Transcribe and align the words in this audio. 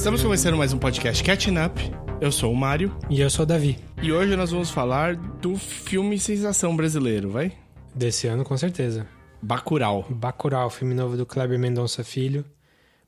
Estamos 0.00 0.22
começando 0.22 0.56
mais 0.56 0.72
um 0.72 0.78
podcast 0.78 1.22
Catching 1.22 1.58
Up. 1.58 1.78
Eu 2.22 2.32
sou 2.32 2.50
o 2.50 2.56
Mário. 2.56 2.96
E 3.10 3.20
eu 3.20 3.28
sou 3.28 3.42
o 3.42 3.46
Davi. 3.46 3.78
E 4.02 4.10
hoje 4.10 4.34
nós 4.34 4.50
vamos 4.50 4.70
falar 4.70 5.14
do 5.14 5.58
filme 5.58 6.18
sensação 6.18 6.74
brasileiro, 6.74 7.28
vai? 7.28 7.52
Desse 7.94 8.26
ano, 8.26 8.42
com 8.42 8.56
certeza. 8.56 9.06
Bacurau. 9.42 10.06
Bacurau, 10.08 10.70
filme 10.70 10.94
novo 10.94 11.18
do 11.18 11.26
Kleber 11.26 11.58
Mendonça 11.58 12.02
Filho. 12.02 12.46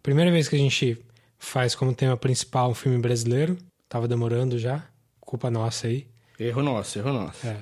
Primeira 0.02 0.30
vez 0.30 0.50
que 0.50 0.54
a 0.54 0.58
gente 0.58 1.02
faz 1.38 1.74
como 1.74 1.94
tema 1.94 2.14
principal 2.14 2.72
um 2.72 2.74
filme 2.74 2.98
brasileiro. 2.98 3.56
Tava 3.88 4.06
demorando 4.06 4.58
já. 4.58 4.84
Culpa 5.18 5.50
nossa 5.50 5.86
aí. 5.86 6.06
Erro 6.38 6.62
nosso, 6.62 6.98
erro 6.98 7.12
nosso. 7.14 7.46
É. 7.46 7.56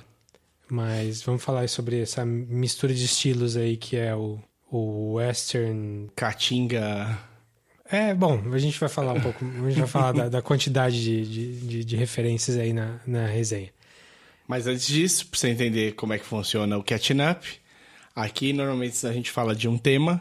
Mas 0.68 1.22
vamos 1.22 1.44
falar 1.44 1.68
sobre 1.68 2.02
essa 2.02 2.26
mistura 2.26 2.92
de 2.92 3.04
estilos 3.04 3.56
aí 3.56 3.76
que 3.76 3.96
é 3.96 4.12
o, 4.12 4.40
o 4.68 5.12
western. 5.12 6.10
Caatinga. 6.16 7.29
É, 7.90 8.14
bom, 8.14 8.40
a 8.52 8.58
gente 8.58 8.78
vai 8.78 8.88
falar 8.88 9.12
um 9.14 9.20
pouco. 9.20 9.44
A 9.44 9.68
gente 9.68 9.80
vai 9.80 9.88
falar 9.88 10.12
da, 10.12 10.28
da 10.28 10.42
quantidade 10.42 11.02
de, 11.02 11.26
de, 11.26 11.60
de, 11.66 11.84
de 11.84 11.96
referências 11.96 12.56
aí 12.56 12.72
na, 12.72 13.00
na 13.06 13.26
resenha. 13.26 13.70
Mas 14.46 14.66
antes 14.66 14.86
disso, 14.86 15.26
pra 15.26 15.38
você 15.38 15.48
entender 15.48 15.92
como 15.92 16.12
é 16.12 16.18
que 16.18 16.24
funciona 16.24 16.76
o 16.76 16.82
Catching 16.82 17.20
Up, 17.30 17.48
aqui 18.14 18.52
normalmente 18.52 19.06
a 19.06 19.12
gente 19.12 19.30
fala 19.30 19.54
de 19.54 19.68
um 19.68 19.78
tema 19.78 20.20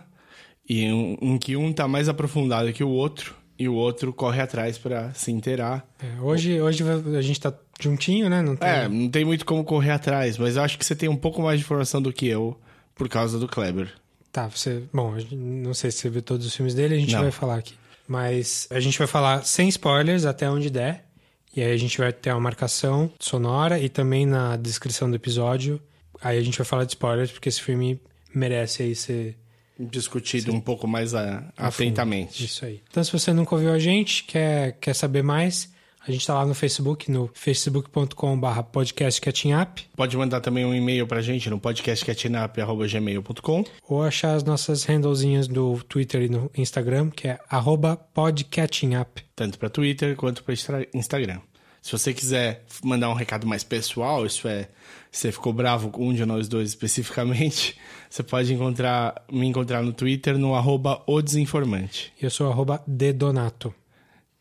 e 0.67 0.85
um, 0.91 1.17
em 1.19 1.37
que 1.37 1.55
um 1.55 1.73
tá 1.73 1.87
mais 1.87 2.07
aprofundado 2.07 2.71
que 2.73 2.83
o 2.83 2.89
outro 2.89 3.35
e 3.57 3.67
o 3.67 3.73
outro 3.73 4.13
corre 4.13 4.41
atrás 4.41 4.77
para 4.77 5.13
se 5.13 5.31
inteirar. 5.31 5.85
É, 5.99 6.21
hoje, 6.21 6.61
hoje 6.61 6.83
a 7.17 7.21
gente 7.21 7.41
tá 7.41 7.53
juntinho, 7.79 8.29
né? 8.29 8.41
Não 8.41 8.55
tem... 8.55 8.69
É, 8.69 8.87
não 8.87 9.09
tem 9.09 9.25
muito 9.25 9.45
como 9.45 9.63
correr 9.63 9.91
atrás, 9.91 10.37
mas 10.37 10.55
eu 10.55 10.63
acho 10.63 10.77
que 10.77 10.85
você 10.85 10.95
tem 10.95 11.09
um 11.09 11.17
pouco 11.17 11.41
mais 11.41 11.59
de 11.59 11.65
informação 11.65 12.01
do 12.01 12.13
que 12.13 12.27
eu 12.27 12.57
por 12.95 13.09
causa 13.09 13.37
do 13.37 13.47
Kleber. 13.47 13.91
Tá, 14.31 14.47
você. 14.47 14.83
Bom, 14.93 15.15
não 15.31 15.73
sei 15.73 15.91
se 15.91 15.99
você 15.99 16.09
viu 16.09 16.21
todos 16.21 16.45
os 16.45 16.55
filmes 16.55 16.73
dele, 16.73 16.95
a 16.95 16.99
gente 16.99 17.13
não. 17.13 17.21
vai 17.21 17.31
falar 17.31 17.55
aqui. 17.55 17.73
Mas 18.07 18.67
a 18.71 18.79
gente 18.79 18.97
vai 18.97 19.07
falar 19.07 19.43
sem 19.45 19.67
spoilers 19.69 20.25
até 20.25 20.49
onde 20.49 20.69
der. 20.69 21.05
E 21.55 21.61
aí 21.61 21.71
a 21.71 21.77
gente 21.77 21.97
vai 21.97 22.13
ter 22.13 22.31
uma 22.31 22.39
marcação 22.39 23.11
sonora 23.19 23.79
e 23.79 23.89
também 23.89 24.25
na 24.25 24.55
descrição 24.55 25.09
do 25.09 25.15
episódio. 25.15 25.81
Aí 26.21 26.37
a 26.37 26.41
gente 26.41 26.57
vai 26.57 26.65
falar 26.65 26.85
de 26.85 26.91
spoilers, 26.91 27.31
porque 27.31 27.49
esse 27.49 27.61
filme 27.61 27.99
merece 28.33 28.83
aí 28.83 28.95
ser 28.95 29.35
discutido 29.79 30.51
Sim. 30.51 30.57
um 30.57 30.61
pouco 30.61 30.87
mais 30.87 31.13
a, 31.13 31.51
atentamente. 31.57 32.43
Isso 32.43 32.65
aí. 32.65 32.81
Então, 32.89 33.03
se 33.03 33.11
você 33.11 33.31
nunca 33.31 33.55
ouviu 33.55 33.71
a 33.71 33.79
gente, 33.79 34.25
quer, 34.25 34.73
quer 34.73 34.93
saber 34.93 35.23
mais, 35.23 35.71
a 36.05 36.11
gente 36.11 36.19
está 36.21 36.33
lá 36.33 36.45
no 36.45 36.55
Facebook, 36.55 37.11
no 37.11 37.29
facebook.com.br 37.33 38.61
podcastcatchingup. 38.71 39.81
Pode 39.95 40.17
mandar 40.17 40.41
também 40.41 40.65
um 40.65 40.73
e-mail 40.73 41.05
para 41.05 41.19
a 41.19 41.21
gente 41.21 41.47
no 41.49 41.59
podcastcatchingup.gmail.com 41.59 43.65
Ou 43.87 44.03
achar 44.03 44.33
as 44.33 44.43
nossas 44.43 44.85
handlezinhas 44.85 45.47
do 45.47 45.81
Twitter 45.83 46.23
e 46.23 46.29
no 46.29 46.49
Instagram, 46.57 47.09
que 47.09 47.27
é 47.27 47.37
podcatchingup. 48.13 49.21
Tanto 49.35 49.59
para 49.59 49.69
Twitter 49.69 50.15
quanto 50.15 50.43
para 50.43 50.53
Instagram. 50.93 51.41
Se 51.81 51.93
você 51.93 52.13
quiser 52.13 52.65
mandar 52.83 53.09
um 53.09 53.13
recado 53.13 53.47
mais 53.47 53.63
pessoal, 53.63 54.25
isso 54.25 54.47
é, 54.47 54.67
você 55.11 55.31
ficou 55.31 55.53
bravo 55.53 55.89
com 55.89 56.09
um 56.09 56.13
de 56.13 56.25
nós 56.25 56.47
dois 56.47 56.69
especificamente, 56.69 57.77
você 58.09 58.21
pode 58.21 58.53
encontrar, 58.53 59.23
me 59.31 59.47
encontrar 59.47 59.81
no 59.81 59.93
Twitter 59.93 60.37
no 60.37 60.55
arroba 60.55 61.01
o 61.07 61.21
desinformante. 61.21 62.11
Eu 62.21 62.29
sou 62.29 62.51
arroba 62.51 62.83
dedonato. 62.85 63.73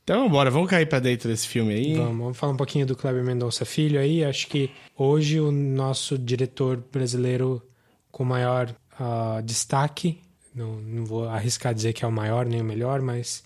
Então, 0.08 0.26
bora, 0.26 0.50
vamos 0.50 0.70
cair 0.70 0.86
para 0.86 1.00
dentro 1.00 1.28
desse 1.28 1.46
filme 1.46 1.74
aí. 1.74 1.94
Vamos, 1.94 2.16
vamos 2.16 2.38
falar 2.38 2.54
um 2.54 2.56
pouquinho 2.56 2.86
do 2.86 2.96
Kleber 2.96 3.22
Mendonça 3.22 3.66
Filho 3.66 4.00
aí. 4.00 4.24
Acho 4.24 4.46
que 4.46 4.70
hoje 4.96 5.38
o 5.38 5.52
nosso 5.52 6.16
diretor 6.16 6.82
brasileiro 6.90 7.62
com 8.10 8.24
maior 8.24 8.74
uh, 8.98 9.42
destaque, 9.42 10.18
não, 10.54 10.80
não 10.80 11.04
vou 11.04 11.28
arriscar 11.28 11.74
dizer 11.74 11.92
que 11.92 12.06
é 12.06 12.08
o 12.08 12.10
maior 12.10 12.46
nem 12.46 12.62
o 12.62 12.64
melhor, 12.64 13.02
mas 13.02 13.44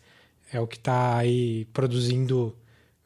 é 0.52 0.60
o 0.60 0.66
que 0.68 0.76
está 0.76 1.16
aí 1.16 1.64
produzindo 1.72 2.56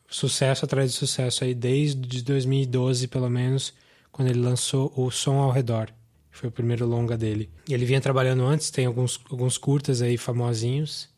sucesso 0.06 0.66
atrás 0.66 0.93
de 0.93 0.99
sucesso 0.99 1.43
aí 1.43 1.55
desde 1.55 2.22
2012, 2.22 3.09
pelo 3.09 3.31
menos, 3.31 3.72
quando 4.12 4.28
ele 4.28 4.41
lançou 4.41 4.93
o 4.95 5.11
Som 5.11 5.39
ao 5.39 5.50
Redor. 5.50 5.89
Foi 6.31 6.50
o 6.50 6.53
primeiro 6.53 6.84
longa 6.84 7.16
dele. 7.16 7.49
Ele 7.66 7.87
vinha 7.87 8.03
trabalhando 8.03 8.45
antes, 8.45 8.71
tem 8.71 8.84
alguns, 8.84 9.19
alguns 9.31 9.56
curtas 9.56 10.03
aí 10.03 10.19
famosinhos. 10.19 11.09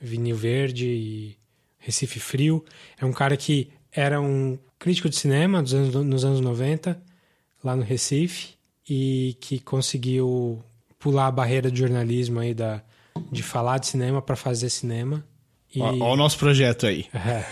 Vinil 0.00 0.36
Verde 0.36 0.86
e 0.86 1.43
Recife 1.84 2.18
Frio. 2.18 2.64
É 2.98 3.04
um 3.04 3.12
cara 3.12 3.36
que 3.36 3.68
era 3.92 4.20
um 4.20 4.58
crítico 4.78 5.08
de 5.08 5.16
cinema 5.16 5.62
dos 5.62 5.74
anos, 5.74 5.94
nos 5.94 6.24
anos 6.24 6.40
90, 6.40 7.00
lá 7.62 7.76
no 7.76 7.82
Recife, 7.82 8.54
e 8.88 9.36
que 9.40 9.58
conseguiu 9.60 10.62
pular 10.98 11.26
a 11.26 11.30
barreira 11.30 11.70
de 11.70 11.78
jornalismo 11.78 12.40
aí 12.40 12.54
da, 12.54 12.82
de 13.30 13.42
falar 13.42 13.78
de 13.78 13.86
cinema 13.86 14.22
para 14.22 14.34
fazer 14.34 14.70
cinema. 14.70 15.24
E... 15.74 15.80
Olha 15.80 16.04
o 16.04 16.16
nosso 16.16 16.38
projeto 16.38 16.86
aí. 16.86 17.06
É. 17.12 17.44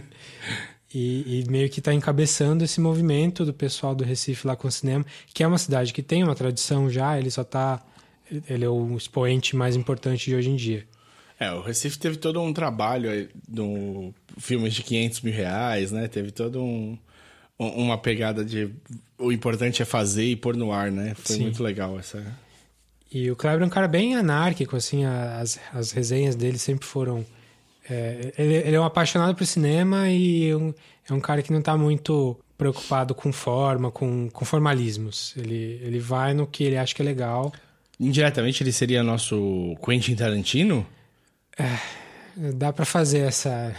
e, 0.92 1.40
e, 1.40 1.50
meio 1.50 1.68
que 1.68 1.80
está 1.80 1.92
encabeçando 1.92 2.64
esse 2.64 2.80
movimento 2.80 3.44
do 3.44 3.52
pessoal 3.52 3.94
do 3.94 4.02
Recife 4.02 4.46
lá 4.46 4.56
com 4.56 4.66
o 4.66 4.72
cinema, 4.72 5.04
que 5.32 5.42
é 5.42 5.46
uma 5.46 5.58
cidade 5.58 5.92
que 5.92 6.02
tem 6.02 6.24
uma 6.24 6.34
tradição 6.34 6.88
já, 6.88 7.18
ele 7.18 7.30
só 7.30 7.42
está 7.42 7.84
Ele 8.48 8.64
é 8.64 8.68
o 8.68 8.96
expoente 8.96 9.54
mais 9.54 9.76
importante 9.76 10.30
de 10.30 10.36
hoje 10.36 10.48
em 10.48 10.56
dia. 10.56 10.86
É, 11.44 11.52
o 11.52 11.60
Recife 11.60 11.98
teve 11.98 12.16
todo 12.16 12.40
um 12.40 12.52
trabalho 12.52 13.28
no 13.48 14.14
filmes 14.38 14.74
de 14.74 14.82
500 14.82 15.20
mil 15.20 15.34
reais, 15.34 15.92
né? 15.92 16.08
Teve 16.08 16.30
todo 16.30 16.62
um, 16.62 16.98
uma 17.58 17.98
pegada 17.98 18.44
de 18.44 18.70
o 19.18 19.30
importante 19.30 19.82
é 19.82 19.84
fazer 19.84 20.24
e 20.24 20.36
pôr 20.36 20.56
no 20.56 20.72
ar, 20.72 20.90
né? 20.90 21.14
Foi 21.14 21.36
Sim. 21.36 21.42
muito 21.42 21.62
legal 21.62 21.98
essa. 21.98 22.24
E 23.12 23.30
o 23.30 23.36
Kleber 23.36 23.62
é 23.62 23.66
um 23.66 23.70
cara 23.70 23.86
bem 23.86 24.16
anárquico, 24.16 24.74
assim, 24.76 25.04
as, 25.04 25.60
as 25.72 25.92
resenhas 25.92 26.34
dele 26.34 26.58
sempre 26.58 26.86
foram 26.86 27.24
é, 27.88 28.32
ele, 28.38 28.54
ele, 28.54 28.76
é 28.76 28.80
um 28.80 28.84
apaixonado 28.84 29.36
por 29.36 29.46
cinema 29.46 30.08
e 30.08 30.48
é 30.48 30.56
um, 30.56 30.74
é 31.10 31.12
um 31.12 31.20
cara 31.20 31.42
que 31.42 31.52
não 31.52 31.60
está 31.60 31.76
muito 31.76 32.36
preocupado 32.56 33.14
com 33.14 33.32
forma, 33.32 33.90
com, 33.90 34.30
com 34.30 34.44
formalismos. 34.44 35.34
Ele, 35.36 35.80
ele 35.82 35.98
vai 35.98 36.32
no 36.32 36.46
que 36.46 36.64
ele 36.64 36.78
acha 36.78 36.94
que 36.94 37.02
é 37.02 37.04
legal. 37.04 37.52
Indiretamente 38.00 38.62
ele 38.62 38.72
seria 38.72 39.02
nosso 39.02 39.76
Quentin 39.84 40.14
Tarantino? 40.14 40.86
Dá 42.54 42.72
para 42.72 42.84
fazer 42.84 43.20
essa. 43.20 43.74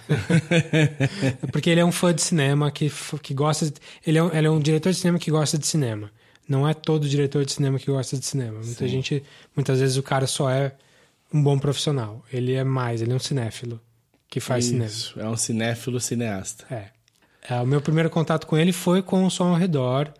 Porque 1.51 1.69
ele 1.69 1.81
é 1.81 1.85
um 1.85 1.91
fã 1.91 2.13
de 2.13 2.21
cinema 2.21 2.71
que, 2.71 2.91
que 3.21 3.33
gosta. 3.33 3.65
De... 3.65 3.73
Ele, 4.05 4.17
é 4.17 4.23
um, 4.23 4.33
ele 4.33 4.47
é 4.47 4.49
um 4.49 4.59
diretor 4.59 4.91
de 4.91 4.97
cinema 4.97 5.19
que 5.19 5.29
gosta 5.29 5.57
de 5.57 5.67
cinema. 5.67 6.09
Não 6.47 6.67
é 6.67 6.73
todo 6.73 7.09
diretor 7.09 7.43
de 7.43 7.51
cinema 7.51 7.77
que 7.77 7.87
gosta 7.87 8.17
de 8.17 8.25
cinema. 8.25 8.59
Muita 8.59 8.85
Sim. 8.85 8.87
gente. 8.87 9.23
Muitas 9.55 9.79
vezes 9.79 9.97
o 9.97 10.03
cara 10.03 10.25
só 10.27 10.49
é 10.49 10.73
um 11.33 11.41
bom 11.41 11.59
profissional. 11.59 12.23
Ele 12.31 12.53
é 12.53 12.63
mais, 12.63 13.01
ele 13.01 13.11
é 13.11 13.15
um 13.15 13.19
cinéfilo 13.19 13.81
que 14.29 14.39
faz 14.39 14.65
Isso, 14.65 14.73
cinema. 15.13 15.29
É 15.29 15.31
um 15.31 15.37
cinéfilo 15.37 15.99
cineasta. 15.99 16.65
É. 16.73 17.53
é. 17.53 17.61
O 17.61 17.67
meu 17.67 17.81
primeiro 17.81 18.09
contato 18.09 18.47
com 18.47 18.57
ele 18.57 18.71
foi 18.71 19.01
com 19.01 19.25
o 19.25 19.29
Som 19.29 19.49
ao 19.49 19.55
Redor, 19.55 20.13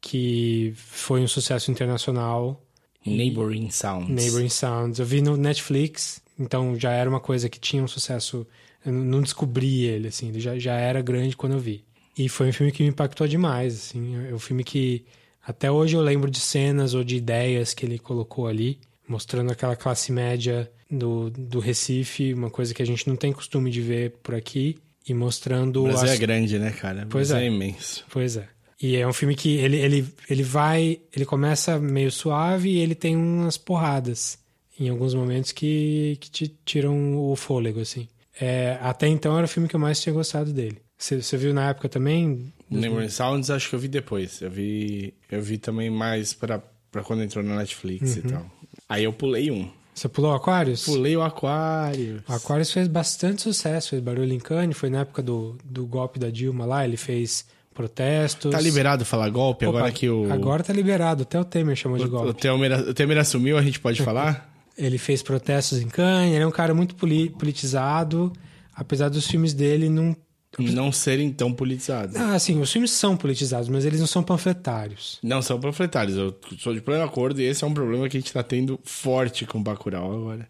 que 0.00 0.72
foi 0.76 1.22
um 1.22 1.28
sucesso 1.28 1.70
internacional. 1.70 2.62
Neighboring 3.04 3.70
Sounds. 3.70 4.08
Neighboring 4.08 4.48
Sounds. 4.48 4.98
Eu 4.98 5.06
vi 5.06 5.22
no 5.22 5.36
Netflix, 5.36 6.20
então 6.38 6.78
já 6.78 6.92
era 6.92 7.08
uma 7.08 7.20
coisa 7.20 7.48
que 7.48 7.58
tinha 7.58 7.82
um 7.82 7.88
sucesso. 7.88 8.46
Eu 8.84 8.92
não 8.92 9.22
descobri 9.22 9.84
ele, 9.84 10.08
assim, 10.08 10.28
ele 10.28 10.40
já, 10.40 10.58
já 10.58 10.74
era 10.74 11.00
grande 11.00 11.36
quando 11.36 11.52
eu 11.54 11.58
vi. 11.58 11.84
E 12.16 12.28
foi 12.28 12.48
um 12.48 12.52
filme 12.52 12.70
que 12.70 12.82
me 12.82 12.88
impactou 12.88 13.26
demais, 13.26 13.74
assim. 13.74 14.16
É 14.28 14.34
um 14.34 14.38
filme 14.38 14.62
que 14.62 15.04
até 15.46 15.70
hoje 15.70 15.96
eu 15.96 16.00
lembro 16.00 16.30
de 16.30 16.40
cenas 16.40 16.94
ou 16.94 17.04
de 17.04 17.16
ideias 17.16 17.74
que 17.74 17.84
ele 17.84 17.98
colocou 17.98 18.46
ali, 18.46 18.78
mostrando 19.06 19.52
aquela 19.52 19.76
classe 19.76 20.12
média 20.12 20.70
do, 20.90 21.30
do 21.30 21.60
Recife, 21.60 22.32
uma 22.32 22.50
coisa 22.50 22.72
que 22.72 22.82
a 22.82 22.86
gente 22.86 23.08
não 23.08 23.16
tem 23.16 23.32
costume 23.32 23.70
de 23.70 23.80
ver 23.80 24.12
por 24.22 24.34
aqui, 24.34 24.76
e 25.06 25.12
mostrando... 25.12 25.80
O 25.80 25.84
Brasil 25.84 26.08
as... 26.08 26.14
é 26.14 26.18
grande, 26.18 26.58
né, 26.58 26.70
cara? 26.70 27.06
pois 27.10 27.30
é. 27.30 27.42
é 27.42 27.46
imenso. 27.46 28.04
Pois 28.10 28.36
é. 28.36 28.48
E 28.80 28.96
é 28.96 29.06
um 29.06 29.12
filme 29.12 29.34
que 29.34 29.56
ele, 29.56 29.76
ele, 29.76 30.08
ele 30.30 30.42
vai... 30.42 31.00
Ele 31.14 31.24
começa 31.24 31.78
meio 31.78 32.10
suave 32.10 32.70
e 32.70 32.78
ele 32.78 32.94
tem 32.94 33.16
umas 33.16 33.58
porradas 33.58 34.38
em 34.78 34.88
alguns 34.88 35.14
momentos 35.14 35.52
que, 35.52 36.16
que 36.20 36.30
te 36.30 36.48
tiram 36.64 37.16
o 37.16 37.36
fôlego, 37.36 37.80
assim. 37.80 38.08
É, 38.40 38.78
até 38.82 39.06
então 39.06 39.36
era 39.36 39.44
o 39.44 39.48
filme 39.48 39.68
que 39.68 39.76
eu 39.76 39.80
mais 39.80 40.00
tinha 40.00 40.12
gostado 40.12 40.52
dele. 40.52 40.78
Você, 40.98 41.36
viu 41.36 41.52
na 41.52 41.68
época 41.68 41.88
também? 41.88 42.52
Memory 42.70 43.10
Sounds 43.10 43.50
acho 43.50 43.68
que 43.68 43.74
eu 43.74 43.78
vi 43.78 43.88
depois. 43.88 44.40
Eu 44.40 44.50
vi, 44.50 45.14
eu 45.30 45.42
vi 45.42 45.58
também 45.58 45.90
mais 45.90 46.32
para 46.32 46.62
quando 47.04 47.22
entrou 47.22 47.44
na 47.44 47.56
Netflix 47.56 48.16
uhum. 48.16 48.22
e 48.24 48.32
tal. 48.32 48.46
Aí 48.88 49.04
eu 49.04 49.12
pulei 49.12 49.50
um. 49.50 49.70
Você 49.94 50.08
pulou 50.08 50.32
o 50.32 50.34
Aquarius? 50.34 50.84
Pulei 50.84 51.16
o 51.16 51.22
Aquarius. 51.22 52.22
O 52.28 52.32
Aquarius 52.32 52.72
fez 52.72 52.88
bastante 52.88 53.42
sucesso, 53.42 53.90
fez 53.90 54.02
barulho 54.02 54.32
em 54.32 54.40
Cannes, 54.40 54.76
foi 54.76 54.90
na 54.90 55.00
época 55.00 55.22
do, 55.22 55.56
do 55.64 55.86
golpe 55.86 56.18
da 56.18 56.30
Dilma 56.30 56.64
lá, 56.66 56.84
ele 56.84 56.96
fez 56.96 57.46
protestos. 57.72 58.50
Tá 58.50 58.60
liberado 58.60 59.04
falar 59.04 59.28
golpe 59.30 59.66
Opa, 59.66 59.78
agora 59.78 59.92
que 59.92 60.08
o. 60.08 60.32
Agora 60.32 60.64
tá 60.64 60.72
liberado, 60.72 61.22
até 61.22 61.38
o 61.38 61.44
Temer 61.44 61.76
chamou 61.76 61.98
de 61.98 62.06
golpe. 62.06 62.28
O 62.28 62.34
Temer, 62.34 62.88
o 62.88 62.94
Temer 62.94 63.18
assumiu, 63.18 63.56
a 63.56 63.62
gente 63.62 63.78
pode 63.78 64.00
falar? 64.02 64.53
Ele 64.76 64.98
fez 64.98 65.22
protestos 65.22 65.80
em 65.80 65.88
Cannes, 65.88 66.34
ele 66.34 66.44
é 66.44 66.46
um 66.46 66.52
cara 66.52 66.74
muito 66.74 66.94
politizado, 66.94 68.32
apesar 68.74 69.08
dos 69.08 69.26
filmes 69.26 69.54
dele 69.54 69.88
não 69.88 70.16
não 70.56 70.92
serem 70.92 71.32
tão 71.32 71.52
politizados. 71.52 72.14
Ah, 72.14 72.38
sim, 72.38 72.60
os 72.60 72.70
filmes 72.70 72.92
são 72.92 73.16
politizados, 73.16 73.68
mas 73.68 73.84
eles 73.84 73.98
não 73.98 74.06
são 74.06 74.22
panfletários. 74.22 75.18
Não 75.20 75.42
são 75.42 75.58
panfletários, 75.58 76.16
eu 76.16 76.38
sou 76.58 76.72
de 76.72 76.80
pleno 76.80 77.02
acordo 77.02 77.40
e 77.40 77.44
esse 77.44 77.64
é 77.64 77.66
um 77.66 77.74
problema 77.74 78.08
que 78.08 78.16
a 78.16 78.20
gente 78.20 78.32
tá 78.32 78.42
tendo 78.42 78.78
forte 78.84 79.46
com 79.46 79.60
Bacurau 79.60 80.12
agora. 80.14 80.48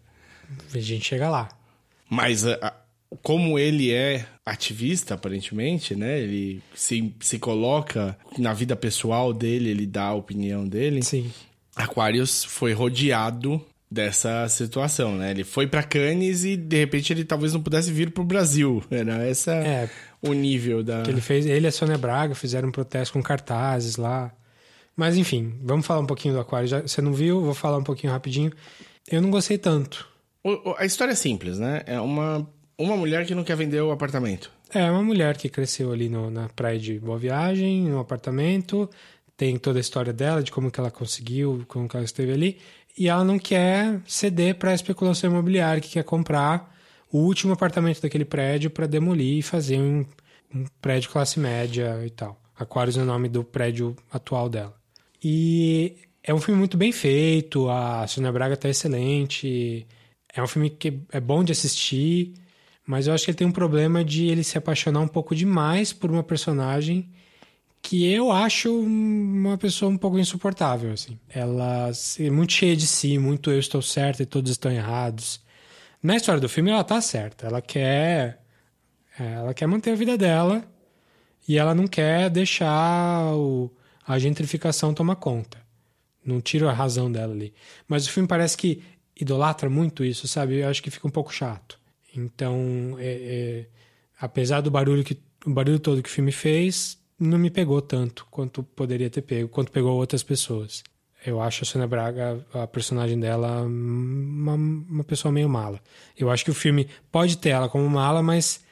A 0.73 0.77
gente 0.77 1.05
chega 1.05 1.27
lá. 1.27 1.49
Mas 2.07 2.45
a, 2.45 2.53
a, 2.61 2.73
como 3.23 3.57
ele 3.57 3.91
é 3.91 4.27
ativista, 4.45 5.15
aparentemente, 5.15 5.95
né? 5.95 6.19
Ele 6.19 6.61
se, 6.75 7.13
se 7.19 7.39
coloca 7.39 8.17
na 8.37 8.53
vida 8.53 8.75
pessoal 8.75 9.33
dele, 9.33 9.69
ele 9.69 9.87
dá 9.87 10.05
a 10.05 10.13
opinião 10.13 10.67
dele. 10.67 11.01
Sim. 11.01 11.31
Aquarius 11.75 12.43
foi 12.43 12.73
rodeado 12.73 13.59
dessa 13.89 14.47
situação, 14.49 15.15
né? 15.15 15.31
Ele 15.31 15.43
foi 15.43 15.67
para 15.67 15.83
Cannes 15.83 16.43
e 16.43 16.57
de 16.57 16.77
repente 16.77 17.13
ele 17.13 17.23
talvez 17.23 17.53
não 17.53 17.61
pudesse 17.61 17.91
vir 17.91 18.11
pro 18.11 18.23
Brasil. 18.23 18.83
Era 18.89 19.23
essa 19.27 19.51
É, 19.53 19.89
o 20.21 20.33
nível 20.33 20.83
da 20.83 21.03
que 21.03 21.11
ele 21.11 21.21
fez, 21.21 21.45
ele 21.45 21.65
e 21.65 21.67
a 21.67 21.71
Sônia 21.71 21.97
Braga 21.97 22.35
fizeram 22.35 22.69
um 22.69 22.71
protesto 22.71 23.13
com 23.13 23.21
cartazes 23.21 23.95
lá. 23.97 24.33
Mas 24.95 25.17
enfim, 25.17 25.53
vamos 25.61 25.85
falar 25.85 25.99
um 26.01 26.05
pouquinho 26.05 26.33
do 26.33 26.39
Aquário. 26.39 26.67
Já, 26.67 26.81
você 26.81 27.01
não 27.01 27.13
viu? 27.13 27.41
Vou 27.41 27.53
falar 27.53 27.77
um 27.77 27.83
pouquinho 27.83 28.13
rapidinho. 28.13 28.51
Eu 29.11 29.21
não 29.21 29.29
gostei 29.29 29.57
tanto. 29.57 30.07
O- 30.43 30.71
o- 30.71 30.75
A 30.77 30.85
história 30.85 31.11
é 31.11 31.15
simples, 31.15 31.59
né? 31.59 31.81
É 31.85 31.99
uma 31.99 32.47
uma 32.77 32.97
mulher 32.97 33.25
que 33.25 33.33
não 33.33 33.43
quer 33.43 33.55
vender 33.55 33.79
o 33.81 33.91
apartamento. 33.91 34.51
É 34.73 34.89
uma 34.91 35.01
mulher 35.03 35.37
que 35.37 35.47
cresceu 35.47 35.93
ali 35.93 36.09
no- 36.09 36.29
na 36.29 36.49
praia 36.49 36.77
de 36.77 36.99
Boa 36.99 37.17
Viagem, 37.17 37.83
no 37.83 37.99
apartamento. 37.99 38.89
Tem 39.37 39.57
toda 39.57 39.79
a 39.79 39.81
história 39.81 40.11
dela, 40.11 40.41
de 40.43 40.51
como 40.51 40.69
que 40.71 40.79
ela 40.79 40.91
conseguiu, 40.91 41.63
como 41.67 41.87
que 41.87 41.95
ela 41.95 42.03
esteve 42.05 42.31
ali. 42.33 42.57
E 42.97 43.09
ela 43.09 43.23
não 43.23 43.37
quer 43.37 44.01
ceder 44.07 44.55
para 44.55 44.71
a 44.71 44.75
especulação 44.75 45.29
imobiliária, 45.29 45.81
que 45.81 45.89
quer 45.89 46.03
comprar 46.03 46.73
o 47.11 47.19
último 47.19 47.53
apartamento 47.53 48.01
daquele 48.01 48.25
prédio 48.25 48.69
para 48.69 48.87
demolir 48.87 49.39
e 49.39 49.41
fazer 49.41 49.79
um, 49.79 50.05
um 50.53 50.65
prédio 50.81 51.09
classe 51.09 51.39
média 51.39 52.01
e 52.05 52.09
tal. 52.09 52.39
Aquarius 52.57 52.97
é 52.97 53.01
o 53.01 53.05
nome 53.05 53.27
do 53.27 53.43
prédio 53.43 53.95
atual 54.11 54.49
dela. 54.49 54.73
E 55.23 55.95
é 56.23 56.33
um 56.33 56.39
filme 56.39 56.57
muito 56.57 56.77
bem 56.77 56.91
feito, 56.91 57.69
a 57.69 58.07
Sônia 58.07 58.31
Braga 58.31 58.55
tá 58.55 58.69
excelente. 58.69 59.85
É 60.33 60.41
um 60.41 60.47
filme 60.47 60.69
que 60.69 61.01
é 61.11 61.19
bom 61.19 61.43
de 61.43 61.51
assistir, 61.51 62.33
mas 62.85 63.07
eu 63.07 63.13
acho 63.13 63.25
que 63.25 63.31
ele 63.31 63.37
tem 63.37 63.47
um 63.47 63.51
problema 63.51 64.03
de 64.03 64.27
ele 64.27 64.43
se 64.43 64.57
apaixonar 64.57 65.01
um 65.01 65.07
pouco 65.07 65.35
demais 65.35 65.91
por 65.91 66.09
uma 66.11 66.23
personagem 66.23 67.09
que 67.87 68.11
eu 68.11 68.31
acho 68.31 68.79
uma 68.79 69.57
pessoa 69.57 69.91
um 69.91 69.97
pouco 69.97 70.17
insuportável, 70.17 70.91
assim. 70.91 71.19
Ela 71.29 71.91
é 72.19 72.29
muito 72.29 72.53
cheia 72.53 72.75
de 72.75 72.87
si, 72.87 73.17
muito 73.19 73.51
eu 73.51 73.59
estou 73.59 73.81
certa 73.81 74.23
e 74.23 74.25
todos 74.25 74.49
estão 74.51 74.71
errados. 74.71 75.39
Na 76.01 76.15
história 76.15 76.41
do 76.41 76.49
filme 76.49 76.71
ela 76.71 76.83
tá 76.83 76.99
certa, 77.01 77.47
ela 77.47 77.61
quer 77.61 78.41
é, 79.19 79.33
ela 79.33 79.53
quer 79.53 79.67
manter 79.67 79.91
a 79.91 79.95
vida 79.95 80.17
dela 80.17 80.63
e 81.47 81.57
ela 81.57 81.73
não 81.75 81.87
quer 81.87 82.29
deixar 82.29 83.33
o- 83.35 83.71
a 84.05 84.17
gentrificação 84.19 84.93
tomar 84.93 85.15
conta. 85.17 85.57
Não 86.25 86.41
tiro 86.41 86.67
a 86.67 86.73
razão 86.73 87.11
dela 87.11 87.33
ali. 87.33 87.53
Mas 87.87 88.07
o 88.07 88.11
filme 88.11 88.27
parece 88.27 88.57
que 88.57 88.81
idolatra 89.19 89.69
muito 89.69 90.03
isso, 90.03 90.27
sabe? 90.27 90.57
Eu 90.59 90.69
acho 90.69 90.81
que 90.83 90.91
fica 90.91 91.07
um 91.07 91.11
pouco 91.11 91.33
chato. 91.33 91.79
Então, 92.15 92.95
é- 92.99 93.05
é, 93.05 93.65
apesar 94.19 94.61
do 94.61 94.71
barulho 94.71 95.03
que 95.03 95.17
o 95.45 95.51
barulho 95.53 95.79
todo 95.79 96.01
que 96.01 96.09
o 96.09 96.11
filme 96.11 96.31
fez, 96.31 96.97
não 97.19 97.37
me 97.37 97.49
pegou 97.49 97.81
tanto 97.81 98.25
quanto 98.29 98.63
poderia 98.63 99.09
ter 99.09 99.21
pego, 99.21 99.49
quanto 99.49 99.71
pegou 99.71 99.97
outras 99.97 100.23
pessoas. 100.23 100.83
Eu 101.25 101.41
acho 101.41 101.63
a 101.63 101.65
Sônia 101.65 101.87
Braga, 101.87 102.45
a 102.53 102.67
personagem 102.67 103.19
dela, 103.19 103.63
uma, 103.63 104.53
uma 104.53 105.03
pessoa 105.03 105.31
meio 105.31 105.49
mala. 105.49 105.81
Eu 106.17 106.29
acho 106.29 106.45
que 106.45 106.51
o 106.51 106.55
filme 106.55 106.87
pode 107.11 107.37
ter 107.37 107.49
ela 107.49 107.67
como 107.67 107.89
mala, 107.89 108.21
mas 108.21 108.63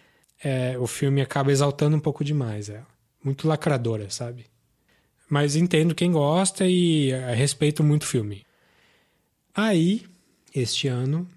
é, 0.43 0.77
o 0.77 0.85
filme 0.85 1.21
acaba 1.21 1.51
exaltando 1.51 1.97
um 1.97 1.99
pouco 1.99 2.23
demais 2.23 2.69
ela. 2.69 2.85
Muito 3.23 3.47
lacradora, 3.47 4.09
sabe? 4.09 4.45
Mas 5.27 5.55
entendo 5.55 5.95
quem 5.95 6.11
gosta 6.11 6.67
e 6.67 7.11
é, 7.11 7.33
respeito 7.33 7.83
muito 7.83 8.03
o 8.03 8.07
filme. 8.07 8.45
Aí, 9.55 10.05
este 10.53 10.87
ano, 10.87 11.27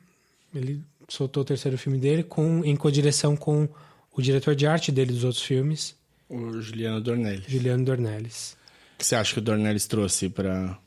ele 0.55 0.83
soltou 1.09 1.43
o 1.43 1.47
terceiro 1.47 1.79
filme 1.79 1.99
dele 1.99 2.23
com, 2.23 2.63
em 2.65 2.77
codireção 2.77 3.37
com 3.37 3.69
o 4.13 4.21
diretor 4.21 4.55
de 4.55 4.67
arte 4.67 4.93
dele 4.93 5.13
dos 5.13 5.25
outros 5.25 5.43
filmes, 5.43 5.95
O 6.29 6.61
Juliano 6.61 7.01
Dornelles. 7.01 7.45
Juliano 7.47 7.85
Dornelles. 7.85 8.57
O 8.95 8.99
que 8.99 9.07
você 9.07 9.15
acha 9.15 9.33
que 9.35 9.39
o 9.39 9.43
Dornelles 9.43 9.87
trouxe 9.87 10.29
pra. 10.29 10.79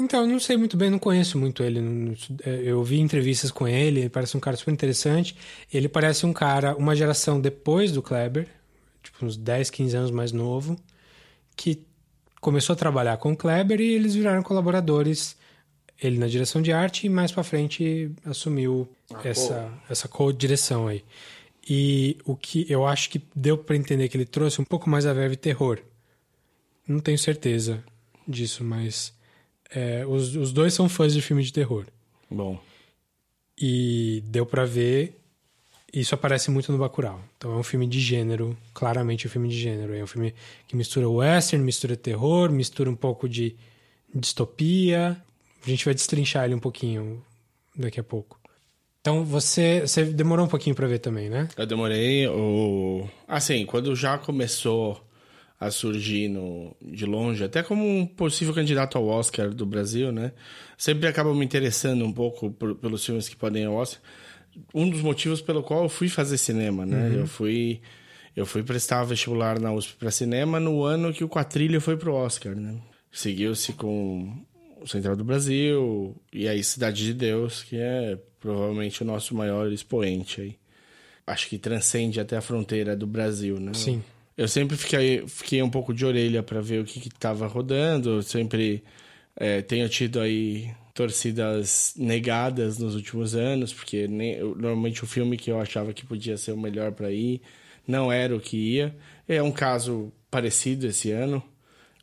Então, 0.00 0.20
eu 0.20 0.26
não 0.28 0.38
sei 0.38 0.56
muito 0.56 0.76
bem, 0.76 0.90
não 0.90 0.98
conheço 0.98 1.36
muito 1.36 1.62
ele. 1.62 1.80
é, 2.44 2.62
Eu 2.64 2.82
vi 2.84 3.00
entrevistas 3.00 3.50
com 3.50 3.66
ele, 3.66 4.00
ele 4.00 4.08
parece 4.08 4.36
um 4.36 4.40
cara 4.40 4.56
super 4.56 4.70
interessante. 4.72 5.34
Ele 5.72 5.88
parece 5.88 6.24
um 6.24 6.32
cara, 6.32 6.76
uma 6.76 6.94
geração 6.94 7.40
depois 7.40 7.90
do 7.90 8.00
Kleber, 8.00 8.46
tipo 9.02 9.26
uns 9.26 9.36
10, 9.36 9.70
15 9.70 9.96
anos 9.96 10.10
mais 10.12 10.30
novo, 10.30 10.76
que 11.56 11.82
começou 12.40 12.74
a 12.74 12.76
trabalhar 12.76 13.16
com 13.16 13.32
o 13.32 13.36
Kleber 13.36 13.80
e 13.80 13.92
eles 13.92 14.14
viraram 14.14 14.42
colaboradores. 14.42 15.36
Ele 16.00 16.16
na 16.16 16.28
direção 16.28 16.62
de 16.62 16.72
arte 16.72 17.06
e 17.06 17.10
mais 17.10 17.32
pra 17.32 17.42
frente 17.42 18.12
assumiu 18.24 18.88
essa, 19.24 19.68
essa 19.90 20.06
co-direção 20.06 20.86
aí. 20.86 21.02
E 21.68 22.16
o 22.24 22.34
que 22.34 22.64
eu 22.68 22.86
acho 22.86 23.10
que 23.10 23.20
deu 23.34 23.58
pra 23.58 23.76
entender 23.76 24.08
que 24.08 24.16
ele 24.16 24.24
trouxe 24.24 24.60
um 24.60 24.64
pouco 24.64 24.88
mais 24.88 25.04
a 25.04 25.12
verve 25.12 25.36
terror. 25.36 25.78
Não 26.86 26.98
tenho 26.98 27.18
certeza 27.18 27.84
disso, 28.26 28.64
mas 28.64 29.12
é, 29.70 30.06
os, 30.06 30.34
os 30.34 30.50
dois 30.50 30.72
são 30.72 30.88
fãs 30.88 31.12
de 31.12 31.20
filme 31.20 31.42
de 31.42 31.52
terror. 31.52 31.84
Bom. 32.30 32.58
E 33.60 34.22
deu 34.26 34.46
pra 34.46 34.64
ver. 34.64 35.14
Isso 35.92 36.14
aparece 36.14 36.50
muito 36.50 36.70
no 36.72 36.78
Bacurau. 36.78 37.20
Então 37.36 37.52
é 37.52 37.56
um 37.56 37.62
filme 37.62 37.86
de 37.86 38.00
gênero, 38.00 38.56
claramente 38.72 39.26
um 39.26 39.30
filme 39.30 39.48
de 39.48 39.58
gênero. 39.58 39.94
É 39.94 40.02
um 40.02 40.06
filme 40.06 40.34
que 40.66 40.76
mistura 40.76 41.08
western, 41.08 41.64
mistura 41.64 41.96
terror, 41.96 42.50
mistura 42.50 42.90
um 42.90 42.96
pouco 42.96 43.28
de 43.28 43.56
distopia. 44.14 45.22
A 45.66 45.68
gente 45.68 45.84
vai 45.84 45.94
destrinchar 45.94 46.44
ele 46.44 46.54
um 46.54 46.60
pouquinho 46.60 47.22
daqui 47.76 48.00
a 48.00 48.04
pouco. 48.04 48.37
Então 49.00 49.24
você, 49.24 49.80
você 49.82 50.04
demorou 50.04 50.44
um 50.46 50.48
pouquinho 50.48 50.74
pra 50.76 50.86
ver 50.86 50.98
também, 50.98 51.28
né? 51.30 51.48
Eu 51.56 51.66
demorei. 51.66 52.26
O... 52.28 53.08
Assim, 53.26 53.64
quando 53.64 53.94
já 53.94 54.18
começou 54.18 55.02
a 55.60 55.70
surgir 55.70 56.28
no... 56.28 56.76
de 56.82 57.04
longe, 57.04 57.42
até 57.42 57.62
como 57.62 57.84
um 57.84 58.06
possível 58.06 58.54
candidato 58.54 58.98
ao 58.98 59.06
Oscar 59.06 59.50
do 59.50 59.64
Brasil, 59.66 60.12
né? 60.12 60.32
Sempre 60.76 61.06
acaba 61.08 61.34
me 61.34 61.44
interessando 61.44 62.04
um 62.04 62.12
pouco 62.12 62.50
por- 62.50 62.74
pelos 62.76 63.04
filmes 63.04 63.28
que 63.28 63.36
podem 63.36 63.62
ir 63.62 63.66
ao 63.66 63.74
Oscar. 63.74 64.00
Um 64.74 64.88
dos 64.90 65.00
motivos 65.02 65.40
pelo 65.40 65.62
qual 65.62 65.84
eu 65.84 65.88
fui 65.88 66.08
fazer 66.08 66.36
cinema, 66.36 66.84
né? 66.84 67.12
Eu 67.14 67.26
fui. 67.26 67.80
Eu 68.36 68.46
fui 68.46 68.62
prestar 68.62 69.02
vestibular 69.04 69.58
na 69.58 69.72
USP 69.72 69.94
para 69.96 70.10
cinema 70.12 70.60
no 70.60 70.84
ano 70.84 71.12
que 71.12 71.24
o 71.24 71.28
Quatrilha 71.28 71.80
foi 71.80 71.96
pro 71.96 72.14
Oscar, 72.14 72.54
né? 72.54 72.76
Seguiu-se 73.10 73.72
com 73.72 74.36
Central 74.86 75.16
do 75.16 75.24
Brasil 75.24 76.14
e 76.32 76.48
aí 76.48 76.62
Cidade 76.62 77.04
de 77.04 77.14
Deus, 77.14 77.62
que 77.62 77.76
é 77.76 78.18
provavelmente 78.40 79.02
o 79.02 79.06
nosso 79.06 79.34
maior 79.34 79.70
expoente 79.72 80.40
aí. 80.40 80.56
Acho 81.26 81.48
que 81.48 81.58
transcende 81.58 82.20
até 82.20 82.36
a 82.36 82.40
fronteira 82.40 82.96
do 82.96 83.06
Brasil, 83.06 83.60
né? 83.60 83.74
Sim. 83.74 84.02
Eu 84.36 84.48
sempre 84.48 84.76
fiquei, 84.76 85.26
fiquei 85.26 85.62
um 85.62 85.68
pouco 85.68 85.92
de 85.92 86.06
orelha 86.06 86.42
para 86.42 86.60
ver 86.60 86.80
o 86.80 86.84
que, 86.84 87.00
que 87.00 87.10
tava 87.10 87.46
rodando. 87.46 88.10
Eu 88.10 88.22
sempre 88.22 88.84
é, 89.36 89.60
tenho 89.60 89.88
tido 89.88 90.20
aí 90.20 90.70
torcidas 90.94 91.94
negadas 91.96 92.78
nos 92.78 92.94
últimos 92.94 93.34
anos, 93.34 93.72
porque 93.72 94.08
nem, 94.08 94.38
normalmente 94.40 95.04
o 95.04 95.06
filme 95.06 95.36
que 95.36 95.50
eu 95.50 95.60
achava 95.60 95.92
que 95.92 96.06
podia 96.06 96.36
ser 96.36 96.52
o 96.52 96.58
melhor 96.58 96.92
para 96.92 97.10
ir 97.10 97.40
não 97.86 98.12
era 98.12 98.34
o 98.34 98.40
que 98.40 98.56
ia. 98.56 98.96
É 99.28 99.42
um 99.42 99.52
caso 99.52 100.12
parecido 100.30 100.86
esse 100.86 101.10
ano. 101.10 101.42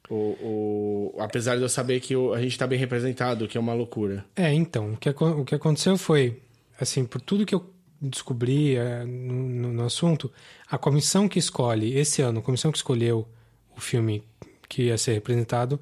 O, 0.10 1.12
o, 1.16 1.16
apesar 1.20 1.56
de 1.56 1.64
eu 1.64 1.70
saber 1.70 2.00
que 2.00 2.16
o- 2.16 2.34
a 2.34 2.42
gente 2.42 2.58
tá 2.58 2.68
bem 2.68 2.78
representado, 2.78 3.46
o 3.46 3.48
que 3.48 3.58
é 3.58 3.62
uma 3.62 3.74
loucura. 3.74 4.24
É, 4.36 4.54
então, 4.54 4.94
o 4.94 4.98
que, 4.98 5.10
o 5.10 5.44
que 5.46 5.56
aconteceu 5.56 5.98
foi, 5.98 6.40
assim, 6.80 7.06
por 7.06 7.20
tudo 7.22 7.46
que 7.46 7.56
eu 7.56 7.70
descobri 8.02 8.76
é, 8.76 9.04
no, 9.04 9.34
no- 9.50 9.74
no 9.74 9.84
assunto, 9.86 10.32
a 10.70 10.78
comissão 10.78 11.28
que 11.28 11.40
escolhe, 11.40 11.98
esse 11.98 12.22
ano, 12.22 12.40
a 12.40 12.44
comissão 12.44 12.72
que 12.72 12.78
escolheu 12.78 13.28
o 13.76 13.82
filme 13.82 14.24
que 14.70 14.84
ia 14.84 14.98
ser 14.98 15.14
representado, 15.14 15.80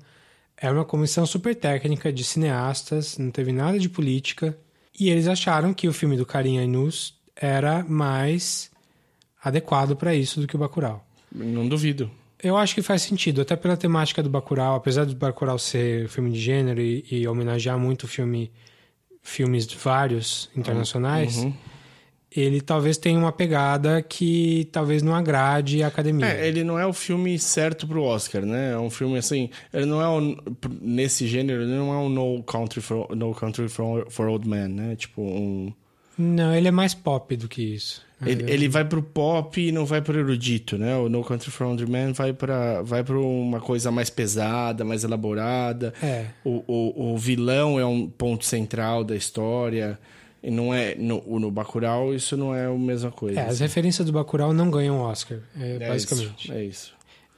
é 0.56 0.72
uma 0.72 0.86
comissão 0.86 1.26
super 1.26 1.54
técnica 1.56 2.14
de 2.14 2.24
cineastas, 2.24 3.18
não 3.18 3.30
teve 3.32 3.52
nada 3.52 3.78
de 3.78 3.90
política, 3.90 4.58
e 4.98 5.10
eles 5.10 5.28
acharam 5.28 5.74
que 5.74 5.88
o 5.88 5.94
filme 5.94 6.16
do 6.16 6.26
Karim 6.26 6.60
Ainus 6.60 7.14
era 7.36 7.84
mais 7.84 8.72
adequado 9.44 9.96
para 9.96 10.16
isso 10.16 10.40
do 10.40 10.48
que 10.48 10.56
o 10.56 10.60
Bacurau. 10.60 11.06
Não 11.32 11.68
duvido. 11.68 12.10
Eu 12.44 12.58
acho 12.58 12.76
que 12.76 12.82
faz 12.82 13.02
sentido, 13.02 13.42
até 13.42 13.56
pela 13.56 13.78
temática 13.78 14.22
do 14.22 14.30
Bacurau, 14.30 14.76
apesar 14.76 15.06
do 15.06 15.16
Bacurau 15.16 15.58
ser 15.58 16.10
filme 16.10 16.30
de 16.32 16.40
gênero 16.40 16.82
e, 16.82 17.06
e 17.10 17.28
homenagear 17.28 17.80
muito 17.80 18.08
filme, 18.08 18.52
filmes 19.22 19.66
vários 19.74 20.50
internacionais, 20.56 21.38
Uhum. 21.38 21.54
ele 22.36 22.60
talvez 22.60 22.98
tenha 22.98 23.18
uma 23.18 23.32
pegada 23.32 24.02
que 24.02 24.68
talvez 24.72 25.02
não 25.02 25.16
agrade 25.16 25.82
a 25.84 25.88
academia. 25.88 26.26
É, 26.28 26.48
ele 26.48 26.64
não 26.64 26.78
é 26.78 26.86
o 26.86 26.92
filme 26.92 27.40
certo 27.40 27.88
pro 27.88 28.04
Oscar, 28.04 28.44
né? 28.46 28.74
É 28.74 28.78
um 28.78 28.90
filme 28.90 29.18
assim. 29.18 29.50
Ele 29.72 29.86
não 29.86 30.02
é 30.02 30.10
um, 30.10 30.36
nesse 30.82 31.28
gênero, 31.28 31.62
ele 31.62 31.72
não 31.76 31.94
é 31.94 31.98
um 31.98 32.10
No 32.10 32.44
Country 32.44 32.82
for, 32.82 33.16
no 33.16 33.34
Country 33.34 33.70
for, 33.70 34.06
for 34.10 34.28
Old 34.28 34.48
Men, 34.50 34.68
né? 34.68 34.96
Tipo 34.96 35.22
um. 35.22 35.74
Não, 36.18 36.54
ele 36.54 36.68
é 36.68 36.72
mais 36.72 36.94
pop 36.94 37.36
do 37.36 37.48
que 37.48 37.62
isso. 37.62 38.02
Ele, 38.26 38.50
ele 38.50 38.70
vai 38.70 38.86
pro 38.86 39.02
pop 39.04 39.60
e 39.60 39.72
não 39.72 39.86
vai 39.86 40.02
pro 40.02 40.18
erudito, 40.18 40.78
né? 40.78 40.96
O 40.96 41.10
No 41.10 41.24
Country 41.26 41.52
for 41.52 41.68
Old 41.68 41.86
Men 41.90 42.14
vai 42.14 42.32
para 42.32 42.82
vai 42.82 43.04
pra 43.04 43.18
uma 43.20 43.60
coisa 43.60 43.92
mais 43.92 44.10
pesada, 44.10 44.86
mais 44.86 45.04
elaborada. 45.04 45.94
É. 46.02 46.28
O, 46.44 46.64
o, 46.66 47.14
o 47.14 47.18
vilão 47.18 47.78
é 47.80 47.86
um 47.86 48.08
ponto 48.08 48.46
central 48.46 49.04
da 49.04 49.16
história. 49.16 50.00
E 50.42 50.50
não 50.52 50.74
é 50.74 50.94
no, 50.96 51.22
no 51.40 51.50
Bacurau, 51.50 52.14
isso 52.14 52.36
não 52.38 52.54
é 52.54 52.66
a 52.66 52.70
mesma 52.72 53.12
coisa. 53.12 53.40
É, 53.40 53.46
as 53.48 53.60
referências 53.62 54.06
do 54.06 54.12
Bacurau 54.14 54.54
não 54.54 54.70
ganham 54.70 55.00
Oscar, 55.00 55.40
é, 55.60 55.78
É 55.82 55.88
basicamente. 55.88 56.44
Isso, 56.46 56.54
é 56.54 56.64
isso. 56.66 56.94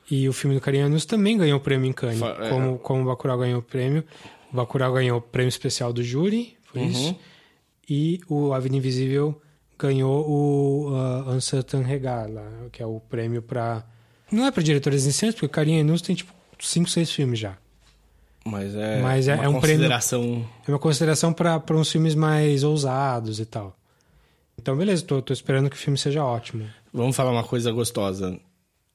E 0.10 0.28
o 0.30 0.34
filme 0.34 0.56
do 0.56 0.62
Carianos 0.62 1.06
também 1.06 1.38
ganhou 1.38 1.58
o 1.58 1.62
prêmio 1.62 1.88
em 1.90 1.94
Cannes. 1.94 2.20
Fa- 2.20 2.36
é. 2.40 2.50
Como, 2.50 2.78
como 2.80 3.02
o 3.04 3.06
Bacurau 3.06 3.38
ganhou 3.40 3.60
o 3.60 3.64
prêmio. 3.64 4.04
O 4.52 4.56
Bacurau 4.56 4.94
ganhou 4.94 5.18
o 5.20 5.22
prêmio 5.22 5.50
especial 5.50 5.92
do 5.94 6.04
júri, 6.04 6.56
foi 6.72 6.82
Uhum. 6.84 6.88
isso. 6.90 7.16
E 7.90 8.20
o 8.28 8.54
A 8.54 8.60
Vida 8.60 8.76
Invisível 8.76 9.42
ganhou 9.78 10.28
o 10.28 10.90
uh, 10.92 11.30
Uncertain 11.32 11.82
Regard, 11.84 12.32
lá, 12.34 12.50
que 12.72 12.82
é 12.82 12.86
o 12.86 13.00
prêmio 13.00 13.42
pra... 13.42 13.86
Não 14.32 14.46
é 14.46 14.52
pra 14.52 14.64
diretores 14.64 15.04
iniciantes, 15.04 15.36
porque 15.36 15.46
o 15.46 15.50
Carianos 15.50 16.02
tem 16.02 16.16
tipo 16.16 16.34
5, 16.60 16.90
6 16.90 17.12
filmes 17.12 17.40
já. 17.40 17.58
Mas 18.46 18.74
é, 18.76 19.02
Mas 19.02 19.28
é- 19.28 19.36
uma 19.36 19.44
é 19.44 19.50
um 19.50 19.60
prêmio- 19.60 19.78
consideração. 19.78 20.50
É 20.68 20.72
uma 20.72 20.80
consideração 20.80 21.34
pra 21.34 21.62
uns 21.72 21.92
filmes 21.92 22.16
mais 22.16 22.64
ousados 22.64 23.40
e 23.40 23.46
tal. 23.46 23.76
Então, 24.58 24.76
beleza, 24.78 25.04
tô, 25.04 25.22
tô 25.22 25.34
esperando 25.34 25.70
que 25.70 25.76
o 25.76 25.80
filme 25.80 25.98
seja 25.98 26.24
ótimo. 26.24 26.66
Vamos 26.94 27.16
falar 27.16 27.32
uma 27.32 27.44
coisa 27.44 27.72
gostosa. 27.72 28.40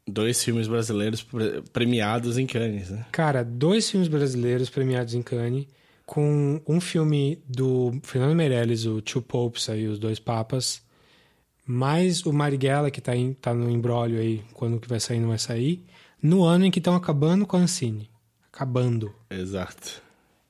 Dois 0.08 0.42
filmes 0.42 0.66
brasileiros 0.66 1.22
pre- 1.22 1.62
premiados 1.72 2.38
em 2.38 2.46
Cannes, 2.46 2.90
né? 2.90 3.04
Cara, 3.12 3.44
dois 3.44 3.88
filmes 3.90 4.08
brasileiros 4.08 4.70
premiados 4.70 5.14
em 5.14 5.22
Cannes, 5.22 5.66
com 6.12 6.60
um 6.66 6.80
filme 6.80 7.40
do 7.46 7.92
Fernando 8.02 8.34
Meirelles, 8.34 8.84
o 8.84 9.00
Two 9.00 9.22
Popes, 9.22 9.68
aí, 9.68 9.86
os 9.86 9.96
dois 9.96 10.18
papas, 10.18 10.82
mais 11.64 12.26
o 12.26 12.32
Marighella, 12.32 12.90
que 12.90 13.00
tá, 13.00 13.14
em, 13.14 13.32
tá 13.32 13.54
no 13.54 13.70
embrólio 13.70 14.18
aí, 14.18 14.42
quando 14.52 14.80
que 14.80 14.88
vai 14.88 14.98
sair, 14.98 15.20
não 15.20 15.28
vai 15.28 15.38
sair, 15.38 15.84
no 16.20 16.42
ano 16.42 16.64
em 16.66 16.70
que 16.70 16.80
estão 16.80 16.96
acabando 16.96 17.46
com 17.46 17.56
a 17.56 17.60
Ancine. 17.60 18.10
Acabando. 18.52 19.14
Exato. 19.30 20.02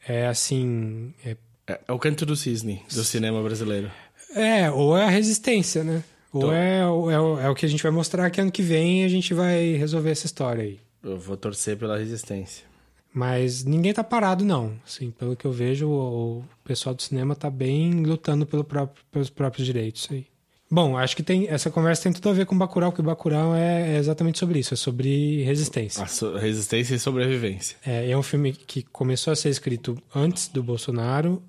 É 0.08 0.26
assim... 0.26 1.12
É, 1.24 1.36
É, 1.66 1.78
é 1.88 1.92
o 1.92 1.98
canto 1.98 2.24
do 2.24 2.34
cisne 2.34 2.82
do 2.90 3.04
cinema 3.04 3.42
brasileiro. 3.42 3.90
é, 4.34 4.70
ou 4.70 4.96
é 4.96 5.04
a 5.04 5.10
resistência, 5.10 5.84
né? 5.84 6.02
Ou 6.32 6.40
Tô. 6.42 6.52
é, 6.52 6.86
ou 6.86 7.10
é, 7.10 7.20
o- 7.20 7.38
é 7.38 7.50
o 7.50 7.54
que 7.54 7.66
a 7.66 7.68
gente 7.68 7.82
vai 7.82 7.92
mostrar 7.92 8.30
que 8.30 8.40
ano 8.40 8.50
que 8.50 8.62
vem 8.62 9.04
a 9.04 9.08
gente 9.08 9.34
vai 9.34 9.72
resolver 9.74 10.10
essa 10.10 10.24
história 10.24 10.62
aí. 10.64 10.80
Eu 11.02 11.18
vou 11.18 11.36
torcer 11.36 11.76
pela 11.76 11.98
resistência. 11.98 12.64
Mas 13.12 13.64
ninguém 13.64 13.92
tá 13.92 14.04
parado, 14.04 14.44
não. 14.44 14.74
Assim, 14.86 15.10
pelo 15.10 15.34
que 15.34 15.44
eu 15.44 15.52
vejo, 15.52 15.88
o, 15.88 16.44
pessoal 16.64 16.94
do 16.94 17.02
cinema 17.02 17.34
tá 17.34 17.50
bem 17.50 18.02
lutando 18.04 18.46
pelo 18.46 18.62
próprio- 18.62 19.04
pelos 19.10 19.28
próprios 19.30 19.66
direitos 19.66 20.06
aí. 20.10 20.26
Bom, 20.72 20.96
acho 20.96 21.16
que 21.16 21.22
tem 21.24 21.48
essa 21.48 21.68
conversa 21.68 22.04
tem 22.04 22.12
tudo 22.12 22.28
a 22.28 22.32
ver 22.32 22.46
com 22.46 22.56
Bacurau, 22.56 22.92
porque 22.92 23.02
Bacurau 23.02 23.56
é, 23.56 23.94
é 23.94 23.98
exatamente 23.98 24.38
sobre 24.38 24.60
isso, 24.60 24.72
é 24.72 24.76
sobre 24.76 25.42
resistência. 25.42 26.06
So- 26.06 26.36
resistência 26.36 26.94
e 26.94 26.98
sobrevivência. 27.00 27.76
É, 27.84 28.08
é 28.08 28.16
um 28.16 28.22
filme 28.22 28.52
que 28.52 28.84
começou 28.84 29.32
a 29.32 29.36
ser 29.36 29.48
escrito 29.48 30.00
antes 30.14 30.46
do 30.46 30.62
Bolsonaro, 30.62 31.42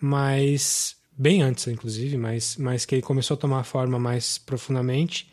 mas 0.00 0.96
bem 1.18 1.42
antes, 1.42 1.66
inclusive, 1.66 2.16
mas, 2.16 2.56
mas 2.56 2.84
que 2.84 2.94
ele 2.94 3.02
começou 3.02 3.34
a 3.34 3.38
tomar 3.38 3.64
forma 3.64 3.98
mais 3.98 4.38
profundamente 4.38 5.28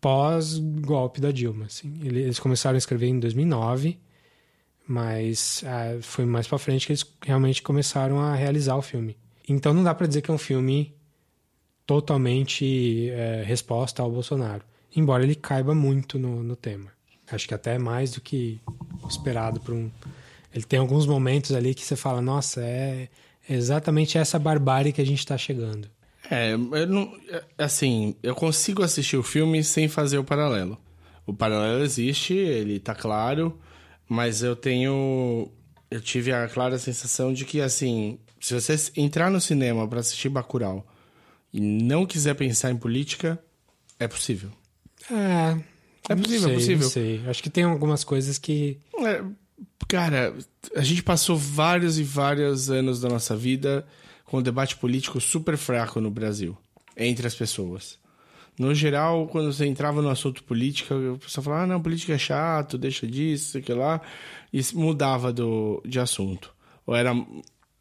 pós 0.00 0.58
golpe 0.58 1.20
da 1.20 1.30
Dilma. 1.30 1.66
Assim. 1.66 1.98
Ele- 2.02 2.22
Eles 2.22 2.40
começaram 2.40 2.74
a 2.74 2.78
escrever 2.78 3.06
em 3.06 3.20
2009, 3.20 3.98
mas 4.90 5.62
ah, 5.64 5.98
foi 6.02 6.24
mais 6.24 6.48
para 6.48 6.58
frente 6.58 6.84
que 6.84 6.90
eles 6.90 7.06
realmente 7.24 7.62
começaram 7.62 8.18
a 8.18 8.34
realizar 8.34 8.74
o 8.74 8.82
filme. 8.82 9.16
Então 9.48 9.72
não 9.72 9.84
dá 9.84 9.94
para 9.94 10.08
dizer 10.08 10.20
que 10.20 10.32
é 10.32 10.34
um 10.34 10.38
filme 10.38 10.92
totalmente 11.86 13.08
é, 13.10 13.44
resposta 13.46 14.02
ao 14.02 14.10
Bolsonaro, 14.10 14.64
embora 14.94 15.22
ele 15.22 15.36
caiba 15.36 15.76
muito 15.76 16.18
no, 16.18 16.42
no 16.42 16.56
tema. 16.56 16.90
Acho 17.30 17.46
que 17.46 17.54
até 17.54 17.78
mais 17.78 18.10
do 18.10 18.20
que 18.20 18.60
esperado 19.08 19.60
por 19.60 19.72
um. 19.74 19.88
Ele 20.52 20.64
tem 20.64 20.80
alguns 20.80 21.06
momentos 21.06 21.52
ali 21.52 21.72
que 21.72 21.84
você 21.84 21.94
fala, 21.94 22.20
nossa, 22.20 22.60
é 22.60 23.08
exatamente 23.48 24.18
essa 24.18 24.40
barbárie 24.40 24.92
que 24.92 25.00
a 25.00 25.06
gente 25.06 25.24
tá 25.24 25.38
chegando. 25.38 25.88
É, 26.28 26.52
eu 26.54 26.86
não, 26.88 27.16
é, 27.28 27.44
assim, 27.58 28.16
eu 28.24 28.34
consigo 28.34 28.82
assistir 28.82 29.16
o 29.16 29.22
filme 29.22 29.62
sem 29.62 29.86
fazer 29.86 30.18
o 30.18 30.24
paralelo. 30.24 30.76
O 31.24 31.32
paralelo 31.32 31.84
existe, 31.84 32.34
ele 32.34 32.80
tá 32.80 32.92
claro, 32.92 33.56
mas 34.10 34.42
eu 34.42 34.56
tenho. 34.56 35.48
Eu 35.88 36.00
tive 36.00 36.32
a 36.32 36.48
clara 36.48 36.76
sensação 36.78 37.32
de 37.32 37.44
que, 37.44 37.60
assim, 37.60 38.18
se 38.40 38.52
você 38.52 38.74
entrar 38.96 39.30
no 39.30 39.40
cinema 39.40 39.86
para 39.86 40.00
assistir 40.00 40.28
Bacurau 40.28 40.84
e 41.52 41.60
não 41.60 42.04
quiser 42.04 42.34
pensar 42.34 42.72
em 42.72 42.76
política, 42.76 43.38
é 44.00 44.08
possível. 44.08 44.50
É. 45.08 45.56
É 46.08 46.16
possível, 46.16 46.48
é 46.48 46.50
sei, 46.50 46.54
possível. 46.54 46.82
Não 46.82 46.90
sei. 46.90 47.22
Acho 47.28 47.42
que 47.42 47.50
tem 47.50 47.62
algumas 47.62 48.02
coisas 48.02 48.36
que. 48.36 48.78
É, 48.98 49.22
cara, 49.86 50.34
a 50.74 50.82
gente 50.82 51.04
passou 51.04 51.36
vários 51.36 51.96
e 51.96 52.02
vários 52.02 52.68
anos 52.68 53.00
da 53.00 53.08
nossa 53.08 53.36
vida 53.36 53.86
com 54.24 54.38
um 54.38 54.42
debate 54.42 54.76
político 54.76 55.20
super 55.20 55.56
fraco 55.56 56.00
no 56.00 56.10
Brasil, 56.10 56.58
entre 56.96 57.28
as 57.28 57.34
pessoas. 57.36 57.96
No 58.58 58.74
geral, 58.74 59.26
quando 59.28 59.52
você 59.52 59.64
entrava 59.66 60.02
no 60.02 60.10
assunto 60.10 60.44
política, 60.44 60.94
o 60.94 61.18
pessoal 61.18 61.44
falava, 61.44 61.62
ah, 61.62 61.66
não, 61.66 61.80
política 61.82 62.12
é 62.14 62.18
chato, 62.18 62.76
deixa 62.76 63.06
disso, 63.06 63.58
sei 63.64 63.74
lá, 63.74 64.00
e 64.52 64.60
mudava 64.74 65.32
do, 65.32 65.82
de 65.86 65.98
assunto. 65.98 66.52
Ou 66.86 66.94
era, 66.94 67.12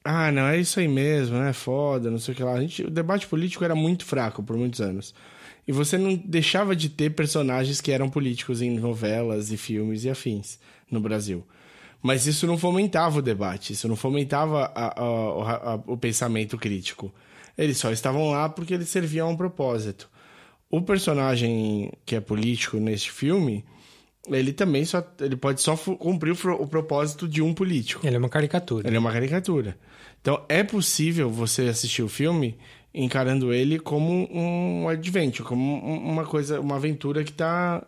ah, 0.05 0.31
não, 0.31 0.43
é 0.47 0.57
isso 0.59 0.79
aí 0.79 0.87
mesmo, 0.87 1.37
né, 1.37 1.51
foda, 1.51 2.09
não 2.09 2.17
sei 2.17 2.33
o 2.33 2.37
que 2.37 2.43
lá. 2.43 2.53
A 2.53 2.61
gente, 2.61 2.83
o 2.83 2.89
debate 2.89 3.27
político 3.27 3.65
era 3.65 3.75
muito 3.75 4.05
fraco 4.05 4.41
por 4.41 4.55
muitos 4.55 4.79
anos. 4.79 5.13
E 5.67 5.71
você 5.71 5.97
não 5.97 6.15
deixava 6.15 6.75
de 6.75 6.89
ter 6.89 7.11
personagens 7.11 7.81
que 7.81 7.91
eram 7.91 8.09
políticos 8.09 8.61
em 8.61 8.71
novelas 8.79 9.51
e 9.51 9.57
filmes 9.57 10.03
e 10.05 10.09
afins 10.09 10.59
no 10.89 10.99
Brasil. 11.01 11.45
Mas 12.01 12.25
isso 12.25 12.47
não 12.47 12.57
fomentava 12.57 13.19
o 13.19 13.21
debate, 13.21 13.73
isso 13.73 13.87
não 13.87 13.95
fomentava 13.97 14.71
a- 14.73 14.93
a- 14.99 15.73
a- 15.73 15.79
o 15.85 15.97
pensamento 15.97 16.57
crítico. 16.57 17.13
Eles 17.57 17.77
só 17.77 17.91
estavam 17.91 18.31
lá 18.31 18.47
porque 18.47 18.73
eles 18.73 18.87
serviam 18.87 19.27
a 19.27 19.31
um 19.31 19.35
propósito. 19.35 20.09
O 20.71 20.81
personagem 20.81 21.91
que 22.05 22.15
é 22.15 22.19
político 22.19 22.77
neste 22.77 23.11
filme, 23.11 23.63
ele 24.27 24.53
também 24.53 24.85
só 24.85 25.03
ele 25.19 25.35
pode 25.35 25.61
só 25.61 25.75
cumprir 25.75 26.31
o, 26.33 26.35
pro- 26.35 26.61
o 26.61 26.67
propósito 26.67 27.27
de 27.27 27.41
um 27.41 27.53
político. 27.53 28.05
Ele 28.05 28.15
é 28.15 28.19
uma 28.19 28.29
caricatura. 28.29 28.87
Ele 28.87 28.95
é 28.95 28.99
uma 28.99 29.11
caricatura. 29.11 29.77
Então 30.21 30.43
é 30.47 30.63
possível 30.63 31.29
você 31.29 31.63
assistir 31.63 32.03
o 32.03 32.09
filme 32.09 32.55
encarando 32.93 33.53
ele 33.53 33.79
como 33.79 34.27
um 34.31 34.87
adventure, 34.87 35.47
como 35.47 35.61
um- 35.63 35.97
uma 36.11 36.25
coisa, 36.25 36.59
uma 36.59 36.75
aventura 36.75 37.23
que 37.23 37.31
está 37.31 37.85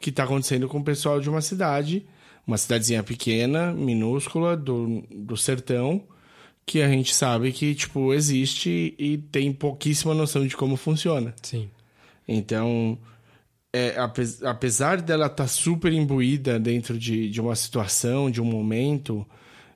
que 0.00 0.10
tá 0.10 0.24
acontecendo 0.24 0.66
com 0.68 0.78
o 0.78 0.84
pessoal 0.84 1.20
de 1.20 1.30
uma 1.30 1.40
cidade, 1.40 2.04
uma 2.46 2.58
cidadezinha 2.58 3.04
pequena, 3.04 3.72
minúscula 3.72 4.56
do, 4.56 5.04
do 5.14 5.36
sertão, 5.36 6.02
que 6.66 6.82
a 6.82 6.88
gente 6.88 7.14
sabe 7.14 7.52
que 7.52 7.72
tipo 7.74 8.12
existe 8.12 8.94
e 8.98 9.18
tem 9.18 9.52
pouquíssima 9.52 10.12
noção 10.14 10.44
de 10.46 10.56
como 10.56 10.76
funciona. 10.76 11.34
Sim. 11.42 11.68
Então, 12.26 12.98
é, 13.72 13.98
ape- 13.98 14.38
apesar 14.44 15.00
dela 15.00 15.26
estar 15.26 15.48
super 15.48 15.92
imbuída 15.92 16.58
dentro 16.58 16.98
de, 16.98 17.30
de 17.30 17.40
uma 17.40 17.56
situação, 17.56 18.30
de 18.30 18.40
um 18.40 18.44
momento 18.44 19.26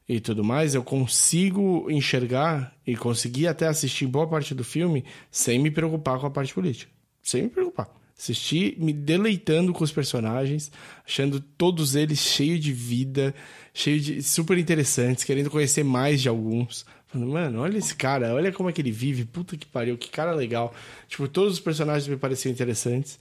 e 0.08 0.20
tudo 0.20 0.44
mais, 0.44 0.74
eu 0.74 0.84
consigo 0.84 1.90
enxergar 1.90 2.72
e 2.86 2.94
conseguir 2.96 3.48
até 3.48 3.66
assistir 3.66 4.06
boa 4.06 4.28
parte 4.28 4.54
do 4.54 4.62
filme 4.62 5.04
sem 5.30 5.58
me 5.58 5.70
preocupar 5.70 6.20
com 6.20 6.26
a 6.26 6.30
parte 6.30 6.54
política. 6.54 6.92
Sem 7.22 7.44
me 7.44 7.48
preocupar. 7.48 7.88
Assistir 8.18 8.76
me 8.78 8.94
deleitando 8.94 9.74
com 9.74 9.84
os 9.84 9.92
personagens, 9.92 10.70
achando 11.06 11.38
todos 11.38 11.94
eles 11.94 12.18
cheios 12.18 12.60
de 12.60 12.72
vida, 12.72 13.34
cheios 13.74 14.04
de 14.04 14.22
super 14.22 14.56
interessantes, 14.56 15.22
querendo 15.24 15.50
conhecer 15.50 15.84
mais 15.84 16.22
de 16.22 16.28
alguns. 16.28 16.86
Mano, 17.24 17.60
olha 17.60 17.78
esse 17.78 17.94
cara, 17.94 18.34
olha 18.34 18.52
como 18.52 18.68
é 18.68 18.72
que 18.72 18.80
ele 18.82 18.90
vive, 18.90 19.24
puta 19.24 19.56
que 19.56 19.64
pariu, 19.64 19.96
que 19.96 20.10
cara 20.10 20.34
legal. 20.34 20.74
Tipo, 21.08 21.28
todos 21.28 21.54
os 21.54 21.60
personagens 21.60 22.08
me 22.08 22.16
pareciam 22.16 22.52
interessantes. 22.52 23.18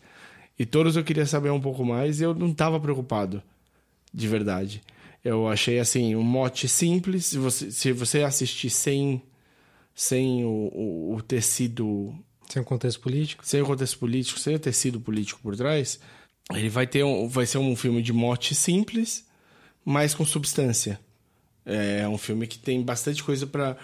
E 0.58 0.66
todos 0.66 0.96
eu 0.96 1.04
queria 1.04 1.26
saber 1.26 1.52
um 1.52 1.62
pouco 1.62 1.86
mais 1.86 2.20
e 2.20 2.24
eu 2.24 2.34
não 2.34 2.54
tava 2.54 2.80
preocupado. 2.80 3.44
De 4.14 4.28
verdade. 4.28 4.82
Eu 5.24 5.48
achei 5.48 5.80
assim, 5.80 6.16
um 6.16 6.24
mote 6.24 6.68
simples. 6.68 7.26
Se 7.26 7.38
você, 7.38 7.72
se 7.72 7.92
você 7.92 8.24
assistir 8.24 8.70
sem, 8.70 9.22
sem 9.94 10.44
o, 10.46 10.72
o, 10.74 11.16
o 11.16 11.22
tecido 11.22 12.14
Sem 12.50 12.62
um 12.62 12.66
contexto 12.66 13.02
político. 13.02 13.46
sem 13.46 13.62
o 13.62 13.66
contexto 13.66 14.00
político, 14.00 14.40
sem 14.40 14.56
o 14.56 14.60
tecido 14.60 15.00
político 15.00 15.42
por 15.42 15.56
trás, 15.56 16.00
ele 16.54 16.70
vai 16.70 16.86
ter 16.88 17.04
um, 17.04 17.28
vai 17.28 17.46
ser 17.46 17.58
um 17.58 17.76
filme 17.76 18.02
de 18.02 18.14
mote 18.14 18.56
simples, 18.56 19.26
mas 19.84 20.14
com 20.14 20.26
substância. 20.26 21.00
É 21.66 22.08
um 22.08 22.18
filme 22.18 22.46
que 22.48 22.60
tem 22.60 22.82
bastante 22.82 23.24
coisa 23.24 23.48
para 23.48 23.76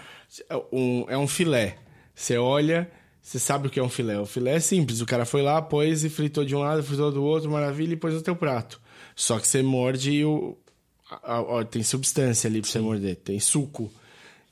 um, 0.72 1.06
é 1.10 1.18
um 1.18 1.28
filé. 1.28 1.78
Você 2.14 2.38
olha, 2.38 2.90
você 3.22 3.40
sabe 3.40 3.68
o 3.68 3.70
que 3.72 3.80
é 3.80 3.84
um 3.84 3.90
filé. 3.90 4.20
O 4.20 4.26
filé 4.26 4.56
é 4.56 4.60
simples, 4.60 5.02
o 5.02 5.06
cara 5.06 5.26
foi 5.26 5.42
lá, 5.42 5.62
pôs 5.62 6.04
e 6.04 6.10
fritou 6.10 6.46
de 6.46 6.56
um 6.56 6.60
lado, 6.60 6.84
fritou 6.84 7.12
do 7.12 7.24
outro, 7.24 7.50
maravilha, 7.50 7.94
e 7.94 7.98
pôs 7.98 8.14
no 8.14 8.22
teu 8.22 8.36
prato. 8.36 8.80
Só 9.16 9.40
que 9.40 9.48
você 9.48 9.62
morde 9.64 10.12
e 10.12 10.24
o, 10.26 10.56
a- 11.10 11.38
a- 11.38 11.60
a- 11.62 11.66
tem 11.66 11.82
substância 11.84 12.48
ali 12.48 12.62
pra 12.62 12.70
você 12.70 12.80
morder, 12.80 13.16
tem 13.18 13.40
suco. 13.40 13.92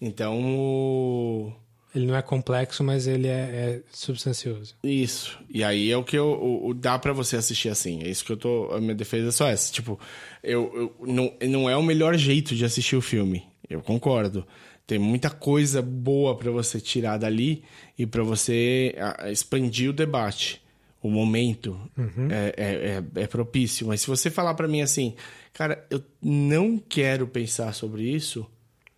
Então, 0.01 0.39
o... 0.43 1.53
Ele 1.93 2.05
não 2.05 2.15
é 2.15 2.22
complexo, 2.22 2.84
mas 2.84 3.08
ele 3.08 3.27
é, 3.27 3.31
é 3.31 3.81
substancioso. 3.91 4.75
Isso. 4.84 5.39
E 5.50 5.63
aí 5.63 5.89
é 5.91 5.98
o 5.98 6.03
que 6.03 6.15
eu, 6.17 6.27
o, 6.27 6.67
o- 6.69 6.74
dá 6.74 7.00
pra 7.00 7.13
você 7.13 7.36
assistir 7.36 7.69
assim. 7.69 8.03
É 8.03 8.10
isso 8.10 8.24
que 8.24 8.31
eu 8.31 8.38
tô. 8.38 8.72
A 8.72 8.79
minha 8.79 8.93
defesa 8.93 9.29
é 9.29 9.31
só 9.31 9.48
essa. 9.48 9.72
Tipo, 9.74 10.00
eu, 10.43 10.72
eu- 11.00 11.08
não, 11.08 11.34
não 11.50 11.69
é 11.69 11.75
o 11.75 11.81
melhor 11.81 12.15
jeito 12.15 12.55
de 12.55 12.63
assistir 12.63 12.96
o 12.96 13.01
filme. 13.01 13.43
Eu 13.67 13.81
concordo. 13.81 14.46
Tem 14.86 14.98
muita 15.00 15.29
coisa 15.29 15.81
boa 15.81 16.36
para 16.36 16.50
você 16.51 16.79
tirar 16.79 17.17
dali 17.17 17.63
e 17.98 18.05
para 18.05 18.24
você 18.24 18.96
expandir 19.31 19.89
o 19.89 19.93
debate. 19.93 20.62
O 21.01 21.10
momento 21.10 21.79
uhum. 21.98 22.27
é, 22.29 22.53
é, 22.58 23.03
é, 23.17 23.22
é, 23.24 23.27
propício. 23.27 23.88
Mas 23.88 24.01
se 24.01 24.08
você 24.08 24.29
falar 24.29 24.53
para 24.53 24.67
mim 24.67 24.81
assim, 24.81 25.15
cara, 25.53 25.86
eu 25.89 26.03
não 26.22 26.77
quero 26.77 27.25
pensar 27.27 27.74
sobre 27.74 28.03
isso. 28.03 28.46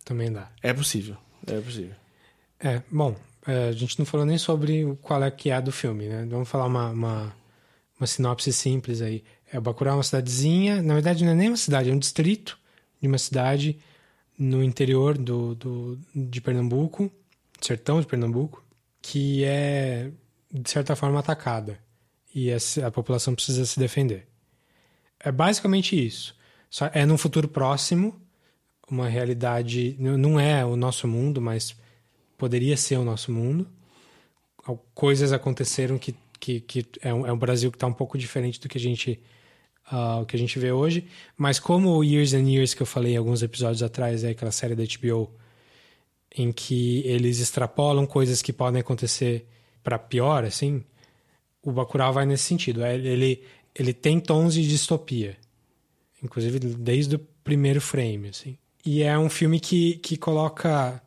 Também 0.04 0.32
dá. 0.32 0.50
É 0.62 0.72
possível. 0.72 1.16
É 1.46 1.60
possível. 1.60 1.94
É, 2.64 2.80
bom, 2.90 3.16
é, 3.46 3.68
a 3.68 3.72
gente 3.72 3.98
não 3.98 4.06
falou 4.06 4.24
nem 4.24 4.38
sobre 4.38 4.96
qual 5.02 5.22
é 5.24 5.30
que 5.30 5.50
é 5.50 5.60
do 5.60 5.72
filme, 5.72 6.06
né? 6.06 6.24
Vamos 6.30 6.48
falar 6.48 6.66
uma, 6.66 6.90
uma, 6.90 7.36
uma 7.98 8.06
sinopse 8.06 8.52
simples 8.52 9.02
aí. 9.02 9.24
É, 9.52 9.58
Bacurau 9.58 9.94
é 9.94 9.96
uma 9.96 10.02
cidadezinha, 10.04 10.80
na 10.80 10.94
verdade 10.94 11.24
não 11.24 11.32
é 11.32 11.34
nem 11.34 11.48
uma 11.48 11.56
cidade, 11.56 11.90
é 11.90 11.92
um 11.92 11.98
distrito 11.98 12.56
de 13.00 13.08
uma 13.08 13.18
cidade 13.18 13.78
no 14.38 14.62
interior 14.62 15.18
do, 15.18 15.56
do, 15.56 15.98
de 16.14 16.40
Pernambuco, 16.40 17.10
sertão 17.60 18.00
de 18.00 18.06
Pernambuco, 18.06 18.64
que 19.00 19.44
é, 19.44 20.10
de 20.52 20.70
certa 20.70 20.94
forma, 20.94 21.18
atacada. 21.18 21.78
E 22.32 22.50
a, 22.52 22.56
a 22.86 22.90
população 22.92 23.34
precisa 23.34 23.66
se 23.66 23.78
defender. 23.78 24.28
É 25.18 25.32
basicamente 25.32 26.00
isso. 26.00 26.34
Só 26.70 26.88
é 26.94 27.04
num 27.04 27.18
futuro 27.18 27.48
próximo, 27.48 28.20
uma 28.88 29.08
realidade. 29.08 29.96
Não 29.98 30.38
é 30.38 30.64
o 30.64 30.76
nosso 30.76 31.08
mundo, 31.08 31.40
mas 31.40 31.76
poderia 32.42 32.76
ser 32.76 32.96
o 32.96 33.04
nosso 33.04 33.30
mundo. 33.30 33.68
Coisas 34.92 35.32
aconteceram 35.32 35.96
que, 35.96 36.12
que, 36.40 36.60
que 36.60 36.84
é, 37.00 37.14
um, 37.14 37.24
é 37.24 37.32
um 37.32 37.38
Brasil 37.38 37.70
que 37.70 37.76
está 37.76 37.86
um 37.86 37.92
pouco 37.92 38.18
diferente 38.18 38.58
do 38.58 38.68
que 38.68 38.76
a 38.76 38.80
gente 38.80 39.20
uh, 39.86 40.26
que 40.26 40.34
a 40.34 40.38
gente 40.38 40.58
vê 40.58 40.72
hoje. 40.72 41.06
Mas 41.36 41.60
como 41.60 41.90
o 41.90 42.02
Years 42.02 42.34
and 42.34 42.50
Years 42.50 42.74
que 42.74 42.82
eu 42.82 42.86
falei 42.86 43.16
alguns 43.16 43.44
episódios 43.44 43.80
atrás, 43.80 44.24
é 44.24 44.30
aquela 44.30 44.50
série 44.50 44.74
da 44.74 44.82
HBO 44.82 45.30
em 46.36 46.50
que 46.50 47.06
eles 47.06 47.38
extrapolam 47.38 48.06
coisas 48.06 48.42
que 48.42 48.52
podem 48.52 48.80
acontecer 48.80 49.46
para 49.80 49.96
pior, 49.96 50.42
assim, 50.42 50.82
o 51.62 51.70
Bacurau 51.70 52.12
vai 52.12 52.26
nesse 52.26 52.42
sentido. 52.42 52.82
É, 52.82 52.96
ele, 52.96 53.44
ele 53.72 53.92
tem 53.92 54.18
tons 54.18 54.54
de 54.54 54.66
distopia, 54.66 55.36
inclusive 56.20 56.58
desde 56.58 57.14
o 57.14 57.20
primeiro 57.44 57.80
frame, 57.80 58.30
assim. 58.30 58.58
E 58.84 59.04
é 59.04 59.16
um 59.16 59.30
filme 59.30 59.60
que, 59.60 59.98
que 59.98 60.16
coloca 60.16 61.00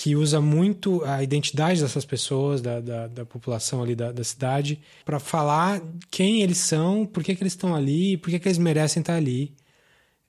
que 0.00 0.16
usa 0.16 0.40
muito 0.40 1.04
a 1.04 1.22
identidade 1.22 1.82
dessas 1.82 2.06
pessoas, 2.06 2.62
da, 2.62 2.80
da, 2.80 3.06
da 3.06 3.26
população 3.26 3.82
ali 3.82 3.94
da, 3.94 4.10
da 4.10 4.24
cidade, 4.24 4.80
para 5.04 5.20
falar 5.20 5.82
quem 6.10 6.40
eles 6.40 6.56
são, 6.56 7.04
por 7.04 7.22
que, 7.22 7.36
que 7.36 7.42
eles 7.42 7.52
estão 7.52 7.74
ali, 7.74 8.16
por 8.16 8.30
que, 8.30 8.38
que 8.38 8.48
eles 8.48 8.56
merecem 8.56 9.02
estar 9.02 9.16
ali. 9.16 9.52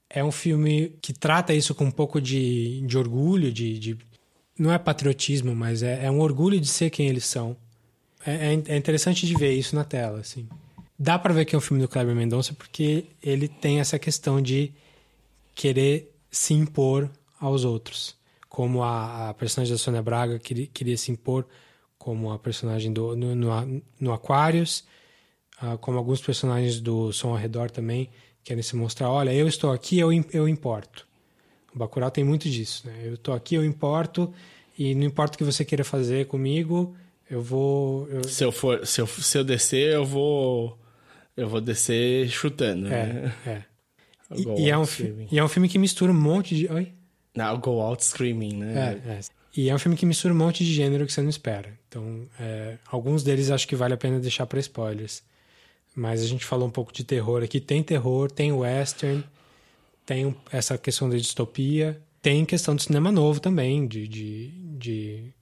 É 0.09 0.21
um 0.21 0.31
filme 0.31 0.93
que 1.01 1.13
trata 1.13 1.53
isso 1.53 1.73
com 1.73 1.85
um 1.85 1.91
pouco 1.91 2.19
de, 2.19 2.81
de 2.81 2.97
orgulho, 2.97 3.49
de, 3.49 3.79
de 3.79 3.97
não 4.59 4.73
é 4.73 4.77
patriotismo, 4.77 5.55
mas 5.55 5.83
é, 5.83 6.03
é, 6.03 6.11
um 6.11 6.19
orgulho 6.19 6.59
de 6.59 6.67
ser 6.67 6.89
quem 6.89 7.07
eles 7.07 7.25
são. 7.25 7.55
É, 8.25 8.53
é, 8.53 8.63
é 8.73 8.75
interessante 8.75 9.25
de 9.25 9.33
ver 9.35 9.53
isso 9.53 9.73
na 9.73 9.85
tela, 9.85 10.19
assim. 10.19 10.49
Dá 10.99 11.17
para 11.17 11.33
ver 11.33 11.45
que 11.45 11.55
é 11.55 11.57
um 11.57 11.61
filme 11.61 11.81
do 11.81 11.87
Kleber 11.87 12.13
Mendonça 12.13 12.53
porque 12.53 13.05
ele 13.23 13.47
tem 13.47 13.79
essa 13.79 13.97
questão 13.97 14.41
de 14.41 14.73
querer 15.55 16.13
se 16.29 16.53
impor 16.53 17.09
aos 17.39 17.63
outros 17.63 18.19
como 18.51 18.83
a, 18.83 19.29
a 19.29 19.33
personagem 19.33 19.73
da 19.73 19.77
Sônia 19.77 20.01
Braga 20.01 20.37
queria, 20.37 20.67
queria, 20.67 20.97
se 20.97 21.09
impor 21.09 21.47
como 21.97 22.33
a 22.33 22.37
personagem 22.37 22.91
do, 22.91 23.15
no, 23.15 23.33
no, 23.33 23.81
no 23.97 24.11
Aquarius, 24.11 24.83
uh, 25.63 25.77
como 25.77 25.97
alguns 25.97 26.19
personagens 26.19 26.81
do 26.81 27.13
Som 27.13 27.29
ao 27.29 27.37
Redor 27.37 27.71
também 27.71 28.09
querem 28.43 28.61
se 28.61 28.75
mostrar, 28.75 29.09
olha, 29.09 29.33
eu 29.33 29.47
estou 29.47 29.71
aqui, 29.71 29.97
eu, 29.97 30.09
eu 30.33 30.49
importo. 30.49 31.07
O 31.73 31.79
Bacurau 31.79 32.11
tem 32.11 32.25
muito 32.25 32.49
disso, 32.49 32.85
né? 32.87 32.93
Eu 33.05 33.13
estou 33.13 33.33
aqui, 33.33 33.55
eu 33.55 33.63
importo, 33.63 34.33
e 34.77 34.93
não 34.95 35.05
importa 35.05 35.35
o 35.35 35.37
que 35.37 35.45
você 35.45 35.63
queira 35.63 35.85
fazer 35.85 36.25
comigo, 36.25 36.93
eu 37.29 37.41
vou... 37.41 38.05
Eu... 38.09 38.25
Se, 38.25 38.43
eu 38.43 38.51
for, 38.51 38.85
se, 38.85 38.99
eu, 38.99 39.07
se 39.07 39.37
eu 39.37 39.45
descer, 39.45 39.93
eu 39.93 40.03
vou... 40.03 40.77
Eu 41.37 41.47
vou 41.47 41.61
descer 41.61 42.27
chutando, 42.27 42.87
é, 42.87 42.89
né? 42.89 43.33
É, 43.45 43.63
e, 44.35 44.65
e, 44.65 44.69
é 44.69 44.77
um, 44.77 44.83
e 45.31 45.39
é 45.39 45.43
um 45.43 45.47
filme 45.47 45.69
que 45.69 45.79
mistura 45.79 46.11
um 46.11 46.19
monte 46.21 46.53
de... 46.53 46.69
Oi? 46.69 46.91
Now 47.35 47.57
Go 47.57 47.81
Out 47.81 48.03
Screaming, 48.03 48.57
né? 48.57 49.01
É, 49.05 49.11
é. 49.11 49.19
E 49.55 49.69
é 49.69 49.75
um 49.75 49.79
filme 49.79 49.97
que 49.97 50.05
mistura 50.05 50.33
um 50.33 50.37
monte 50.37 50.63
de 50.63 50.73
gênero 50.73 51.05
que 51.05 51.11
você 51.11 51.21
não 51.21 51.29
espera. 51.29 51.77
Então, 51.87 52.25
é, 52.39 52.77
alguns 52.87 53.21
deles 53.23 53.49
acho 53.49 53.67
que 53.67 53.75
vale 53.75 53.93
a 53.93 53.97
pena 53.97 54.19
deixar 54.19 54.45
para 54.45 54.59
spoilers. 54.59 55.23
Mas 55.93 56.21
a 56.21 56.25
gente 56.25 56.45
falou 56.45 56.67
um 56.67 56.71
pouco 56.71 56.93
de 56.93 57.03
terror 57.03 57.43
aqui. 57.43 57.59
Tem 57.59 57.83
terror, 57.83 58.31
tem 58.31 58.51
western, 58.51 59.23
tem 60.05 60.33
essa 60.51 60.77
questão 60.77 61.09
da 61.09 61.17
distopia, 61.17 62.01
tem 62.21 62.45
questão 62.45 62.75
do 62.75 62.81
cinema 62.81 63.11
novo 63.11 63.41
também, 63.41 63.85
de, 63.85 64.07
de, 64.07 64.47
de, 64.77 65.33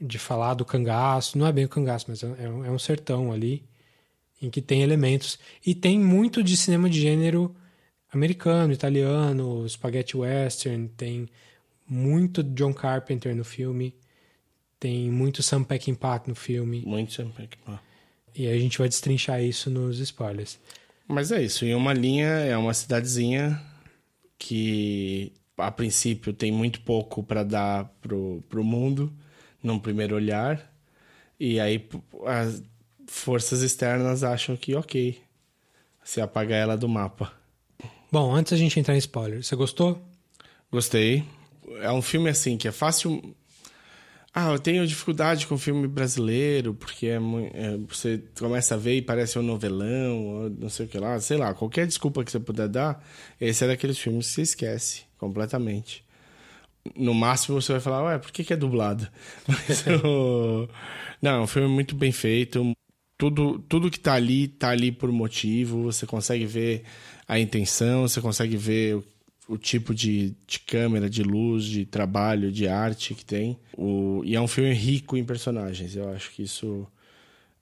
de 0.00 0.18
falar 0.18 0.54
do 0.54 0.64
cangaço. 0.64 1.38
Não 1.38 1.46
é 1.46 1.52
bem 1.52 1.64
o 1.64 1.68
cangaço, 1.68 2.06
mas 2.08 2.22
é, 2.24 2.34
é 2.40 2.48
um, 2.48 2.64
é 2.64 2.70
um 2.70 2.78
sertão 2.80 3.32
ali, 3.32 3.64
em 4.40 4.50
que 4.50 4.60
tem 4.60 4.82
elementos. 4.82 5.38
E 5.64 5.72
tem 5.72 6.00
muito 6.00 6.42
de 6.42 6.56
cinema 6.56 6.90
de 6.90 7.00
gênero 7.00 7.54
americano, 8.12 8.72
italiano, 8.72 9.66
spaghetti 9.68 10.16
western, 10.16 10.88
tem 10.88 11.28
muito 11.88 12.42
John 12.42 12.72
Carpenter 12.72 13.34
no 13.34 13.44
filme, 13.44 13.94
tem 14.78 15.10
muito 15.10 15.42
Sam 15.42 15.64
Peckinpah 15.64 16.22
no 16.26 16.34
filme. 16.34 16.82
Muito 16.86 17.12
Sam 17.12 17.30
Peckinpah. 17.30 17.80
E 18.34 18.46
a 18.46 18.58
gente 18.58 18.78
vai 18.78 18.88
destrinchar 18.88 19.42
isso 19.42 19.70
nos 19.70 19.98
spoilers. 19.98 20.58
Mas 21.06 21.32
é 21.32 21.42
isso, 21.42 21.64
em 21.64 21.74
uma 21.74 21.92
linha 21.92 22.26
é 22.26 22.56
uma 22.56 22.72
cidadezinha 22.72 23.60
que 24.38 25.32
a 25.56 25.70
princípio 25.70 26.32
tem 26.32 26.50
muito 26.50 26.80
pouco 26.80 27.22
para 27.22 27.42
dar 27.42 27.84
pro, 28.00 28.42
pro 28.48 28.64
mundo 28.64 29.12
num 29.62 29.78
primeiro 29.78 30.16
olhar. 30.16 30.72
E 31.38 31.60
aí 31.60 31.86
as 32.26 32.62
forças 33.06 33.62
externas 33.62 34.24
acham 34.24 34.56
que 34.56 34.74
ok, 34.74 35.20
se 36.02 36.20
apagar 36.20 36.58
ela 36.58 36.76
do 36.76 36.88
mapa. 36.88 37.41
Bom, 38.12 38.34
antes 38.34 38.52
a 38.52 38.56
gente 38.56 38.78
entrar 38.78 38.94
em 38.94 38.98
spoiler, 38.98 39.42
você 39.42 39.56
gostou? 39.56 39.98
Gostei. 40.70 41.24
É 41.80 41.90
um 41.90 42.02
filme 42.02 42.28
assim 42.28 42.58
que 42.58 42.68
é 42.68 42.72
fácil. 42.72 43.34
Ah, 44.34 44.52
eu 44.52 44.58
tenho 44.58 44.86
dificuldade 44.86 45.46
com 45.46 45.56
filme 45.56 45.88
brasileiro, 45.88 46.74
porque 46.74 47.06
é, 47.06 47.16
é, 47.16 47.78
você 47.88 48.22
começa 48.38 48.74
a 48.74 48.76
ver 48.76 48.96
e 48.96 49.02
parece 49.02 49.38
um 49.38 49.42
novelão, 49.42 50.50
não 50.58 50.68
sei 50.68 50.84
o 50.84 50.88
que 50.90 50.98
lá, 50.98 51.18
sei 51.20 51.38
lá, 51.38 51.54
qualquer 51.54 51.86
desculpa 51.86 52.22
que 52.22 52.30
você 52.30 52.38
puder 52.38 52.68
dar, 52.68 53.02
esse 53.40 53.64
é 53.64 53.68
daqueles 53.68 53.98
filmes 53.98 54.26
que 54.26 54.32
você 54.34 54.42
esquece 54.42 55.04
completamente. 55.16 56.04
No 56.94 57.14
máximo 57.14 57.62
você 57.62 57.72
vai 57.72 57.80
falar, 57.80 58.04
ué, 58.04 58.18
por 58.18 58.30
que, 58.30 58.44
que 58.44 58.52
é 58.52 58.56
dublado? 58.56 59.08
Mas, 59.48 59.84
Não, 61.22 61.30
é 61.30 61.40
um 61.40 61.46
filme 61.46 61.68
muito 61.68 61.94
bem 61.94 62.12
feito. 62.12 62.72
Tudo, 63.16 63.58
tudo 63.60 63.90
que 63.90 64.00
tá 64.00 64.14
ali, 64.14 64.48
tá 64.48 64.70
ali 64.70 64.90
por 64.90 65.10
motivo. 65.12 65.84
Você 65.84 66.04
consegue 66.06 66.44
ver 66.44 66.82
a 67.32 67.40
intenção, 67.40 68.02
você 68.02 68.20
consegue 68.20 68.58
ver 68.58 68.96
o, 68.96 69.04
o 69.48 69.56
tipo 69.56 69.94
de, 69.94 70.34
de, 70.46 70.60
câmera, 70.60 71.08
de 71.08 71.22
luz, 71.22 71.64
de 71.64 71.86
trabalho, 71.86 72.52
de 72.52 72.68
arte 72.68 73.14
que 73.14 73.24
tem. 73.24 73.58
O, 73.74 74.20
e 74.22 74.36
é 74.36 74.40
um 74.40 74.46
filme 74.46 74.74
rico 74.74 75.16
em 75.16 75.24
personagens. 75.24 75.96
Eu 75.96 76.10
acho 76.10 76.30
que 76.32 76.42
isso. 76.42 76.86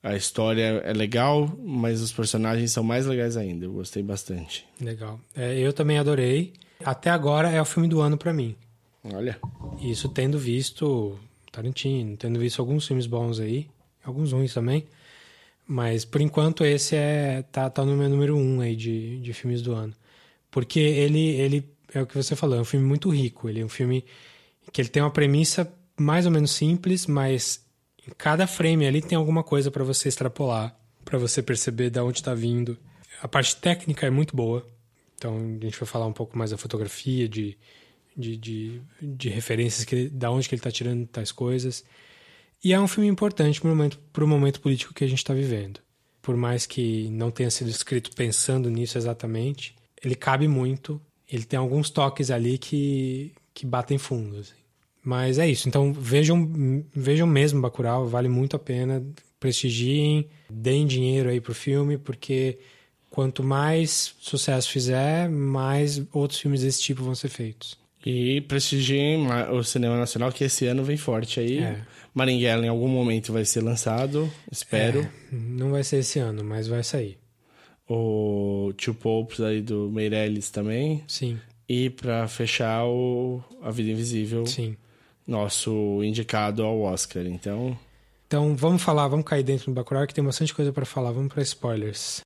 A 0.03 0.17
história 0.17 0.83
é 0.85 0.93
legal, 0.93 1.57
mas 1.63 2.01
os 2.01 2.11
personagens 2.11 2.73
são 2.73 2.83
mais 2.83 3.07
legais 3.07 3.37
ainda. 3.37 3.67
Eu 3.67 3.73
gostei 3.73 4.03
bastante. 4.03 4.67
Legal. 4.81 5.21
É, 5.37 5.57
eu 5.59 5.73
também 5.73 5.99
adorei. 5.99 6.53
Até 6.85 7.11
agora 7.11 7.51
é 7.51 7.61
o 7.61 7.67
filme 7.67 7.87
do 7.87 8.01
ano 8.01 8.17
para 8.17 8.33
mim. 8.33 8.57
Olha. 9.05 9.39
Isso 9.81 10.09
tendo 10.09 10.39
visto 10.39 11.17
Tarantino, 11.53 12.17
tendo 12.17 12.41
visto 12.41 12.61
alguns 12.61 12.87
filmes 12.87 13.07
bons 13.07 13.39
aí, 13.39 13.69
alguns 14.03 14.33
ruins 14.33 14.53
também. 14.53 14.85
Mas 15.73 16.05
por 16.05 16.21
enquanto 16.21 16.65
esse 16.65 16.97
é 16.97 17.43
tá, 17.53 17.71
tá 17.71 17.85
no 17.85 17.97
meu 17.97 18.09
número 18.09 18.37
um 18.37 18.61
aí 18.61 18.75
de, 18.75 19.21
de 19.21 19.33
filmes 19.33 19.63
do 19.63 19.73
ano. 19.73 19.95
Porque 20.51 20.81
ele, 20.81 21.29
ele 21.37 21.73
é 21.95 22.03
o 22.03 22.07
que 22.09 22.17
você 22.17 22.35
falou, 22.35 22.59
é 22.59 22.61
um 22.61 22.65
filme 22.65 22.85
muito 22.85 23.09
rico. 23.09 23.49
Ele 23.49 23.61
é 23.61 23.65
um 23.65 23.69
filme 23.69 24.05
que 24.73 24.81
ele 24.81 24.89
tem 24.89 25.01
uma 25.01 25.13
premissa 25.13 25.73
mais 25.97 26.27
ou 26.27 26.33
menos 26.33 26.51
simples, 26.51 27.07
mas 27.07 27.65
em 28.05 28.11
cada 28.19 28.49
frame 28.49 28.85
ali 28.85 29.01
tem 29.01 29.17
alguma 29.17 29.45
coisa 29.45 29.71
para 29.71 29.85
você 29.85 30.09
extrapolar, 30.09 30.77
para 31.05 31.19
você 31.19 31.41
perceber 31.41 31.89
de 31.89 32.01
onde 32.01 32.19
está 32.19 32.35
vindo. 32.35 32.77
A 33.23 33.29
parte 33.29 33.55
técnica 33.55 34.05
é 34.09 34.11
muito 34.11 34.35
boa. 34.35 34.67
Então 35.15 35.37
a 35.37 35.65
gente 35.65 35.79
vai 35.79 35.87
falar 35.87 36.07
um 36.07 36.13
pouco 36.13 36.37
mais 36.37 36.51
da 36.51 36.59
fotografia, 36.59 37.29
de, 37.29 37.57
de, 38.17 38.37
de, 38.37 38.83
de 39.01 39.29
referências 39.29 39.85
que 39.85 40.09
da 40.09 40.33
onde 40.33 40.49
que 40.49 40.55
ele 40.57 40.59
está 40.59 40.73
tirando 40.73 41.07
tais 41.07 41.31
coisas. 41.31 41.85
E 42.63 42.73
é 42.73 42.81
um 42.81 42.87
filme 42.87 43.09
importante 43.09 43.61
para 43.61 43.69
o 43.69 43.71
momento, 43.75 43.99
momento 44.21 44.61
político 44.61 44.93
que 44.93 45.05
a 45.05 45.07
gente 45.07 45.19
está 45.19 45.33
vivendo. 45.33 45.81
Por 46.21 46.37
mais 46.37 46.67
que 46.67 47.09
não 47.11 47.31
tenha 47.31 47.51
sido 47.51 47.71
escrito 47.71 48.15
pensando 48.15 48.69
nisso 48.69 48.99
exatamente, 48.99 49.75
ele 50.03 50.15
cabe 50.15 50.47
muito. 50.47 51.01
Ele 51.31 51.45
tem 51.45 51.59
alguns 51.59 51.89
toques 51.89 52.31
ali 52.31 52.59
que, 52.59 53.33
que 53.55 53.65
batem 53.65 53.97
fundo. 53.97 54.39
Assim. 54.39 54.55
Mas 55.03 55.39
é 55.39 55.49
isso. 55.49 55.69
Então 55.69 55.93
vejam, 55.93 56.85
vejam 56.95 57.27
mesmo 57.27 57.61
Bacurau, 57.61 58.07
vale 58.07 58.29
muito 58.29 58.57
a 58.57 58.59
pena. 58.59 59.03
Prestigiem, 59.39 60.29
deem 60.51 60.87
dinheiro 60.87 61.31
aí 61.31 61.41
pro 61.41 61.55
filme, 61.55 61.97
porque 61.97 62.59
quanto 63.09 63.43
mais 63.43 64.15
sucesso 64.21 64.71
fizer, 64.71 65.31
mais 65.31 66.03
outros 66.13 66.39
filmes 66.39 66.61
desse 66.61 66.83
tipo 66.83 67.03
vão 67.03 67.15
ser 67.15 67.29
feitos. 67.29 67.79
E 68.05 68.41
prestigiem 68.43 69.27
o 69.53 69.63
cinema 69.63 69.97
nacional, 69.99 70.33
que 70.33 70.45
esse 70.45 70.67
ano 70.67 70.83
vem 70.83 70.97
forte 70.97 71.39
aí. 71.41 71.59
É. 71.59 71.81
Maringuela 72.15 72.65
em 72.65 72.69
algum 72.69 72.89
momento 72.89 73.33
vai 73.33 73.45
ser 73.45 73.61
lançado, 73.63 74.31
espero. 74.51 75.01
É, 75.01 75.09
não 75.33 75.71
vai 75.71 75.85
ser 75.85 75.99
esse 75.99 76.19
ano, 76.19 76.43
mas 76.43 76.67
vai 76.67 76.83
sair. 76.83 77.19
O 77.89 78.73
Two 78.77 78.95
Popes 78.95 79.41
aí 79.41 79.61
do 79.61 79.91
Meirelles 79.91 80.51
também. 80.51 81.03
Sim, 81.09 81.39
E 81.69 81.91
pra 81.91 82.27
fechar 82.29 82.85
o 82.87 83.43
A 83.63 83.71
Vida 83.71 83.91
Invisível, 83.91 84.47
sim. 84.47 84.77
nosso 85.27 86.03
indicado 86.03 86.63
ao 86.63 86.81
Oscar. 86.81 87.27
Então, 87.27 87.77
Então 88.27 88.57
vamos 88.57 88.83
falar, 88.83 89.09
vamos 89.09 89.27
cair 89.27 89.43
dentro 89.43 89.67
do 89.67 89.73
Bacurau 89.75 90.07
que 90.07 90.15
tem 90.15 90.25
bastante 90.25 90.55
coisa 90.55 90.73
pra 90.73 90.85
falar. 90.85 91.11
Vamos 91.13 91.33
pra 91.33 91.43
spoilers. 91.43 92.21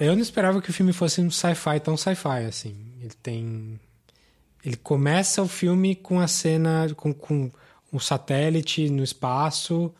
Eu 0.00 0.14
não 0.14 0.22
esperava 0.22 0.60
que 0.62 0.70
o 0.70 0.72
filme 0.72 0.92
fosse 0.92 1.20
um 1.20 1.30
sci-fi 1.30 1.80
tão 1.80 1.96
sci-fi 1.96 2.44
assim. 2.48 2.74
Ele 3.00 3.12
tem. 3.22 3.80
Ele 4.64 4.76
começa 4.76 5.42
o 5.42 5.48
filme 5.48 5.94
com 5.94 6.20
a 6.20 6.26
cena 6.28 6.86
com, 6.96 7.12
com 7.12 7.50
um 7.92 7.98
satélite 7.98 8.88
no 8.90 9.02
espaço. 9.02 9.92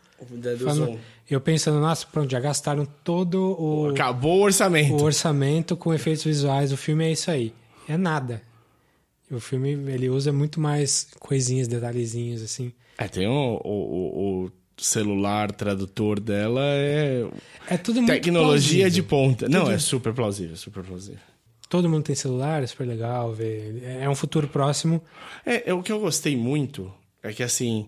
falando- 0.65 0.87
Eu 1.31 1.41
pensando, 1.41 1.79
nossa, 1.81 2.07
pronto, 2.07 2.31
já 2.31 2.41
gastaram 2.41 2.87
todo 3.05 3.55
o, 3.61 3.91
acabou 3.91 4.39
o 4.41 4.43
orçamento. 4.45 4.95
o 4.95 5.03
orçamento 5.03 5.77
com 5.77 5.93
efeitos 5.93 6.25
visuais. 6.25 6.73
O 6.73 6.77
filme 6.77 7.05
é 7.05 7.13
isso 7.13 7.31
aí. 7.31 7.53
É 7.89 7.97
nada. 7.97 8.41
O 9.31 9.39
filme 9.39 9.71
ele 9.93 10.09
usa 10.09 10.33
muito 10.33 10.59
mais 10.59 11.07
coisinhas, 11.21 11.69
detalhezinhos 11.69 12.43
assim. 12.43 12.73
É, 12.97 13.07
tem 13.09 13.27
o, 13.29 13.61
o, 13.63 13.71
o- 13.71 14.45
o 14.47 14.53
celular 14.85 15.51
tradutor 15.53 16.21
dela, 16.21 16.61
é 16.65 17.27
É 17.69 17.77
tudo 17.77 17.97
muito 18.03 18.11
tecnologia 18.13 18.85
plausível. 18.85 18.91
de 18.91 19.03
ponta. 19.03 19.49
Não, 19.49 19.61
Tudo- 19.65 19.73
é 19.73 19.79
super 19.79 20.13
plausível, 20.13 20.57
super 20.57 20.83
plausível. 20.85 21.21
Todo 21.69 21.89
mundo 21.89 22.05
tem 22.05 22.15
celular, 22.15 22.63
é 22.63 22.67
super 22.67 22.87
legal 22.87 23.33
ver. 23.35 23.83
É 23.85 24.09
um 24.09 24.15
futuro 24.15 24.49
próximo. 24.49 25.03
É, 25.45 25.69
é, 25.71 25.75
o 25.75 25.83
que 25.83 25.93
eu 25.93 26.01
gostei 26.01 26.35
muito 26.37 26.91
é 27.23 27.31
que, 27.33 27.43
assim, 27.43 27.87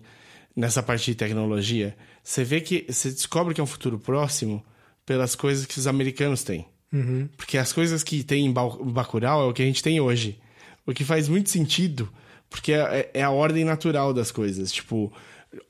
nessa 0.55 0.83
parte 0.83 1.05
de 1.05 1.15
tecnologia, 1.15 1.95
você 2.23 2.43
vê 2.43 2.61
que 2.61 2.85
você 2.87 3.09
descobre 3.09 3.55
que 3.55 3.59
é 3.59 3.63
um 3.63 3.67
futuro 3.67 3.97
próximo 3.97 4.63
pelas 5.03 5.33
coisas 5.35 5.65
que 5.65 5.79
os 5.79 5.87
americanos 5.87 6.43
têm. 6.43 6.67
Uhum. 6.93 7.27
Porque 7.35 7.57
as 7.57 7.73
coisas 7.73 8.03
que 8.03 8.23
tem 8.23 8.45
em 8.45 8.51
Ba- 8.51 8.69
Bacurau 8.83 9.47
é 9.47 9.49
o 9.49 9.53
que 9.53 9.63
a 9.63 9.65
gente 9.65 9.81
tem 9.81 9.99
hoje. 9.99 10.37
O 10.85 10.93
que 10.93 11.03
faz 11.03 11.27
muito 11.27 11.49
sentido, 11.49 12.07
porque 12.51 12.73
é, 12.73 13.09
é 13.15 13.23
a 13.23 13.31
ordem 13.31 13.63
natural 13.65 14.13
das 14.13 14.29
coisas. 14.29 14.71
Tipo, 14.71 15.11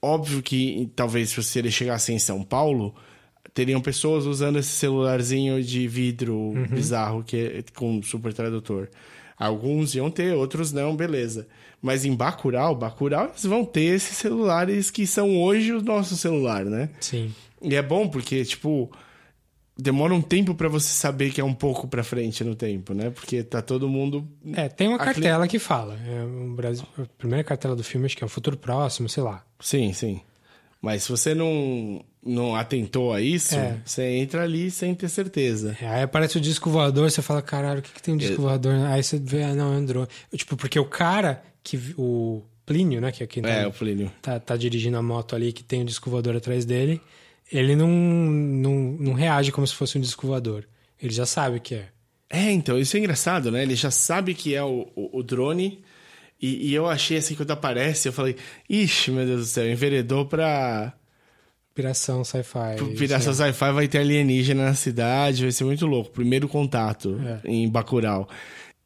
óbvio 0.02 0.42
que 0.42 0.92
talvez 0.96 1.30
se 1.30 1.42
você 1.42 1.70
chegasse 1.72 2.12
em 2.14 2.20
São 2.20 2.44
Paulo, 2.44 2.94
teriam 3.54 3.82
pessoas 3.82 4.26
usando 4.26 4.60
esse 4.60 4.70
celularzinho 4.70 5.62
de 5.64 5.88
vidro 5.88 6.54
bizarro 6.70 7.24
que 7.24 7.38
é 7.38 7.64
com 7.76 8.02
super 8.02 8.34
tradutor. 8.34 8.90
Alguns 9.38 9.96
iam 9.96 10.12
ter, 10.12 10.36
outros 10.36 10.72
não, 10.72 10.96
beleza. 10.96 11.48
Mas 11.82 12.06
em 12.06 12.16
Bacurau, 12.16 12.76
Bacurau, 12.76 13.30
eles 13.30 13.44
vão 13.44 13.66
ter 13.66 13.96
esses 13.96 14.16
celulares 14.16 14.92
que 14.92 15.08
são 15.08 15.42
hoje 15.42 15.72
o 15.72 15.82
nosso 15.82 16.16
celular, 16.16 16.64
né? 16.64 16.90
Sim. 17.00 17.34
E 17.60 17.76
é 17.76 17.82
bom 17.82 18.08
porque, 18.08 18.46
tipo, 18.46 18.92
demora 19.82 20.14
um 20.14 20.22
tempo 20.22 20.54
pra 20.54 20.68
você 20.70 20.90
saber 20.90 21.32
que 21.32 21.42
é 21.42 21.44
um 21.44 21.54
pouco 21.54 21.88
pra 21.88 22.04
frente 22.04 22.44
no 22.44 22.56
tempo, 22.56 22.94
né? 22.94 23.10
Porque 23.10 23.44
tá 23.44 23.62
todo 23.62 23.90
mundo. 23.90 24.28
É, 24.54 24.70
tem 24.70 24.88
uma 24.88 24.98
cartela 25.00 25.48
que 25.48 25.58
fala. 25.60 25.98
É, 26.08 26.24
o 26.24 26.54
Brasil, 26.54 26.86
a 26.98 27.04
primeira 27.18 27.44
cartela 27.44 27.76
do 27.76 27.84
filme, 27.84 28.06
acho 28.06 28.16
que 28.16 28.24
é 28.24 28.26
o 28.26 28.30
futuro 28.30 28.56
próximo, 28.58 29.10
sei 29.10 29.24
lá. 29.24 29.44
Sim, 29.60 29.92
sim. 29.94 30.22
Mas 30.82 31.04
se 31.04 31.12
você 31.12 31.36
não, 31.36 32.04
não 32.26 32.56
atentou 32.56 33.14
a 33.14 33.22
isso, 33.22 33.56
É. 33.56 33.78
você 33.86 34.04
entra 34.18 34.44
ali 34.44 34.72
sem 34.72 34.96
ter 34.96 35.10
certeza. 35.10 35.78
É, 35.82 35.88
Aí 35.88 36.02
aparece 36.04 36.38
o 36.38 36.42
disco 36.42 36.70
voador, 36.72 37.10
você 37.12 37.22
fala, 37.22 37.42
caralho, 37.42 37.80
o 37.80 37.82
que, 37.84 37.92
que 37.92 38.02
tem 38.02 38.14
um 38.14 38.18
disco 38.18 38.42
voador? 38.42 38.74
Aí 38.88 39.04
você 39.04 39.20
vê, 39.20 39.44
ah, 39.44 39.54
não, 39.54 39.74
é 39.74 39.78
um 39.78 39.86
drone. 39.86 40.08
Tipo, 40.36 40.56
porque 40.58 40.80
o 40.80 40.86
cara, 40.86 41.44
que 41.64 41.80
o 41.98 42.42
Plínio, 42.66 43.00
né, 43.02 43.12
que 43.12 43.24
é 43.24 43.28
quem 43.28 43.44
É, 43.46 43.62
tá, 43.64 43.68
o 43.68 43.72
Plínio. 43.74 44.12
tá, 44.22 44.40
tá 44.40 44.56
dirigindo 44.58 44.98
a 44.98 45.04
moto 45.04 45.36
ali, 45.36 45.52
que 45.54 45.64
tem 45.64 45.82
um 45.82 45.86
disco 45.86 46.10
voador 46.10 46.36
atrás 46.36 46.66
dele, 46.66 47.00
ele 47.52 47.76
não, 47.76 47.90
não, 47.90 48.74
não 49.00 49.14
reage 49.14 49.52
como 49.52 49.68
se 49.68 49.74
fosse 49.76 49.98
um 49.98 50.02
disco 50.02 50.28
voador. 50.28 50.68
Ele 51.02 51.14
já 51.14 51.26
sabe 51.26 51.58
o 51.58 51.62
que 51.62 51.76
é. 51.76 51.90
É, 52.30 52.50
então, 52.52 52.80
isso 52.80 52.96
é 52.96 53.00
engraçado, 53.00 53.52
né? 53.52 53.64
Ele 53.64 53.76
já 53.76 53.92
sabe 53.92 54.34
que 54.34 54.56
é 54.56 54.64
o, 54.64 54.88
o, 54.96 55.20
o 55.20 55.24
drone. 55.24 55.84
E, 56.42 56.70
e 56.70 56.74
eu 56.74 56.88
achei 56.88 57.18
assim, 57.18 57.36
quando 57.36 57.52
aparece, 57.52 58.08
eu 58.08 58.14
falei, 58.14 58.36
ixi, 58.70 59.12
meu 59.12 59.26
Deus 59.26 59.42
do 59.42 59.46
céu, 59.46 59.70
enveredou 59.70 60.26
pra. 60.26 60.94
Piração 61.74 62.24
sci-fi. 62.24 62.76
Piração 62.98 63.32
é. 63.32 63.36
Sci-Fi 63.36 63.72
vai 63.72 63.88
ter 63.88 64.00
alienígena 64.00 64.66
na 64.66 64.74
cidade, 64.74 65.44
vai 65.44 65.52
ser 65.52 65.64
muito 65.64 65.86
louco. 65.86 66.12
Primeiro 66.12 66.48
contato 66.48 67.20
É. 67.44 67.48
em 67.50 67.70
Bacurau. 67.70 68.28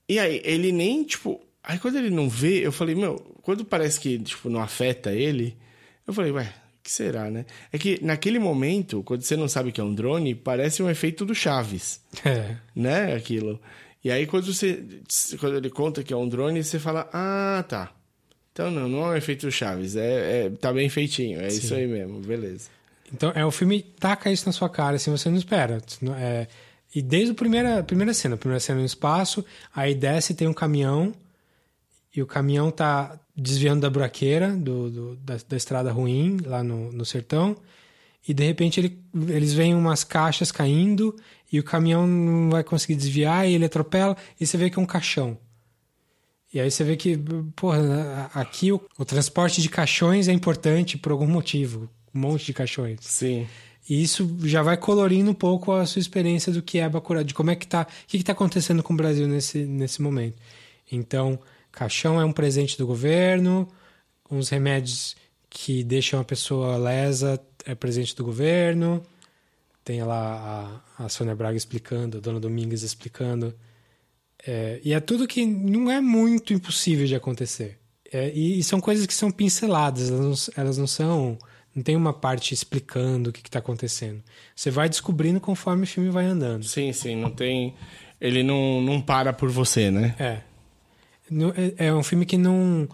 E 0.08 0.20
aí, 0.20 0.40
ele 0.44 0.72
nem, 0.72 1.04
tipo... 1.04 1.42
Aí 1.64 1.80
quando 1.80 1.98
ele 1.98 2.12
não 2.12 2.30
vê, 2.30 2.66
eu 2.66 2.72
falei, 2.72 2.94
meu... 2.94 3.16
Quando 3.42 3.66
parece 3.66 4.00
que, 4.00 4.20
tipo, 4.20 4.50
não 4.50 4.62
afeta 4.62 5.12
ele... 5.12 5.58
Eu 6.06 6.14
falei, 6.14 6.32
ué, 6.32 6.54
que 6.86 6.92
será, 6.92 7.32
né? 7.32 7.48
É 7.74 7.80
que 7.80 7.98
naquele 8.06 8.38
momento, 8.38 9.02
quando 9.02 9.24
você 9.24 9.36
não 9.36 9.48
sabe 9.48 9.72
que 9.72 9.82
é 9.82 9.84
um 9.84 9.92
drone, 9.92 10.36
parece 10.36 10.84
um 10.84 10.90
efeito 10.90 11.26
do 11.26 11.34
Chaves, 11.34 12.00
É. 12.24 12.58
né? 12.76 13.16
Aquilo. 13.16 13.60
E 14.04 14.12
aí 14.12 14.28
quando 14.28 14.54
você... 14.54 14.84
Quando 15.40 15.58
ele 15.58 15.72
conta 15.72 16.04
que 16.04 16.14
é 16.14 16.16
um 16.16 16.30
drone, 16.30 16.64
você 16.64 16.78
fala, 16.78 17.10
ah, 17.12 17.66
tá. 17.68 17.92
Então 18.54 18.70
não, 18.70 18.88
não 18.88 19.00
é 19.08 19.10
um 19.10 19.16
efeito 19.16 19.48
do 19.48 19.52
Chaves. 19.52 19.96
É, 19.96 20.46
é, 20.46 20.50
tá 20.52 20.72
bem 20.72 20.88
feitinho. 20.88 21.42
É 21.42 21.48
isso 21.48 21.74
aí 21.74 21.88
mesmo, 21.88 22.20
beleza. 22.20 22.70
Então, 23.12 23.32
é 23.36 23.44
o 23.44 23.50
filme 23.50 23.82
taca 23.82 24.32
isso 24.32 24.46
na 24.46 24.52
sua 24.52 24.70
cara, 24.70 24.98
assim, 24.98 25.10
você 25.10 25.28
não 25.28 25.38
espera. 25.38 25.82
É, 26.20 26.48
e 26.94 27.02
desde 27.02 27.32
a 27.32 27.36
primeira, 27.36 27.82
primeira 27.82 28.14
cena, 28.14 28.36
a 28.36 28.38
primeira 28.38 28.60
cena 28.60 28.80
no 28.80 28.86
espaço, 28.86 29.44
aí 29.76 29.96
desce 29.96 30.36
tem 30.36 30.48
um 30.48 30.54
caminhão, 30.54 31.14
e 32.16 32.22
o 32.22 32.26
caminhão 32.26 32.72
tá 32.72 33.20
desviando 33.36 33.82
da 33.82 33.90
buraqueira, 33.90 34.56
do, 34.56 34.90
do- 34.90 35.16
da, 35.18 35.38
da 35.50 35.58
estrada 35.58 35.92
ruim, 35.92 36.38
lá 36.46 36.64
no, 36.64 36.92
no 36.92 37.06
sertão, 37.06 37.56
e 38.28 38.34
de 38.34 38.46
repente 38.46 38.80
ele- 38.80 38.98
eles 39.28 39.54
veem 39.54 39.76
umas 39.76 40.04
caixas 40.04 40.52
caindo, 40.52 41.16
e 41.52 41.60
o 41.60 41.64
caminhão 41.64 42.08
não 42.08 42.50
vai 42.50 42.64
conseguir 42.64 42.96
desviar, 42.96 43.48
e 43.48 43.54
ele 43.54 43.66
atropela, 43.66 44.16
e 44.40 44.46
você 44.48 44.58
vê 44.58 44.70
que 44.70 44.80
é 44.80 44.82
um 44.82 44.86
caixão. 44.86 45.38
E 46.54 46.60
aí 46.60 46.72
você 46.72 46.84
vê 46.86 46.96
que, 46.96 47.20
porra, 47.56 48.30
aqui 48.34 48.72
o, 48.72 48.82
o 48.98 49.04
transporte 49.04 49.62
de 49.62 49.68
caixões 49.68 50.30
é 50.30 50.32
importante 50.32 50.98
por 50.98 51.12
algum 51.12 51.28
motivo. 51.28 51.90
Um 52.14 52.20
monte 52.20 52.46
de 52.46 52.54
caixões. 52.54 53.00
Sim. 53.02 53.46
E 53.90 54.02
isso 54.02 54.38
já 54.44 54.64
vai 54.64 54.78
colorindo 54.78 55.30
um 55.30 55.34
pouco 55.34 55.74
a 55.74 55.86
sua 55.86 56.00
experiência 56.00 56.54
do 56.54 56.62
que 56.62 56.80
é 56.80 56.88
Bacurau, 56.88 57.26
de 57.26 57.34
como 57.34 57.52
é 57.52 57.56
que 57.56 57.68
tá, 57.68 57.82
o 57.82 58.08
que, 58.08 58.18
que 58.18 58.24
tá 58.24 58.32
acontecendo 58.32 58.82
com 58.82 58.94
o 58.94 58.98
Brasil 58.98 59.28
nesse, 59.28 59.66
nesse 59.66 60.02
momento. 60.02 60.38
Então, 60.90 61.38
caixão 61.76 62.20
é 62.20 62.26
um 62.26 62.32
presente 62.32 62.78
do 62.78 62.88
governo, 62.88 63.68
uns 64.32 64.50
remédios 64.50 65.16
que 65.50 65.84
deixam 65.84 66.20
a 66.20 66.24
pessoa 66.24 66.78
lesa 66.78 67.40
é 67.66 67.76
presente 67.76 68.16
do 68.16 68.24
governo. 68.24 69.04
Tem 69.84 70.02
lá 70.04 70.82
a, 70.98 71.06
a 71.06 71.10
Sônia 71.10 71.36
Braga 71.36 71.58
explicando, 71.58 72.18
a 72.18 72.20
Dona 72.20 72.40
Domingues 72.40 72.82
explicando. 72.82 73.54
É, 74.46 74.80
e 74.84 74.94
é 74.94 75.00
tudo 75.00 75.28
que 75.28 75.46
não 75.46 75.92
é 75.92 76.00
muito 76.02 76.54
impossível 76.54 77.06
de 77.06 77.16
acontecer. 77.16 77.78
É, 78.12 78.32
e, 78.34 78.60
e 78.60 78.64
são 78.64 78.80
coisas 78.80 79.06
que 79.06 79.14
são 79.14 79.32
pinceladas, 79.32 80.10
elas 80.10 80.22
não, 80.22 80.54
elas 80.64 80.78
não 80.78 80.88
são. 80.88 81.38
Não 81.76 81.84
tem 81.84 81.96
uma 81.96 82.14
parte 82.14 82.54
explicando 82.54 83.30
o 83.30 83.34
que 83.34 83.42
está 83.42 83.60
acontecendo. 83.60 84.24
Você 84.56 84.72
vai 84.72 84.88
descobrindo 84.88 85.42
conforme 85.42 85.84
o 85.84 85.88
filme 85.88 86.10
vai 86.10 86.26
andando. 86.26 86.64
Sim, 86.64 86.94
sim, 86.94 87.16
não 87.18 87.30
tem. 87.30 87.76
Ele 88.20 88.44
não, 88.44 88.82
não 88.82 89.02
para 89.02 89.34
por 89.34 89.50
você, 89.50 89.92
né? 89.92 90.16
É. 90.18 90.55
É- 91.78 91.88
É 91.88 91.94
um 91.94 92.04
filme 92.04 92.26
que 92.26 92.38
não. 92.38 92.88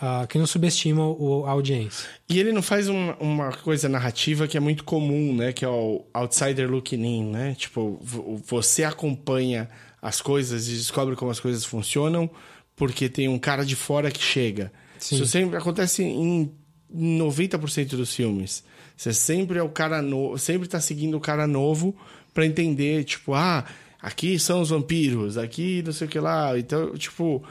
ah, 0.00 0.26
que 0.28 0.36
não 0.38 0.46
subestima 0.46 1.06
o, 1.06 1.44
a 1.46 1.50
audiência. 1.52 2.08
E 2.28 2.38
ele 2.40 2.52
não 2.52 2.62
faz 2.62 2.88
uma, 2.88 3.14
uma 3.18 3.52
coisa 3.52 3.88
narrativa 3.88 4.48
que 4.48 4.56
é 4.56 4.60
muito 4.60 4.82
comum, 4.84 5.34
né? 5.34 5.52
Que 5.52 5.64
é 5.64 5.68
o 5.68 6.04
outsider 6.12 6.68
looking 6.70 7.04
in, 7.04 7.24
né? 7.30 7.54
Tipo, 7.56 7.98
vo- 8.02 8.40
você 8.46 8.82
acompanha 8.84 9.68
as 10.00 10.20
coisas 10.20 10.66
e 10.68 10.72
descobre 10.72 11.14
como 11.14 11.30
as 11.30 11.38
coisas 11.38 11.64
funcionam 11.64 12.28
porque 12.74 13.08
tem 13.08 13.28
um 13.28 13.38
cara 13.38 13.64
de 13.64 13.76
fora 13.76 14.10
que 14.10 14.20
chega. 14.22 14.72
Sim. 14.98 15.14
Isso 15.16 15.26
sempre 15.26 15.56
acontece 15.56 16.02
em 16.02 16.50
90% 16.92 17.90
dos 17.96 18.14
filmes. 18.14 18.64
Você 18.96 19.12
sempre 19.12 19.58
é 19.58 19.62
o 19.62 19.68
cara 19.68 20.00
novo, 20.02 20.38
sempre 20.38 20.68
tá 20.68 20.80
seguindo 20.80 21.16
o 21.16 21.20
cara 21.20 21.46
novo 21.46 21.94
pra 22.34 22.46
entender, 22.46 23.04
tipo, 23.04 23.34
ah, 23.34 23.64
aqui 24.02 24.38
são 24.38 24.60
os 24.60 24.70
vampiros, 24.70 25.38
aqui 25.38 25.82
não 25.86 25.92
sei 25.92 26.06
o 26.08 26.10
que 26.10 26.18
lá. 26.18 26.58
Então, 26.58 26.92
tipo, 26.96 27.42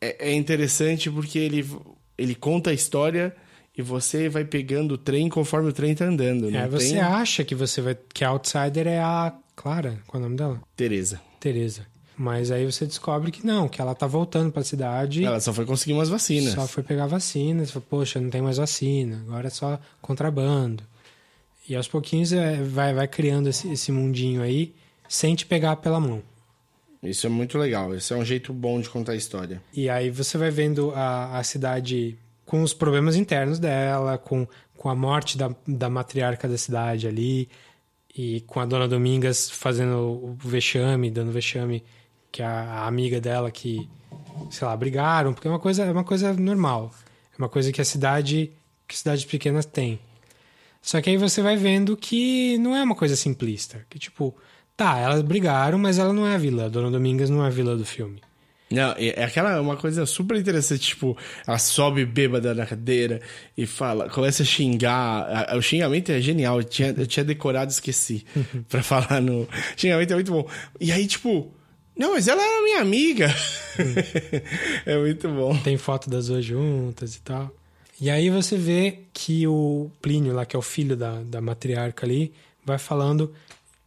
é, 0.00 0.30
é 0.30 0.32
interessante 0.34 1.10
porque 1.10 1.38
ele, 1.38 1.68
ele 2.16 2.34
conta 2.34 2.70
a 2.70 2.72
história 2.72 3.34
e 3.76 3.82
você 3.82 4.28
vai 4.28 4.44
pegando 4.44 4.92
o 4.94 4.98
trem 4.98 5.28
conforme 5.28 5.68
o 5.70 5.72
trem 5.72 5.94
tá 5.94 6.04
andando. 6.04 6.50
Não 6.50 6.58
É, 6.60 6.68
você 6.68 6.90
tem... 6.90 7.00
acha 7.00 7.44
que 7.44 7.54
você 7.54 7.80
vai. 7.80 7.98
que 8.14 8.24
a 8.24 8.28
outsider 8.28 8.86
é 8.86 9.00
a 9.00 9.34
Clara. 9.56 9.98
Qual 10.06 10.20
é 10.22 10.24
o 10.24 10.28
nome 10.28 10.36
dela? 10.36 10.62
Tereza. 10.76 11.20
Tereza. 11.40 11.86
Mas 12.16 12.52
aí 12.52 12.64
você 12.64 12.86
descobre 12.86 13.32
que 13.32 13.44
não, 13.44 13.68
que 13.68 13.80
ela 13.80 13.92
tá 13.92 14.06
voltando 14.06 14.52
pra 14.52 14.62
cidade. 14.62 15.24
Ela 15.24 15.40
só 15.40 15.52
foi 15.52 15.64
conseguir 15.66 15.94
umas 15.94 16.08
vacinas. 16.08 16.54
Só 16.54 16.66
foi 16.68 16.84
pegar 16.84 17.08
vacina. 17.08 17.66
Você 17.66 17.72
fala, 17.72 17.84
poxa, 17.90 18.20
não 18.20 18.30
tem 18.30 18.40
mais 18.40 18.56
vacina, 18.56 19.20
agora 19.26 19.48
é 19.48 19.50
só 19.50 19.80
contrabando. 20.00 20.84
E 21.68 21.74
aos 21.74 21.88
pouquinhos 21.88 22.32
é, 22.32 22.62
vai, 22.62 22.94
vai 22.94 23.08
criando 23.08 23.48
esse, 23.48 23.68
esse 23.72 23.90
mundinho 23.90 24.42
aí, 24.42 24.72
sem 25.14 25.36
te 25.36 25.46
pegar 25.46 25.76
pela 25.76 26.00
mão. 26.00 26.20
Isso 27.00 27.24
é 27.24 27.30
muito 27.30 27.56
legal. 27.56 27.94
Esse 27.94 28.12
é 28.12 28.16
um 28.16 28.24
jeito 28.24 28.52
bom 28.52 28.80
de 28.80 28.90
contar 28.90 29.12
a 29.12 29.16
história. 29.16 29.62
E 29.72 29.88
aí 29.88 30.10
você 30.10 30.36
vai 30.36 30.50
vendo 30.50 30.90
a, 30.90 31.38
a 31.38 31.44
cidade 31.44 32.18
com 32.44 32.62
os 32.64 32.74
problemas 32.74 33.14
internos 33.14 33.60
dela, 33.60 34.18
com, 34.18 34.44
com 34.76 34.88
a 34.88 34.94
morte 34.94 35.38
da, 35.38 35.54
da 35.68 35.88
matriarca 35.88 36.48
da 36.48 36.58
cidade 36.58 37.06
ali, 37.06 37.48
e 38.16 38.40
com 38.40 38.58
a 38.58 38.66
dona 38.66 38.88
Domingas 38.88 39.48
fazendo 39.48 39.96
o 39.98 40.36
vexame, 40.36 41.10
dando 41.12 41.30
vexame, 41.30 41.84
que 42.32 42.42
é 42.42 42.46
a 42.46 42.84
amiga 42.84 43.20
dela 43.20 43.52
que, 43.52 43.88
sei 44.50 44.66
lá, 44.66 44.76
brigaram, 44.76 45.32
porque 45.32 45.46
é 45.46 45.50
uma 45.50 45.60
coisa, 45.60 45.84
é 45.84 45.92
uma 45.92 46.04
coisa 46.04 46.32
normal. 46.32 46.92
É 47.32 47.40
uma 47.40 47.48
coisa 47.48 47.70
que 47.70 47.80
a 47.80 47.84
cidade, 47.84 48.50
que 48.88 48.98
cidades 48.98 49.24
pequenas 49.24 49.64
têm. 49.64 50.00
Só 50.82 51.00
que 51.00 51.08
aí 51.08 51.16
você 51.16 51.40
vai 51.40 51.56
vendo 51.56 51.96
que 51.96 52.58
não 52.58 52.74
é 52.74 52.82
uma 52.82 52.96
coisa 52.96 53.14
simplista. 53.14 53.86
Que 53.88 53.96
tipo, 53.98 54.34
tá, 54.76 54.98
elas 54.98 55.22
brigaram, 55.22 55.78
mas 55.78 55.98
ela 55.98 56.12
não 56.12 56.26
é 56.26 56.34
a 56.34 56.38
vilã. 56.38 56.66
A 56.66 56.68
Dona 56.68 56.90
Domingas 56.90 57.30
não 57.30 57.44
é 57.44 57.48
a 57.48 57.50
vilã 57.50 57.76
do 57.76 57.84
filme. 57.84 58.20
Não, 58.70 58.94
é 58.98 59.22
aquela 59.22 59.60
uma 59.60 59.76
coisa 59.76 60.04
super 60.04 60.36
interessante, 60.36 60.80
tipo, 60.80 61.16
ela 61.46 61.58
sobe 61.58 62.04
bêbada 62.04 62.54
na 62.54 62.66
cadeira 62.66 63.20
e 63.56 63.66
fala, 63.66 64.08
começa 64.08 64.42
a 64.42 64.46
xingar. 64.46 65.54
O 65.56 65.62
xingamento 65.62 66.10
é 66.10 66.20
genial, 66.20 66.58
eu 66.58 66.64
tinha, 66.64 66.94
eu 66.96 67.06
tinha 67.06 67.24
decorado 67.24 67.70
esqueci 67.70 68.24
pra 68.68 68.82
falar 68.82 69.20
no. 69.20 69.42
O 69.42 69.48
xingamento 69.76 70.10
é 70.10 70.14
muito 70.14 70.32
bom. 70.32 70.48
E 70.80 70.90
aí, 70.90 71.06
tipo, 71.06 71.52
não, 71.96 72.14
mas 72.14 72.26
ela 72.26 72.42
era 72.42 72.62
minha 72.62 72.80
amiga. 72.80 73.32
é 74.84 74.98
muito 74.98 75.28
bom. 75.28 75.56
Tem 75.58 75.76
foto 75.76 76.10
das 76.10 76.26
duas 76.26 76.44
juntas 76.44 77.14
e 77.14 77.20
tal. 77.20 77.54
E 78.00 78.10
aí 78.10 78.28
você 78.28 78.56
vê 78.56 78.98
que 79.12 79.46
o 79.46 79.88
Plínio, 80.02 80.34
lá 80.34 80.44
que 80.44 80.56
é 80.56 80.58
o 80.58 80.62
filho 80.62 80.96
da, 80.96 81.22
da 81.22 81.40
matriarca 81.40 82.04
ali, 82.04 82.32
vai 82.64 82.78
falando 82.78 83.32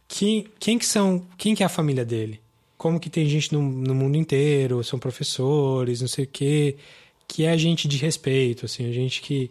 que, 0.08 0.50
quem 0.58 0.78
que 0.78 0.86
são, 0.86 1.24
quem 1.36 1.54
que 1.54 1.62
é 1.62 1.66
a 1.66 1.68
família 1.68 2.04
dele. 2.04 2.40
Como 2.78 2.98
que 2.98 3.10
tem 3.10 3.26
gente 3.28 3.52
no, 3.52 3.60
no 3.60 3.94
mundo 3.94 4.16
inteiro, 4.16 4.82
são 4.82 4.98
professores, 4.98 6.00
não 6.00 6.08
sei 6.08 6.24
o 6.24 6.28
quê, 6.28 6.76
que 7.26 7.44
é 7.44 7.56
gente 7.58 7.86
de 7.86 7.98
respeito, 7.98 8.64
assim, 8.64 8.88
a 8.88 8.92
gente 8.92 9.20
que, 9.20 9.50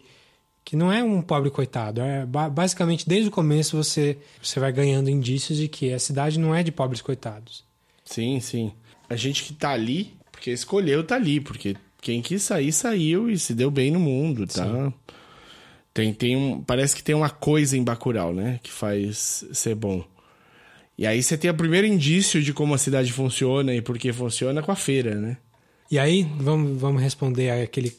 que 0.64 0.74
não 0.74 0.92
é 0.92 1.04
um 1.04 1.22
pobre 1.22 1.50
coitado. 1.50 2.00
É, 2.00 2.26
basicamente, 2.26 3.08
desde 3.08 3.28
o 3.28 3.32
começo 3.32 3.76
você, 3.76 4.18
você 4.42 4.58
vai 4.58 4.72
ganhando 4.72 5.08
indícios 5.08 5.58
de 5.58 5.68
que 5.68 5.92
a 5.92 5.98
cidade 5.98 6.38
não 6.38 6.54
é 6.54 6.62
de 6.62 6.72
pobres 6.72 7.00
coitados. 7.00 7.64
Sim, 8.04 8.40
sim. 8.40 8.72
A 9.08 9.14
gente 9.14 9.44
que 9.44 9.52
tá 9.52 9.70
ali, 9.70 10.14
porque 10.32 10.50
escolheu 10.50 11.04
tá 11.04 11.14
ali, 11.14 11.40
porque 11.40 11.76
quem 12.00 12.20
quis 12.20 12.42
sair, 12.42 12.72
saiu 12.72 13.30
e 13.30 13.38
se 13.38 13.54
deu 13.54 13.70
bem 13.70 13.90
no 13.90 14.00
mundo, 14.00 14.46
tá? 14.46 14.64
Sim. 14.64 14.92
Tem, 15.92 16.14
tem 16.14 16.36
um, 16.36 16.62
parece 16.62 16.96
que 16.96 17.02
tem 17.02 17.14
uma 17.14 17.30
coisa 17.30 17.76
em 17.76 17.82
Bacurau, 17.82 18.32
né? 18.32 18.60
Que 18.62 18.70
faz 18.70 19.44
ser 19.52 19.74
bom. 19.74 20.04
E 20.98 21.06
aí 21.06 21.22
você 21.22 21.38
tem 21.38 21.48
o 21.48 21.54
primeiro 21.54 21.86
indício 21.86 22.42
de 22.42 22.52
como 22.52 22.74
a 22.74 22.78
cidade 22.78 23.12
funciona 23.12 23.72
e 23.72 23.80
por 23.80 23.96
que 23.96 24.12
funciona 24.12 24.60
com 24.60 24.72
a 24.72 24.76
feira, 24.76 25.14
né? 25.14 25.36
E 25.88 25.96
aí, 25.96 26.28
vamos, 26.38 26.78
vamos 26.78 27.00
responder 27.00 27.50
aquele 27.50 27.96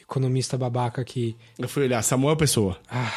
economista 0.00 0.56
babaca 0.56 1.04
que... 1.04 1.36
Eu 1.58 1.68
fui 1.68 1.82
olhar, 1.82 2.00
Samuel 2.02 2.36
Pessoa. 2.36 2.78
Ah. 2.88 3.12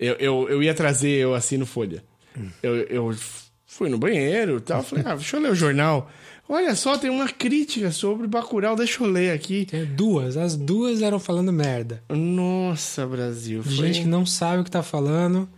Eu, 0.00 0.14
eu, 0.14 0.48
eu 0.48 0.62
ia 0.62 0.74
trazer, 0.74 1.10
eu 1.10 1.32
assino 1.32 1.64
Folha. 1.64 2.02
Hum. 2.36 2.50
Eu, 2.60 2.74
eu 2.74 3.16
fui 3.64 3.88
no 3.88 3.98
banheiro 3.98 4.56
e 4.58 4.60
tal, 4.60 4.82
falei, 4.82 5.04
ah, 5.06 5.14
deixa 5.14 5.36
eu 5.36 5.40
ler 5.40 5.52
o 5.52 5.54
jornal. 5.54 6.10
Olha 6.48 6.74
só, 6.74 6.98
tem 6.98 7.10
uma 7.10 7.28
crítica 7.28 7.92
sobre 7.92 8.26
Bacurau, 8.26 8.74
deixa 8.74 9.02
eu 9.02 9.08
ler 9.08 9.30
aqui. 9.30 9.64
Tem 9.64 9.84
duas, 9.84 10.36
as 10.36 10.56
duas 10.56 11.02
eram 11.02 11.20
falando 11.20 11.52
merda. 11.52 12.02
Nossa, 12.08 13.06
Brasil. 13.06 13.62
Foi... 13.62 13.72
Gente 13.72 14.00
que 14.00 14.08
não 14.08 14.26
sabe 14.26 14.60
o 14.60 14.64
que 14.64 14.70
tá 14.70 14.82
falando, 14.82 15.48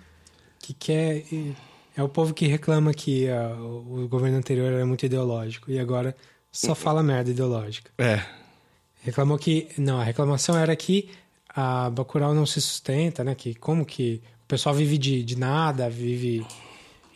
que 0.60 0.74
quer... 0.74 1.24
É 1.96 2.02
o 2.02 2.08
povo 2.08 2.34
que 2.34 2.46
reclama 2.46 2.92
que 2.92 3.26
uh, 3.26 4.02
o 4.04 4.08
governo 4.08 4.36
anterior 4.36 4.72
era 4.72 4.84
muito 4.84 5.06
ideológico 5.06 5.70
e 5.70 5.78
agora 5.78 6.14
só 6.52 6.74
fala 6.74 7.02
merda 7.02 7.30
ideológica. 7.30 7.90
É. 7.98 8.22
Reclamou 9.02 9.38
que... 9.38 9.68
Não, 9.78 9.98
a 9.98 10.04
reclamação 10.04 10.58
era 10.58 10.74
que 10.76 11.08
a 11.48 11.88
Bacurau 11.88 12.34
não 12.34 12.44
se 12.44 12.60
sustenta, 12.60 13.24
né? 13.24 13.34
Que 13.34 13.54
como 13.54 13.86
que 13.86 14.20
o 14.44 14.46
pessoal 14.46 14.74
vive 14.74 14.98
de, 14.98 15.22
de 15.22 15.38
nada, 15.38 15.88
vive 15.88 16.44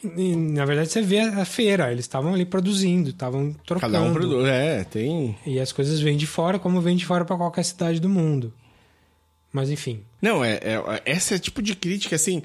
e, 0.03 0.35
na 0.35 0.64
verdade, 0.64 0.90
você 0.90 1.03
vê 1.03 1.19
a 1.21 1.45
feira, 1.45 1.93
eles 1.93 2.05
estavam 2.05 2.33
ali 2.33 2.47
produzindo, 2.47 3.11
estavam 3.11 3.55
trocando. 3.66 3.93
Cada 3.93 4.03
um 4.03 4.12
produz, 4.12 4.49
é, 4.49 4.83
tem. 4.85 5.37
E 5.45 5.61
as 5.61 5.73
coisas 5.73 6.01
vêm 6.01 6.16
de 6.16 6.27
fora, 6.27 6.59
como 6.59 6.81
vêm 6.81 6.97
de 6.97 7.05
fora 7.05 7.25
para 7.25 7.37
qualquer 7.37 7.64
cidade 7.64 8.01
do 8.01 8.09
mundo. 8.09 8.53
Mas 9.53 9.69
enfim. 9.69 10.03
Não, 10.23 10.43
é, 10.43 10.55
é 10.55 11.03
esse 11.05 11.35
é 11.35 11.38
tipo 11.38 11.61
de 11.61 11.75
crítica, 11.75 12.16
assim. 12.16 12.43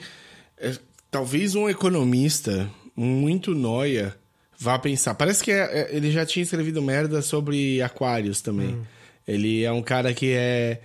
É, 0.57 0.77
talvez 1.15 1.55
um 1.55 1.69
economista 1.69 2.69
muito 2.93 3.55
noia 3.55 4.13
vá 4.59 4.77
pensar. 4.77 5.15
Parece 5.15 5.41
que 5.41 5.49
é, 5.49 5.59
é, 5.63 5.95
ele 5.95 6.11
já 6.11 6.25
tinha 6.25 6.43
escrevido 6.43 6.81
merda 6.81 7.21
sobre 7.21 7.81
aquários 7.81 8.41
também. 8.41 8.75
Hum. 8.75 8.83
Ele 9.25 9.63
é 9.63 9.71
um 9.71 9.81
cara 9.81 10.13
que 10.13 10.33
é. 10.33 10.81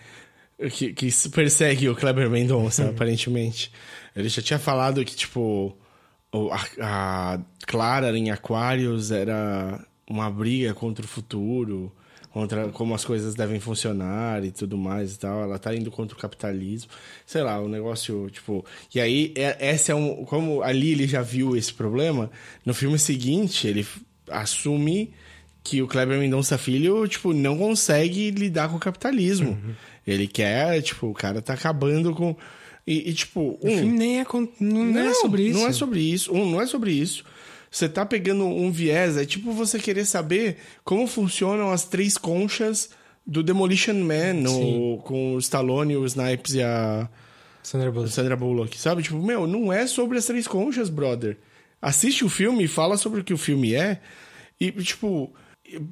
que, 0.70 0.92
que 0.92 1.10
persegue 1.30 1.88
o 1.88 1.96
Kleber 1.96 2.30
Mendonça, 2.30 2.84
hum. 2.84 2.90
aparentemente. 2.90 3.72
Ele 4.14 4.28
já 4.28 4.40
tinha 4.40 4.58
falado 4.60 5.04
que, 5.04 5.16
tipo 5.16 5.76
a, 6.32 7.34
a 7.34 7.40
Clara 7.66 8.16
em 8.16 8.30
Aquários 8.30 9.10
era 9.10 9.84
uma 10.08 10.30
briga 10.30 10.72
contra 10.74 11.04
o 11.04 11.08
futuro, 11.08 11.92
contra 12.30 12.68
como 12.68 12.94
as 12.94 13.04
coisas 13.04 13.34
devem 13.34 13.60
funcionar 13.60 14.44
e 14.44 14.50
tudo 14.50 14.78
mais 14.78 15.14
e 15.14 15.18
tal. 15.18 15.42
Ela 15.42 15.58
tá 15.58 15.74
indo 15.74 15.90
contra 15.90 16.16
o 16.16 16.20
capitalismo. 16.20 16.90
Sei 17.26 17.42
lá, 17.42 17.60
o 17.60 17.66
um 17.66 17.68
negócio, 17.68 18.30
tipo. 18.30 18.64
E 18.94 19.00
aí, 19.00 19.32
é, 19.36 19.56
essa 19.58 19.92
é 19.92 19.94
um. 19.94 20.24
Como 20.24 20.62
ali 20.62 20.92
ele 20.92 21.06
já 21.06 21.22
viu 21.22 21.56
esse 21.56 21.72
problema, 21.72 22.30
no 22.64 22.72
filme 22.72 22.98
seguinte, 22.98 23.66
ele 23.66 23.86
assume 24.28 25.12
que 25.62 25.82
o 25.82 25.86
Kleber 25.86 26.18
Mendonça 26.18 26.56
Filho, 26.56 27.06
tipo, 27.06 27.32
não 27.32 27.58
consegue 27.58 28.30
lidar 28.30 28.68
com 28.68 28.76
o 28.76 28.80
capitalismo. 28.80 29.50
Uhum. 29.50 29.74
Ele 30.06 30.26
quer, 30.26 30.80
tipo, 30.82 31.08
o 31.08 31.14
cara 31.14 31.42
tá 31.42 31.52
acabando 31.52 32.14
com 32.14 32.34
e, 32.86 33.10
e 33.10 33.12
tipo, 33.12 33.58
um, 33.62 33.68
o 33.68 33.78
filme 33.78 33.98
nem 33.98 34.20
é, 34.20 34.26
não, 34.58 34.84
não, 34.84 35.00
é 35.00 35.14
sobre 35.14 35.42
isso. 35.42 35.58
Não 35.58 35.68
é 35.68 35.72
sobre 35.72 36.00
isso. 36.00 36.32
Um, 36.32 36.50
não 36.50 36.60
é 36.60 36.66
sobre 36.66 36.90
isso. 36.92 37.24
Você 37.70 37.88
tá 37.88 38.04
pegando 38.04 38.44
um 38.44 38.70
viés, 38.72 39.16
é 39.16 39.24
tipo 39.24 39.52
você 39.52 39.78
querer 39.78 40.04
saber 40.04 40.56
como 40.84 41.06
funcionam 41.06 41.70
as 41.70 41.84
três 41.84 42.18
conchas 42.18 42.90
do 43.24 43.42
Demolition 43.42 43.94
Man 43.94 44.42
com 45.04 45.34
o 45.34 45.38
Stallone, 45.38 45.96
o 45.96 46.04
Snipes 46.04 46.54
e 46.54 46.62
a 46.62 47.08
Sandra 47.62 47.92
Bullock. 47.92 48.12
Sandra 48.12 48.36
Bullock, 48.36 48.78
sabe? 48.78 49.02
Tipo, 49.02 49.22
meu, 49.22 49.46
não 49.46 49.72
é 49.72 49.86
sobre 49.86 50.18
as 50.18 50.24
três 50.24 50.48
conchas, 50.48 50.90
brother. 50.90 51.38
Assiste 51.80 52.24
o 52.24 52.28
filme 52.28 52.64
e 52.64 52.68
fala 52.68 52.96
sobre 52.96 53.20
o 53.20 53.24
que 53.24 53.32
o 53.32 53.38
filme 53.38 53.74
é. 53.74 54.00
E, 54.60 54.70
tipo, 54.72 55.32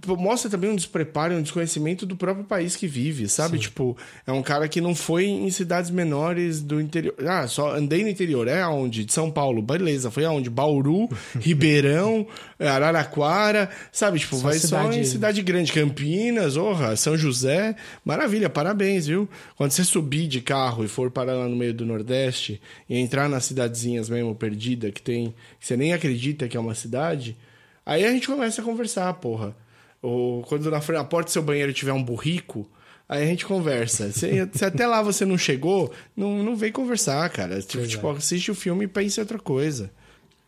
mostra 0.07 0.51
também 0.51 0.71
um 0.71 0.77
despreparo, 0.77 1.35
um 1.35 1.43
desconhecimento 1.43 2.05
do 2.05 2.17
próprio 2.17 2.45
país 2.45 2.75
que 2.75 2.87
vive, 2.87 3.29
sabe? 3.29 3.57
Sim. 3.57 3.62
Tipo, 3.64 3.97
é 4.27 4.33
um 4.33 4.43
cara 4.43 4.69
que 4.69 4.81
não 4.81 4.95
foi 4.95 5.27
em 5.27 5.51
cidades 5.51 5.91
menores 5.91 6.61
do 6.61 6.81
interior. 6.81 7.14
Ah, 7.27 7.47
só 7.47 7.75
andei 7.75 8.03
no 8.03 8.09
interior. 8.09 8.49
É 8.49 8.61
aonde? 8.62 9.05
De 9.05 9.12
São 9.12 9.31
Paulo. 9.31 9.62
Beleza. 9.62 10.11
Foi 10.11 10.25
aonde? 10.25 10.51
Bauru, 10.51 11.09
Ribeirão, 11.41 12.27
Araraquara, 12.59 13.71
sabe? 13.93 14.19
Tipo, 14.19 14.37
só 14.37 14.43
vai 14.43 14.59
cidade... 14.59 14.95
só 14.95 15.01
em 15.01 15.05
cidade 15.05 15.43
grande. 15.43 15.73
Campinas, 15.73 16.57
orra, 16.57 16.97
São 16.97 17.17
José. 17.17 17.77
Maravilha, 18.05 18.49
parabéns, 18.49 19.07
viu? 19.07 19.29
Quando 19.57 19.71
você 19.71 19.85
subir 19.85 20.27
de 20.27 20.41
carro 20.41 20.85
e 20.85 20.88
for 20.88 21.11
parar 21.11 21.35
lá 21.35 21.49
no 21.49 21.57
meio 21.57 21.75
do 21.75 21.87
Nordeste 21.87 22.61
e 22.88 22.97
entrar 22.99 23.29
nas 23.29 23.45
cidadezinhas 23.45 24.09
mesmo 24.09 24.35
perdida 24.35 24.91
que 24.91 25.03
tem, 25.03 25.35
que 25.61 25.67
você 25.67 25.77
nem 25.77 25.93
acredita 25.93 26.49
que 26.49 26.57
é 26.57 26.61
uma 26.61 26.75
cidade, 26.75 27.37
aí 27.85 28.05
a 28.05 28.11
gente 28.11 28.27
começa 28.27 28.61
a 28.61 28.64
conversar, 28.64 29.12
porra. 29.14 29.55
Ou 30.01 30.43
quando 30.43 30.71
na, 30.71 30.81
na 30.81 31.05
porta 31.05 31.29
do 31.29 31.33
seu 31.33 31.43
banheiro 31.43 31.73
tiver 31.73 31.93
um 31.93 32.03
burrico, 32.03 32.69
aí 33.09 33.23
a 33.23 33.27
gente 33.27 33.45
conversa. 33.45 34.13
Se, 34.13 34.49
se, 34.53 34.65
até 34.65 34.87
lá 34.87 35.03
você 35.03 35.25
não 35.25 35.37
chegou, 35.37 35.93
não, 36.17 36.43
não 36.43 36.57
vem 36.57 36.71
conversar, 36.71 37.29
cara. 37.31 37.61
Tipo, 37.61 37.87
tipo, 37.87 38.11
assiste 38.11 38.51
o 38.51 38.55
filme 38.55 38.85
e 38.85 38.89
pense 38.89 39.19
em 39.19 39.23
outra 39.23 39.39
coisa. 39.39 39.91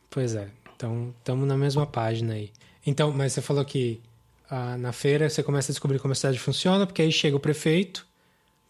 Pois 0.08 0.34
é. 0.34 0.48
Então, 0.76 1.14
estamos 1.18 1.46
na 1.46 1.56
mesma 1.56 1.86
página 1.86 2.34
aí. 2.34 2.50
Então, 2.86 3.12
mas 3.12 3.32
você 3.32 3.42
falou 3.42 3.64
que 3.64 4.00
ah, 4.48 4.76
na 4.78 4.92
feira 4.92 5.28
você 5.28 5.42
começa 5.42 5.70
a 5.70 5.74
descobrir 5.74 5.98
como 5.98 6.12
a 6.12 6.14
cidade 6.14 6.38
funciona, 6.38 6.86
porque 6.86 7.02
aí 7.02 7.12
chega 7.12 7.36
o 7.36 7.40
prefeito 7.40 8.06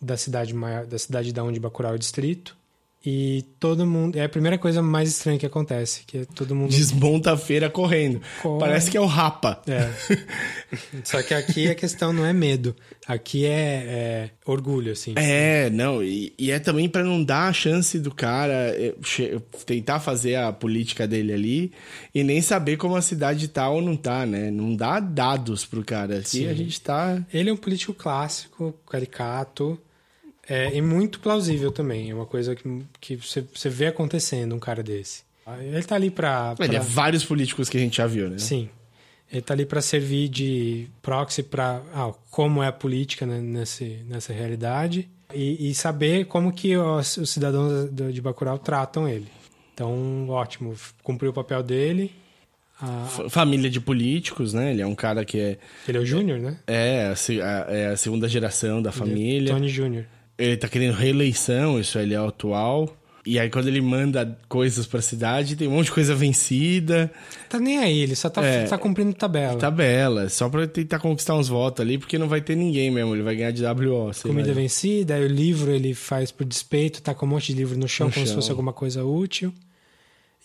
da 0.01 0.17
cidade 0.17 0.55
maior, 0.55 0.87
da 0.87 0.99
cidade 0.99 1.33
da 1.33 1.45
onde 1.45 1.61
Bacurau 1.61 1.93
é 1.93 1.95
o 1.95 1.99
distrito, 1.99 2.57
E 3.05 3.47
todo 3.59 3.87
mundo. 3.87 4.17
É 4.17 4.25
a 4.25 4.29
primeira 4.29 4.59
coisa 4.59 4.83
mais 4.83 5.09
estranha 5.09 5.39
que 5.39 5.47
acontece, 5.47 6.03
que 6.07 6.19
é 6.19 6.25
todo 6.27 6.55
mundo. 6.55 6.71
Desmonta 6.71 7.33
a 7.33 7.37
feira 7.37 7.71
correndo. 7.71 8.21
Corre. 8.43 8.61
Parece 8.61 8.91
que 8.91 8.97
é 8.97 9.01
o 9.01 9.07
Rapa. 9.07 9.63
É. 9.67 9.91
Só 11.03 11.23
que 11.23 11.33
aqui 11.33 11.71
a 11.71 11.75
questão 11.75 12.13
não 12.13 12.27
é 12.27 12.33
medo. 12.35 12.77
Aqui 13.07 13.47
é, 13.47 13.51
é 13.51 14.31
orgulho, 14.45 14.93
assim. 14.93 15.15
É, 15.17 15.71
não, 15.71 16.03
e, 16.03 16.35
e 16.39 16.51
é 16.51 16.59
também 16.59 16.91
pra 16.91 17.03
não 17.03 17.25
dar 17.25 17.49
a 17.49 17.53
chance 17.55 17.99
do 17.99 18.15
cara 18.15 18.55
eh, 18.77 18.95
tentar 19.65 19.99
fazer 20.01 20.35
a 20.35 20.53
política 20.53 21.09
dele 21.09 21.33
ali 21.33 21.73
e 22.15 22.23
nem 22.23 22.43
saber 22.43 22.77
como 22.77 22.97
a 22.97 23.03
cidade 23.03 23.49
tá 23.49 23.71
ou 23.71 23.81
não 23.81 23.97
tá, 23.97 24.27
né? 24.27 24.51
Não 24.51 24.77
dá 24.77 25.01
dados 25.01 25.65
pro 25.65 25.83
cara. 25.83 26.19
Aqui 26.19 26.41
Sim. 26.41 26.49
a 26.49 26.55
gente 26.55 26.79
tá. 26.83 27.25
Ele 27.33 27.49
é 27.49 27.53
um 27.53 27.57
político 27.57 27.95
clássico, 27.95 28.75
caricato, 28.87 29.81
é, 30.51 30.75
e 30.77 30.83
muito 30.83 31.21
plausível 31.21 31.71
também. 31.73 32.11
É 32.11 32.15
uma 32.15 32.27
coisa 32.27 32.55
que, 32.55 32.83
que 33.01 33.17
você, 33.17 33.43
você 33.55 33.69
vê 33.71 33.87
acontecendo, 33.87 34.55
um 34.55 34.59
cara 34.59 34.83
desse. 34.83 35.23
Ele 35.61 35.83
tá 35.83 35.95
ali 35.97 36.11
pra. 36.11 36.55
Ele 36.61 36.77
é 36.77 36.81
vários 36.81 37.25
políticos 37.25 37.69
que 37.69 37.77
a 37.77 37.81
gente 37.81 37.97
já 37.97 38.07
viu, 38.07 38.29
né? 38.29 38.39
Sim. 38.39 38.69
Ele 39.33 39.41
tá 39.43 39.55
ali 39.55 39.65
para 39.65 39.81
servir 39.81 40.29
de 40.29 40.89
proxy 41.01 41.43
para 41.43 41.81
ah, 41.95 42.13
como 42.31 42.63
é 42.63 42.67
a 42.67 42.73
política 42.73 43.25
né, 43.25 43.39
nesse, 43.41 44.01
nessa 44.09 44.33
realidade 44.33 45.09
e, 45.33 45.71
e 45.71 45.75
saber 45.75 46.25
como 46.27 46.53
que 46.53 46.77
os, 46.77 47.17
os 47.17 47.31
cidadãos 47.31 47.89
de 48.13 48.21
Bacurau 48.21 48.59
tratam 48.59 49.09
ele. 49.09 49.29
Então, 49.73 50.29
ótimo, 50.29 50.75
cumpriu 51.03 51.31
o 51.31 51.35
papel 51.35 51.63
dele. 51.63 52.13
F- 53.07 53.29
Família 53.31 53.69
de 53.71 53.81
políticos, 53.81 54.53
né? 54.55 54.73
Ele 54.73 54.83
é 54.83 54.87
um 54.87 54.95
cara 54.95 55.25
que 55.25 55.39
é, 55.39 55.59
ele 55.87 55.99
é 55.99 56.01
o 56.01 56.07
Júnior, 56.07 56.39
né? 56.39 56.59
é, 56.67 57.07
a, 57.07 57.13
a- 57.45 57.73
é 57.73 57.87
a 57.89 57.97
segunda 57.97 58.27
geração 58.29 58.81
da 58.83 58.91
família. 58.91 59.53
Tony 59.53 59.69
Júnior. 59.69 60.07
Ele 60.43 60.57
tá 60.57 60.69
querendo 60.69 60.95
reeleição, 60.95 61.79
isso 61.79 61.99
ele 61.99 62.15
é 62.15 62.21
o 62.21 62.29
atual. 62.29 62.97
E 63.27 63.39
aí, 63.39 63.51
quando 63.51 63.69
ele 63.69 63.83
manda 63.83 64.39
coisas 64.49 64.87
pra 64.87 65.03
cidade, 65.03 65.55
tem 65.55 65.69
um 65.69 65.73
monte 65.73 65.87
de 65.87 65.93
coisa 65.93 66.15
vencida. 66.15 67.13
Tá 67.51 67.61
nem 67.61 67.77
aí, 67.79 67.99
ele 68.01 68.17
só 68.17 68.31
tá, 68.31 68.43
É. 68.43 68.65
tá 68.65 68.79
cumprindo 68.79 69.13
tabela. 69.13 69.59
Tabela, 69.59 70.29
só 70.31 70.49
pra 70.49 70.67
tentar 70.67 70.99
conquistar 71.01 71.35
uns 71.35 71.47
votos 71.47 71.83
ali, 71.83 71.99
porque 71.99 72.17
não 72.17 72.29
vai 72.29 72.41
ter 72.41 72.57
ninguém 72.57 72.91
mesmo, 72.91 73.15
ele 73.15 73.23
vai 73.23 73.37
ganhar 73.37 73.51
de 73.51 73.63
WO. 73.63 74.11
Comida 74.23 74.49
lá. 74.49 74.55
vencida, 74.55 75.15
aí 75.17 75.25
o 75.25 75.29
livro 75.29 75.71
ele 75.71 75.93
faz 75.93 76.31
por 76.33 76.47
despeito, 76.47 77.03
tá 77.03 77.15
com 77.15 77.27
um 77.27 77.29
monte 77.29 77.49
de 77.49 77.59
livro 77.59 77.79
no 77.79 77.87
chão 77.87 78.07
No 78.07 78.13
como 78.15 78.25
se 78.25 78.33
chão. 78.33 78.41
fosse 78.41 78.51
alguma 78.51 78.73
coisa 78.73 79.05
útil. 79.05 79.53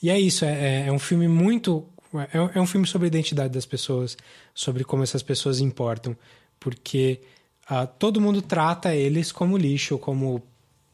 E 0.03 0.09
é 0.09 0.19
isso, 0.19 0.43
é, 0.43 0.49
é- 0.51 0.87
é 0.87 0.91
um 0.91 0.99
filme 0.99 1.29
muito. 1.29 1.85
É, 2.13 2.57
é 2.57 2.61
um 2.61 2.67
filme 2.67 2.85
sobre 2.85 3.05
a 3.05 3.07
identidade 3.07 3.53
das 3.53 3.65
pessoas, 3.65 4.17
sobre 4.53 4.83
como 4.83 5.01
essas 5.01 5.23
pessoas 5.23 5.61
importam. 5.61 6.15
Porque 6.59 7.19
ah, 7.67 7.87
todo 7.87 8.21
mundo 8.21 8.41
trata 8.41 8.95
eles 8.95 9.31
como 9.31 9.57
lixo, 9.57 9.97
como 9.97 10.41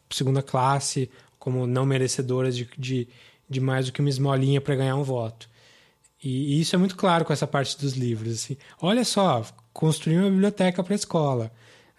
segunda 0.10 0.42
classe, 0.42 1.10
como 1.38 1.66
não 1.68 1.86
merecedoras 1.86 2.56
de, 2.56 2.70
de, 2.78 3.08
de 3.50 3.60
mais 3.60 3.86
do 3.86 3.92
que 3.92 4.00
uma 4.00 4.10
esmolinha 4.10 4.62
para 4.62 4.76
ganhar 4.76 4.96
um 4.96 5.04
voto. 5.04 5.50
E, 6.24 6.56
e 6.56 6.62
isso 6.62 6.76
é 6.76 6.80
muito 6.80 6.96
claro 6.96 7.26
com 7.26 7.34
essa 7.34 7.48
parte 7.48 7.78
dos 7.78 7.94
livros. 7.94 8.34
Assim. 8.34 8.58
Olha 8.82 9.04
só, 9.04 9.44
construir 9.74 10.20
uma 10.20 10.30
biblioteca 10.30 10.84
para 10.84 10.94
a 10.94 10.96
escola. 10.96 11.52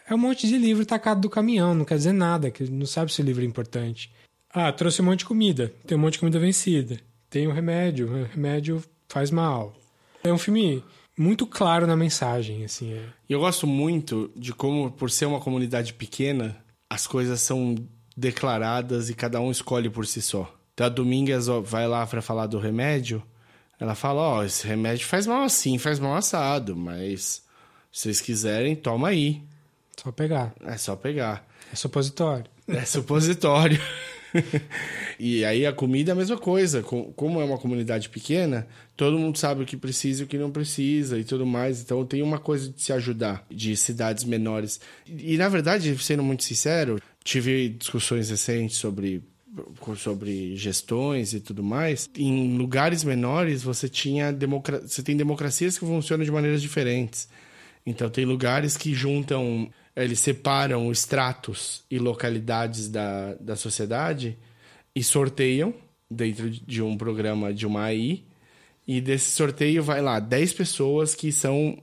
É 0.09 0.15
um 0.15 0.19
monte 0.19 0.47
de 0.47 0.57
livro 0.59 0.87
tacado 0.87 1.21
do 1.21 1.31
caminhão, 1.31 1.75
não 1.75 1.85
quer 1.85 1.97
dizer 1.97 2.13
nada, 2.13 2.51
que 2.51 2.65
não 2.65 2.87
sabe 2.87 3.13
se 3.13 3.21
o 3.21 3.25
livro 3.25 3.43
é 3.43 3.47
importante. 3.47 4.13
Ah, 4.53 4.71
trouxe 4.73 5.01
um 5.01 5.07
monte 5.07 5.21
de 5.21 5.25
comida, 5.25 5.73
tem 5.87 5.97
um 5.97 6.01
monte 6.01 6.15
de 6.15 6.19
comida 6.19 6.39
vencida. 6.39 7.01
Tem 7.31 7.49
um 7.49 7.53
remédio, 7.53 8.09
o 8.09 8.25
remédio 8.25 8.83
faz 9.09 9.31
mal. 9.31 9.75
É 10.23 10.33
um 10.33 10.39
filme 10.39 10.85
muito 11.19 11.47
claro 11.47 11.87
na 11.87 11.97
mensagem, 11.97 12.65
assim. 12.65 12.93
É. 12.93 13.05
E 13.29 13.33
eu 13.33 13.41
gosto 13.41 13.67
muito 13.67 14.31
de 14.37 14.53
como, 14.53 14.91
por 14.91 15.11
ser 15.11 15.27
uma 15.27 15.41
comunidade 15.41 15.95
pequena, 15.95 16.57
as 16.89 17.07
coisas 17.07 17.41
são 17.41 17.77
declaradas 18.17 19.09
e 19.09 19.15
cada 19.15 19.41
um 19.41 19.51
escolhe 19.51 19.89
por 19.89 20.07
si 20.07 20.21
só. 20.21 20.53
Então 20.75 20.87
a 20.87 20.91
Domingues 20.91 21.49
ó, 21.49 21.61
vai 21.61 21.87
lá 21.87 22.07
pra 22.07 22.23
falar 22.23 22.47
do 22.47 22.59
remédio, 22.59 23.23
ela 23.79 23.95
fala, 23.95 24.21
ó, 24.21 24.45
esse 24.45 24.67
remédio 24.67 25.07
faz 25.07 25.27
mal 25.27 25.43
assim, 25.43 25.79
faz 25.79 25.99
mal 25.99 26.15
assado, 26.15 26.77
mas 26.77 27.43
se 27.91 28.03
vocês 28.03 28.21
quiserem, 28.21 28.77
toma 28.77 29.09
aí. 29.09 29.43
Só 30.03 30.11
pegar. 30.11 30.55
É 30.61 30.77
só 30.77 30.97
pegar. 30.97 31.47
É 31.73 31.77
supositório. 31.77 32.47
É 32.67 32.85
supositório. 32.85 33.81
e 35.19 35.45
aí 35.45 35.67
a 35.67 35.73
comida 35.73 36.11
é 36.11 36.15
a 36.15 36.17
mesma 36.17 36.37
coisa. 36.39 36.83
Com- 36.83 37.13
Como 37.13 37.41
é 37.41 37.45
uma 37.45 37.59
comunidade 37.59 38.09
pequena, 38.09 38.67
todo 38.97 39.19
mundo 39.19 39.39
sabe 39.39 39.63
o 39.63 39.67
que 39.67 39.77
precisa 39.77 40.23
e 40.23 40.25
o 40.25 40.29
que 40.29 40.39
não 40.39 40.51
precisa 40.51 41.19
e 41.19 41.25
tudo 41.25 41.45
mais. 41.47 41.81
Então 41.81 42.05
tem 42.05 42.23
uma 42.23 42.39
coisa 42.39 42.69
de 42.71 42.81
se 42.83 42.93
ajudar 42.93 43.45
de 43.51 43.77
cidades 43.77 44.25
menores. 44.25 44.81
E 45.07 45.37
na 45.37 45.49
verdade, 45.49 45.97
sendo 46.03 46.23
muito 46.23 46.45
sincero, 46.45 47.01
tive 47.25 47.69
discussões 47.69 48.31
recentes 48.31 48.77
sobre 48.77 49.23
sobre 49.99 50.57
gestões 50.57 51.35
e 51.35 51.41
tudo 51.41 51.63
mais, 51.63 52.09
em 52.17 52.57
lugares 52.57 53.05
menores 53.05 53.63
você 53.63 53.87
tinha 53.87 54.35
você 54.83 55.03
tem 55.03 55.15
democracias 55.15 55.77
que 55.79 55.85
funcionam 55.85 56.25
de 56.25 56.31
maneiras 56.31 56.63
diferentes. 56.63 57.29
Então 57.85 58.09
tem 58.09 58.25
lugares 58.25 58.77
que 58.77 58.95
juntam, 58.95 59.69
eles 59.97 60.19
separam 60.21 60.91
estratos 60.91 61.83
e 61.91 61.99
localidades 61.99 62.89
da, 62.89 63.35
da 63.35 63.57
sociedade 63.57 64.37
e 64.95 65.03
sorteiam 65.05 65.75
dentro 66.11 66.49
de 66.51 66.83
um 66.83 66.97
programa 66.97 67.53
de 67.53 67.67
uma 67.67 67.83
AI. 67.85 68.23
E 68.87 69.01
desse 69.01 69.31
sorteio 69.31 69.83
vai 69.83 70.01
lá 70.03 70.19
10 70.19 70.53
pessoas 70.55 71.15
que 71.15 71.31
são 71.31 71.79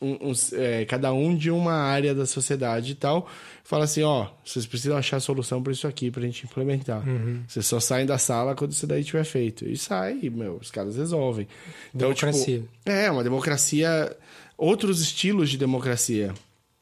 um- 0.00 0.30
uns, 0.30 0.52
é, 0.52 0.84
cada 0.84 1.12
um 1.12 1.36
de 1.36 1.50
uma 1.50 1.72
área 1.74 2.14
da 2.14 2.26
sociedade 2.26 2.92
e 2.92 2.94
tal. 2.94 3.28
Fala 3.64 3.84
assim, 3.84 4.02
ó, 4.02 4.28
vocês 4.44 4.66
precisam 4.66 4.96
achar 4.96 5.16
a 5.18 5.20
solução 5.20 5.62
para 5.62 5.72
isso 5.72 5.86
aqui 5.86 6.10
pra 6.10 6.22
gente 6.22 6.44
implementar. 6.44 7.02
Vocês 7.48 7.66
só 7.66 7.78
saem 7.80 8.04
da 8.06 8.18
sala 8.18 8.54
quando 8.54 8.72
isso 8.72 8.86
daí 8.86 9.02
tiver 9.04 9.24
feito. 9.24 9.64
E 9.68 9.76
sai, 9.76 10.18
e, 10.22 10.30
meu, 10.30 10.56
os 10.60 10.70
caras 10.70 10.96
resolvem. 10.96 11.46
Então, 11.94 12.08
Democracia. 12.08 12.58
tipo, 12.60 12.68
é, 12.84 13.10
uma 13.10 13.22
democracia, 13.24 14.16
outros 14.58 15.00
estilos 15.00 15.50
de 15.50 15.56
democracia. 15.58 16.34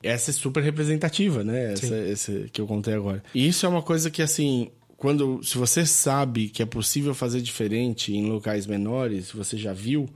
Essa 0.02 0.30
é 0.30 0.34
super 0.34 0.62
representativa, 0.62 1.44
né? 1.44 1.72
Essa, 1.72 1.94
essa 1.94 2.32
que 2.52 2.60
eu 2.60 2.66
contei 2.66 2.94
agora. 2.94 3.22
E 3.34 3.46
isso 3.46 3.66
é 3.66 3.68
uma 3.68 3.82
coisa 3.82 4.10
que, 4.10 4.22
assim, 4.22 4.70
quando 4.96 5.42
se 5.42 5.58
você 5.58 5.84
sabe 5.84 6.48
que 6.48 6.62
é 6.62 6.66
possível 6.66 7.14
fazer 7.14 7.40
diferente 7.40 8.14
em 8.14 8.26
locais 8.26 8.66
menores, 8.66 9.28
se 9.28 9.36
você 9.36 9.56
já 9.56 9.72
viu, 9.72 10.08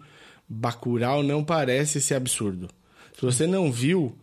Bacurau 0.49 1.23
não 1.23 1.45
parece 1.45 2.01
ser 2.01 2.15
absurdo. 2.15 2.69
Se 3.15 3.23
você 3.23 3.47
não 3.47 3.71
viu, 3.71 4.17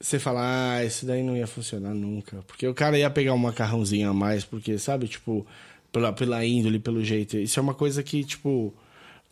você 0.00 0.18
fala, 0.18 0.76
ah, 0.76 0.84
isso 0.84 1.06
daí 1.06 1.22
não 1.22 1.36
ia 1.36 1.46
funcionar 1.46 1.94
nunca. 1.94 2.42
Porque 2.46 2.66
o 2.66 2.74
cara 2.74 2.98
ia 2.98 3.10
pegar 3.10 3.32
um 3.34 3.38
macarrãozinho 3.38 4.10
a 4.10 4.14
mais, 4.14 4.44
porque, 4.44 4.78
sabe, 4.78 5.08
tipo, 5.08 5.46
pela, 5.90 6.12
pela 6.12 6.44
índole, 6.44 6.78
pelo 6.78 7.02
jeito. 7.02 7.36
Isso 7.36 7.58
é 7.58 7.62
uma 7.62 7.74
coisa 7.74 8.02
que, 8.02 8.24
tipo, 8.24 8.74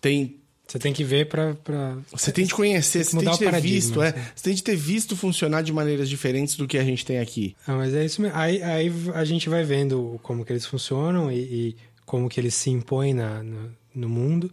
tem, 0.01 0.41
Você 0.73 0.79
tem 0.79 0.93
que 0.95 1.05
ver 1.05 1.27
pra. 1.29 1.55
pra... 1.57 1.99
você 2.11 2.33
tem 2.33 2.47
de 2.47 2.55
conhecer, 2.55 3.01
Tem 3.05 3.05
você 3.05 3.19
tem 3.19 3.31
de 3.31 3.39
ter 3.39 3.61
visto, 3.61 4.01
é. 4.03 4.09
assim. 4.09 4.21
Você 4.35 4.43
tem 4.43 4.55
de 4.55 4.63
ter 4.63 4.75
visto 4.75 5.15
funcionar 5.15 5.61
de 5.61 5.71
maneiras 5.71 6.09
diferentes 6.09 6.57
do 6.57 6.67
que 6.67 6.79
a 6.79 6.83
gente 6.85 7.05
tem 7.05 7.19
aqui. 7.19 7.55
Ah, 7.67 7.75
mas 7.77 7.93
é 7.93 8.03
isso 8.03 8.23
mesmo. 8.23 8.35
Aí, 8.39 8.63
aí 8.63 8.91
a 9.15 9.23
gente 9.23 9.51
vai 9.51 9.65
vendo 9.65 10.19
como 10.23 10.47
que 10.47 10.51
eles 10.51 10.65
funcionam 10.65 11.31
e, 11.31 11.37
e 11.41 11.77
como 12.07 12.27
que 12.27 12.41
eles 12.41 12.55
se 12.55 12.71
impõem 12.71 13.13
na, 13.13 13.43
no, 13.43 13.71
no 13.95 14.09
mundo. 14.09 14.51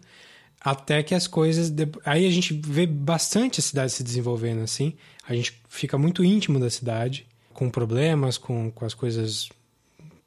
Até 0.59 1.01
que 1.03 1.15
as 1.15 1.25
coisas. 1.25 1.69
de- 1.69 1.87
Aí 2.03 2.27
a 2.27 2.31
gente 2.31 2.53
vê 2.53 2.85
bastante 2.85 3.61
a 3.61 3.63
cidade 3.63 3.93
se 3.93 4.03
desenvolvendo 4.03 4.61
assim. 4.61 4.95
A 5.25 5.33
gente 5.33 5.53
fica 5.69 5.97
muito 5.97 6.21
íntimo 6.21 6.59
da 6.59 6.69
cidade, 6.69 7.25
com 7.53 7.69
problemas, 7.69 8.37
com, 8.37 8.69
com 8.71 8.83
as 8.83 8.93
coisas 8.93 9.47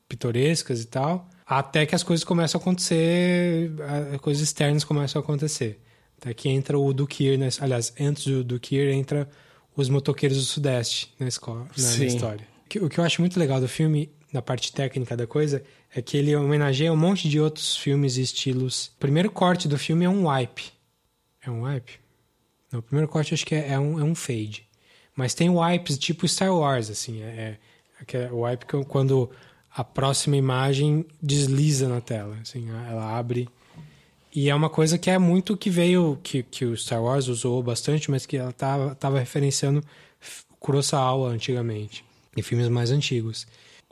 pitorescas 0.09 0.81
e 0.81 0.87
tal. 0.87 1.28
Até 1.46 1.85
que 1.85 1.94
as 1.94 2.02
coisas 2.02 2.24
começam 2.24 2.59
a 2.59 2.62
acontecer, 2.62 3.72
coisas 4.22 4.42
externas 4.42 4.85
começam 4.85 5.20
a 5.20 5.22
acontecer. 5.22 5.78
Até 6.22 6.32
que 6.32 6.48
entra 6.48 6.78
o 6.78 6.92
Dukir, 6.92 7.37
né? 7.37 7.48
aliás, 7.61 7.92
antes 7.98 8.26
do 8.26 8.44
Dukir 8.44 8.88
entra 8.92 9.28
os 9.76 9.88
motoqueiros 9.88 10.38
do 10.38 10.44
Sudeste 10.44 11.12
na, 11.18 11.26
escola, 11.26 11.66
na, 11.76 12.04
história. 12.04 12.46
O 12.64 12.68
que- 12.68 13.00
eu 13.00 13.04
acho 13.04 13.20
muito 13.20 13.40
legal 13.40 13.61
do 13.61 13.66
filme, 13.66 14.08
na 14.32 14.40
parte 14.40 14.72
técnica 14.72 15.16
da 15.16 15.26
coisa, 15.26 15.64
é 15.92 16.00
que 16.00 16.16
ele 16.16 16.35
homenageia 16.37 16.92
um 16.92 16.96
monte 16.96 17.29
de 17.29 17.40
outros 17.40 17.77
filmes 17.77 18.18
e 18.18 18.23
estilos. 18.23 18.92
O 18.96 19.00
primeiro 19.00 19.33
corte 19.33 19.66
do 19.66 19.77
filme 19.77 20.04
é 20.04 20.08
um 20.08 20.29
wipe. 20.29 20.70
É 21.44 21.50
um 21.50 21.64
wipe? 21.64 21.94
Não, 22.70 22.79
o 22.79 22.83
primeiro 22.83 23.10
corte 23.10 23.35
acho 23.35 23.44
que 23.44 23.56
é, 23.56 23.70
é 23.73 23.79
um, 23.81 23.98
é 23.98 24.04
um 24.04 24.14
fade. 24.14 24.64
Mas 25.16 25.35
tem 25.35 25.50
wipes 25.50 25.98
tipo 25.98 26.27
Star 26.29 26.54
Wars, 26.54 26.88
assim. 26.88 27.20
É, 27.20 27.58
é, 28.12 28.16
é 28.16 28.31
o 28.31 28.42
wipe 28.42 28.64
que 28.64 28.85
quando 28.85 29.29
a 29.75 29.83
próxima 29.83 30.37
imagem 30.37 31.04
desliza 31.20 31.88
na 31.88 32.00
tela. 32.00 32.38
Assim, 32.40 32.68
ela 32.70 33.18
abre. 33.18 33.48
E 34.35 34.48
é 34.48 34.54
uma 34.54 34.70
coisa 34.70 34.96
que 34.96 35.10
é 35.10 35.18
muito 35.18 35.56
que 35.56 35.68
veio, 35.68 36.18
que, 36.22 36.42
que 36.42 36.64
o 36.64 36.76
Star 36.76 37.02
Wars 37.02 37.28
usou 37.28 37.62
bastante, 37.62 38.10
mas 38.10 38.24
que 38.24 38.38
ela 38.38 38.52
tava, 38.52 38.94
tava 38.94 39.18
referenciando 39.18 39.85
Kurosawa 40.58 41.28
antigamente. 41.28 42.02
Em 42.37 42.40
filmes 42.40 42.68
mais 42.68 42.90
antigos. 42.90 43.46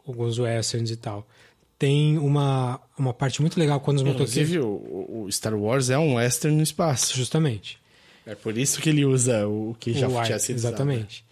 Alguns 0.06 0.38
westerns 0.38 0.90
e 0.90 0.96
tal. 0.96 1.26
Tem 1.78 2.16
uma, 2.18 2.80
uma 2.98 3.12
parte 3.12 3.40
muito 3.42 3.60
legal 3.60 3.80
quando 3.80 3.98
os 3.98 4.02
motoqueiros... 4.02 4.34
Inclusive, 4.34 4.60
o, 4.60 5.24
o 5.24 5.32
Star 5.32 5.54
Wars 5.54 5.90
é 5.90 5.98
um 5.98 6.14
western 6.14 6.56
no 6.56 6.62
espaço. 6.62 7.14
Justamente. 7.14 7.78
É 8.24 8.34
por 8.34 8.56
isso 8.56 8.80
que 8.80 8.88
ele 8.88 9.04
usa 9.04 9.46
o 9.46 9.76
que 9.78 9.92
já 9.92 10.08
o 10.08 10.22
tinha 10.22 10.38
sido 10.38 10.56
usado. 10.56 10.72
Exatamente. 10.74 11.24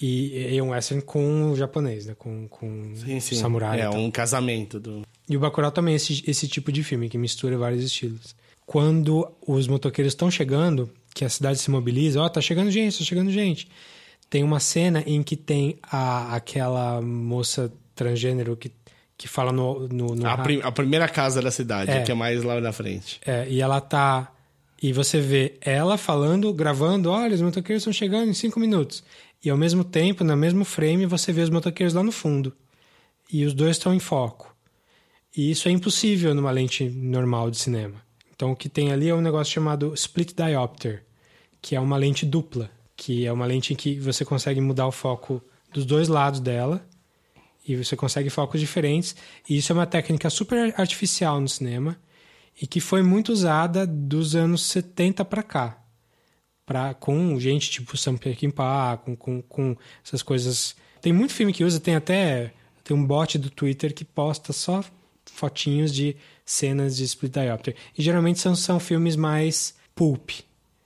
E, 0.00 0.52
e 0.52 0.58
é 0.58 0.62
um 0.62 0.70
western 0.70 1.02
com 1.02 1.52
o 1.52 1.56
japonês, 1.56 2.06
né? 2.06 2.14
Com, 2.18 2.48
com 2.48 2.92
Sim, 2.96 3.20
sim. 3.20 3.36
samurai. 3.36 3.78
e 3.78 3.82
É 3.82 3.88
um 3.88 4.10
casamento 4.10 4.80
do... 4.80 5.02
E 5.28 5.36
o 5.36 5.40
Bacurau 5.40 5.70
também 5.70 5.94
é 5.94 5.96
esse, 5.96 6.22
esse 6.26 6.48
tipo 6.48 6.72
de 6.72 6.82
filme 6.82 7.08
que 7.08 7.16
mistura 7.16 7.56
vários 7.56 7.84
estilos. 7.84 8.34
Quando 8.66 9.30
os 9.46 9.66
motoqueiros 9.66 10.12
estão 10.12 10.30
chegando, 10.30 10.90
que 11.14 11.24
a 11.24 11.28
cidade 11.28 11.58
se 11.58 11.70
mobiliza, 11.70 12.20
ó, 12.20 12.26
oh, 12.26 12.30
tá 12.30 12.40
chegando 12.40 12.70
gente, 12.70 12.98
tá 12.98 13.04
chegando 13.04 13.30
gente. 13.30 13.68
Tem 14.30 14.42
uma 14.42 14.60
cena 14.60 15.02
em 15.06 15.22
que 15.22 15.36
tem 15.36 15.78
a, 15.82 16.34
aquela 16.34 17.02
moça 17.02 17.72
transgênero 17.94 18.56
que, 18.56 18.72
que 19.16 19.28
fala 19.28 19.52
no. 19.52 19.88
no, 19.88 20.14
no 20.14 20.26
a, 20.26 20.38
prim, 20.38 20.60
a, 20.62 20.72
primeira 20.72 21.08
casa 21.08 21.42
da 21.42 21.50
cidade, 21.50 21.90
é, 21.90 22.02
que 22.02 22.10
é 22.10 22.14
mais 22.14 22.42
lá 22.42 22.60
na 22.60 22.72
frente. 22.72 23.20
É, 23.26 23.46
e 23.48 23.60
ela 23.60 23.80
tá. 23.80 24.32
E 24.82 24.92
você 24.92 25.20
vê 25.20 25.54
ela 25.60 25.96
falando, 25.96 26.52
gravando, 26.52 27.10
olha, 27.10 27.34
os 27.34 27.42
motoqueiros 27.42 27.82
estão 27.82 27.92
chegando 27.92 28.30
em 28.30 28.34
cinco 28.34 28.58
minutos. 28.58 29.04
E 29.44 29.50
ao 29.50 29.56
mesmo 29.56 29.84
tempo, 29.84 30.24
no 30.24 30.36
mesmo 30.36 30.64
frame, 30.64 31.04
você 31.04 31.32
vê 31.32 31.42
os 31.42 31.50
motoqueiros 31.50 31.94
lá 31.94 32.02
no 32.02 32.10
fundo. 32.10 32.52
E 33.32 33.44
os 33.44 33.54
dois 33.54 33.76
estão 33.76 33.94
em 33.94 33.98
foco. 33.98 34.54
E 35.36 35.50
isso 35.50 35.68
é 35.68 35.70
impossível 35.70 36.34
numa 36.34 36.50
lente 36.50 36.84
normal 36.84 37.50
de 37.50 37.58
cinema. 37.58 38.01
Então 38.42 38.50
o 38.50 38.56
que 38.56 38.68
tem 38.68 38.90
ali 38.90 39.08
é 39.08 39.14
um 39.14 39.20
negócio 39.20 39.52
chamado 39.52 39.94
split 39.94 40.34
diopter, 40.34 41.04
que 41.60 41.76
é 41.76 41.80
uma 41.80 41.96
lente 41.96 42.26
dupla, 42.26 42.68
que 42.96 43.24
é 43.24 43.32
uma 43.32 43.46
lente 43.46 43.72
em 43.72 43.76
que 43.76 44.00
você 44.00 44.24
consegue 44.24 44.60
mudar 44.60 44.88
o 44.88 44.90
foco 44.90 45.40
dos 45.72 45.86
dois 45.86 46.08
lados 46.08 46.40
dela 46.40 46.84
e 47.64 47.76
você 47.76 47.94
consegue 47.94 48.28
focos 48.30 48.58
diferentes. 48.58 49.14
E 49.48 49.56
isso 49.58 49.70
é 49.70 49.74
uma 49.74 49.86
técnica 49.86 50.28
super 50.28 50.74
artificial 50.76 51.40
no 51.40 51.48
cinema 51.48 51.96
e 52.60 52.66
que 52.66 52.80
foi 52.80 53.00
muito 53.00 53.32
usada 53.32 53.86
dos 53.86 54.34
anos 54.34 54.62
70 54.62 55.24
para 55.24 55.44
cá. 55.44 55.78
Pra, 56.66 56.94
com 56.94 57.38
gente 57.38 57.70
tipo 57.70 57.96
Sam 57.96 58.16
Peckinpah, 58.16 58.96
com, 59.04 59.14
com, 59.14 59.40
com 59.40 59.76
essas 60.04 60.20
coisas. 60.20 60.74
Tem 61.00 61.12
muito 61.12 61.32
filme 61.32 61.52
que 61.52 61.62
usa, 61.62 61.78
tem 61.78 61.94
até 61.94 62.52
tem 62.82 62.96
um 62.96 63.06
bot 63.06 63.38
do 63.38 63.50
Twitter 63.50 63.94
que 63.94 64.04
posta 64.04 64.52
só 64.52 64.82
fotinhos 65.26 65.92
de 65.92 66.16
cenas 66.44 66.96
de 66.96 67.04
split 67.04 67.32
diopter. 67.32 67.74
E 67.96 68.02
geralmente 68.02 68.40
são, 68.40 68.54
são 68.54 68.80
filmes 68.80 69.16
mais 69.16 69.74
pulp. 69.94 70.30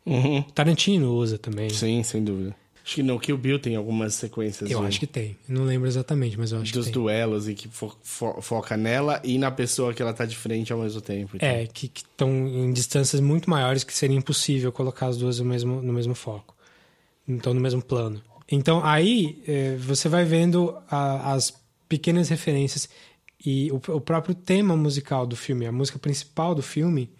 Uhum. 0.04 0.42
Tarantino 0.54 1.12
usa 1.12 1.38
também. 1.38 1.68
Sim, 1.70 2.02
sem 2.02 2.22
dúvida. 2.22 2.54
Acho 2.86 2.94
que 2.94 3.02
no 3.02 3.18
Kill 3.18 3.36
Bill 3.36 3.58
tem 3.58 3.74
algumas 3.74 4.14
sequências. 4.14 4.70
Eu 4.70 4.80
acho 4.84 5.00
que 5.00 5.08
tem. 5.08 5.36
Não 5.48 5.64
lembro 5.64 5.88
exatamente, 5.88 6.38
mas 6.38 6.52
eu 6.52 6.58
acho 6.60 6.66
que 6.66 6.72
tem. 6.72 6.82
Dos 6.84 6.92
duelos 6.92 7.48
e 7.48 7.54
que 7.54 7.66
fo 7.66 7.92
fo 8.00 8.40
foca 8.40 8.76
nela 8.76 9.20
e 9.24 9.38
na 9.38 9.50
pessoa 9.50 9.92
que 9.92 10.00
ela 10.00 10.12
tá 10.12 10.24
de 10.24 10.36
frente 10.36 10.72
ao 10.72 10.78
mesmo 10.78 11.00
tempo. 11.00 11.34
Então. 11.34 11.48
É, 11.48 11.66
que 11.66 11.90
estão 11.92 12.30
em 12.46 12.72
distâncias 12.72 13.20
muito 13.20 13.50
maiores 13.50 13.82
que 13.82 13.92
seria 13.92 14.16
impossível 14.16 14.70
colocar 14.70 15.08
as 15.08 15.16
duas 15.16 15.40
no 15.40 15.46
mesmo, 15.46 15.82
no 15.82 15.92
mesmo 15.92 16.14
foco. 16.14 16.54
Então, 17.26 17.52
no 17.52 17.60
mesmo 17.60 17.82
plano. 17.82 18.22
Então, 18.48 18.80
aí 18.84 19.42
é, 19.48 19.74
você 19.74 20.08
vai 20.08 20.24
vendo 20.24 20.72
a, 20.88 21.32
as 21.32 21.52
pequenas 21.88 22.28
referências 22.28 22.88
e 23.44 23.70
o, 23.70 23.76
o 23.76 24.00
próprio 24.00 24.34
tema 24.34 24.76
musical 24.76 25.26
do 25.26 25.36
filme, 25.36 25.66
a 25.66 25.72
música 25.72 25.98
principal 25.98 26.54
do 26.54 26.62
filme 26.62 27.10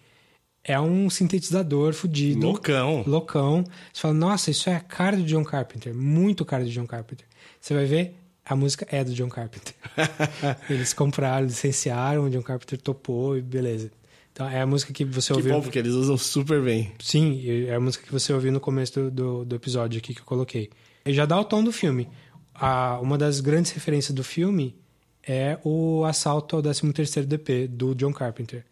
é 0.63 0.79
um 0.79 1.09
sintetizador 1.09 1.93
fudido. 1.93 2.45
Loucão. 2.45 3.03
Loucão. 3.07 3.63
Você 3.93 4.01
fala, 4.01 4.13
nossa, 4.13 4.51
isso 4.51 4.69
é 4.69 4.75
a 4.75 4.81
cara 4.81 5.15
do 5.15 5.23
John 5.23 5.43
Carpenter. 5.43 5.95
Muito 5.95 6.43
cara 6.43 6.63
do 6.63 6.69
John 6.69 6.85
Carpenter. 6.85 7.25
Você 7.61 7.73
vai 7.73 7.85
ver, 7.85 8.15
a 8.45 8.55
música 8.55 8.85
é 8.89 9.03
do 9.03 9.13
John 9.13 9.29
Carpenter. 9.29 9.73
eles 10.69 10.93
compraram, 10.93 11.45
licenciaram, 11.45 12.25
o 12.25 12.29
John 12.29 12.41
Carpenter 12.41 12.79
topou 12.81 13.37
e 13.37 13.41
beleza. 13.41 13.89
Então 14.33 14.47
é 14.47 14.61
a 14.61 14.67
música 14.67 14.91
que 14.91 15.05
você 15.05 15.33
que 15.33 15.39
ouviu. 15.39 15.53
bom, 15.53 15.61
porque 15.61 15.79
eles 15.79 15.93
usam 15.93 16.17
super 16.17 16.61
bem. 16.61 16.91
Sim, 16.99 17.41
é 17.67 17.73
a 17.73 17.79
música 17.79 18.05
que 18.05 18.11
você 18.11 18.33
ouviu 18.33 18.51
no 18.51 18.59
começo 18.59 18.93
do, 18.93 19.11
do, 19.11 19.45
do 19.45 19.55
episódio 19.55 19.97
aqui 19.97 20.13
que 20.13 20.19
eu 20.19 20.25
coloquei. 20.25 20.69
E 21.05 21.13
já 21.13 21.25
dá 21.25 21.39
o 21.39 21.45
tom 21.45 21.63
do 21.63 21.71
filme. 21.71 22.09
A, 22.53 22.99
uma 22.99 23.17
das 23.17 23.39
grandes 23.39 23.71
referências 23.71 24.13
do 24.13 24.23
filme 24.23 24.75
é 25.27 25.59
o 25.63 26.05
assalto 26.05 26.55
ao 26.55 26.63
13º 26.63 27.25
DP, 27.25 27.67
do 27.67 27.93
John 27.93 28.13
Carpenter 28.13 28.63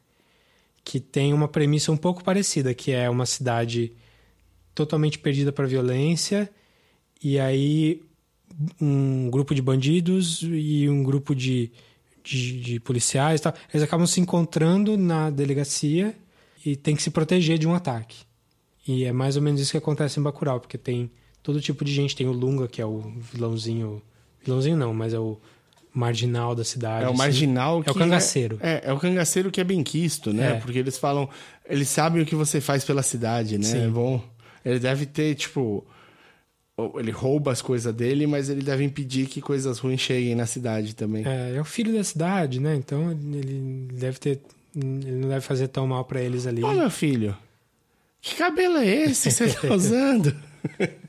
que 0.85 0.99
tem 0.99 1.33
uma 1.33 1.47
premissa 1.47 1.91
um 1.91 1.97
pouco 1.97 2.23
parecida, 2.23 2.73
que 2.75 2.91
é 2.91 3.09
uma 3.09 3.25
cidade 3.25 3.91
totalmente 4.75 5.17
perdida 5.17 5.51
para 5.51 5.65
violência 5.65 6.47
e 7.21 7.39
aí 7.39 8.03
um 8.79 9.29
grupo 9.31 9.55
de 9.55 9.63
bandidos 9.63 10.43
e 10.43 10.87
um 10.87 11.03
grupo 11.03 11.33
de, 11.33 11.71
de, 12.23 12.61
de 12.61 12.79
policiais 12.79 13.41
tal, 13.41 13.53
eles 13.73 13.83
acabam 13.83 14.05
se 14.05 14.21
encontrando 14.21 14.95
na 14.95 15.31
delegacia 15.31 16.15
e 16.63 16.75
tem 16.75 16.95
que 16.95 17.01
se 17.01 17.09
proteger 17.09 17.57
de 17.57 17.67
um 17.67 17.73
ataque. 17.73 18.23
E 18.87 19.05
é 19.05 19.11
mais 19.11 19.35
ou 19.35 19.41
menos 19.41 19.59
isso 19.59 19.71
que 19.71 19.77
acontece 19.77 20.19
em 20.19 20.23
Bacurau, 20.23 20.59
porque 20.59 20.77
tem 20.77 21.09
todo 21.41 21.59
tipo 21.59 21.83
de 21.83 21.91
gente. 21.91 22.15
Tem 22.15 22.27
o 22.27 22.31
Lunga, 22.31 22.67
que 22.67 22.79
é 22.79 22.85
o 22.85 22.99
vilãozinho... 22.99 24.01
Vilãozinho 24.43 24.77
não, 24.77 24.93
mas 24.93 25.13
é 25.13 25.19
o 25.19 25.39
marginal 25.95 26.53
da 26.53 26.63
cidade. 26.63 27.05
É 27.05 27.07
o 27.07 27.11
assim. 27.11 27.17
marginal 27.17 27.81
que... 27.81 27.89
É 27.89 27.91
o 27.91 27.95
cangaceiro. 27.95 28.59
É, 28.61 28.73
é, 28.73 28.81
é, 28.85 28.93
o 28.93 28.99
cangaceiro 28.99 29.49
que 29.49 29.61
é 29.61 29.63
bem 29.63 29.81
quisto, 29.81 30.33
né? 30.33 30.51
É. 30.51 30.59
Porque 30.59 30.77
eles 30.77 30.97
falam... 30.97 31.29
Eles 31.67 31.87
sabem 31.87 32.21
o 32.21 32.25
que 32.25 32.35
você 32.35 32.59
faz 32.59 32.83
pela 32.83 33.01
cidade, 33.01 33.57
né? 33.57 33.63
Sim. 33.63 33.85
É 33.85 33.87
bom... 33.87 34.21
Ele 34.63 34.79
deve 34.79 35.05
ter, 35.05 35.35
tipo... 35.35 35.85
Ele 36.95 37.11
rouba 37.11 37.51
as 37.51 37.61
coisas 37.61 37.93
dele, 37.93 38.27
mas 38.27 38.49
ele 38.49 38.61
deve 38.61 38.83
impedir 38.83 39.27
que 39.27 39.39
coisas 39.39 39.79
ruins 39.79 40.01
cheguem 40.01 40.35
na 40.35 40.45
cidade 40.45 40.93
também. 40.93 41.23
É, 41.25 41.55
é 41.55 41.61
o 41.61 41.65
filho 41.65 41.93
da 41.93 42.03
cidade, 42.03 42.59
né? 42.59 42.75
Então 42.75 43.11
ele 43.11 43.87
deve 43.93 44.19
ter... 44.19 44.41
Ele 44.75 45.19
não 45.21 45.29
deve 45.29 45.41
fazer 45.41 45.69
tão 45.69 45.87
mal 45.87 46.03
para 46.03 46.19
eles 46.19 46.45
ali. 46.45 46.63
Ô, 46.63 46.73
meu 46.73 46.89
filho... 46.89 47.35
Que 48.21 48.35
cabelo 48.37 48.77
é 48.77 48.87
esse 48.87 49.29
que 49.29 49.35
você 49.35 49.53
tá 49.53 49.71
usando? 49.75 50.35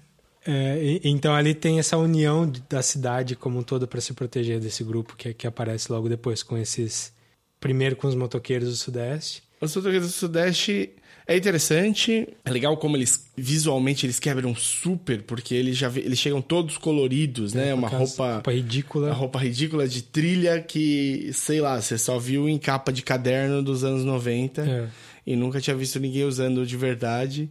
É, 0.47 1.01
então 1.03 1.35
ali 1.35 1.55
tem 1.55 1.79
essa 1.79 1.97
união 1.97 2.51
da 2.69 2.81
cidade 2.81 3.35
como 3.35 3.59
um 3.59 3.63
todo 3.63 3.89
para 3.89 4.01
se 4.01 4.15
proteger 4.15 4.61
desse 4.61 4.85
grupo 4.85 5.17
que, 5.17 5.35
que 5.35 5.47
aparece 5.47 5.91
logo 5.91 6.09
depois 6.09 6.43
com 6.43 6.57
esses 6.57 7.13
primeiro 7.59 7.97
com 7.97 8.07
os 8.07 8.15
motoqueiros 8.15 8.69
do 8.69 8.77
Sudeste. 8.77 9.43
Os 9.61 9.75
motoqueiros 9.75 10.09
do 10.09 10.13
Sudeste 10.13 10.91
é 11.27 11.37
interessante, 11.37 12.29
é 12.45 12.51
legal 12.51 12.77
como 12.77 12.97
eles 12.97 13.29
visualmente 13.37 14.07
eles 14.07 14.21
quebram 14.21 14.55
super 14.55 15.23
porque 15.23 15.55
eles 15.55 15.77
já 15.77 15.89
eles 15.97 16.21
chegam 16.21 16.41
todos 16.41 16.79
coloridos, 16.79 17.53
né? 17.53 17.71
É, 17.71 17.75
uma 17.75 17.89
roupa 17.89 18.35
roupa 18.35 18.53
ridícula, 18.53 19.07
uma 19.09 19.15
roupa 19.15 19.41
ridícula 19.41 19.89
de 19.89 20.03
trilha 20.03 20.63
que 20.63 21.31
sei 21.33 21.61
lá 21.61 21.81
você 21.81 21.99
só 21.99 22.19
viu 22.21 22.49
em 22.49 22.59
capa 22.59 22.93
de 22.93 23.03
caderno 23.03 23.65
dos 23.65 23.83
anos 23.83 24.05
90 24.05 24.63
é. 24.63 24.89
e 25.27 25.35
nunca 25.35 25.61
tinha 25.61 25.75
visto 25.75 25.99
ninguém 25.99 26.23
usando 26.23 26.65
de 26.65 26.77
verdade. 26.77 27.51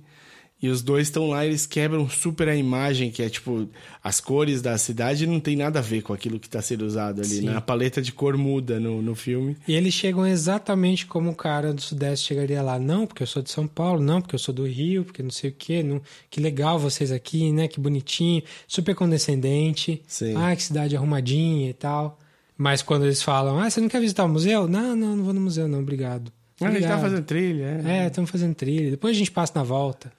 E 0.66 0.68
os 0.68 0.82
dois 0.82 1.05
estão 1.05 1.30
lá, 1.30 1.45
eles 1.45 1.68
quebram 1.68 2.09
super 2.09 2.49
a 2.49 2.55
imagem, 2.55 3.11
que 3.11 3.22
é 3.22 3.30
tipo, 3.30 3.70
as 4.03 4.20
cores 4.20 4.63
da 4.63 4.76
cidade 4.80 5.28
não 5.28 5.39
tem 5.39 5.55
nada 5.55 5.78
a 5.78 5.82
ver 5.82 6.01
com 6.01 6.11
aquilo 6.11 6.39
que 6.39 6.47
está 6.47 6.59
sendo 6.59 6.84
usado 6.88 7.22
ali, 7.22 7.41
né? 7.41 7.55
A 7.55 7.61
paleta 7.61 8.01
de 8.01 8.11
cor 8.11 8.36
muda 8.36 8.80
no, 8.80 8.99
no 8.99 9.13
filme. 9.13 9.55
E 9.68 9.76
eles 9.76 9.93
chegam 9.93 10.26
exatamente 10.26 11.05
como 11.05 11.30
o 11.30 11.36
cara 11.36 11.72
do 11.72 11.80
Sudeste 11.80 12.30
chegaria 12.30 12.63
lá. 12.63 12.80
Não, 12.80 13.05
porque 13.05 13.22
eu 13.22 13.28
sou 13.28 13.43
de 13.43 13.51
São 13.51 13.68
Paulo, 13.68 14.01
não, 14.01 14.20
porque 14.20 14.34
eu 14.34 14.39
sou 14.39 14.55
do 14.55 14.66
Rio, 14.66 15.05
porque 15.05 15.22
não 15.22 15.30
sei 15.30 15.51
o 15.51 15.53
quê. 15.53 15.84
Não... 15.84 16.01
Que 16.32 16.41
legal 16.41 16.80
vocês 16.80 17.11
aqui, 17.11 17.51
né? 17.51 17.68
Que 17.68 17.80
bonitinho. 17.80 18.41
Super 18.68 18.95
condescendente. 18.95 20.01
Sim. 20.07 20.34
Ah, 20.36 20.55
que 20.55 20.63
cidade 20.63 20.97
arrumadinha 20.97 21.70
e 21.70 21.74
tal. 21.74 22.18
Mas 22.57 22.82
quando 22.82 23.05
eles 23.05 23.22
falam, 23.22 23.59
ah, 23.59 23.70
você 23.70 23.80
não 23.80 23.88
quer 23.88 24.01
visitar 24.01 24.26
o 24.26 24.30
museu? 24.30 24.68
Não, 24.68 24.95
não, 24.95 25.16
não 25.16 25.26
vou 25.26 25.34
no 25.34 25.41
museu, 25.41 25.68
não, 25.68 25.82
obrigado. 25.82 26.32
Ah, 26.59 26.70
a 26.70 26.72
gente 26.72 26.88
tá 26.88 26.97
fazendo 26.97 27.24
trilha, 27.24 27.84
é. 27.86 27.99
É, 27.99 28.07
estamos 28.07 28.32
fazendo 28.32 28.55
trilha. 28.55 28.89
Depois 28.89 29.16
a 29.16 29.20
gente 29.20 29.30
passa 29.30 29.53
na 29.55 29.63
volta. 29.63 30.11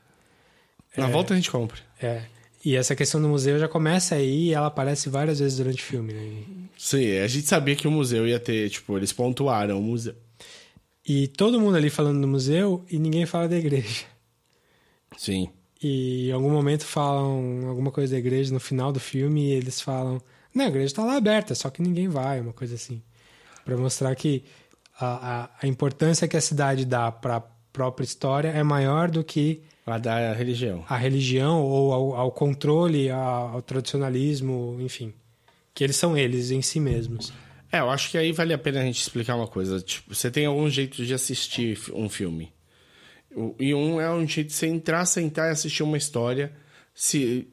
Na 0.96 1.08
é, 1.08 1.10
volta 1.10 1.34
a 1.34 1.36
gente 1.36 1.50
compra. 1.50 1.78
É. 2.00 2.22
E 2.64 2.74
essa 2.74 2.96
questão 2.96 3.22
do 3.22 3.28
museu 3.28 3.58
já 3.58 3.68
começa 3.68 4.16
aí 4.16 4.48
e 4.48 4.52
ela 4.52 4.66
aparece 4.66 5.08
várias 5.08 5.38
vezes 5.38 5.58
durante 5.58 5.82
o 5.82 5.86
filme, 5.86 6.12
né? 6.12 6.42
Sim, 6.76 7.18
a 7.18 7.26
gente 7.28 7.46
sabia 7.46 7.76
que 7.76 7.86
o 7.86 7.90
museu 7.90 8.26
ia 8.26 8.40
ter, 8.40 8.68
tipo, 8.70 8.96
eles 8.96 9.12
pontuaram 9.12 9.78
o 9.78 9.82
museu. 9.82 10.14
E 11.06 11.28
todo 11.28 11.60
mundo 11.60 11.76
ali 11.76 11.88
falando 11.88 12.20
do 12.20 12.26
museu 12.26 12.84
e 12.90 12.98
ninguém 12.98 13.24
fala 13.24 13.48
da 13.48 13.56
igreja. 13.56 14.04
Sim. 15.16 15.48
E 15.80 16.28
em 16.28 16.32
algum 16.32 16.50
momento 16.50 16.84
falam 16.84 17.68
alguma 17.68 17.92
coisa 17.92 18.12
da 18.12 18.18
igreja 18.18 18.52
no 18.52 18.58
final 18.58 18.90
do 18.90 18.98
filme 18.98 19.46
e 19.46 19.52
eles 19.52 19.80
falam: 19.80 20.20
Não, 20.52 20.64
a 20.64 20.68
igreja 20.68 20.86
está 20.86 21.04
lá 21.04 21.16
aberta, 21.16 21.54
só 21.54 21.70
que 21.70 21.80
ninguém 21.80 22.08
vai, 22.08 22.40
uma 22.40 22.52
coisa 22.52 22.74
assim. 22.74 23.00
para 23.64 23.76
mostrar 23.76 24.14
que 24.16 24.42
a, 24.98 25.42
a, 25.44 25.50
a 25.62 25.66
importância 25.66 26.26
que 26.26 26.36
a 26.36 26.40
cidade 26.40 26.84
dá 26.84 27.12
para 27.12 27.36
a 27.36 27.42
própria 27.72 28.04
história 28.04 28.48
é 28.48 28.62
maior 28.62 29.10
do 29.10 29.22
que 29.22 29.62
a 29.86 29.98
da 29.98 30.32
religião. 30.32 30.84
A 30.88 30.96
religião 30.96 31.62
ou 31.62 31.92
ao, 31.92 32.14
ao 32.16 32.32
controle, 32.32 33.08
ao, 33.08 33.54
ao 33.54 33.62
tradicionalismo, 33.62 34.76
enfim. 34.80 35.14
Que 35.72 35.84
eles 35.84 35.96
são 35.96 36.18
eles 36.18 36.50
em 36.50 36.60
si 36.60 36.80
mesmos. 36.80 37.32
É, 37.70 37.78
eu 37.78 37.90
acho 37.90 38.10
que 38.10 38.18
aí 38.18 38.32
vale 38.32 38.52
a 38.52 38.58
pena 38.58 38.80
a 38.80 38.84
gente 38.84 39.00
explicar 39.00 39.36
uma 39.36 39.46
coisa. 39.46 39.80
Tipo, 39.80 40.14
você 40.14 40.30
tem 40.30 40.46
algum 40.46 40.68
jeito 40.68 41.04
de 41.04 41.14
assistir 41.14 41.78
um 41.94 42.08
filme. 42.08 42.52
E 43.60 43.74
um 43.74 44.00
é 44.00 44.10
um 44.10 44.26
jeito 44.26 44.48
de 44.48 44.54
você 44.54 44.66
entrar, 44.66 45.04
sentar 45.04 45.48
e 45.48 45.52
assistir 45.52 45.82
uma 45.82 45.98
história, 45.98 46.52
se, 46.94 47.46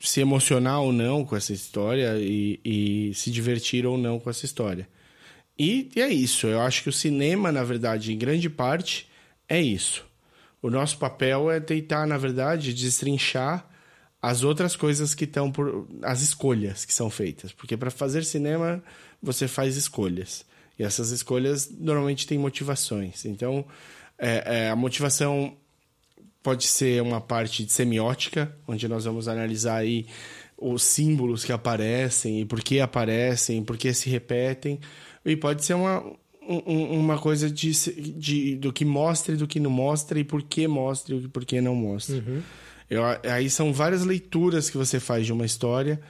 se 0.00 0.20
emocionar 0.20 0.80
ou 0.80 0.92
não 0.92 1.24
com 1.24 1.36
essa 1.36 1.52
história 1.52 2.16
e, 2.18 2.60
e 2.64 3.14
se 3.14 3.30
divertir 3.30 3.86
ou 3.86 3.96
não 3.96 4.18
com 4.18 4.28
essa 4.28 4.44
história. 4.44 4.88
E, 5.58 5.90
e 5.94 6.02
é 6.02 6.08
isso. 6.08 6.46
Eu 6.46 6.60
acho 6.60 6.82
que 6.82 6.88
o 6.88 6.92
cinema, 6.92 7.52
na 7.52 7.62
verdade, 7.62 8.12
em 8.12 8.18
grande 8.18 8.50
parte, 8.50 9.08
é 9.48 9.60
isso. 9.60 10.04
O 10.62 10.70
nosso 10.70 10.96
papel 10.96 11.50
é 11.50 11.58
tentar, 11.58 12.06
na 12.06 12.16
verdade, 12.16 12.72
destrinchar 12.72 13.68
as 14.22 14.44
outras 14.44 14.76
coisas 14.76 15.12
que 15.12 15.24
estão 15.24 15.50
por. 15.50 15.88
as 16.02 16.22
escolhas 16.22 16.84
que 16.84 16.94
são 16.94 17.10
feitas. 17.10 17.52
Porque 17.52 17.76
para 17.76 17.90
fazer 17.90 18.24
cinema, 18.24 18.80
você 19.20 19.48
faz 19.48 19.76
escolhas. 19.76 20.46
E 20.78 20.84
essas 20.84 21.10
escolhas 21.10 21.68
normalmente 21.68 22.26
têm 22.26 22.38
motivações. 22.38 23.24
Então, 23.24 23.66
é, 24.16 24.66
é, 24.66 24.70
a 24.70 24.76
motivação 24.76 25.56
pode 26.42 26.66
ser 26.66 27.02
uma 27.02 27.20
parte 27.20 27.64
de 27.64 27.72
semiótica, 27.72 28.56
onde 28.66 28.86
nós 28.86 29.04
vamos 29.04 29.26
analisar 29.26 29.78
aí 29.78 30.06
os 30.56 30.84
símbolos 30.84 31.44
que 31.44 31.52
aparecem 31.52 32.40
e 32.40 32.44
por 32.44 32.62
que 32.62 32.80
aparecem, 32.80 33.64
por 33.64 33.76
que 33.76 33.92
se 33.92 34.08
repetem. 34.08 34.78
E 35.24 35.36
pode 35.36 35.64
ser 35.64 35.74
uma, 35.74 36.04
um, 36.48 36.98
uma 36.98 37.18
coisa 37.18 37.50
de, 37.50 37.72
de, 37.72 38.56
do 38.56 38.72
que 38.72 38.84
mostra 38.84 39.34
e 39.34 39.36
do 39.36 39.46
que 39.46 39.60
não 39.60 39.70
mostra 39.70 40.18
e 40.18 40.24
por 40.24 40.42
que 40.42 40.66
mostra 40.66 41.14
e 41.14 41.28
por 41.28 41.44
que 41.44 41.60
não 41.60 41.74
mostra. 41.74 42.16
Uhum. 42.16 42.42
Eu, 42.90 43.02
aí 43.30 43.48
são 43.48 43.72
várias 43.72 44.04
leituras 44.04 44.68
que 44.68 44.76
você 44.76 45.00
faz 45.00 45.24
de 45.24 45.32
uma 45.32 45.46
história 45.46 46.00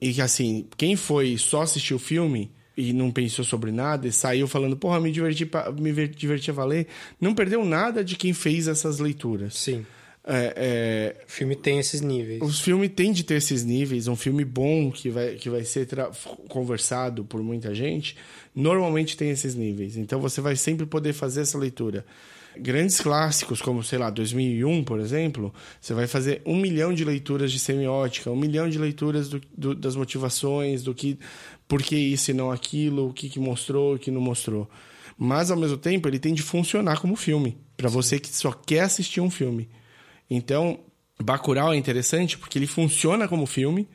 e 0.00 0.12
que, 0.12 0.22
assim, 0.22 0.66
quem 0.76 0.96
foi 0.96 1.36
só 1.36 1.62
assistir 1.62 1.92
o 1.92 1.98
filme 1.98 2.50
e 2.76 2.92
não 2.92 3.10
pensou 3.10 3.44
sobre 3.44 3.70
nada 3.70 4.08
e 4.08 4.12
saiu 4.12 4.48
falando, 4.48 4.76
porra, 4.76 4.98
me 5.00 5.12
diverti, 5.12 5.48
me 5.78 6.08
diverti 6.08 6.50
a 6.50 6.54
valer, 6.54 6.86
não 7.20 7.34
perdeu 7.34 7.64
nada 7.64 8.02
de 8.02 8.16
quem 8.16 8.32
fez 8.32 8.68
essas 8.68 8.98
leituras. 8.98 9.54
Sim. 9.54 9.84
É, 10.32 10.54
é... 10.56 11.24
O 11.26 11.30
filme 11.30 11.56
tem 11.56 11.80
esses 11.80 12.00
níveis. 12.00 12.40
O 12.40 12.48
filme 12.48 12.88
tem 12.88 13.12
de 13.12 13.24
ter 13.24 13.34
esses 13.34 13.64
níveis. 13.64 14.06
Um 14.06 14.14
filme 14.14 14.44
bom 14.44 14.92
que 14.92 15.10
vai, 15.10 15.34
que 15.34 15.50
vai 15.50 15.64
ser 15.64 15.88
conversado 16.48 17.24
por 17.24 17.42
muita 17.42 17.74
gente, 17.74 18.16
normalmente 18.54 19.16
tem 19.16 19.30
esses 19.30 19.56
níveis. 19.56 19.96
Então 19.96 20.20
você 20.20 20.40
vai 20.40 20.54
sempre 20.54 20.86
poder 20.86 21.12
fazer 21.12 21.40
essa 21.40 21.58
leitura. 21.58 22.06
Grandes 22.56 23.00
clássicos, 23.00 23.60
como, 23.60 23.82
sei 23.82 23.98
lá, 23.98 24.08
2001, 24.10 24.84
por 24.84 25.00
exemplo, 25.00 25.52
você 25.80 25.94
vai 25.94 26.06
fazer 26.06 26.42
um 26.44 26.56
milhão 26.56 26.92
de 26.92 27.04
leituras 27.04 27.50
de 27.50 27.58
semiótica, 27.58 28.30
um 28.30 28.36
milhão 28.36 28.68
de 28.68 28.78
leituras 28.78 29.28
do, 29.28 29.40
do, 29.56 29.74
das 29.74 29.96
motivações, 29.96 30.82
do 30.82 30.94
que, 30.94 31.18
por 31.66 31.82
que 31.82 31.96
isso 31.96 32.30
e 32.30 32.34
não 32.34 32.50
aquilo, 32.50 33.08
o 33.08 33.12
que, 33.12 33.28
que 33.28 33.38
mostrou, 33.40 33.94
o 33.94 33.98
que 33.98 34.10
não 34.10 34.20
mostrou. 34.20 34.68
Mas, 35.16 35.50
ao 35.50 35.56
mesmo 35.56 35.76
tempo, 35.76 36.08
ele 36.08 36.18
tem 36.18 36.34
de 36.34 36.42
funcionar 36.42 37.00
como 37.00 37.14
filme, 37.16 37.56
para 37.76 37.88
você 37.88 38.18
que 38.18 38.28
só 38.28 38.52
quer 38.52 38.80
assistir 38.80 39.20
um 39.20 39.30
filme. 39.30 39.68
Então, 40.30 40.78
Bacurau 41.20 41.72
é 41.72 41.76
interessante 41.76 42.38
porque 42.38 42.58
ele 42.58 42.66
funciona 42.66 43.26
como 43.26 43.44
filme, 43.44 43.88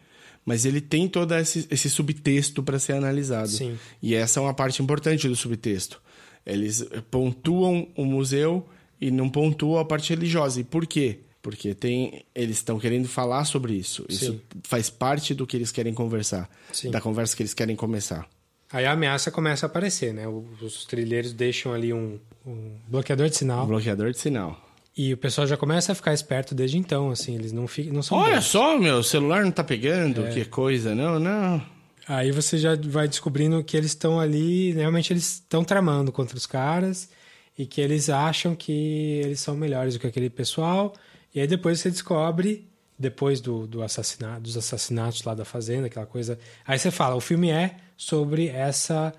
mas 0.45 0.65
ele 0.65 0.81
tem 0.81 1.07
todo 1.07 1.33
esse, 1.33 1.65
esse 1.71 1.89
subtexto 1.89 2.61
para 2.61 2.77
ser 2.77 2.93
analisado. 2.93 3.47
Sim. 3.47 3.77
E 4.01 4.13
essa 4.13 4.39
é 4.39 4.43
uma 4.43 4.53
parte 4.53 4.81
importante 4.83 5.27
do 5.27 5.35
subtexto. 5.35 6.01
Eles 6.45 6.85
pontuam 7.09 7.87
o 7.95 8.05
museu 8.05 8.67
e 9.01 9.09
não 9.09 9.29
pontuam 9.29 9.79
a 9.79 9.85
parte 9.85 10.11
religiosa. 10.11 10.61
E 10.61 10.63
por 10.63 10.85
quê? 10.85 11.19
Porque 11.41 11.73
tem, 11.73 12.23
eles 12.33 12.57
estão 12.57 12.79
querendo 12.79 13.07
falar 13.07 13.45
sobre 13.45 13.73
isso. 13.73 14.05
Isso 14.09 14.33
Sim. 14.33 14.41
faz 14.63 14.89
parte 14.89 15.33
do 15.33 15.47
que 15.47 15.57
eles 15.57 15.71
querem 15.71 15.93
conversar, 15.93 16.49
Sim. 16.71 16.91
da 16.91 17.01
conversa 17.01 17.35
que 17.35 17.41
eles 17.41 17.53
querem 17.53 17.75
começar. 17.75 18.27
Aí 18.71 18.85
a 18.85 18.91
ameaça 18.91 19.31
começa 19.31 19.65
a 19.65 19.67
aparecer, 19.67 20.13
né? 20.13 20.27
Os 20.27 20.85
trilheiros 20.85 21.33
deixam 21.33 21.73
ali 21.73 21.93
um, 21.93 22.19
um 22.45 22.77
bloqueador 22.87 23.29
de 23.29 23.37
sinal. 23.37 23.63
Um 23.63 23.67
bloqueador 23.67 24.11
de 24.11 24.19
sinal. 24.19 24.64
E 24.97 25.11
o 25.11 25.17
pessoal 25.17 25.45
já 25.45 25.57
começa 25.57 25.91
a 25.91 25.95
ficar 25.95 26.13
esperto 26.13 26.55
desde 26.55 26.77
então, 26.77 27.11
assim, 27.11 27.35
eles 27.35 27.51
não, 27.51 27.67
ficam, 27.67 27.93
não 27.93 28.01
são. 28.01 28.17
Olha 28.17 28.39
só, 28.39 28.77
meu, 28.77 28.99
o 28.99 29.03
celular 29.03 29.43
não 29.43 29.51
tá 29.51 29.63
pegando, 29.63 30.25
é. 30.25 30.29
que 30.31 30.45
coisa, 30.45 30.95
não, 30.95 31.19
não. 31.19 31.61
Aí 32.07 32.31
você 32.31 32.57
já 32.57 32.75
vai 32.75 33.07
descobrindo 33.07 33.61
que 33.61 33.75
eles 33.75 33.91
estão 33.91 34.19
ali, 34.19 34.71
realmente 34.71 35.11
eles 35.11 35.33
estão 35.33 35.65
tramando 35.65 36.13
contra 36.13 36.37
os 36.37 36.45
caras 36.45 37.09
e 37.57 37.65
que 37.65 37.81
eles 37.81 38.09
acham 38.09 38.55
que 38.55 39.21
eles 39.23 39.41
são 39.41 39.55
melhores 39.55 39.95
do 39.95 39.99
que 39.99 40.07
aquele 40.07 40.29
pessoal. 40.29 40.93
E 41.33 41.41
aí 41.41 41.47
depois 41.47 41.81
você 41.81 41.89
descobre, 41.89 42.69
depois 42.97 43.41
do, 43.41 43.67
do 43.67 43.83
assassinato, 43.83 44.41
dos 44.41 44.55
assassinatos 44.55 45.23
lá 45.23 45.33
da 45.33 45.43
fazenda, 45.43 45.87
aquela 45.87 46.05
coisa. 46.05 46.39
Aí 46.65 46.79
você 46.79 46.89
fala, 46.89 47.15
o 47.15 47.21
filme 47.21 47.49
é 47.49 47.75
sobre 47.97 48.47
essa, 48.47 49.13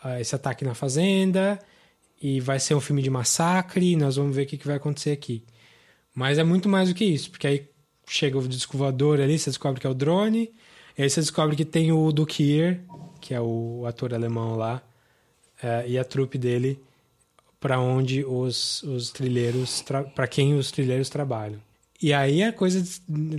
ah, 0.00 0.20
esse 0.20 0.36
ataque 0.36 0.64
na 0.64 0.74
fazenda 0.74 1.58
e 2.20 2.40
vai 2.40 2.60
ser 2.60 2.74
um 2.74 2.80
filme 2.80 3.02
de 3.02 3.10
massacre, 3.10 3.96
nós 3.96 4.16
vamos 4.16 4.36
ver 4.36 4.42
o 4.42 4.46
que, 4.46 4.58
que 4.58 4.66
vai 4.66 4.76
acontecer 4.76 5.12
aqui. 5.12 5.42
Mas 6.14 6.38
é 6.38 6.44
muito 6.44 6.68
mais 6.68 6.88
do 6.88 6.94
que 6.94 7.04
isso, 7.04 7.30
porque 7.30 7.46
aí 7.46 7.68
chega 8.06 8.38
o 8.38 8.46
disco 8.46 8.76
voador 8.76 9.20
ali, 9.20 9.38
você 9.38 9.50
descobre 9.50 9.80
que 9.80 9.86
é 9.86 9.90
o 9.90 9.94
drone, 9.94 10.50
e 10.98 11.02
aí 11.02 11.08
você 11.08 11.20
descobre 11.20 11.56
que 11.56 11.64
tem 11.64 11.92
o 11.92 12.12
Dukier, 12.12 12.82
que 13.20 13.32
é 13.32 13.40
o 13.40 13.84
ator 13.86 14.12
alemão 14.12 14.56
lá, 14.56 14.82
é, 15.62 15.88
e 15.88 15.98
a 15.98 16.04
trupe 16.04 16.36
dele 16.36 16.78
para 17.58 17.78
onde 17.78 18.24
os, 18.24 18.82
os 18.82 19.10
trilheiros, 19.10 19.84
para 20.14 20.26
quem 20.26 20.54
os 20.54 20.70
trilheiros 20.70 21.08
trabalham. 21.10 21.60
E 22.02 22.14
aí 22.14 22.42
a 22.42 22.52
coisa, 22.52 22.82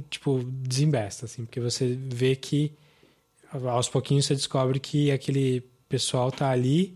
tipo, 0.09 0.43
desembesta, 0.43 1.25
assim, 1.25 1.45
porque 1.45 1.59
você 1.59 1.97
vê 1.99 2.35
que 2.35 2.71
aos 3.51 3.89
pouquinhos 3.89 4.25
você 4.25 4.35
descobre 4.35 4.79
que 4.79 5.11
aquele 5.11 5.61
pessoal 5.89 6.31
tá 6.31 6.49
ali 6.51 6.95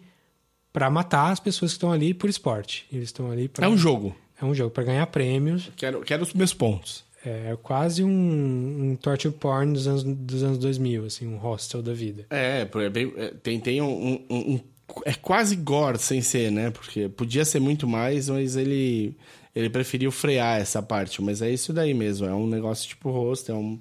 para 0.76 0.90
matar 0.90 1.32
as 1.32 1.40
pessoas 1.40 1.72
que 1.72 1.78
estão 1.78 1.90
ali 1.90 2.14
por 2.14 2.30
esporte. 2.30 2.86
Eles 2.92 3.06
estão 3.06 3.32
ali 3.32 3.48
pra... 3.48 3.66
É 3.66 3.70
um 3.70 3.78
jogo. 3.78 4.14
É 4.40 4.44
um 4.44 4.54
jogo 4.54 4.72
para 4.72 4.84
ganhar 4.84 5.08
prêmios. 5.08 5.72
Quero, 5.78 6.02
quero 6.02 6.24
os 6.24 6.34
meus 6.34 6.54
pontos. 6.54 7.06
É 7.26 7.58
quase 7.64 8.04
um, 8.04 8.10
um 8.10 8.98
torture 8.98 9.34
porn 9.34 9.72
dos 9.72 9.88
anos, 9.88 10.04
dos 10.04 10.44
anos 10.44 10.58
2000, 10.58 11.06
assim, 11.06 11.28
um 11.28 11.38
hostel 11.38 11.82
da 11.82 11.94
vida. 11.94 12.26
É, 12.30 12.68
é, 12.70 12.90
bem, 12.90 13.14
é 13.16 13.30
tem, 13.42 13.58
tem 13.58 13.82
um, 13.82 14.22
um, 14.30 14.36
um, 14.38 14.60
É 15.06 15.14
quase 15.14 15.56
gore 15.56 15.98
sem 15.98 16.22
ser, 16.22 16.52
né? 16.52 16.70
Porque 16.72 17.08
podia 17.08 17.46
ser 17.46 17.62
muito 17.62 17.88
mais, 17.88 18.28
mas 18.28 18.58
ele, 18.58 19.16
ele 19.56 19.70
preferiu 19.70 20.12
frear 20.12 20.60
essa 20.60 20.82
parte. 20.82 21.22
Mas 21.22 21.42
é 21.42 21.50
isso 21.50 21.72
daí 21.72 21.94
mesmo. 21.94 22.28
É 22.28 22.36
um 22.36 22.48
negócio 22.48 22.86
tipo 22.86 23.10
hostel, 23.12 23.56
é 23.56 23.60
um, 23.60 23.80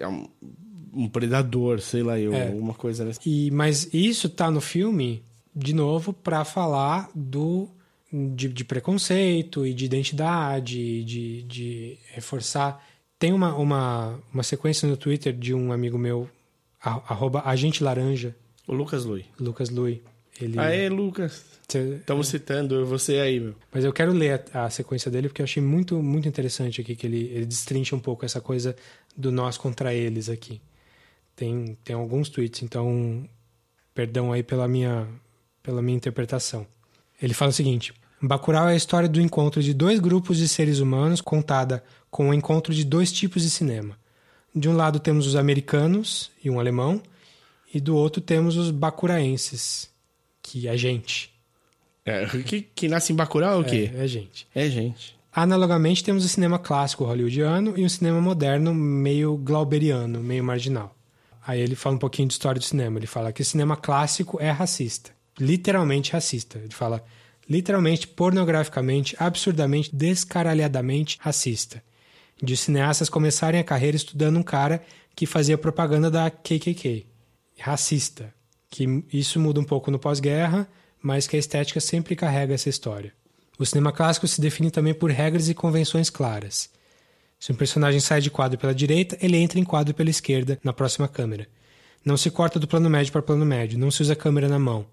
é 0.00 0.08
um, 0.08 0.28
um 0.92 1.08
predador, 1.08 1.80
sei 1.80 2.02
lá, 2.02 2.20
eu, 2.20 2.34
é. 2.34 2.50
uma 2.50 2.74
coisa 2.74 3.08
assim. 3.08 3.18
E, 3.24 3.50
mas 3.50 3.88
isso 3.94 4.28
tá 4.28 4.50
no 4.50 4.60
filme 4.60 5.24
de 5.58 5.74
novo, 5.74 6.12
para 6.12 6.44
falar 6.44 7.10
do 7.14 7.68
de, 8.12 8.48
de, 8.48 8.64
preconceito 8.64 9.66
e 9.66 9.74
de 9.74 9.84
identidade, 9.84 11.04
de, 11.04 11.42
de 11.42 11.98
reforçar. 12.12 12.82
Tem 13.18 13.32
uma, 13.32 13.54
uma, 13.56 14.20
uma 14.32 14.42
sequência 14.44 14.88
no 14.88 14.96
Twitter 14.96 15.32
de 15.32 15.52
um 15.52 15.72
amigo 15.72 15.98
meu, 15.98 16.30
arroba 16.80 17.42
Agente 17.44 17.82
Laranja. 17.82 18.36
O 18.66 18.72
Lucas 18.72 19.04
Lui. 19.04 19.26
Lucas 19.38 19.68
Lui. 19.68 20.02
Ele... 20.40 20.58
Aê, 20.58 20.88
Lucas! 20.88 21.44
Estamos 21.68 22.28
citando 22.28 22.86
você 22.86 23.18
aí, 23.18 23.40
meu. 23.40 23.54
Mas 23.72 23.84
eu 23.84 23.92
quero 23.92 24.12
ler 24.12 24.44
a, 24.54 24.66
a, 24.66 24.70
sequência 24.70 25.10
dele 25.10 25.28
porque 25.28 25.42
eu 25.42 25.44
achei 25.44 25.62
muito, 25.62 26.00
muito 26.00 26.28
interessante 26.28 26.80
aqui 26.80 26.94
que 26.94 27.06
ele, 27.06 27.30
ele 27.34 27.44
destrincha 27.44 27.96
um 27.96 28.00
pouco 28.00 28.24
essa 28.24 28.40
coisa 28.40 28.76
do 29.16 29.32
nós 29.32 29.58
contra 29.58 29.92
eles 29.92 30.28
aqui. 30.28 30.60
Tem, 31.34 31.76
tem 31.84 31.96
alguns 31.96 32.28
tweets, 32.28 32.62
então 32.62 33.28
perdão 33.92 34.32
aí 34.32 34.42
pela 34.42 34.68
minha 34.68 35.08
pela 35.68 35.82
minha 35.82 35.98
interpretação. 35.98 36.66
Ele 37.20 37.34
fala 37.34 37.50
o 37.50 37.52
seguinte: 37.52 37.92
Bacurau 38.22 38.70
é 38.70 38.72
a 38.72 38.76
história 38.76 39.06
do 39.06 39.20
encontro 39.20 39.62
de 39.62 39.74
dois 39.74 40.00
grupos 40.00 40.38
de 40.38 40.48
seres 40.48 40.78
humanos 40.78 41.20
contada 41.20 41.84
com 42.10 42.30
o 42.30 42.34
encontro 42.34 42.72
de 42.72 42.84
dois 42.84 43.12
tipos 43.12 43.42
de 43.42 43.50
cinema. 43.50 43.94
De 44.54 44.66
um 44.66 44.74
lado 44.74 44.98
temos 44.98 45.26
os 45.26 45.36
americanos 45.36 46.30
e 46.42 46.48
um 46.48 46.58
alemão, 46.58 47.02
e 47.72 47.78
do 47.78 47.94
outro 47.94 48.22
temos 48.22 48.56
os 48.56 48.70
bacuraenses, 48.70 49.90
que 50.40 50.66
é 50.66 50.74
gente. 50.74 51.30
É, 52.02 52.24
que, 52.26 52.62
que 52.62 52.88
nasce 52.88 53.12
em 53.12 53.16
Bacurau 53.16 53.58
é 53.58 53.60
o 53.60 53.64
quê? 53.64 53.90
É, 53.94 54.04
é 54.04 54.08
gente. 54.08 54.48
É 54.54 54.70
gente. 54.70 55.18
Analogamente, 55.30 56.02
temos 56.02 56.24
o 56.24 56.28
cinema 56.28 56.58
clássico 56.58 57.04
hollywoodiano 57.04 57.74
e 57.76 57.84
um 57.84 57.88
cinema 57.90 58.22
moderno 58.22 58.72
meio 58.72 59.36
glauberiano, 59.36 60.20
meio 60.20 60.42
marginal. 60.42 60.96
Aí 61.46 61.60
ele 61.60 61.74
fala 61.74 61.96
um 61.96 61.98
pouquinho 61.98 62.26
de 62.26 62.32
história 62.32 62.58
do 62.58 62.64
cinema. 62.64 62.98
Ele 62.98 63.06
fala 63.06 63.30
que 63.30 63.42
o 63.42 63.44
cinema 63.44 63.76
clássico 63.76 64.40
é 64.40 64.50
racista 64.50 65.17
literalmente 65.38 66.12
racista. 66.12 66.58
Ele 66.58 66.72
fala 66.72 67.04
literalmente, 67.48 68.06
pornograficamente, 68.06 69.16
absurdamente, 69.18 69.94
descaralhadamente 69.94 71.18
racista. 71.20 71.82
De 72.40 72.56
cineastas 72.56 73.08
começarem 73.08 73.58
a 73.58 73.64
carreira 73.64 73.96
estudando 73.96 74.38
um 74.38 74.42
cara 74.42 74.82
que 75.14 75.26
fazia 75.26 75.58
propaganda 75.58 76.10
da 76.10 76.30
KKK. 76.30 77.06
Racista. 77.58 78.32
Que 78.70 79.04
isso 79.12 79.40
muda 79.40 79.58
um 79.58 79.64
pouco 79.64 79.90
no 79.90 79.98
pós-guerra, 79.98 80.68
mas 81.02 81.26
que 81.26 81.36
a 81.36 81.38
estética 81.38 81.80
sempre 81.80 82.14
carrega 82.14 82.54
essa 82.54 82.68
história. 82.68 83.12
O 83.58 83.66
cinema 83.66 83.90
clássico 83.90 84.28
se 84.28 84.40
define 84.40 84.70
também 84.70 84.94
por 84.94 85.10
regras 85.10 85.48
e 85.48 85.54
convenções 85.54 86.10
claras. 86.10 86.70
Se 87.40 87.50
um 87.50 87.56
personagem 87.56 88.00
sai 88.00 88.20
de 88.20 88.30
quadro 88.30 88.58
pela 88.58 88.74
direita, 88.74 89.16
ele 89.20 89.36
entra 89.36 89.58
em 89.58 89.64
quadro 89.64 89.94
pela 89.94 90.10
esquerda 90.10 90.58
na 90.62 90.72
próxima 90.72 91.08
câmera. 91.08 91.48
Não 92.04 92.16
se 92.16 92.30
corta 92.30 92.60
do 92.60 92.68
plano 92.68 92.88
médio 92.88 93.12
para 93.12 93.22
plano 93.22 93.44
médio, 93.44 93.78
não 93.78 93.90
se 93.90 94.02
usa 94.02 94.12
a 94.12 94.16
câmera 94.16 94.48
na 94.48 94.58
mão. 94.58 94.86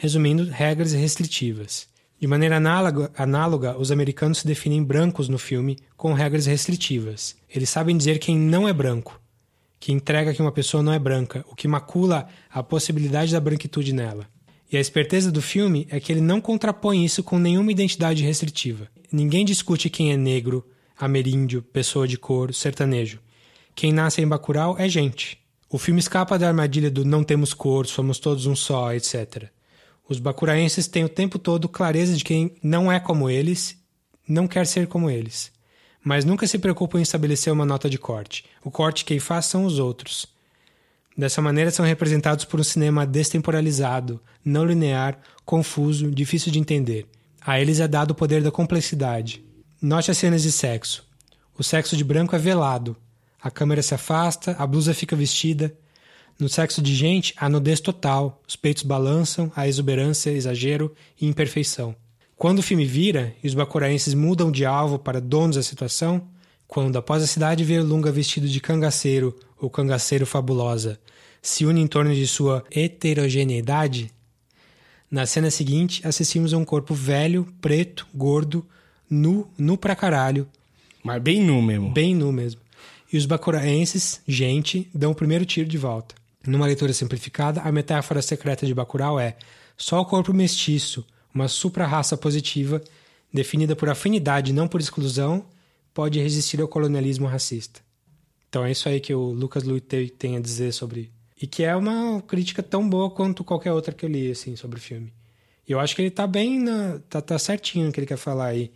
Resumindo, 0.00 0.44
regras 0.44 0.92
restritivas. 0.92 1.88
De 2.20 2.26
maneira 2.28 2.58
análoga, 2.58 3.10
análoga, 3.18 3.76
os 3.76 3.90
americanos 3.90 4.38
se 4.38 4.46
definem 4.46 4.80
brancos 4.80 5.28
no 5.28 5.40
filme 5.40 5.76
com 5.96 6.12
regras 6.12 6.46
restritivas. 6.46 7.34
Eles 7.52 7.68
sabem 7.68 7.96
dizer 7.96 8.20
quem 8.20 8.38
não 8.38 8.68
é 8.68 8.72
branco, 8.72 9.20
que 9.80 9.90
entrega 9.90 10.32
que 10.32 10.40
uma 10.40 10.52
pessoa 10.52 10.84
não 10.84 10.92
é 10.92 11.00
branca, 11.00 11.44
o 11.50 11.56
que 11.56 11.66
macula 11.66 12.28
a 12.48 12.62
possibilidade 12.62 13.32
da 13.32 13.40
branquitude 13.40 13.92
nela. 13.92 14.28
E 14.70 14.76
a 14.76 14.80
esperteza 14.80 15.32
do 15.32 15.42
filme 15.42 15.88
é 15.90 15.98
que 15.98 16.12
ele 16.12 16.20
não 16.20 16.40
contrapõe 16.40 17.04
isso 17.04 17.24
com 17.24 17.36
nenhuma 17.36 17.72
identidade 17.72 18.22
restritiva. 18.22 18.86
Ninguém 19.10 19.44
discute 19.44 19.90
quem 19.90 20.12
é 20.12 20.16
negro, 20.16 20.64
ameríndio, 20.96 21.60
pessoa 21.60 22.06
de 22.06 22.16
cor, 22.16 22.54
sertanejo. 22.54 23.18
Quem 23.74 23.92
nasce 23.92 24.22
em 24.22 24.28
Bacurau 24.28 24.76
é 24.78 24.88
gente. 24.88 25.38
O 25.68 25.76
filme 25.76 25.98
escapa 25.98 26.38
da 26.38 26.46
armadilha 26.46 26.88
do 26.88 27.04
não 27.04 27.24
temos 27.24 27.52
cor, 27.52 27.84
somos 27.84 28.20
todos 28.20 28.46
um 28.46 28.54
só, 28.54 28.94
etc. 28.94 29.50
Os 30.08 30.18
bacuraenses 30.18 30.86
têm 30.86 31.04
o 31.04 31.08
tempo 31.08 31.38
todo 31.38 31.68
clareza 31.68 32.16
de 32.16 32.24
quem 32.24 32.56
não 32.62 32.90
é 32.90 32.98
como 32.98 33.28
eles, 33.28 33.76
não 34.26 34.48
quer 34.48 34.66
ser 34.66 34.86
como 34.86 35.10
eles. 35.10 35.52
Mas 36.02 36.24
nunca 36.24 36.46
se 36.46 36.58
preocupam 36.58 36.98
em 36.98 37.02
estabelecer 37.02 37.52
uma 37.52 37.66
nota 37.66 37.90
de 37.90 37.98
corte. 37.98 38.44
O 38.64 38.70
corte 38.70 39.04
quem 39.04 39.18
faz 39.18 39.46
são 39.46 39.64
os 39.64 39.78
outros. 39.78 40.26
Dessa 41.16 41.42
maneira 41.42 41.70
são 41.70 41.84
representados 41.84 42.44
por 42.44 42.60
um 42.60 42.64
cinema 42.64 43.06
destemporalizado, 43.06 44.20
não 44.44 44.64
linear, 44.64 45.18
confuso, 45.44 46.10
difícil 46.10 46.52
de 46.52 46.58
entender. 46.58 47.06
A 47.40 47.60
eles 47.60 47.80
é 47.80 47.88
dado 47.88 48.12
o 48.12 48.14
poder 48.14 48.42
da 48.42 48.50
complexidade. 48.50 49.44
Note 49.82 50.10
as 50.10 50.18
cenas 50.18 50.42
de 50.42 50.52
sexo. 50.52 51.04
O 51.58 51.64
sexo 51.64 51.96
de 51.96 52.04
branco 52.04 52.36
é 52.36 52.38
velado. 52.38 52.96
A 53.42 53.50
câmera 53.50 53.82
se 53.82 53.94
afasta, 53.94 54.54
a 54.58 54.66
blusa 54.66 54.94
fica 54.94 55.16
vestida. 55.16 55.76
No 56.38 56.48
sexo 56.48 56.80
de 56.80 56.94
gente, 56.94 57.34
há 57.36 57.48
nudez 57.48 57.80
total, 57.80 58.40
os 58.46 58.54
peitos 58.54 58.84
balançam, 58.84 59.50
a 59.56 59.66
exuberância, 59.66 60.30
exagero 60.30 60.94
e 61.20 61.26
imperfeição. 61.26 61.96
Quando 62.36 62.60
o 62.60 62.62
filme 62.62 62.84
vira 62.84 63.34
e 63.42 63.48
os 63.48 63.54
bacuraenses 63.54 64.14
mudam 64.14 64.52
de 64.52 64.64
alvo 64.64 65.00
para 65.00 65.20
donos 65.20 65.56
da 65.56 65.62
situação, 65.62 66.22
quando 66.68 66.96
após 66.96 67.24
a 67.24 67.26
cidade 67.26 67.64
ver 67.64 67.82
Lunga 67.82 68.12
vestido 68.12 68.46
de 68.46 68.60
cangaceiro 68.60 69.36
ou 69.60 69.68
cangaceiro 69.68 70.24
fabulosa 70.24 71.00
se 71.42 71.64
une 71.64 71.80
em 71.80 71.86
torno 71.86 72.14
de 72.14 72.26
sua 72.26 72.64
heterogeneidade, 72.70 74.10
na 75.10 75.24
cena 75.24 75.50
seguinte 75.50 76.06
assistimos 76.06 76.52
a 76.52 76.58
um 76.58 76.64
corpo 76.64 76.94
velho, 76.94 77.46
preto, 77.60 78.06
gordo, 78.14 78.66
nu, 79.08 79.48
nu 79.56 79.76
pra 79.76 79.96
caralho. 79.96 80.46
Mas 81.02 81.22
bem 81.22 81.42
nu 81.42 81.62
mesmo. 81.62 81.90
Bem 81.90 82.14
nu 82.14 82.30
mesmo. 82.30 82.60
E 83.10 83.16
os 83.16 83.24
bacuraenses, 83.24 84.20
gente, 84.28 84.88
dão 84.94 85.12
o 85.12 85.14
primeiro 85.14 85.46
tiro 85.46 85.68
de 85.68 85.78
volta. 85.78 86.17
Numa 86.46 86.66
leitura 86.66 86.92
simplificada, 86.92 87.60
a 87.62 87.72
metáfora 87.72 88.22
secreta 88.22 88.66
de 88.66 88.74
Bacurau 88.74 89.18
é 89.18 89.36
só 89.76 90.00
o 90.00 90.04
corpo 90.04 90.32
mestiço, 90.32 91.04
uma 91.34 91.48
supra-raça 91.48 92.16
positiva, 92.16 92.82
definida 93.32 93.76
por 93.76 93.88
afinidade 93.88 94.52
não 94.52 94.66
por 94.66 94.80
exclusão, 94.80 95.44
pode 95.92 96.20
resistir 96.20 96.60
ao 96.60 96.68
colonialismo 96.68 97.26
racista. 97.26 97.80
Então 98.48 98.64
é 98.64 98.70
isso 98.70 98.88
aí 98.88 99.00
que 99.00 99.14
o 99.14 99.30
Lucas 99.30 99.62
Luiz 99.62 99.82
tem 100.16 100.36
a 100.36 100.40
dizer 100.40 100.72
sobre... 100.72 101.12
E 101.40 101.46
que 101.46 101.62
é 101.62 101.76
uma 101.76 102.20
crítica 102.22 102.62
tão 102.62 102.88
boa 102.88 103.10
quanto 103.10 103.44
qualquer 103.44 103.72
outra 103.72 103.94
que 103.94 104.04
eu 104.04 104.08
li, 104.08 104.30
assim, 104.30 104.56
sobre 104.56 104.78
o 104.78 104.82
filme. 104.82 105.12
E 105.68 105.72
eu 105.72 105.78
acho 105.78 105.94
que 105.94 106.02
ele 106.02 106.10
tá 106.10 106.26
bem... 106.26 106.58
Na, 106.58 106.98
tá, 107.08 107.20
tá 107.20 107.38
certinho 107.38 107.86
no 107.86 107.92
que 107.92 108.00
ele 108.00 108.06
quer 108.06 108.16
falar 108.16 108.46
aí. 108.46 108.72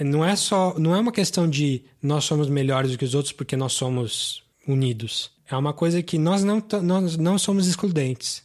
Não 0.00 0.24
é 0.24 0.36
só... 0.36 0.78
Não 0.78 0.94
é 0.94 0.98
uma 0.98 1.12
questão 1.12 1.48
de 1.48 1.84
nós 2.02 2.24
somos 2.24 2.48
melhores 2.48 2.90
do 2.90 2.98
que 2.98 3.04
os 3.04 3.14
outros 3.14 3.32
porque 3.32 3.56
nós 3.56 3.72
somos 3.72 4.42
unidos. 4.66 5.30
É 5.50 5.56
uma 5.56 5.72
coisa 5.72 6.02
que 6.02 6.16
nós 6.16 6.44
não, 6.44 6.62
nós 6.82 7.16
não 7.16 7.38
somos 7.38 7.66
excludentes. 7.66 8.42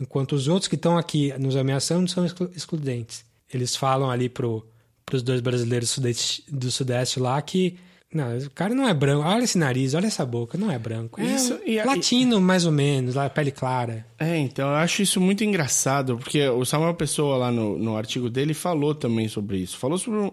Enquanto 0.00 0.32
os 0.32 0.46
outros 0.46 0.68
que 0.68 0.74
estão 0.74 0.96
aqui 0.96 1.32
nos 1.38 1.56
ameaçando 1.56 2.08
são 2.08 2.24
excludentes. 2.54 3.24
Eles 3.52 3.74
falam 3.74 4.10
ali 4.10 4.28
pro, 4.28 4.64
pros 5.04 5.22
dois 5.22 5.40
brasileiros 5.40 5.90
sudeste, 5.90 6.44
do 6.48 6.70
Sudeste 6.70 7.18
lá 7.18 7.40
que 7.40 7.78
não, 8.12 8.38
o 8.38 8.50
cara 8.50 8.74
não 8.74 8.88
é 8.88 8.94
branco. 8.94 9.26
Olha 9.26 9.44
esse 9.44 9.58
nariz, 9.58 9.92
olha 9.94 10.06
essa 10.06 10.24
boca, 10.24 10.56
não 10.56 10.70
é 10.70 10.78
branco. 10.78 11.20
É 11.20 11.24
isso, 11.24 11.58
e, 11.66 11.82
latino, 11.82 12.38
e... 12.38 12.40
mais 12.40 12.64
ou 12.64 12.72
menos, 12.72 13.14
lá, 13.14 13.28
pele 13.28 13.50
clara. 13.50 14.06
É, 14.18 14.36
então, 14.38 14.68
eu 14.68 14.76
acho 14.76 15.02
isso 15.02 15.20
muito 15.20 15.44
engraçado, 15.44 16.16
porque 16.16 16.48
o 16.48 16.64
Samuel 16.64 16.94
Pessoa, 16.94 17.36
lá 17.36 17.52
no, 17.52 17.78
no 17.78 17.96
artigo 17.96 18.30
dele, 18.30 18.54
falou 18.54 18.94
também 18.94 19.28
sobre 19.28 19.58
isso. 19.58 19.76
Falou 19.76 19.98
sobre 19.98 20.32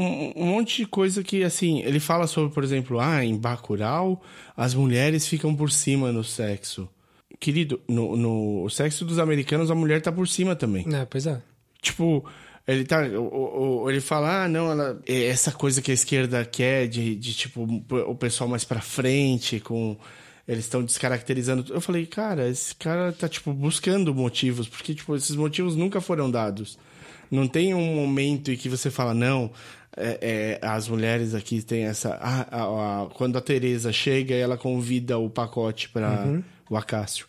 um, 0.00 0.46
monte 0.46 0.82
de 0.82 0.86
coisa 0.86 1.22
que, 1.22 1.42
assim, 1.42 1.80
ele 1.80 2.00
fala 2.00 2.26
sobre, 2.26 2.52
por 2.52 2.62
exemplo, 2.62 3.00
ah, 3.00 3.24
em 3.24 3.36
Bacurau, 3.36 4.22
as 4.56 4.74
mulheres 4.74 5.26
ficam 5.26 5.54
por 5.54 5.70
cima 5.70 6.12
no 6.12 6.22
sexo. 6.22 6.88
Querido, 7.40 7.80
no, 7.88 8.16
no 8.16 8.68
sexo 8.70 9.04
dos 9.04 9.18
americanos, 9.18 9.70
a 9.70 9.74
mulher 9.74 10.00
tá 10.00 10.10
por 10.10 10.26
cima 10.26 10.56
também. 10.56 10.86
É, 10.94 11.04
pois 11.04 11.26
é. 11.26 11.40
Tipo, 11.80 12.24
ele 12.66 12.84
tá. 12.84 13.02
O, 13.02 13.82
o, 13.82 13.90
ele 13.90 14.00
fala, 14.00 14.44
ah, 14.44 14.48
não, 14.48 14.70
ela, 14.70 15.00
é 15.06 15.24
essa 15.24 15.50
coisa 15.50 15.80
que 15.80 15.90
a 15.90 15.94
esquerda 15.94 16.44
quer 16.44 16.86
de, 16.86 17.16
de 17.16 17.34
tipo, 17.34 17.62
o 17.62 18.14
pessoal 18.14 18.48
mais 18.48 18.64
pra 18.64 18.80
frente, 18.80 19.58
com. 19.58 19.96
Eles 20.46 20.64
estão 20.64 20.82
descaracterizando. 20.82 21.72
Eu 21.72 21.80
falei, 21.80 22.06
cara, 22.06 22.48
esse 22.48 22.74
cara 22.74 23.12
tá, 23.12 23.28
tipo, 23.28 23.52
buscando 23.52 24.14
motivos, 24.14 24.66
porque, 24.66 24.94
tipo, 24.94 25.14
esses 25.14 25.36
motivos 25.36 25.76
nunca 25.76 26.00
foram 26.00 26.30
dados. 26.30 26.78
Não 27.30 27.46
tem 27.46 27.74
um 27.74 27.94
momento 27.94 28.50
em 28.50 28.56
que 28.56 28.68
você 28.68 28.90
fala, 28.90 29.12
não, 29.12 29.50
é, 29.98 30.58
é, 30.62 30.66
as 30.66 30.88
mulheres 30.88 31.34
aqui 31.34 31.60
têm 31.60 31.84
essa. 31.84 32.18
Ah, 32.20 32.46
a, 32.50 33.02
a, 33.02 33.06
quando 33.06 33.36
a 33.36 33.40
Tereza 33.40 33.92
chega, 33.92 34.34
ela 34.34 34.56
convida 34.56 35.18
o 35.18 35.28
pacote 35.28 35.88
para 35.88 36.24
uhum. 36.24 36.42
o 36.70 36.76
Acácio 36.76 37.26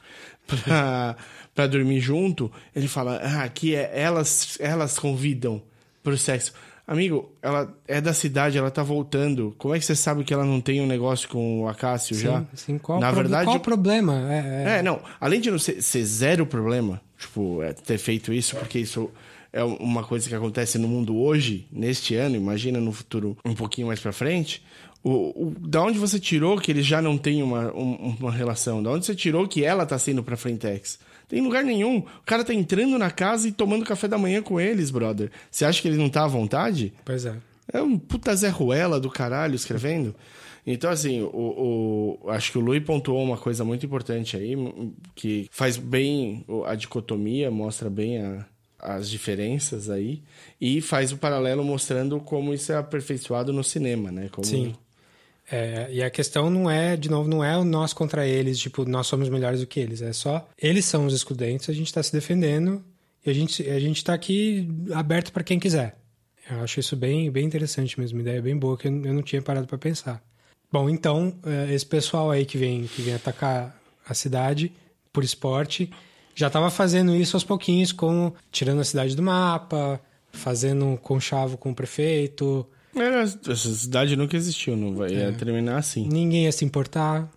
para 1.56 1.68
dormir 1.68 2.00
junto. 2.00 2.52
Ele 2.76 2.88
fala: 2.88 3.18
ah, 3.24 3.44
aqui 3.44 3.76
é, 3.76 3.92
elas, 3.94 4.58
elas 4.60 5.00
convidam 5.00 5.62
pro 6.04 6.18
sexo. 6.18 6.54
Amigo, 6.88 7.32
ela 7.42 7.72
é 7.88 8.02
da 8.02 8.14
cidade, 8.14 8.58
ela 8.58 8.72
tá 8.72 8.82
voltando. 8.82 9.54
Como 9.60 9.76
é 9.76 9.80
que 9.80 9.86
você 9.86 9.96
sabe 9.96 10.24
que 10.24 10.34
ela 10.34 10.44
não 10.44 10.60
tem 10.60 10.82
um 10.82 10.88
negócio 10.88 11.30
com 11.30 11.62
o 11.62 11.68
Acácio 11.68 12.16
sim, 12.16 12.24
já? 12.24 12.44
Sim, 12.56 12.78
qual, 12.80 13.00
Na 13.00 13.12
verdade, 13.12 13.46
qual 13.46 13.58
o 13.58 13.60
problema? 13.60 14.32
É, 14.32 14.38
é... 14.38 14.78
é, 14.80 14.84
não. 14.84 15.00
Além 15.20 15.40
de 15.40 15.52
não 15.52 15.60
ser, 15.60 15.84
ser 15.84 16.04
zero 16.04 16.48
problema, 16.48 17.00
tipo, 17.16 17.62
é, 17.62 17.74
ter 17.74 18.00
feito 18.00 18.34
isso, 18.34 18.56
porque 18.56 18.80
isso 18.80 19.12
é 19.52 19.64
uma 19.64 20.04
coisa 20.04 20.28
que 20.30 20.36
acontece 20.36 20.78
no 20.78 20.88
mundo 20.88 21.18
hoje, 21.18 21.68
neste 21.72 22.16
ano, 22.16 22.36
imagina 22.36 22.80
no 22.80 22.92
futuro 22.92 23.38
um 23.44 23.54
pouquinho 23.54 23.88
mais 23.88 24.00
para 24.00 24.12
frente. 24.12 24.64
O, 25.04 25.48
o, 25.48 25.56
da 25.60 25.82
onde 25.82 25.98
você 25.98 26.20
tirou 26.20 26.58
que 26.58 26.72
eles 26.72 26.86
já 26.86 27.02
não 27.02 27.18
têm 27.18 27.42
uma, 27.42 27.74
um, 27.74 28.16
uma 28.20 28.32
relação? 28.32 28.84
Da 28.84 28.92
onde 28.92 29.06
você 29.06 29.16
tirou 29.16 29.48
que 29.48 29.64
ela 29.64 29.86
tá 29.86 29.98
saindo 29.98 30.22
pra 30.22 30.36
Frentex? 30.38 31.00
Tem 31.28 31.42
lugar 31.42 31.64
nenhum. 31.64 32.00
O 32.00 32.26
cara 32.26 32.44
tá 32.44 32.54
entrando 32.54 32.98
na 32.98 33.10
casa 33.10 33.48
e 33.48 33.52
tomando 33.52 33.86
café 33.86 34.08
da 34.08 34.18
manhã 34.18 34.42
com 34.42 34.60
eles, 34.60 34.92
brother. 34.92 35.32
Você 35.50 35.64
acha 35.64 35.82
que 35.82 35.88
ele 35.88 35.98
não 35.98 36.10
tá 36.10 36.26
à 36.26 36.28
vontade? 36.28 36.92
Pois 37.06 37.26
é. 37.26 37.36
É 37.72 37.82
um 37.82 37.98
puta 37.98 38.36
Zé 38.36 38.50
Ruela 38.50 39.00
do 39.00 39.10
caralho 39.10 39.56
escrevendo. 39.56 40.16
Então, 40.66 40.90
assim, 40.90 41.22
o, 41.22 42.18
o, 42.24 42.30
acho 42.30 42.52
que 42.52 42.58
o 42.58 42.62
Lui 42.62 42.82
pontuou 42.82 43.24
uma 43.24 43.38
coisa 43.38 43.64
muito 43.64 43.86
importante 43.86 44.36
aí, 44.36 44.56
que 45.16 45.48
faz 45.52 45.78
bem 45.78 46.44
a 46.66 46.76
dicotomia, 46.76 47.50
mostra 47.50 47.90
bem 47.90 48.18
a, 48.20 48.46
as 48.80 49.10
diferenças 49.10 49.90
aí 49.90 50.22
e 50.60 50.82
faz 50.82 51.12
o 51.12 51.18
paralelo 51.18 51.64
mostrando 51.64 52.20
como 52.20 52.54
isso 52.54 52.72
é 52.72 52.76
aperfeiçoado 52.76 53.52
no 53.52 53.64
cinema, 53.64 54.12
né? 54.12 54.30
Como... 54.32 54.46
Sim. 54.46 54.76
É, 55.52 55.90
e 55.92 56.04
a 56.04 56.10
questão 56.10 56.50
não 56.50 56.70
é, 56.70 56.96
de 56.96 57.10
novo, 57.10 57.28
não 57.28 57.44
é 57.44 57.62
nós 57.64 57.92
contra 57.92 58.26
eles, 58.28 58.60
tipo, 58.60 58.86
nós 58.86 59.08
somos 59.08 59.30
melhores 59.30 59.62
do 59.62 59.68
que 59.68 59.80
eles. 59.80 60.02
É 60.02 60.14
só, 60.14 60.48
eles 60.58 60.86
são 60.86 61.06
os 61.06 61.14
excludentes, 61.14 61.70
a 61.70 61.74
gente 61.74 61.88
está 61.88 62.04
se 62.04 62.14
defendendo 62.14 62.84
e 63.26 63.30
a 63.30 63.34
gente 63.34 63.68
a 63.68 63.80
gente 63.80 63.98
está 63.98 64.14
aqui 64.14 64.68
aberto 64.94 65.32
para 65.32 65.44
quem 65.44 65.60
quiser. 65.60 65.98
Eu 66.50 66.62
acho 66.62 66.80
isso 66.80 66.96
bem, 66.96 67.30
bem 67.32 67.46
interessante 67.46 68.00
mesmo, 68.00 68.18
uma 68.18 68.22
ideia 68.22 68.42
bem 68.42 68.58
boa 68.58 68.78
que 68.78 68.88
eu, 68.88 69.06
eu 69.06 69.14
não 69.14 69.22
tinha 69.22 69.42
parado 69.42 69.68
para 69.68 69.78
pensar. 69.78 70.24
Bom, 70.72 70.88
então, 70.88 71.36
é, 71.44 71.74
esse 71.74 71.86
pessoal 71.86 72.30
aí 72.30 72.46
que 72.46 72.58
vem, 72.58 72.86
que 72.86 73.02
vem 73.02 73.16
atacar 73.16 73.76
a 74.08 74.14
cidade 74.14 74.72
por 75.12 75.24
esporte 75.24 75.90
já 76.36 76.48
estava 76.48 76.70
fazendo 76.70 77.16
isso 77.16 77.36
aos 77.36 77.44
pouquinhos, 77.44 77.92
com 77.92 78.34
tirando 78.52 78.80
a 78.80 78.84
cidade 78.84 79.16
do 79.16 79.22
mapa, 79.22 80.00
fazendo 80.32 80.98
conchavo 81.02 81.58
com 81.58 81.72
o 81.72 81.76
prefeito. 81.76 82.66
Era, 82.96 83.22
essa 83.22 83.56
cidade 83.56 84.16
nunca 84.16 84.36
existiu, 84.36 84.76
não 84.76 84.96
vai 84.96 85.14
é. 85.14 85.32
terminar 85.32 85.78
assim. 85.78 86.08
Ninguém 86.08 86.46
ia 86.46 86.52
se 86.52 86.66
importar. 86.66 87.30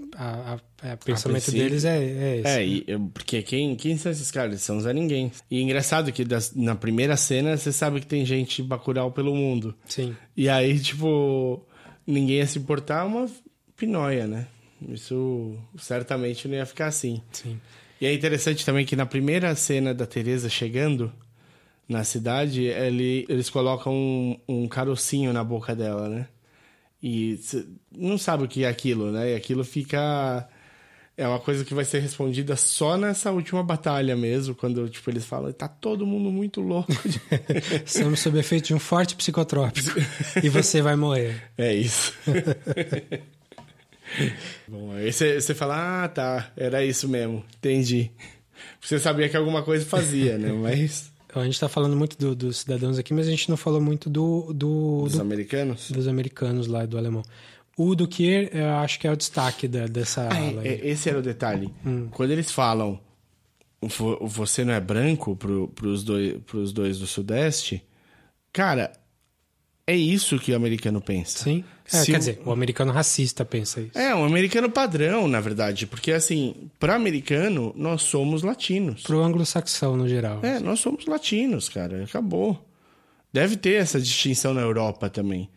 O 0.00 1.04
pensamento 1.04 1.50
deles 1.50 1.84
é, 1.84 1.98
é 1.98 2.36
esse. 2.38 2.48
É, 2.48 2.66
e, 2.66 2.98
porque 3.12 3.42
quem, 3.42 3.74
quem 3.76 3.98
são 3.98 4.10
esses 4.12 4.30
caras? 4.30 4.60
São 4.62 4.80
Zé 4.80 4.92
Ninguém. 4.92 5.30
E 5.50 5.58
é 5.58 5.60
engraçado 5.60 6.12
que 6.12 6.24
das, 6.24 6.54
na 6.54 6.74
primeira 6.74 7.16
cena 7.16 7.56
você 7.56 7.72
sabe 7.72 8.00
que 8.00 8.06
tem 8.06 8.24
gente 8.24 8.62
bacural 8.62 9.10
pelo 9.12 9.34
mundo. 9.34 9.74
Sim. 9.86 10.16
E 10.36 10.48
aí, 10.48 10.78
tipo, 10.78 11.62
ninguém 12.06 12.36
ia 12.36 12.46
se 12.46 12.58
importar, 12.58 13.04
uma 13.04 13.28
pinóia, 13.76 14.26
né? 14.26 14.46
Isso 14.88 15.56
certamente 15.76 16.46
não 16.46 16.54
ia 16.54 16.66
ficar 16.66 16.86
assim. 16.86 17.20
Sim. 17.32 17.60
E 18.00 18.06
é 18.06 18.12
interessante 18.12 18.64
também 18.64 18.86
que 18.86 18.94
na 18.94 19.06
primeira 19.06 19.54
cena 19.54 19.92
da 19.92 20.06
Teresa 20.06 20.48
chegando 20.48 21.12
na 21.88 22.04
cidade, 22.04 22.64
ele, 22.64 23.24
eles 23.28 23.48
colocam 23.48 23.92
um, 23.94 24.38
um 24.46 24.68
carocinho 24.68 25.32
na 25.32 25.42
boca 25.42 25.74
dela, 25.74 26.08
né? 26.08 26.28
E 27.02 27.40
não 27.90 28.18
sabe 28.18 28.44
o 28.44 28.48
que 28.48 28.64
é 28.64 28.68
aquilo, 28.68 29.10
né? 29.10 29.32
E 29.32 29.34
aquilo 29.34 29.64
fica. 29.64 30.46
É 31.16 31.26
uma 31.26 31.40
coisa 31.40 31.64
que 31.64 31.74
vai 31.74 31.84
ser 31.84 31.98
respondida 32.00 32.54
só 32.54 32.96
nessa 32.96 33.32
última 33.32 33.62
batalha 33.62 34.14
mesmo, 34.14 34.54
quando 34.54 34.88
tipo, 34.88 35.10
eles 35.10 35.24
falam, 35.24 35.50
tá 35.52 35.66
todo 35.66 36.06
mundo 36.06 36.30
muito 36.30 36.60
louco. 36.60 36.92
Estamos 37.84 38.20
sob 38.20 38.38
efeito 38.38 38.66
de 38.68 38.74
um 38.74 38.78
forte 38.78 39.16
psicotrópico. 39.16 39.98
e 40.42 40.48
você 40.48 40.80
vai 40.80 40.94
morrer. 40.94 41.42
É 41.56 41.74
isso. 41.74 42.12
Bom, 44.68 44.92
aí 44.92 45.12
você, 45.12 45.40
você 45.40 45.54
fala, 45.54 46.04
ah, 46.04 46.08
tá, 46.08 46.50
era 46.56 46.84
isso 46.84 47.08
mesmo, 47.08 47.44
entendi. 47.56 48.10
Você 48.80 48.98
sabia 48.98 49.28
que 49.28 49.36
alguma 49.36 49.62
coisa 49.62 49.84
fazia, 49.84 50.38
né? 50.38 50.52
Mas. 50.60 51.10
A 51.34 51.44
gente 51.44 51.54
está 51.54 51.68
falando 51.68 51.94
muito 51.94 52.16
do, 52.18 52.34
dos 52.34 52.58
cidadãos 52.58 52.98
aqui, 52.98 53.12
mas 53.12 53.28
a 53.28 53.30
gente 53.30 53.50
não 53.50 53.56
falou 53.56 53.82
muito 53.82 54.08
do. 54.08 54.50
do 54.52 55.02
dos 55.04 55.12
do, 55.12 55.20
americanos? 55.20 55.90
Dos 55.90 56.08
americanos 56.08 56.66
lá, 56.66 56.86
do 56.86 56.96
alemão. 56.96 57.22
O 57.76 57.94
do 57.94 58.08
Kier, 58.08 58.48
eu 58.52 58.70
acho 58.78 58.98
que 58.98 59.06
é 59.06 59.12
o 59.12 59.16
destaque 59.16 59.68
da, 59.68 59.86
dessa 59.86 60.26
ah, 60.32 60.64
é, 60.64 60.68
é, 60.68 60.88
esse 60.88 61.08
era 61.08 61.18
o 61.18 61.22
detalhe. 61.22 61.72
Hum. 61.86 62.08
Quando 62.10 62.30
eles 62.30 62.50
falam 62.50 62.98
vo- 63.80 64.18
você 64.26 64.64
não 64.64 64.72
é 64.72 64.80
branco 64.80 65.36
pro, 65.36 65.68
pros, 65.68 66.02
dois, 66.02 66.38
pros 66.46 66.72
dois 66.72 66.98
do 66.98 67.06
Sudeste, 67.06 67.84
cara, 68.52 68.90
é 69.90 69.96
isso 69.96 70.38
que 70.38 70.52
o 70.52 70.56
americano 70.56 71.00
pensa. 71.00 71.44
Sim. 71.44 71.64
É, 71.92 72.04
quer 72.04 72.16
o- 72.16 72.18
dizer, 72.18 72.42
o 72.44 72.52
americano 72.52 72.92
racista 72.92 73.44
pensa 73.44 73.80
isso. 73.80 73.96
É, 73.98 74.14
um 74.14 74.24
americano 74.24 74.70
padrão, 74.70 75.26
na 75.26 75.40
verdade, 75.40 75.86
porque 75.86 76.12
assim, 76.12 76.68
para 76.78 76.94
americano, 76.94 77.72
nós 77.74 78.02
somos 78.02 78.42
latinos. 78.42 79.02
Pro 79.02 79.22
anglo-saxão, 79.22 79.96
no 79.96 80.06
geral. 80.06 80.40
É, 80.44 80.60
nós 80.60 80.80
somos 80.80 81.06
latinos, 81.06 81.68
cara, 81.70 82.04
acabou. 82.04 82.62
Deve 83.32 83.56
ter 83.56 83.74
essa 83.80 83.98
distinção 84.00 84.52
na 84.52 84.60
Europa 84.60 85.08
também, 85.08 85.48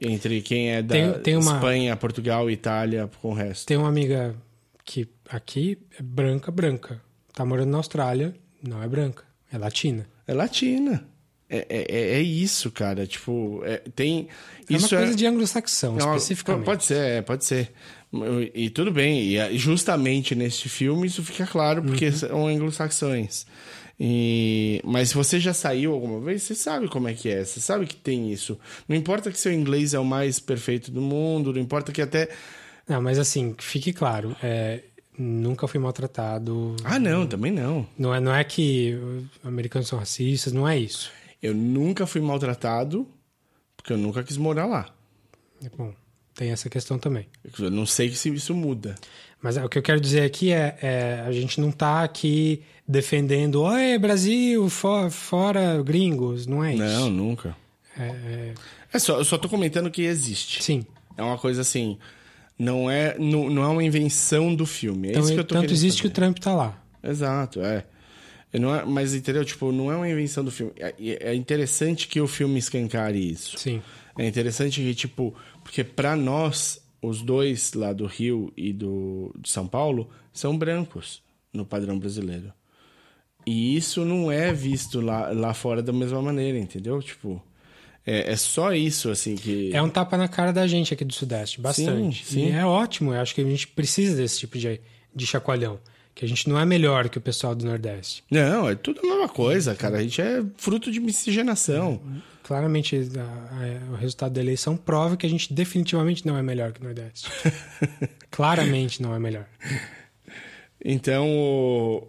entre 0.00 0.40
quem 0.42 0.70
é 0.72 0.82
da 0.82 0.94
Tem- 0.94 1.12
tem 1.22 1.36
uma- 1.36 1.54
Espanha, 1.54 1.96
Portugal, 1.96 2.50
Itália, 2.50 3.08
com 3.22 3.30
o 3.30 3.34
resto. 3.34 3.66
Tem 3.66 3.76
uma 3.76 3.88
amiga 3.88 4.34
que 4.84 5.08
aqui 5.28 5.78
é 5.98 6.02
branca, 6.02 6.50
branca. 6.50 7.00
Tá 7.32 7.44
morando 7.44 7.70
na 7.70 7.78
Austrália, 7.78 8.34
não 8.66 8.82
é 8.82 8.88
branca, 8.88 9.22
é 9.52 9.58
latina. 9.58 10.08
É 10.26 10.34
latina. 10.34 11.06
É, 11.48 11.66
é, 11.68 11.86
é- 11.88 12.10
é 12.18 12.20
isso, 12.22 12.70
cara. 12.70 13.06
Tipo, 13.06 13.62
é- 13.64 13.82
tem. 13.94 14.28
É 14.68 14.74
isso 14.74 14.86
uma 14.94 14.98
coisa 14.98 15.12
é, 15.12 15.16
de 15.16 15.26
anglo-saxão, 15.26 15.94
é 15.94 15.98
especificamente. 15.98 16.64
Pode 16.64 16.84
ser, 16.84 17.22
pode 17.22 17.44
ser. 17.44 17.70
E 18.54 18.70
tudo 18.70 18.90
bem. 18.90 19.22
E 19.22 19.36
é, 19.36 19.52
justamente 19.56 20.34
neste 20.34 20.68
filme 20.68 21.06
isso 21.06 21.22
fica 21.22 21.46
claro, 21.46 21.82
porque 21.82 22.06
Uhum. 22.06 22.12
são 22.12 22.46
anglo-saxões. 22.48 23.46
E... 23.98 24.80
Mas 24.84 25.08
se 25.10 25.14
você 25.14 25.40
já 25.40 25.54
saiu 25.54 25.92
alguma 25.92 26.20
vez, 26.20 26.42
você 26.42 26.54
sabe 26.54 26.88
como 26.88 27.08
é 27.08 27.14
que 27.14 27.28
é. 27.28 27.44
Você 27.44 27.60
sabe 27.60 27.86
que 27.86 27.96
tem 27.96 28.30
isso. 28.32 28.58
Não 28.88 28.96
importa 28.96 29.30
que 29.30 29.38
seu 29.38 29.52
inglês 29.52 29.94
é 29.94 29.98
o 29.98 30.04
mais 30.04 30.38
perfeito 30.38 30.90
do 30.90 31.00
mundo, 31.00 31.52
não 31.52 31.60
importa 31.60 31.92
que 31.92 32.02
até. 32.02 32.28
Não, 32.88 33.00
mas 33.00 33.18
assim, 33.18 33.54
fique 33.58 33.92
claro, 33.92 34.36
é, 34.42 34.80
nunca 35.18 35.66
fui 35.66 35.80
maltratado. 35.80 36.76
Ah, 36.84 36.98
não, 36.98 37.26
também 37.26 37.50
não. 37.50 37.86
Não 37.98 38.14
é, 38.14 38.20
não 38.20 38.34
é 38.34 38.44
que 38.44 38.94
os 38.94 39.24
americanos 39.48 39.88
são 39.88 39.98
racistas, 39.98 40.52
não 40.52 40.68
é 40.68 40.78
isso. 40.78 41.10
Eu 41.46 41.54
nunca 41.54 42.06
fui 42.06 42.20
maltratado, 42.20 43.06
porque 43.76 43.92
eu 43.92 43.98
nunca 43.98 44.22
quis 44.22 44.36
morar 44.36 44.66
lá. 44.66 44.86
Bom, 45.76 45.92
tem 46.34 46.50
essa 46.50 46.68
questão 46.68 46.98
também. 46.98 47.26
Eu 47.58 47.70
não 47.70 47.86
sei 47.86 48.10
se 48.10 48.28
isso 48.34 48.54
muda. 48.54 48.94
Mas 49.42 49.56
é, 49.56 49.64
o 49.64 49.68
que 49.68 49.78
eu 49.78 49.82
quero 49.82 50.00
dizer 50.00 50.22
aqui 50.22 50.52
é, 50.52 50.76
é, 50.82 51.24
a 51.26 51.32
gente 51.32 51.60
não 51.60 51.70
tá 51.70 52.02
aqui 52.02 52.62
defendendo, 52.88 53.62
oi, 53.62 53.98
Brasil, 53.98 54.68
fo- 54.68 55.10
fora 55.10 55.82
gringos, 55.82 56.46
não 56.46 56.62
é 56.64 56.74
isso. 56.74 56.82
Não, 56.82 57.10
nunca. 57.10 57.56
É, 57.98 58.02
é, 58.06 58.54
É 58.92 58.98
só, 58.98 59.18
eu 59.18 59.24
só 59.24 59.38
tô 59.38 59.48
comentando 59.48 59.90
que 59.90 60.02
existe. 60.02 60.62
sim. 60.62 60.84
É 61.16 61.22
uma 61.22 61.38
coisa 61.38 61.62
assim. 61.62 61.96
Não 62.58 62.90
é, 62.90 63.16
não, 63.18 63.48
não 63.48 63.62
é 63.62 63.68
uma 63.68 63.82
invenção 63.84 64.54
do 64.54 64.66
filme. 64.66 65.08
É 65.08 65.10
Então, 65.12 65.22
isso 65.22 65.32
que 65.32 65.40
eu 65.40 65.44
tô 65.44 65.54
tanto 65.54 65.72
existe 65.72 66.02
que 66.02 66.08
o 66.08 66.10
fazer. 66.10 66.20
Trump 66.20 66.38
tá 66.38 66.54
lá. 66.54 66.82
Exato, 67.02 67.60
é. 67.62 67.84
Não 68.58 68.74
é. 68.74 68.84
Mas 68.84 69.14
entendeu? 69.14 69.44
Tipo, 69.44 69.72
não 69.72 69.90
é 69.90 69.96
uma 69.96 70.08
invenção 70.08 70.44
do 70.44 70.50
filme. 70.50 70.72
É, 70.78 70.94
é 71.30 71.34
interessante 71.34 72.08
que 72.08 72.20
o 72.20 72.26
filme 72.26 72.58
escancare 72.58 73.18
isso. 73.18 73.58
Sim. 73.58 73.82
É 74.18 74.26
interessante 74.26 74.80
que, 74.80 74.94
tipo, 74.94 75.34
porque 75.62 75.84
pra 75.84 76.16
nós, 76.16 76.80
os 77.02 77.22
dois 77.22 77.74
lá 77.74 77.92
do 77.92 78.06
Rio 78.06 78.52
e 78.56 78.72
do 78.72 79.34
de 79.38 79.50
São 79.50 79.66
Paulo 79.66 80.08
são 80.32 80.56
brancos 80.56 81.22
no 81.52 81.64
padrão 81.64 81.98
brasileiro. 81.98 82.52
E 83.46 83.76
isso 83.76 84.04
não 84.04 84.30
é 84.30 84.52
visto 84.52 85.00
lá, 85.00 85.30
lá 85.30 85.54
fora 85.54 85.82
da 85.82 85.92
mesma 85.92 86.20
maneira, 86.20 86.58
entendeu? 86.58 87.00
Tipo, 87.00 87.40
é, 88.04 88.32
é 88.32 88.36
só 88.36 88.72
isso, 88.72 89.10
assim, 89.10 89.36
que. 89.36 89.70
É 89.72 89.80
um 89.82 89.88
tapa 89.88 90.16
na 90.16 90.26
cara 90.26 90.52
da 90.52 90.66
gente 90.66 90.94
aqui 90.94 91.04
do 91.04 91.12
Sudeste, 91.12 91.60
bastante. 91.60 92.24
Sim, 92.24 92.32
sim. 92.32 92.46
E 92.46 92.50
é 92.50 92.64
ótimo, 92.64 93.12
eu 93.12 93.20
acho 93.20 93.34
que 93.34 93.40
a 93.40 93.44
gente 93.44 93.68
precisa 93.68 94.16
desse 94.16 94.40
tipo 94.40 94.58
de, 94.58 94.80
de 95.14 95.26
chacoalhão. 95.26 95.78
Que 96.16 96.24
a 96.24 96.28
gente 96.28 96.48
não 96.48 96.58
é 96.58 96.64
melhor 96.64 97.10
que 97.10 97.18
o 97.18 97.20
pessoal 97.20 97.54
do 97.54 97.66
Nordeste. 97.66 98.24
Não, 98.30 98.66
é 98.68 98.74
tudo 98.74 99.00
a 99.00 99.06
mesma 99.06 99.28
coisa, 99.28 99.74
cara. 99.74 99.98
A 99.98 100.02
gente 100.02 100.18
é 100.20 100.42
fruto 100.56 100.90
de 100.90 100.98
miscigenação. 100.98 102.00
Claramente, 102.42 102.96
a- 102.96 103.88
a- 103.90 103.92
o 103.92 103.96
resultado 103.96 104.32
da 104.32 104.40
eleição 104.40 104.76
prova 104.78 105.14
que 105.16 105.26
a 105.26 105.28
gente 105.28 105.52
definitivamente 105.52 106.26
não 106.26 106.38
é 106.38 106.42
melhor 106.42 106.72
que 106.72 106.80
o 106.80 106.84
Nordeste. 106.84 107.28
Claramente 108.30 109.02
não 109.02 109.14
é 109.14 109.18
melhor. 109.18 109.44
Então, 110.84 112.06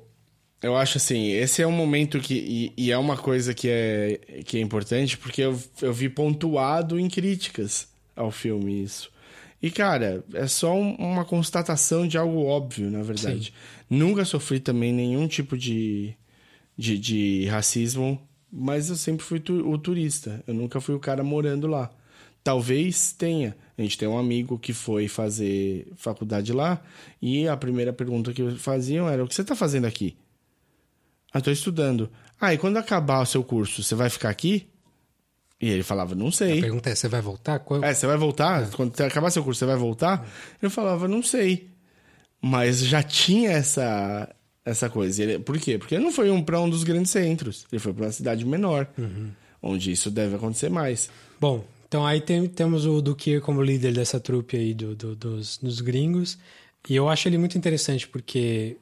eu 0.61 0.75
acho 0.75 0.97
assim, 0.97 1.31
esse 1.31 1.61
é 1.61 1.67
um 1.67 1.71
momento 1.71 2.19
que. 2.19 2.33
E, 2.77 2.85
e 2.87 2.91
é 2.91 2.97
uma 2.97 3.17
coisa 3.17 3.53
que 3.53 3.67
é, 3.69 4.19
que 4.45 4.57
é 4.57 4.61
importante, 4.61 5.17
porque 5.17 5.41
eu, 5.41 5.59
eu 5.81 5.93
vi 5.93 6.09
pontuado 6.09 6.99
em 6.99 7.09
críticas 7.09 7.87
ao 8.15 8.31
filme 8.31 8.83
isso. 8.83 9.11
E, 9.61 9.71
cara, 9.71 10.23
é 10.33 10.45
só 10.47 10.73
um- 10.75 10.95
uma 10.95 11.25
constatação 11.25 12.07
de 12.07 12.17
algo 12.17 12.43
óbvio, 12.45 12.91
na 12.91 13.01
verdade. 13.01 13.53
Nunca 13.89 14.23
sofri 14.25 14.59
também 14.59 14.93
nenhum 14.93 15.27
tipo 15.27 15.57
de, 15.57 16.13
de, 16.77 16.97
de 16.99 17.45
racismo, 17.47 18.21
mas 18.51 18.89
eu 18.89 18.95
sempre 18.95 19.25
fui 19.25 19.39
tu- 19.39 19.67
o 19.67 19.77
turista. 19.77 20.43
Eu 20.45 20.53
nunca 20.53 20.79
fui 20.79 20.93
o 20.93 20.99
cara 20.99 21.23
morando 21.23 21.65
lá. 21.67 21.89
Talvez 22.43 23.11
tenha. 23.13 23.57
A 23.77 23.81
gente 23.81 23.97
tem 23.97 24.07
um 24.07 24.17
amigo 24.17 24.57
que 24.59 24.73
foi 24.73 25.07
fazer 25.07 25.91
faculdade 25.97 26.53
lá 26.53 26.81
e 27.21 27.47
a 27.47 27.57
primeira 27.57 27.91
pergunta 27.91 28.31
que 28.33 28.51
faziam 28.55 29.09
era: 29.09 29.23
O 29.23 29.27
que 29.27 29.35
você 29.35 29.41
está 29.41 29.55
fazendo 29.55 29.85
aqui? 29.85 30.15
Ah, 31.33 31.39
estou 31.39 31.51
estudando. 31.51 32.09
Ah, 32.39 32.53
e 32.53 32.57
quando 32.57 32.77
acabar 32.77 33.21
o 33.21 33.25
seu 33.25 33.43
curso, 33.43 33.83
você 33.83 33.95
vai 33.95 34.09
ficar 34.09 34.29
aqui? 34.29 34.67
E 35.59 35.69
ele 35.69 35.83
falava: 35.83 36.13
Não 36.15 36.27
A 36.27 36.31
sei. 36.31 36.61
pergunta 36.61 36.89
é: 36.89 36.95
você 36.95 37.07
vai 37.07 37.21
voltar? 37.21 37.59
Qual- 37.59 37.83
É, 37.83 37.93
você 37.93 38.05
vai 38.05 38.17
voltar? 38.17 38.69
Quando 38.71 38.95
você 38.95 39.03
acabar 39.03 39.29
seu 39.31 39.43
curso, 39.43 39.59
você 39.59 39.65
vai 39.65 39.75
voltar? 39.77 40.27
Eu 40.61 40.69
falava: 40.69 41.07
Não 41.07 41.23
sei. 41.23 41.69
Mas 42.41 42.79
já 42.85 43.01
tinha 43.01 43.49
essa, 43.51 44.33
essa 44.63 44.89
coisa. 44.89 45.23
Ele- 45.23 45.39
por 45.39 45.57
quê? 45.57 45.77
Porque 45.77 45.95
ele 45.95 46.03
não 46.03 46.11
foi 46.11 46.29
um, 46.29 46.43
para 46.43 46.59
um 46.61 46.69
dos 46.69 46.83
grandes 46.83 47.11
centros. 47.11 47.65
Ele 47.71 47.79
foi 47.79 47.91
para 47.93 48.05
uma 48.05 48.11
cidade 48.11 48.45
menor, 48.45 48.87
onde 49.61 49.91
isso 49.91 50.11
deve 50.11 50.35
acontecer 50.35 50.69
mais. 50.69 51.09
Bom, 51.41 51.65
então 51.87 52.05
aí 52.05 52.21
tem- 52.21 52.47
temos 52.47 52.85
o 52.85 53.01
Duque 53.01 53.39
como 53.39 53.63
líder 53.63 53.93
dessa 53.93 54.19
trupe 54.19 54.55
aí 54.57 54.73
do, 54.75 54.95
do- 54.95 55.15
dos, 55.15 55.57
dos 55.57 55.81
gringos. 55.81 56.37
E 56.87 56.95
eu 56.95 57.09
acho 57.09 57.27
ele 57.27 57.37
muito 57.39 57.57
interessante 57.57 58.07
porque 58.07 58.77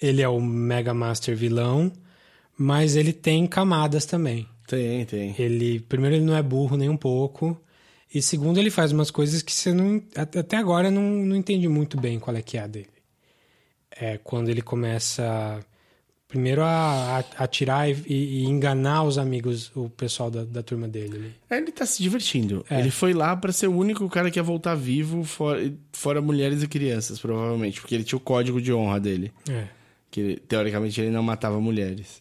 ele 0.00 0.20
é 0.20 0.28
o 0.28 0.38
Mega 0.40 0.92
Master 0.92 1.34
vilão, 1.34 1.90
mas 2.58 2.94
ele 2.96 3.12
tem 3.14 3.46
camadas 3.46 4.04
também. 4.04 4.46
Tem, 4.66 5.04
tem. 5.04 5.34
Ele, 5.38 5.80
primeiro, 5.80 6.16
ele 6.16 6.24
não 6.24 6.36
é 6.36 6.42
burro 6.42 6.76
nem 6.76 6.88
um 6.88 6.96
pouco. 6.96 7.60
E 8.12 8.22
segundo, 8.22 8.58
ele 8.58 8.70
faz 8.70 8.92
umas 8.92 9.10
coisas 9.10 9.42
que 9.42 9.52
você 9.52 9.72
não. 9.72 10.02
at- 10.14 10.36
Até 10.36 10.56
agora 10.56 10.90
não, 10.90 11.02
não 11.02 11.36
entendi 11.36 11.68
muito 11.68 12.00
bem 12.00 12.18
qual 12.18 12.36
é 12.36 12.42
que 12.42 12.56
é 12.56 12.62
a 12.62 12.66
dele. 12.66 12.88
É 13.90 14.18
quando 14.18 14.48
ele 14.48 14.62
começa. 14.62 15.64
Primeiro 16.28 16.60
a, 16.62 17.18
a 17.38 17.44
atirar 17.44 17.88
e, 17.88 17.94
e 18.08 18.44
enganar 18.46 19.04
os 19.04 19.16
amigos, 19.16 19.70
o 19.76 19.88
pessoal 19.88 20.28
da, 20.28 20.42
da 20.44 20.60
turma 20.60 20.88
dele. 20.88 21.16
ali. 21.16 21.34
É, 21.48 21.56
Ele 21.58 21.70
tá 21.70 21.86
se 21.86 22.02
divertindo. 22.02 22.66
É. 22.68 22.80
Ele 22.80 22.90
foi 22.90 23.14
lá 23.14 23.36
pra 23.36 23.52
ser 23.52 23.68
o 23.68 23.76
único 23.76 24.08
cara 24.08 24.28
que 24.30 24.38
ia 24.38 24.42
voltar 24.42 24.74
vivo, 24.74 25.22
fora, 25.22 25.72
fora 25.92 26.20
mulheres 26.20 26.64
e 26.64 26.68
crianças, 26.68 27.20
provavelmente. 27.20 27.80
Porque 27.80 27.94
ele 27.94 28.02
tinha 28.02 28.16
o 28.16 28.20
código 28.20 28.60
de 28.60 28.72
honra 28.72 28.98
dele. 28.98 29.32
É. 29.48 29.68
Que 30.10 30.42
teoricamente 30.48 31.00
ele 31.00 31.10
não 31.10 31.22
matava 31.22 31.60
mulheres. 31.60 32.20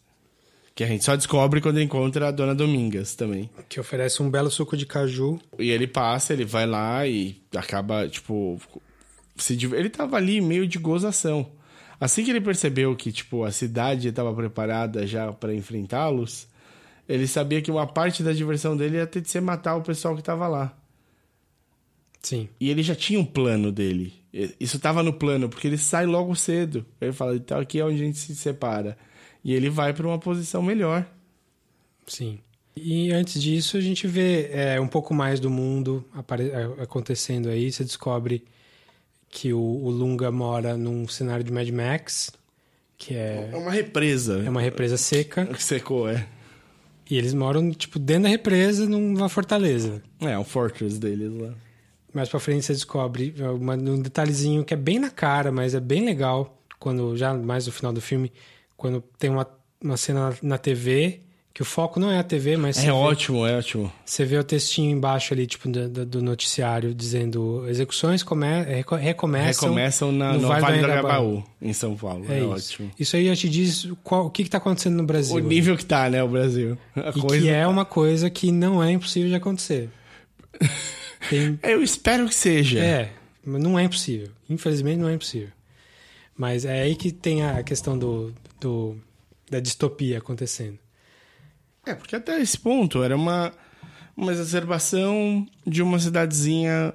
Que 0.75 0.83
a 0.83 0.87
gente 0.87 1.05
só 1.05 1.15
descobre 1.15 1.61
quando 1.61 1.81
encontra 1.81 2.27
a 2.27 2.31
dona 2.31 2.53
Domingas 2.53 3.15
também. 3.15 3.49
Que 3.69 3.79
oferece 3.79 4.21
um 4.21 4.29
belo 4.29 4.51
suco 4.51 4.75
de 4.75 4.85
caju. 4.85 5.39
E 5.57 5.71
ele 5.71 5.87
passa, 5.87 6.33
ele 6.33 6.43
vai 6.43 6.67
lá 6.67 7.07
e 7.07 7.41
acaba, 7.55 8.09
tipo. 8.09 8.59
Se, 9.37 9.53
ele 9.73 9.89
tava 9.89 10.17
ali 10.17 10.41
meio 10.41 10.67
de 10.67 10.77
gozação. 10.77 11.49
Assim 11.97 12.25
que 12.25 12.29
ele 12.29 12.41
percebeu 12.41 12.93
que, 12.93 13.09
tipo, 13.09 13.45
a 13.45 13.51
cidade 13.53 14.09
estava 14.09 14.33
preparada 14.33 15.07
já 15.07 15.31
para 15.31 15.55
enfrentá-los, 15.55 16.45
ele 17.07 17.25
sabia 17.25 17.61
que 17.61 17.71
uma 17.71 17.87
parte 17.87 18.21
da 18.21 18.33
diversão 18.33 18.75
dele 18.75 18.97
ia 18.97 19.07
ter 19.07 19.21
de 19.21 19.29
ser 19.29 19.39
matar 19.39 19.77
o 19.77 19.81
pessoal 19.81 20.13
que 20.13 20.21
tava 20.21 20.45
lá. 20.45 20.77
Sim. 22.21 22.49
E 22.59 22.69
ele 22.69 22.83
já 22.83 22.95
tinha 22.95 23.19
um 23.19 23.25
plano 23.25 23.71
dele. 23.71 24.13
Isso 24.59 24.77
tava 24.77 25.01
no 25.01 25.13
plano, 25.13 25.47
porque 25.47 25.67
ele 25.67 25.77
sai 25.77 26.05
logo 26.05 26.35
cedo. 26.35 26.85
Ele 26.99 27.13
fala, 27.13 27.35
então 27.37 27.59
aqui 27.59 27.79
é 27.79 27.85
onde 27.85 28.01
a 28.01 28.05
gente 28.05 28.17
se 28.17 28.35
separa. 28.35 28.97
E 29.45 29.53
ele 29.53 29.69
vai 29.69 29.93
para 29.93 30.05
uma 30.07 30.17
posição 30.19 30.61
melhor. 30.63 31.05
Sim. 32.07 32.39
E 32.75 33.11
antes 33.13 33.41
disso, 33.41 33.77
a 33.77 33.81
gente 33.81 34.05
vê 34.07 34.49
é, 34.51 34.81
um 34.81 34.87
pouco 34.87 35.13
mais 35.13 35.39
do 35.39 35.49
mundo 35.49 36.03
é, 36.17 36.83
acontecendo 36.83 37.47
aí. 37.47 37.71
Você 37.71 37.83
descobre 37.83 38.43
que 39.29 39.53
o, 39.53 39.59
o 39.59 39.89
Lunga 39.89 40.31
mora 40.31 40.75
num 40.75 41.07
cenário 41.07 41.43
de 41.43 41.51
Mad 41.53 41.69
Max, 41.69 42.31
que 42.97 43.13
é, 43.13 43.49
É 43.53 43.55
uma 43.55 43.71
represa. 43.71 44.41
é 44.45 44.49
uma 44.49 44.61
represa 44.61 44.97
seca. 44.97 45.45
Que 45.45 45.61
secou, 45.63 46.09
é. 46.09 46.27
E 47.09 47.15
eles 47.17 47.33
moram, 47.35 47.71
tipo, 47.71 47.99
dentro 47.99 48.23
da 48.23 48.29
represa, 48.29 48.87
numa 48.89 49.29
fortaleza. 49.29 50.01
É, 50.19 50.37
um 50.39 50.43
fortress 50.43 50.97
deles 50.99 51.31
lá. 51.39 51.53
Mais 52.11 52.27
pra 52.29 52.39
frente 52.39 52.65
você 52.65 52.73
descobre 52.73 53.33
uma- 53.59 53.75
um 53.75 54.01
detalhezinho 54.01 54.65
que 54.65 54.73
é 54.73 54.77
bem 54.77 54.97
na 54.99 55.11
cara, 55.11 55.51
mas 55.51 55.75
é 55.75 55.79
bem 55.79 56.03
legal. 56.03 56.59
Quando, 56.79 57.15
já 57.15 57.33
mais 57.33 57.67
no 57.67 57.71
final 57.71 57.93
do 57.93 58.01
filme, 58.01 58.31
quando 58.77 59.01
tem 59.17 59.29
uma, 59.29 59.47
uma 59.81 59.97
cena 59.97 60.35
na 60.41 60.57
TV 60.57 61.21
que 61.55 61.61
o 61.61 61.65
foco 61.65 62.01
não 62.01 62.11
é 62.11 62.19
a 62.19 62.23
TV, 62.23 62.57
mas 62.57 62.83
é 62.83 62.91
ótimo, 62.91 63.47
é 63.47 63.57
ótimo. 63.57 63.89
Você 64.05 64.25
vê 64.25 64.37
o 64.37 64.43
textinho 64.43 64.91
embaixo 64.91 65.33
ali, 65.33 65.47
tipo, 65.47 65.69
do, 65.69 66.05
do 66.05 66.21
noticiário, 66.21 66.93
dizendo 66.93 67.65
execuções 67.69 68.21
come, 68.23 68.45
recomeçam... 68.99 69.69
Recomeçam 69.69 70.11
na, 70.11 70.33
no, 70.33 70.41
no 70.41 70.47
Vale, 70.49 70.61
vale 70.61 70.79
do 70.79 70.85
Agabaú, 70.85 71.43
em 71.61 71.71
São 71.71 71.95
Paulo. 71.95 72.25
É, 72.27 72.33
é 72.33 72.37
isso. 72.39 72.49
ótimo. 72.49 72.91
Isso 72.99 73.15
aí 73.15 73.27
já 73.27 73.35
te 73.37 73.47
diz 73.47 73.87
qual, 74.03 74.25
o 74.25 74.29
que 74.29 74.41
está 74.41 74.57
acontecendo 74.57 74.97
no 74.97 75.05
Brasil. 75.05 75.33
O 75.33 75.39
nível 75.39 75.77
que 75.77 75.85
tá, 75.85 76.09
né, 76.09 76.21
o 76.21 76.27
Brasil. 76.27 76.77
A 76.93 77.11
e 77.11 77.21
coisa... 77.21 77.45
que 77.45 77.49
é 77.49 77.65
uma 77.65 77.85
coisa 77.85 78.29
que 78.29 78.51
não 78.51 78.83
é 78.83 78.91
impossível 78.91 79.29
de 79.29 79.35
acontecer. 79.35 79.89
Tem... 81.29 81.57
Eu 81.63 81.81
espero 81.81 82.27
que 82.27 82.35
seja. 82.35 82.79
É, 82.79 83.11
mas 83.45 83.63
não 83.63 83.79
é 83.79 83.83
impossível. 83.83 84.27
Infelizmente 84.49 84.97
não 84.97 85.07
é 85.07 85.13
impossível. 85.13 85.53
Mas 86.37 86.65
é 86.65 86.81
aí 86.81 86.97
que 86.97 87.13
tem 87.13 87.45
a 87.45 87.63
questão 87.63 87.97
do, 87.97 88.33
do 88.65 88.97
da 89.49 89.59
distopia 89.59 90.17
acontecendo. 90.17 90.79
É, 91.85 91.93
porque 91.93 92.15
até 92.15 92.41
esse 92.41 92.57
ponto 92.57 93.03
era 93.03 93.15
uma, 93.15 93.53
uma 94.17 94.31
exacerbação 94.31 95.47
de 95.65 95.83
uma 95.83 95.99
cidadezinha 95.99 96.93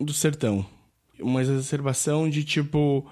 do 0.00 0.14
sertão. 0.14 0.64
Uma 1.20 1.42
exacerbação 1.42 2.28
de 2.28 2.42
tipo. 2.42 3.06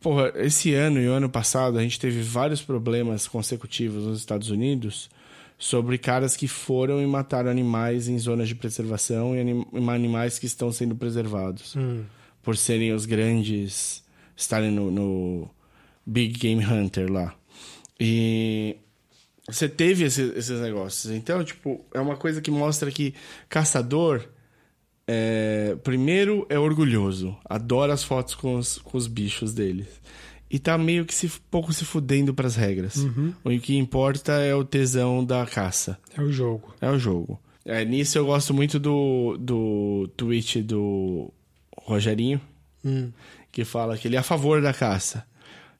Porra, 0.00 0.32
esse 0.36 0.74
ano 0.74 1.00
e 1.00 1.08
o 1.08 1.12
ano 1.12 1.28
passado 1.28 1.78
a 1.78 1.82
gente 1.82 1.98
teve 1.98 2.20
vários 2.20 2.62
problemas 2.62 3.26
consecutivos 3.26 4.04
nos 4.04 4.18
Estados 4.18 4.50
Unidos 4.50 5.08
sobre 5.58 5.98
caras 5.98 6.36
que 6.36 6.46
foram 6.46 7.02
e 7.02 7.06
mataram 7.06 7.50
animais 7.50 8.06
em 8.06 8.16
zonas 8.16 8.46
de 8.46 8.54
preservação 8.54 9.34
e 9.34 9.40
anim 9.40 9.66
animais 9.88 10.38
que 10.38 10.46
estão 10.46 10.70
sendo 10.70 10.94
preservados. 10.94 11.74
Hum. 11.74 12.04
Por 12.42 12.56
serem 12.56 12.92
os 12.92 13.06
grandes. 13.06 14.04
estarem 14.36 14.70
no, 14.70 14.90
no 14.90 15.50
Big 16.08 16.38
Game 16.38 16.64
Hunter 16.64 17.12
lá. 17.12 17.34
E 18.00 18.76
você 19.46 19.68
teve 19.68 20.04
esse, 20.04 20.22
esses 20.34 20.58
negócios. 20.60 21.12
Então, 21.12 21.44
tipo, 21.44 21.84
é 21.92 22.00
uma 22.00 22.16
coisa 22.16 22.40
que 22.40 22.50
mostra 22.50 22.90
que 22.90 23.14
caçador, 23.48 24.24
é, 25.06 25.76
primeiro, 25.84 26.46
é 26.48 26.58
orgulhoso, 26.58 27.36
adora 27.44 27.92
as 27.92 28.02
fotos 28.02 28.34
com 28.34 28.56
os, 28.56 28.78
com 28.78 28.96
os 28.96 29.06
bichos 29.06 29.52
deles. 29.52 30.00
E 30.50 30.58
tá 30.58 30.78
meio 30.78 31.04
que 31.04 31.14
se, 31.14 31.28
pouco 31.50 31.74
se 31.74 31.84
fudendo 31.84 32.32
pras 32.32 32.56
regras. 32.56 32.96
Uhum. 32.96 33.34
O 33.44 33.60
que 33.60 33.76
importa 33.76 34.32
é 34.32 34.54
o 34.54 34.64
tesão 34.64 35.22
da 35.22 35.44
caça. 35.44 35.98
É 36.16 36.22
o 36.22 36.32
jogo. 36.32 36.74
É 36.80 36.90
o 36.90 36.98
jogo. 36.98 37.38
É, 37.66 37.84
nisso 37.84 38.16
eu 38.16 38.24
gosto 38.24 38.54
muito 38.54 38.78
do, 38.78 39.36
do 39.38 40.08
tweet 40.16 40.62
do 40.62 41.30
Rogerinho, 41.76 42.40
hum. 42.82 43.12
que 43.52 43.62
fala 43.62 43.98
que 43.98 44.08
ele 44.08 44.16
é 44.16 44.18
a 44.18 44.22
favor 44.22 44.62
da 44.62 44.72
caça. 44.72 45.26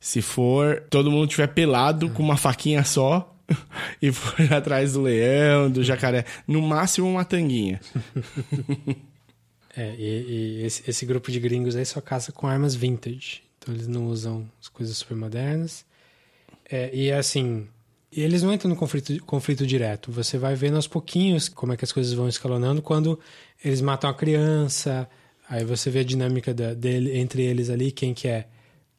Se 0.00 0.22
for 0.22 0.82
todo 0.88 1.10
mundo 1.10 1.26
tiver 1.28 1.48
pelado 1.48 2.10
com 2.10 2.22
uma 2.22 2.36
faquinha 2.36 2.84
só 2.84 3.34
e 4.00 4.12
for 4.12 4.40
atrás 4.52 4.92
do 4.92 5.02
leão, 5.02 5.70
do 5.70 5.82
jacaré, 5.82 6.24
no 6.46 6.62
máximo 6.62 7.08
uma 7.08 7.24
tanguinha. 7.24 7.80
é, 9.76 9.94
e, 9.98 10.60
e 10.60 10.64
esse, 10.64 10.88
esse, 10.88 11.06
grupo 11.06 11.30
de 11.30 11.40
gringos 11.40 11.76
aí 11.76 11.84
só 11.84 12.00
caça 12.00 12.32
com 12.32 12.46
armas 12.46 12.74
vintage. 12.74 13.42
Então 13.58 13.74
eles 13.74 13.86
não 13.86 14.06
usam 14.06 14.48
as 14.60 14.68
coisas 14.68 14.96
super 14.96 15.16
modernas. 15.16 15.84
É, 16.70 16.90
e 16.94 17.10
assim, 17.10 17.66
eles 18.12 18.42
não 18.42 18.52
entram 18.52 18.68
no 18.68 18.76
conflito, 18.76 19.22
conflito 19.24 19.66
direto. 19.66 20.10
Você 20.12 20.38
vai 20.38 20.54
vendo 20.54 20.76
aos 20.76 20.86
pouquinhos 20.86 21.48
como 21.48 21.72
é 21.72 21.76
que 21.76 21.84
as 21.84 21.92
coisas 21.92 22.12
vão 22.12 22.28
escalonando 22.28 22.82
quando 22.82 23.18
eles 23.64 23.80
matam 23.80 24.08
a 24.08 24.14
criança. 24.14 25.08
Aí 25.48 25.64
você 25.64 25.90
vê 25.90 26.00
a 26.00 26.04
dinâmica 26.04 26.52
da, 26.52 26.74
dele, 26.74 27.18
entre 27.18 27.42
eles 27.42 27.70
ali, 27.70 27.90
quem 27.90 28.12
que 28.12 28.28
é 28.28 28.46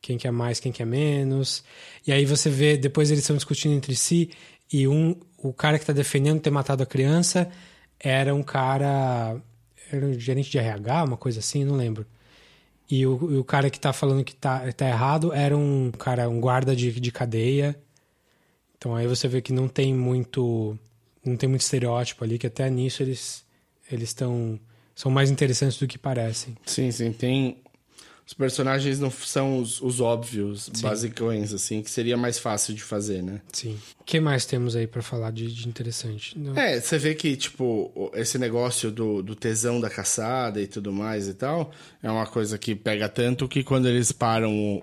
quem 0.02 0.18
quer 0.18 0.32
mais, 0.32 0.60
quem 0.60 0.72
quer 0.72 0.86
menos. 0.86 1.64
E 2.06 2.12
aí 2.12 2.26
você 2.26 2.50
vê, 2.50 2.78
depois 2.78 3.12
eles 3.12 3.24
estão 3.24 3.36
discutindo 3.36 3.74
entre 3.74 3.96
si, 3.96 4.30
e 4.72 4.88
um, 4.88 5.16
o 5.38 5.54
cara 5.54 5.78
que 5.78 5.84
está 5.84 5.94
defendendo 5.94 6.42
ter 6.42 6.50
matado 6.50 6.84
a 6.84 6.86
criança 6.86 7.50
era 8.00 8.34
um 8.34 8.44
cara. 8.44 9.42
Era 9.92 10.06
um 10.06 10.14
gerente 10.14 10.52
de 10.52 10.58
RH, 10.58 11.04
uma 11.04 11.18
coisa 11.18 11.40
assim, 11.40 11.66
não 11.66 11.76
lembro. 11.76 12.06
E 12.90 13.06
o, 13.06 13.32
e 13.32 13.38
o 13.38 13.44
cara 13.44 13.70
que 13.70 13.78
está 13.78 13.92
falando 13.94 14.24
que 14.24 14.34
está 14.34 14.72
tá 14.74 14.88
errado 14.88 15.34
era 15.34 15.56
um 15.56 15.92
cara, 15.92 16.30
um 16.30 16.40
guarda 16.40 16.76
de, 16.76 16.92
de 17.00 17.12
cadeia. 17.12 17.76
Então 18.78 18.96
aí 18.96 19.08
você 19.08 19.28
vê 19.28 19.42
que 19.42 19.52
não 19.54 19.68
tem 19.68 19.94
muito. 19.94 20.78
Não 21.26 21.36
tem 21.36 21.50
muito 21.50 21.62
estereótipo 21.62 22.24
ali, 22.24 22.38
que 22.40 22.48
até 22.48 22.70
nisso 22.70 23.04
eles 23.04 23.46
eles 23.92 24.10
estão. 24.10 24.60
São 24.96 25.12
mais 25.12 25.32
interessantes 25.32 25.78
do 25.78 25.88
que 25.88 25.98
parecem. 25.98 26.56
Sim, 26.66 26.92
sim. 26.92 27.12
Tem 27.12 27.58
os 28.30 28.34
personagens 28.36 29.00
não 29.00 29.10
são 29.10 29.58
os, 29.58 29.82
os 29.82 30.00
óbvios, 30.00 30.70
Sim. 30.72 30.84
basicões, 30.84 31.52
assim, 31.52 31.82
que 31.82 31.90
seria 31.90 32.16
mais 32.16 32.38
fácil 32.38 32.76
de 32.76 32.84
fazer, 32.84 33.24
né? 33.24 33.42
Sim. 33.52 33.76
O 34.00 34.04
que 34.04 34.20
mais 34.20 34.46
temos 34.46 34.76
aí 34.76 34.86
para 34.86 35.02
falar 35.02 35.32
de, 35.32 35.52
de 35.52 35.68
interessante? 35.68 36.38
Não... 36.38 36.56
É, 36.56 36.80
você 36.80 37.00
vê 37.00 37.16
que, 37.16 37.36
tipo, 37.36 38.12
esse 38.14 38.38
negócio 38.38 38.92
do, 38.92 39.24
do 39.24 39.36
tesão 39.36 39.82
da 39.82 39.90
caçada 39.90 40.62
e 40.62 40.68
tudo 40.68 40.94
mais 40.94 41.28
e 41.28 41.34
tal, 41.34 41.72
é 42.04 42.12
uma 42.12 42.28
coisa 42.28 42.56
que 42.60 42.76
pega 42.76 43.10
tanto 43.10 43.48
que 43.48 43.64
quando 43.64 43.88
eles 43.88 44.12
param, 44.12 44.80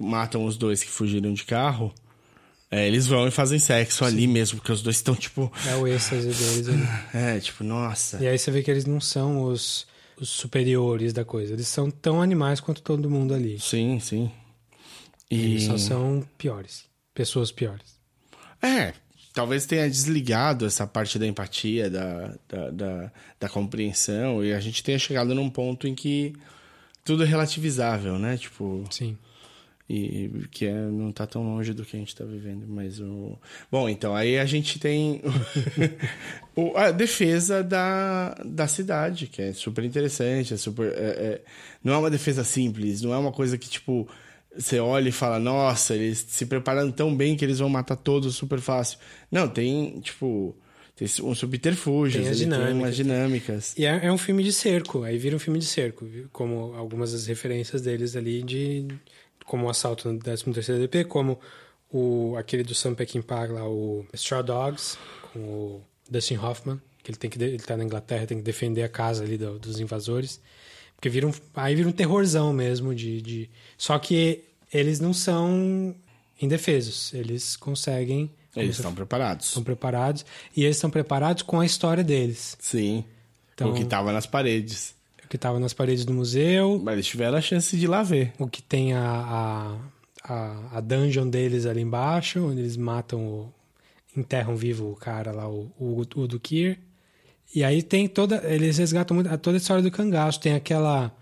matam 0.00 0.46
os 0.46 0.56
dois 0.56 0.82
que 0.82 0.88
fugiram 0.88 1.34
de 1.34 1.44
carro, 1.44 1.92
é, 2.70 2.86
eles 2.86 3.06
vão 3.06 3.28
e 3.28 3.30
fazem 3.30 3.58
sexo 3.58 4.06
Sim. 4.06 4.10
ali 4.10 4.26
mesmo, 4.26 4.56
porque 4.56 4.72
os 4.72 4.80
dois 4.80 4.96
estão, 4.96 5.14
tipo... 5.14 5.52
É 5.68 5.74
o 5.74 5.86
êxtase 5.86 6.28
deles 6.28 6.66
ali. 6.66 6.88
É, 7.12 7.40
tipo, 7.40 7.62
nossa. 7.62 8.16
E 8.24 8.26
aí 8.26 8.38
você 8.38 8.50
vê 8.50 8.62
que 8.62 8.70
eles 8.70 8.86
não 8.86 9.02
são 9.02 9.42
os 9.42 9.86
os 10.20 10.28
superiores 10.28 11.12
da 11.12 11.24
coisa. 11.24 11.52
Eles 11.52 11.68
são 11.68 11.90
tão 11.90 12.22
animais 12.22 12.60
quanto 12.60 12.82
todo 12.82 13.10
mundo 13.10 13.34
ali. 13.34 13.58
Sim, 13.58 13.98
sim. 14.00 14.30
E... 15.30 15.40
Eles 15.40 15.64
só 15.64 15.76
são 15.76 16.26
piores. 16.38 16.84
Pessoas 17.14 17.50
piores. 17.50 17.96
É, 18.62 18.92
talvez 19.32 19.66
tenha 19.66 19.88
desligado 19.88 20.66
essa 20.66 20.86
parte 20.86 21.18
da 21.18 21.26
empatia, 21.26 21.90
da, 21.90 22.34
da, 22.48 22.70
da, 22.70 23.12
da, 23.38 23.48
compreensão, 23.48 24.44
e 24.44 24.52
a 24.52 24.60
gente 24.60 24.82
tenha 24.82 24.98
chegado 24.98 25.34
num 25.34 25.50
ponto 25.50 25.86
em 25.86 25.94
que 25.94 26.34
tudo 27.04 27.22
é 27.22 27.26
relativizável, 27.26 28.18
né? 28.18 28.36
Tipo. 28.36 28.84
Sim. 28.90 29.16
E 29.88 30.28
que 30.50 30.66
é, 30.66 30.74
não 30.74 31.10
está 31.10 31.26
tão 31.28 31.44
longe 31.44 31.72
do 31.72 31.84
que 31.84 31.96
a 31.96 31.98
gente 31.98 32.08
está 32.08 32.24
vivendo, 32.24 32.66
mas 32.66 32.98
o... 32.98 33.38
Bom, 33.70 33.88
então, 33.88 34.16
aí 34.16 34.36
a 34.36 34.44
gente 34.44 34.80
tem 34.80 35.22
a 36.74 36.90
defesa 36.90 37.62
da, 37.62 38.34
da 38.44 38.66
cidade, 38.66 39.28
que 39.28 39.40
é 39.40 39.52
super 39.52 39.84
interessante, 39.84 40.54
é 40.54 40.56
super... 40.56 40.88
É, 40.88 40.98
é... 40.98 41.42
não 41.84 41.94
é 41.94 41.98
uma 41.98 42.10
defesa 42.10 42.42
simples, 42.42 43.00
não 43.00 43.14
é 43.14 43.18
uma 43.18 43.30
coisa 43.30 43.56
que, 43.56 43.68
tipo, 43.68 44.08
você 44.56 44.80
olha 44.80 45.08
e 45.08 45.12
fala, 45.12 45.38
nossa, 45.38 45.94
eles 45.94 46.24
se 46.28 46.46
preparam 46.46 46.90
tão 46.90 47.14
bem 47.14 47.36
que 47.36 47.44
eles 47.44 47.60
vão 47.60 47.68
matar 47.68 47.96
todos 47.96 48.34
super 48.34 48.58
fácil. 48.58 48.98
Não, 49.30 49.48
tem, 49.48 50.00
tipo... 50.00 50.56
Tem 50.96 51.06
um 51.22 51.34
subterfúgio, 51.34 52.22
tem, 52.22 52.30
as 52.30 52.38
dinâmicas, 52.38 52.70
tem 52.70 52.78
umas 52.78 52.96
dinâmicas. 52.96 53.74
E 53.76 53.84
é, 53.84 54.06
é 54.06 54.10
um 54.10 54.16
filme 54.16 54.42
de 54.42 54.50
cerco, 54.50 55.02
aí 55.02 55.18
vira 55.18 55.36
um 55.36 55.38
filme 55.38 55.58
de 55.58 55.66
cerco, 55.66 56.08
como 56.32 56.74
algumas 56.74 57.12
das 57.12 57.26
referências 57.26 57.82
deles 57.82 58.16
ali 58.16 58.42
de 58.42 58.88
como 59.44 59.66
o 59.66 59.70
assalto 59.70 60.12
no 60.12 60.18
13º 60.18 60.78
DP, 60.78 61.04
como 61.04 61.38
o, 61.90 62.34
aquele 62.36 62.62
do 62.62 62.74
Sam 62.74 62.94
Peckinpah 62.94 63.46
lá, 63.46 63.68
o 63.68 64.06
Straw 64.14 64.42
Dogs, 64.42 64.98
com 65.32 65.38
o 65.38 65.82
Dustin 66.10 66.36
Hoffman, 66.36 66.80
que 67.02 67.10
ele 67.10 67.18
tem 67.18 67.30
que 67.30 67.42
ele 67.42 67.58
tá 67.58 67.76
na 67.76 67.84
Inglaterra, 67.84 68.26
tem 68.26 68.38
que 68.38 68.42
defender 68.42 68.82
a 68.82 68.88
casa 68.88 69.22
ali 69.22 69.38
do, 69.38 69.58
dos 69.58 69.78
invasores. 69.78 70.40
Porque 70.96 71.08
vira 71.08 71.26
um, 71.26 71.32
aí 71.54 71.74
vira 71.74 71.88
um 71.88 71.92
terrorzão 71.92 72.52
mesmo 72.52 72.94
de, 72.94 73.20
de... 73.20 73.50
Só 73.76 73.98
que 73.98 74.44
eles 74.72 74.98
não 74.98 75.12
são 75.12 75.94
indefesos, 76.40 77.12
eles 77.14 77.56
conseguem... 77.56 78.30
Eles 78.56 78.76
estão 78.76 78.94
preparados. 78.94 79.48
Estão 79.48 79.62
preparados. 79.62 80.24
E 80.56 80.64
eles 80.64 80.76
estão 80.76 80.88
preparados 80.88 81.42
com 81.42 81.60
a 81.60 81.66
história 81.66 82.02
deles. 82.02 82.56
Sim. 82.58 83.04
Então, 83.54 83.70
o 83.70 83.74
que 83.74 83.82
estava 83.82 84.12
nas 84.12 84.24
paredes 84.24 84.95
que 85.36 85.38
estava 85.38 85.60
nas 85.60 85.74
paredes 85.74 86.04
do 86.04 86.12
museu. 86.12 86.80
Mas 86.82 86.94
eles 86.94 87.06
tiveram 87.06 87.36
a 87.36 87.40
chance 87.40 87.76
de 87.76 87.84
ir 87.84 87.88
lá 87.88 88.02
ver. 88.02 88.32
O 88.38 88.48
que 88.48 88.62
tem 88.62 88.94
a, 88.94 89.78
a, 90.24 90.32
a, 90.32 90.78
a 90.78 90.80
dungeon 90.80 91.28
deles 91.28 91.66
ali 91.66 91.82
embaixo, 91.82 92.40
onde 92.40 92.60
eles 92.60 92.76
matam 92.76 93.20
o. 93.26 93.54
enterram 94.16 94.56
vivo 94.56 94.90
o 94.90 94.96
cara 94.96 95.30
lá, 95.32 95.48
o, 95.48 95.70
o, 95.78 96.00
o 96.00 96.26
Dukir. 96.26 96.78
E 97.54 97.62
aí 97.62 97.82
tem 97.82 98.08
toda. 98.08 98.42
Eles 98.44 98.78
resgatam 98.78 99.14
muito, 99.14 99.38
toda 99.38 99.56
a 99.56 99.58
história 99.58 99.82
do 99.82 99.90
cangaço. 99.90 100.40
Tem 100.40 100.54
aquela 100.54 101.14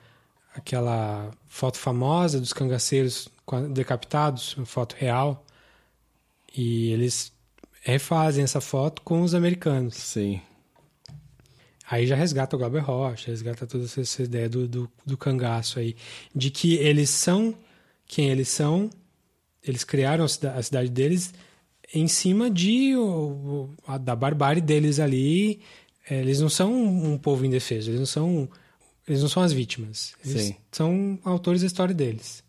aquela 0.55 1.33
foto 1.49 1.77
famosa 1.77 2.39
dos 2.39 2.53
cangaceiros 2.53 3.29
decapitados, 3.73 4.57
uma 4.57 4.67
foto 4.67 4.95
real. 4.97 5.45
E 6.57 6.93
eles 6.93 7.33
refazem 7.83 8.45
essa 8.45 8.61
foto 8.61 9.03
com 9.03 9.23
os 9.23 9.35
americanos. 9.35 9.95
Sim. 9.95 10.41
Aí 11.91 12.07
já 12.07 12.17
resgata 12.17 12.57
o 12.57 12.59
Glauber 12.59 12.83
Rocha, 12.83 13.31
resgata 13.31 13.67
toda 13.67 13.85
essa 13.85 14.23
ideia 14.23 14.49
do, 14.49 14.67
do, 14.67 14.91
do 15.05 15.17
cangaço 15.17 15.79
aí. 15.79 15.95
De 16.35 16.51
que 16.51 16.75
eles 16.77 17.11
são 17.11 17.55
quem 18.07 18.31
eles 18.31 18.49
são, 18.49 18.91
eles 19.63 19.85
criaram 19.85 20.25
a 20.25 20.29
cidade, 20.29 20.59
a 20.59 20.63
cidade 20.63 20.91
deles 20.91 21.33
em 21.93 22.09
cima 22.09 22.51
de 22.51 22.97
o, 22.97 23.71
a, 23.87 23.99
da 23.99 24.17
barbárie 24.17 24.63
deles 24.63 24.99
ali. 24.99 25.61
É, 26.09 26.21
eles 26.21 26.41
não 26.41 26.49
são 26.49 26.75
um 26.75 27.17
povo 27.17 27.45
indefeso, 27.47 27.91
eles 27.91 28.01
não 28.01 28.07
são 28.07 28.49
eles 29.07 29.21
não 29.21 29.29
são 29.29 29.43
as 29.43 29.53
vítimas. 29.53 30.15
Eles 30.25 30.43
Sim. 30.43 30.57
são 30.73 31.19
autores 31.25 31.61
da 31.61 31.67
história 31.67 31.95
deles. 31.95 32.43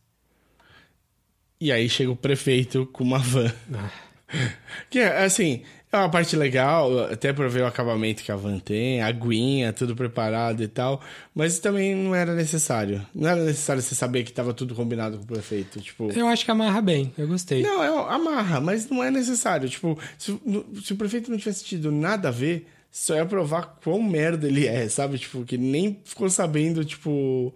E 1.59 1.71
aí 1.71 1.89
chega 1.89 2.11
o 2.11 2.15
prefeito 2.15 2.85
com 2.87 3.03
uma 3.03 3.19
van. 3.19 3.53
Ah. 3.73 3.91
que 4.89 4.99
é 4.99 5.23
assim, 5.23 5.63
É 5.95 5.97
uma 5.97 6.09
parte 6.09 6.35
legal, 6.35 7.05
até 7.05 7.31
pra 7.31 7.47
ver 7.47 7.61
o 7.61 7.65
acabamento 7.65 8.21
que 8.21 8.29
a 8.29 8.35
van 8.35 8.59
tem, 8.59 9.01
a 9.01 9.07
aguinha, 9.07 9.71
tudo 9.71 9.95
preparado 9.95 10.61
e 10.61 10.67
tal. 10.67 11.01
Mas 11.33 11.57
também 11.57 11.95
não 11.95 12.13
era 12.13 12.35
necessário. 12.35 13.01
Não 13.15 13.29
era 13.29 13.41
necessário 13.41 13.81
você 13.81 13.95
saber 13.95 14.25
que 14.25 14.33
tava 14.33 14.53
tudo 14.53 14.75
combinado 14.75 15.17
com 15.17 15.23
o 15.23 15.27
prefeito. 15.27 15.79
Tipo. 15.79 16.11
Eu 16.11 16.27
acho 16.27 16.43
que 16.43 16.51
amarra 16.51 16.81
bem, 16.81 17.13
eu 17.17 17.25
gostei. 17.25 17.61
Não, 17.61 17.81
é, 17.81 18.13
amarra, 18.13 18.59
mas 18.59 18.89
não 18.89 19.01
é 19.01 19.09
necessário. 19.09 19.69
Tipo, 19.69 19.97
se, 20.17 20.37
se 20.83 20.91
o 20.91 20.97
prefeito 20.97 21.31
não 21.31 21.37
tivesse 21.37 21.63
tido 21.63 21.89
nada 21.93 22.27
a 22.27 22.31
ver, 22.31 22.67
só 22.91 23.15
ia 23.15 23.25
provar 23.25 23.77
quão 23.81 24.03
merda 24.03 24.47
ele 24.47 24.67
é, 24.67 24.89
sabe? 24.89 25.17
Tipo, 25.17 25.45
que 25.45 25.57
nem 25.57 25.97
ficou 26.03 26.29
sabendo, 26.29 26.83
tipo. 26.83 27.53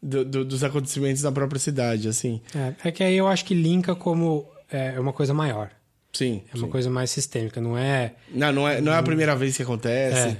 Do, 0.00 0.24
do, 0.24 0.44
dos 0.44 0.62
acontecimentos 0.62 1.22
na 1.22 1.32
própria 1.32 1.58
cidade, 1.58 2.06
assim. 2.06 2.40
É, 2.54 2.88
é 2.88 2.92
que 2.92 3.02
aí 3.02 3.16
eu 3.16 3.26
acho 3.26 3.44
que 3.44 3.54
linka 3.54 3.96
como 3.96 4.46
é, 4.70 4.94
é 4.94 5.00
uma 5.00 5.12
coisa 5.12 5.34
maior. 5.34 5.70
Sim. 6.12 6.42
É 6.52 6.56
uma 6.56 6.66
sim. 6.66 6.70
coisa 6.70 6.90
mais 6.90 7.10
sistêmica, 7.10 7.60
não 7.60 7.76
é. 7.76 8.14
Não, 8.32 8.52
não 8.52 8.68
é, 8.68 8.80
não 8.80 8.92
é 8.92 8.96
a 8.96 9.02
primeira 9.02 9.36
vez 9.36 9.56
que 9.56 9.62
acontece. 9.62 10.36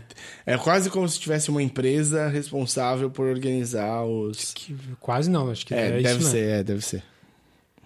É. 0.46 0.54
é 0.54 0.58
quase 0.58 0.90
como 0.90 1.08
se 1.08 1.20
tivesse 1.20 1.50
uma 1.50 1.62
empresa 1.62 2.28
responsável 2.28 3.10
por 3.10 3.26
organizar 3.26 4.04
os. 4.04 4.52
Que, 4.54 4.74
quase 4.98 5.30
não, 5.30 5.50
acho 5.50 5.66
que 5.66 5.74
É, 5.74 5.86
é, 5.98 6.02
deve 6.02 6.20
isso 6.20 6.30
ser, 6.30 6.48
é, 6.48 6.62
deve 6.64 6.80
ser. 6.84 7.02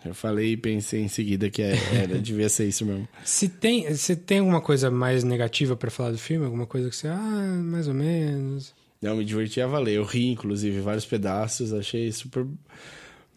Eu 0.05 0.15
falei 0.15 0.53
e 0.53 0.57
pensei 0.57 1.01
em 1.01 1.09
seguida 1.09 1.49
que 1.49 1.63
é- 1.63 1.79
era, 1.95 2.19
devia 2.19 2.49
ser 2.49 2.67
isso 2.67 2.85
mesmo. 2.85 3.07
Se 3.25 3.49
tem, 3.49 3.93
se 3.95 4.17
tem 4.17 4.39
alguma 4.41 4.61
coisa 4.61 4.91
mais 4.91 5.23
negativa 5.23 5.77
pra 5.77 5.91
falar 5.91 6.11
do 6.11 6.19
filme, 6.19 6.45
alguma 6.45 6.67
coisa 6.67 6.89
que 6.89 6.97
você, 6.97 7.09
ah, 7.09 7.61
mais 7.63 7.87
ou 7.89 7.95
menos. 7.95 8.75
Não, 9.01 9.17
me 9.17 9.25
diverti 9.25 9.61
a 9.61 9.67
valer. 9.67 9.97
Eu 9.97 10.05
ri, 10.05 10.29
inclusive, 10.31 10.81
vários 10.81 11.05
pedaços. 11.05 11.73
Achei 11.73 12.11
super. 12.13 12.47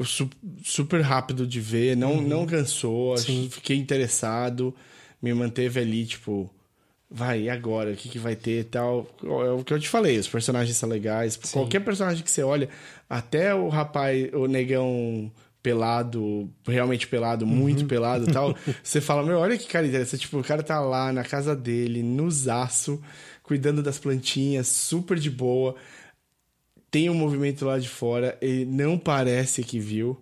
Su- 0.03 0.29
Super 0.63 1.01
rápido 1.01 1.45
de 1.47 1.59
ver, 1.61 1.95
não, 1.95 2.21
não 2.21 2.45
cansou, 2.45 3.17
Sim. 3.17 3.47
fiquei 3.51 3.77
interessado, 3.77 4.73
me 5.21 5.33
manteve 5.33 5.79
ali, 5.79 6.05
tipo, 6.05 6.49
vai, 7.09 7.43
e 7.43 7.49
agora? 7.49 7.91
O 7.91 7.95
que, 7.95 8.09
que 8.09 8.19
vai 8.19 8.35
ter 8.35 8.61
e 8.61 8.63
tal? 8.63 9.07
É 9.23 9.51
o 9.51 9.63
que 9.63 9.73
eu 9.73 9.79
te 9.79 9.87
falei, 9.87 10.17
os 10.17 10.27
personagens 10.27 10.75
são 10.75 10.89
legais. 10.89 11.37
Qualquer 11.51 11.79
personagem 11.81 12.23
que 12.23 12.31
você 12.31 12.43
olha, 12.43 12.67
até 13.09 13.53
o 13.55 13.69
rapaz, 13.69 14.29
o 14.33 14.47
negão 14.47 15.31
pelado, 15.63 16.47
realmente 16.67 17.07
pelado, 17.07 17.45
muito 17.45 17.85
pelado 17.89 18.25
e 18.25 18.27
tal, 18.27 18.55
você 18.83 19.01
fala, 19.01 19.23
meu, 19.23 19.39
olha 19.39 19.57
que 19.57 19.65
cara 19.67 19.87
interessante. 19.87 20.21
Tipo, 20.21 20.39
o 20.39 20.43
cara 20.43 20.61
tá 20.61 20.79
lá 20.79 21.11
na 21.11 21.23
casa 21.23 21.55
dele, 21.55 22.03
no 22.03 22.29
zaço, 22.29 23.01
cuidando 23.41 23.81
das 23.81 23.97
plantinhas, 23.97 24.67
super 24.67 25.17
de 25.17 25.29
boa. 25.31 25.75
Tem 26.95 27.09
um 27.09 27.13
movimento 27.13 27.65
lá 27.65 27.77
de 27.77 27.89
fora, 27.89 28.37
ele 28.41 28.63
não 28.63 28.97
parece 28.97 29.61
que 29.65 29.77
viu. 29.79 30.17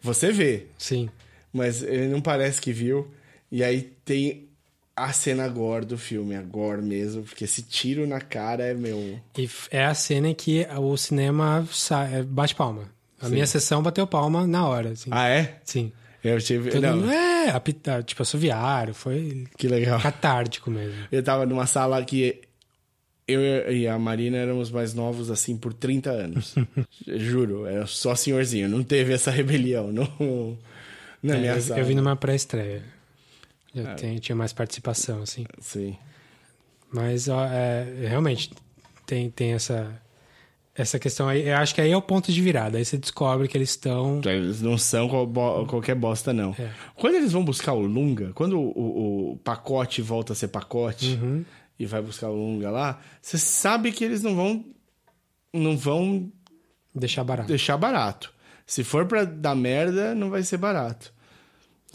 Você 0.00 0.32
vê, 0.32 0.64
Sim. 0.78 1.10
mas 1.52 1.82
ele 1.82 2.08
não 2.08 2.22
parece 2.22 2.58
que 2.58 2.72
viu. 2.72 3.06
E 3.52 3.62
aí 3.62 3.82
tem 4.02 4.48
a 4.96 5.12
cena 5.12 5.46
gore 5.46 5.84
do 5.84 5.98
filme, 5.98 6.34
a 6.34 6.40
gore 6.40 6.80
mesmo, 6.80 7.22
porque 7.24 7.44
esse 7.44 7.60
tiro 7.60 8.06
na 8.06 8.18
cara 8.18 8.64
é 8.64 8.72
meu. 8.72 9.20
E 9.36 9.46
é 9.70 9.84
a 9.84 9.92
cena 9.92 10.30
em 10.30 10.34
que 10.34 10.66
o 10.78 10.96
cinema 10.96 11.68
sai, 11.70 12.22
bate 12.22 12.54
palma. 12.54 12.84
A 13.20 13.28
minha 13.28 13.46
sessão 13.46 13.82
bateu 13.82 14.06
palma 14.06 14.46
na 14.46 14.66
hora, 14.66 14.92
assim. 14.92 15.10
Ah, 15.12 15.28
é? 15.28 15.58
Sim. 15.64 15.92
Eu 16.24 16.40
tive. 16.40 16.70
Todo 16.70 16.80
Não, 16.82 16.96
mundo, 16.96 17.10
é, 17.10 17.50
apita- 17.50 18.02
tipo, 18.02 18.22
assoviário, 18.22 18.94
foi 18.94 19.46
que 19.58 19.68
legal. 19.68 20.00
catártico 20.00 20.70
mesmo. 20.70 20.96
Eu 21.12 21.22
tava 21.22 21.44
numa 21.44 21.66
sala 21.66 22.02
que 22.02 22.40
eu 23.32 23.72
e 23.72 23.86
a 23.88 23.98
Marina 23.98 24.36
éramos 24.36 24.70
mais 24.70 24.94
novos, 24.94 25.30
assim, 25.30 25.56
por 25.56 25.72
30 25.72 26.10
anos. 26.10 26.54
Juro, 27.06 27.66
era 27.66 27.86
só 27.86 28.14
senhorzinho. 28.14 28.68
Não 28.68 28.82
teve 28.82 29.12
essa 29.12 29.30
rebelião 29.30 29.92
no, 29.92 30.58
na 31.22 31.34
É, 31.36 31.38
minha 31.38 31.52
eu, 31.54 31.60
sala. 31.60 31.80
eu 31.80 31.84
vi 31.86 31.94
numa 31.94 32.16
pré-estreia. 32.16 32.82
Já 33.74 33.94
tem- 33.94 34.18
tinha 34.18 34.34
mais 34.36 34.52
participação, 34.52 35.22
assim. 35.22 35.44
Sim. 35.60 35.96
Mas 36.92 37.28
ó, 37.28 37.44
é, 37.46 37.86
realmente 38.08 38.50
tem, 39.06 39.30
tem 39.30 39.52
essa, 39.52 39.88
essa 40.74 40.98
questão 40.98 41.28
aí. 41.28 41.46
Eu 41.48 41.56
acho 41.56 41.72
que 41.74 41.80
aí 41.80 41.92
é 41.92 41.96
o 41.96 42.02
ponto 42.02 42.32
de 42.32 42.40
virada. 42.42 42.78
Aí 42.78 42.84
você 42.84 42.96
descobre 42.98 43.46
que 43.46 43.56
eles 43.56 43.70
estão. 43.70 44.20
Eles 44.24 44.60
não 44.60 44.76
são 44.76 45.08
qualquer 45.68 45.94
bosta, 45.94 46.32
não. 46.32 46.50
É. 46.58 46.68
Quando 46.96 47.14
eles 47.14 47.30
vão 47.30 47.44
buscar 47.44 47.72
o 47.74 47.80
Lunga, 47.80 48.32
quando 48.34 48.58
o, 48.58 48.70
o- 48.76 49.32
o 49.32 49.36
pacote 49.38 50.02
volta 50.02 50.32
a 50.32 50.36
ser 50.36 50.48
pacote 50.48 51.18
Uhum. 51.22 51.44
E 51.80 51.86
vai 51.86 52.00
buscar 52.02 52.28
o 52.28 52.34
Lunga 52.34 52.70
lá, 52.70 53.00
você 53.22 53.38
sabe 53.38 53.90
que 53.90 54.04
eles 54.04 54.22
não 54.22 54.36
vão. 54.36 54.64
Não 55.52 55.76
vão 55.76 56.30
Deixar 56.94 57.24
barato. 57.24 57.48
deixar 57.48 57.76
barato. 57.76 58.32
Se 58.66 58.84
for 58.84 59.06
pra 59.06 59.24
dar 59.24 59.56
merda, 59.56 60.14
não 60.14 60.28
vai 60.30 60.42
ser 60.44 60.58
barato. 60.58 61.12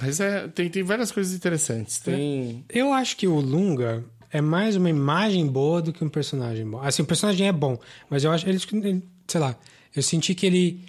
Mas 0.02 0.20
é, 0.20 0.48
tem, 0.50 0.70
tem 0.70 0.84
várias 0.84 1.12
coisas 1.12 1.34
interessantes. 1.34 2.00
Tem. 2.00 2.66
Eu 2.68 2.92
acho 2.92 3.16
que 3.16 3.28
o 3.28 3.40
Lunga 3.40 4.04
é 4.32 4.42
mais 4.42 4.76
uma 4.76 4.90
imagem 4.90 5.48
boa 5.48 5.82
do 5.82 5.94
que 5.94 6.04
um 6.04 6.10
personagem 6.10 6.70
bom. 6.70 6.82
Assim, 6.82 7.02
o 7.02 7.06
personagem 7.06 7.48
é 7.48 7.52
bom, 7.54 7.78
mas 8.10 8.24
eu 8.26 8.32
acho. 8.32 8.50
Ele, 8.50 8.60
ele- 8.74 9.04
sei 9.28 9.40
lá, 9.40 9.56
eu 9.96 10.02
senti 10.02 10.34
que 10.36 10.46
ele. 10.46 10.84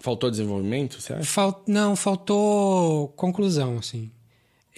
Faltou 0.00 0.30
desenvolvimento, 0.30 1.00
você 1.00 1.12
acha? 1.12 1.24
Fal, 1.24 1.62
não, 1.66 1.94
faltou 1.94 3.08
conclusão, 3.16 3.78
assim. 3.78 4.10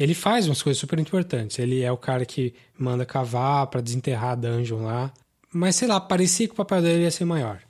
Ele 0.01 0.15
faz 0.15 0.47
umas 0.47 0.63
coisas 0.63 0.81
super 0.81 0.99
importantes. 0.99 1.59
Ele 1.59 1.83
é 1.83 1.93
o 1.93 1.97
cara 1.97 2.25
que 2.25 2.55
manda 2.79 3.05
cavar 3.05 3.67
pra 3.67 3.83
desenterrar 3.83 4.31
a 4.31 4.35
dungeon 4.35 4.83
lá. 4.85 5.13
Mas 5.53 5.77
sei 5.77 5.87
lá, 5.87 6.01
parecia 6.01 6.47
que 6.47 6.55
o 6.55 6.57
papel 6.57 6.81
dele 6.81 7.03
ia 7.03 7.11
ser 7.11 7.27
maior. 7.27 7.61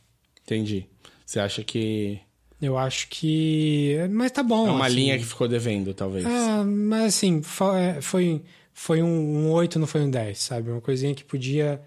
Entendi. 0.45 0.87
Você 1.27 1.41
acha 1.41 1.65
que 1.65 2.21
Eu 2.63 2.79
acho 2.79 3.09
que. 3.09 3.97
Mas 4.11 4.31
tá 4.31 4.45
bom. 4.45 4.69
é 4.69 4.71
uma 4.71 4.87
assim. 4.87 4.95
linha 4.95 5.19
que 5.19 5.25
ficou 5.25 5.49
devendo, 5.49 5.93
talvez? 5.93 6.25
Ah, 6.25 6.63
mas 6.65 7.17
assim, 7.17 7.41
é, 7.77 8.01
foi, 8.01 8.43
foi 8.73 9.03
um, 9.03 9.47
um 9.47 9.51
8, 9.51 9.79
não 9.79 9.87
foi 9.89 10.03
um 10.03 10.11
10, 10.11 10.39
sabe? 10.39 10.71
Uma 10.71 10.81
coisinha 10.81 11.15
que 11.15 11.25
podia. 11.25 11.81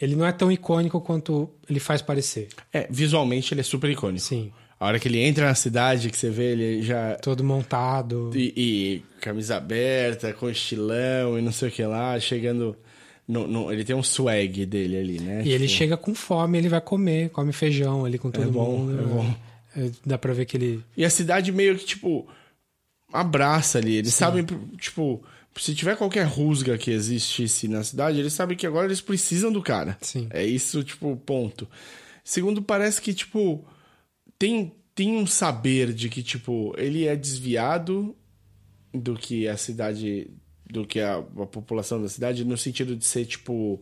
Ele 0.00 0.14
não 0.14 0.24
é 0.26 0.32
tão 0.32 0.50
icônico 0.50 1.00
quanto 1.00 1.50
ele 1.68 1.80
faz 1.80 2.00
parecer. 2.02 2.48
É, 2.72 2.86
visualmente 2.90 3.52
ele 3.52 3.60
é 3.60 3.64
super 3.64 3.90
icônico. 3.90 4.20
Sim. 4.20 4.52
A 4.82 4.86
hora 4.86 4.98
que 4.98 5.06
ele 5.06 5.20
entra 5.20 5.46
na 5.46 5.54
cidade, 5.54 6.10
que 6.10 6.16
você 6.16 6.28
vê 6.28 6.52
ele 6.52 6.82
já. 6.82 7.14
Todo 7.16 7.44
montado. 7.44 8.32
E, 8.34 8.52
e 8.56 9.02
camisa 9.20 9.56
aberta, 9.56 10.32
com 10.32 10.50
estilão 10.50 11.38
e 11.38 11.42
não 11.42 11.52
sei 11.52 11.68
o 11.68 11.72
que 11.72 11.84
lá, 11.84 12.18
chegando. 12.18 12.76
No, 13.28 13.46
no- 13.46 13.72
ele 13.72 13.84
tem 13.84 13.94
um 13.94 14.02
swag 14.02 14.66
dele 14.66 14.96
ali, 14.98 15.20
né? 15.20 15.42
E 15.44 15.52
ele 15.52 15.66
Tipo, 15.68 15.78
chega 15.78 15.96
com 15.96 16.12
fome, 16.14 16.58
ele 16.58 16.68
vai 16.68 16.80
comer, 16.80 17.30
come 17.30 17.52
feijão 17.52 18.04
ali 18.04 18.18
com 18.18 18.30
todo 18.32 18.50
bom, 18.50 18.78
mundo. 18.78 18.98
é 19.00 19.04
bom. 19.04 19.34
É, 19.76 19.90
dá 20.04 20.18
pra 20.18 20.32
ver 20.32 20.44
que 20.46 20.56
ele. 20.56 20.82
E 20.96 21.04
a 21.04 21.08
cidade 21.10 21.52
meio 21.52 21.78
que, 21.78 21.84
tipo, 21.84 22.26
abraça 23.12 23.78
ali. 23.78 23.94
Eles 23.96 24.12
sabem, 24.14 24.44
tipo, 24.78 25.22
se 25.56 25.74
tiver 25.74 25.96
qualquer 25.96 26.24
rusga 26.26 26.76
que 26.76 26.90
existisse 26.90 27.68
na 27.68 27.84
cidade, 27.84 28.18
eles 28.18 28.32
sabem 28.32 28.56
que 28.56 28.66
agora 28.66 28.86
eles 28.86 29.00
precisam 29.00 29.52
do 29.52 29.62
cara. 29.62 29.96
Sim. 30.00 30.26
É 30.30 30.44
isso, 30.44 30.82
tipo, 30.82 31.14
ponto. 31.24 31.68
Segundo, 32.24 32.60
parece 32.62 33.00
que, 33.00 33.14
tipo, 33.14 33.64
tem, 34.42 34.72
tem 34.92 35.16
um 35.16 35.24
saber 35.26 35.92
de 35.92 36.08
que, 36.08 36.20
tipo, 36.20 36.74
ele 36.76 37.06
é 37.06 37.14
desviado 37.14 38.16
do 38.92 39.14
que 39.14 39.46
a 39.46 39.56
cidade. 39.56 40.28
do 40.68 40.84
que 40.84 41.00
a, 41.00 41.18
a 41.18 41.46
população 41.46 42.02
da 42.02 42.08
cidade, 42.08 42.44
no 42.44 42.56
sentido 42.58 42.96
de 42.96 43.04
ser, 43.04 43.24
tipo, 43.24 43.80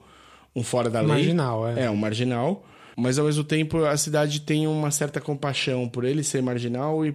um 0.54 0.62
fora 0.62 0.90
da 0.90 1.00
lei. 1.00 1.08
Marginal, 1.08 1.66
é. 1.66 1.84
É, 1.84 1.90
um 1.90 1.96
marginal. 1.96 2.66
Mas 2.94 3.18
ao 3.18 3.24
mesmo 3.24 3.42
tempo 3.44 3.84
a 3.84 3.96
cidade 3.96 4.40
tem 4.42 4.66
uma 4.66 4.90
certa 4.90 5.18
compaixão 5.20 5.88
por 5.88 6.04
ele 6.04 6.22
ser 6.22 6.42
marginal 6.42 7.06
e, 7.06 7.14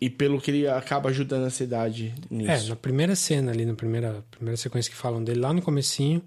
e 0.00 0.10
pelo 0.10 0.40
que 0.40 0.50
ele 0.50 0.66
acaba 0.66 1.10
ajudando 1.10 1.44
a 1.44 1.50
cidade 1.50 2.12
É, 2.30 2.34
nisso. 2.34 2.70
na 2.70 2.76
primeira 2.76 3.14
cena 3.14 3.52
ali, 3.52 3.64
na 3.64 3.74
primeira, 3.74 4.24
primeira 4.30 4.56
sequência 4.56 4.90
que 4.90 4.96
falam 4.96 5.22
dele, 5.22 5.38
lá 5.38 5.52
no 5.52 5.62
comecinho, 5.62 6.20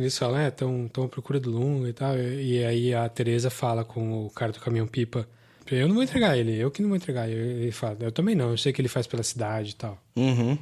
eles 0.00 0.16
falam, 0.16 0.38
é, 0.38 0.48
estão 0.48 0.90
à 1.04 1.08
procura 1.08 1.40
do 1.40 1.50
Lunga 1.50 1.88
e 1.88 1.92
tal. 1.92 2.16
E 2.18 2.64
aí 2.64 2.94
a 2.94 3.08
Teresa 3.08 3.50
fala 3.50 3.84
com 3.84 4.26
o 4.26 4.30
cara 4.30 4.52
do 4.52 4.60
caminhão-pipa, 4.60 5.28
eu 5.70 5.88
não 5.88 5.94
vou 5.94 6.04
entregar 6.04 6.36
ele, 6.38 6.56
eu 6.56 6.70
que 6.70 6.80
não 6.80 6.88
vou 6.88 6.96
entregar. 6.96 7.28
Ele 7.28 7.72
fala, 7.72 7.96
eu 8.00 8.12
também 8.12 8.34
não, 8.34 8.50
eu 8.50 8.58
sei 8.58 8.72
que 8.72 8.80
ele 8.80 8.88
faz 8.88 9.06
pela 9.06 9.22
cidade 9.22 9.70
e 9.70 9.74
tal. 9.74 10.00
Uhum. 10.14 10.56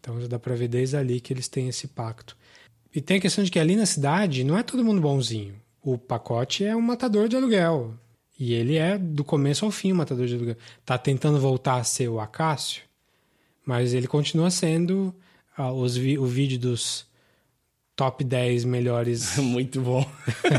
Então 0.00 0.20
já 0.20 0.28
dá 0.28 0.38
pra 0.38 0.54
ver 0.54 0.68
desde 0.68 0.96
ali 0.96 1.20
que 1.20 1.32
eles 1.32 1.48
têm 1.48 1.68
esse 1.68 1.88
pacto. 1.88 2.36
E 2.94 3.00
tem 3.00 3.18
a 3.18 3.20
questão 3.20 3.42
de 3.44 3.50
que 3.50 3.58
ali 3.58 3.74
na 3.76 3.86
cidade 3.86 4.44
não 4.44 4.56
é 4.56 4.62
todo 4.62 4.84
mundo 4.84 5.00
bonzinho. 5.00 5.54
O 5.82 5.98
pacote 5.98 6.64
é 6.64 6.74
um 6.74 6.80
matador 6.80 7.28
de 7.28 7.36
aluguel. 7.36 7.94
E 8.38 8.52
ele 8.54 8.76
é, 8.76 8.96
do 8.98 9.24
começo 9.24 9.64
ao 9.64 9.70
fim, 9.70 9.92
um 9.92 9.96
matador 9.96 10.26
de 10.26 10.34
aluguel. 10.34 10.56
Tá 10.84 10.96
tentando 10.96 11.40
voltar 11.40 11.76
a 11.76 11.84
ser 11.84 12.08
o 12.08 12.20
Acácio, 12.20 12.82
mas 13.64 13.94
ele 13.94 14.06
continua 14.06 14.50
sendo 14.50 15.14
ah, 15.56 15.72
os 15.72 15.96
vi- 15.96 16.18
o 16.18 16.26
vídeo 16.26 16.58
dos 16.58 17.06
top 17.96 18.22
10 18.22 18.64
melhores. 18.64 19.36
Muito 19.40 19.80
bom. 19.80 20.08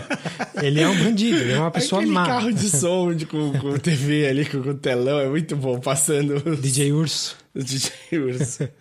ele 0.61 0.81
é 0.81 0.89
um 0.89 0.97
bandido, 0.97 1.37
ele 1.37 1.53
é 1.53 1.59
uma 1.59 1.71
pessoa 1.71 2.01
Aquele 2.01 2.13
má. 2.13 2.25
carro 2.25 2.51
de 2.51 2.69
som 2.69 3.13
de, 3.13 3.25
com, 3.27 3.53
com 3.53 3.77
TV 3.77 4.27
ali, 4.27 4.45
com, 4.45 4.61
com 4.61 4.75
telão, 4.75 5.19
é 5.19 5.29
muito 5.29 5.55
bom, 5.55 5.79
passando 5.79 6.35
os, 6.49 6.59
DJ 6.59 6.91
Urso. 6.91 7.37
DJ 7.55 7.91
Urso. 8.19 8.67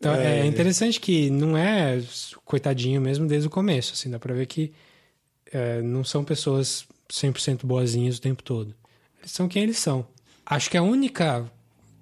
Então, 0.00 0.14
é. 0.14 0.42
É. 0.42 0.46
interessante 0.46 1.00
que 1.00 1.28
não 1.28 1.56
é 1.56 2.00
coitadinho 2.44 3.00
mesmo 3.00 3.26
desde 3.26 3.48
o 3.48 3.50
começo, 3.50 3.94
assim, 3.94 4.08
dá 4.08 4.16
pra 4.16 4.32
ver 4.32 4.46
que 4.46 4.72
é, 5.52 5.82
não 5.82 6.04
são 6.04 6.22
pessoas 6.22 6.86
100% 7.10 7.66
boazinhas 7.66 8.18
o 8.18 8.20
tempo 8.20 8.40
todo. 8.40 8.72
Eles 9.18 9.32
são 9.32 9.48
quem 9.48 9.64
eles 9.64 9.78
são. 9.78 10.06
Acho 10.46 10.70
que 10.70 10.76
a 10.76 10.82
única 10.82 11.50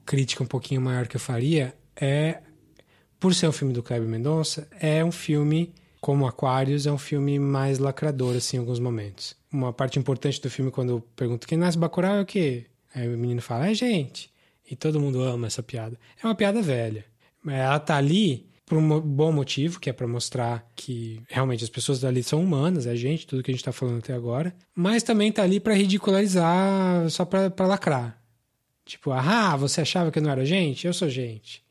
crítica 0.05 0.43
um 0.43 0.47
pouquinho 0.47 0.82
maior 0.82 1.09
que 1.09 1.16
eu 1.16 1.20
faria 1.20 1.74
é 1.99 2.43
por 3.19 3.35
ser 3.35 3.49
um 3.49 3.53
filme 3.53 3.73
do 3.73 3.83
Kleber 3.83 4.09
Mendonça, 4.09 4.69
é 4.81 5.05
um 5.05 5.12
filme, 5.12 5.73
como 6.01 6.27
Aquários, 6.27 6.87
é 6.87 6.93
um 6.93 6.99
filme 6.99 7.39
mais 7.39 7.79
lacrador, 7.79 8.37
assim, 8.37 8.57
em 8.57 8.61
alguns 8.61 8.79
momentos. 8.79 9.35
Uma 9.53 9.73
parte 9.73 9.99
importante 9.99 10.41
do 10.41 10.51
filme, 10.51 10.71
quando 10.71 10.91
eu 10.91 11.01
pergunto 11.14 11.47
quem 11.47 11.59
nasce 11.59 11.79
Bacurau 11.79 12.17
é 12.17 12.21
o 12.23 12.27
quê? 12.27 12.67
Aí 12.95 13.12
o 13.12 13.19
menino 13.19 13.43
fala, 13.43 13.69
é 13.69 13.75
gente. 13.75 14.31
E 14.69 14.75
todo 14.75 15.01
mundo 15.01 15.23
ama 15.23 15.47
essa 15.47 15.62
piada. 15.62 15.99
É 16.23 16.27
uma 16.27 16.35
piada 16.35 16.61
velha. 16.61 17.05
Ela 17.47 17.79
tá 17.79 17.97
ali 17.97 18.47
por 18.67 18.77
um 18.77 19.01
bom 19.01 19.31
motivo, 19.31 19.79
que 19.79 19.89
é 19.89 19.93
para 19.93 20.09
mostrar 20.09 20.69
que 20.75 21.23
realmente 21.29 21.62
as 21.62 21.71
pessoas 21.71 22.01
dali 22.01 22.23
são 22.23 22.43
humanas, 22.43 22.87
é 22.87 22.97
gente, 22.97 23.27
tudo 23.27 23.43
que 23.43 23.51
a 23.51 23.55
gente 23.55 23.62
tá 23.62 23.71
falando 23.71 23.99
até 23.99 24.12
agora. 24.12 24.53
Mas 24.75 25.05
também 25.05 25.31
tá 25.31 25.45
ali 25.45 25.61
para 25.61 25.75
ridicularizar, 25.75 27.09
só 27.09 27.25
pra 27.25 27.67
lacrar. 27.67 28.21
Tipo, 28.85 29.12
ah, 29.12 29.57
você 29.57 29.81
achava 29.81 30.11
que 30.11 30.19
eu 30.19 30.23
não 30.23 30.31
era 30.31 30.45
gente? 30.45 30.87
Eu 30.87 30.93
sou 30.93 31.09
gente. 31.09 31.64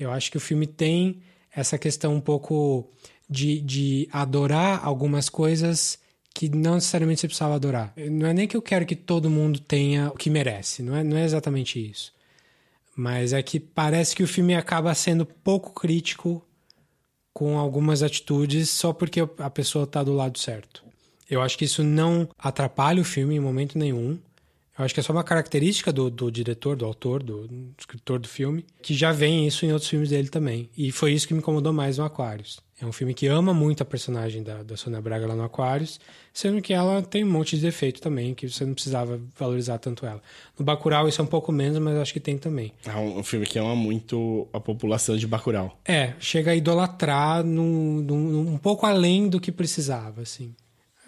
Eu 0.00 0.10
acho 0.10 0.30
que 0.30 0.36
o 0.36 0.40
filme 0.40 0.66
tem 0.66 1.20
essa 1.54 1.78
questão 1.78 2.14
um 2.14 2.20
pouco 2.20 2.90
de, 3.28 3.60
de 3.60 4.08
adorar 4.10 4.80
algumas 4.82 5.28
coisas 5.28 5.98
que 6.34 6.48
não 6.48 6.74
necessariamente 6.74 7.20
você 7.20 7.26
precisava 7.26 7.54
adorar. 7.54 7.92
Não 7.96 8.26
é 8.26 8.32
nem 8.32 8.48
que 8.48 8.56
eu 8.56 8.62
quero 8.62 8.86
que 8.86 8.96
todo 8.96 9.28
mundo 9.28 9.60
tenha 9.60 10.08
o 10.08 10.16
que 10.16 10.30
merece, 10.30 10.82
não 10.82 10.96
é, 10.96 11.04
não 11.04 11.16
é 11.16 11.24
exatamente 11.24 11.78
isso. 11.78 12.12
Mas 12.96 13.32
é 13.32 13.42
que 13.42 13.60
parece 13.60 14.16
que 14.16 14.22
o 14.22 14.28
filme 14.28 14.54
acaba 14.54 14.94
sendo 14.94 15.26
pouco 15.26 15.72
crítico 15.72 16.44
com 17.32 17.58
algumas 17.58 18.02
atitudes 18.02 18.70
só 18.70 18.92
porque 18.92 19.20
a 19.38 19.50
pessoa 19.50 19.84
está 19.84 20.02
do 20.02 20.14
lado 20.14 20.38
certo. 20.38 20.82
Eu 21.28 21.40
acho 21.40 21.56
que 21.56 21.64
isso 21.64 21.84
não 21.84 22.28
atrapalha 22.38 23.00
o 23.00 23.04
filme 23.04 23.36
em 23.36 23.40
momento 23.40 23.78
nenhum. 23.78 24.18
Eu 24.80 24.84
acho 24.86 24.94
que 24.94 25.00
é 25.00 25.02
só 25.02 25.12
uma 25.12 25.22
característica 25.22 25.92
do, 25.92 26.08
do 26.08 26.32
diretor, 26.32 26.74
do 26.74 26.86
autor, 26.86 27.22
do, 27.22 27.46
do, 27.46 27.74
escritor 27.78 28.18
do 28.18 28.26
filme, 28.26 28.64
que 28.80 28.94
já 28.94 29.12
vem 29.12 29.46
isso 29.46 29.66
em 29.66 29.72
outros 29.72 29.90
filmes 29.90 30.08
dele 30.08 30.30
também. 30.30 30.70
E 30.74 30.90
foi 30.90 31.12
isso 31.12 31.28
que 31.28 31.34
me 31.34 31.40
incomodou 31.40 31.70
mais 31.70 31.98
no 31.98 32.04
Aquarius. 32.04 32.60
É 32.80 32.86
um 32.86 32.92
filme 32.92 33.12
que 33.12 33.26
ama 33.26 33.52
muito 33.52 33.82
a 33.82 33.84
personagem 33.84 34.42
da, 34.42 34.62
da 34.62 34.78
Sônia 34.78 34.98
Braga 35.02 35.26
lá 35.26 35.36
no 35.36 35.42
Aquarius, 35.42 36.00
sendo 36.32 36.62
que 36.62 36.72
ela 36.72 37.02
tem 37.02 37.22
um 37.22 37.30
monte 37.30 37.56
de 37.56 37.60
defeito 37.60 38.00
também, 38.00 38.32
que 38.32 38.48
você 38.48 38.64
não 38.64 38.72
precisava 38.72 39.20
valorizar 39.38 39.76
tanto 39.76 40.06
ela. 40.06 40.22
No 40.58 40.64
Bacurau 40.64 41.06
isso 41.06 41.20
é 41.20 41.24
um 41.24 41.28
pouco 41.28 41.52
menos, 41.52 41.78
mas 41.78 41.98
acho 41.98 42.14
que 42.14 42.20
tem 42.20 42.38
também. 42.38 42.72
É 42.86 42.96
um 42.96 43.22
filme 43.22 43.44
que 43.44 43.58
ama 43.58 43.76
muito 43.76 44.48
a 44.50 44.58
população 44.58 45.14
de 45.14 45.26
Bacurau. 45.26 45.78
É, 45.84 46.14
chega 46.18 46.52
a 46.52 46.56
idolatrar 46.56 47.44
num, 47.44 48.00
num, 48.00 48.54
um 48.54 48.56
pouco 48.56 48.86
além 48.86 49.28
do 49.28 49.38
que 49.38 49.52
precisava, 49.52 50.22
assim. 50.22 50.54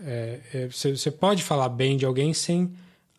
É, 0.04 0.40
é, 0.52 0.66
você, 0.68 0.94
você 0.94 1.10
pode 1.10 1.42
falar 1.42 1.70
bem 1.70 1.96
de 1.96 2.04
alguém 2.04 2.34
sem 2.34 2.70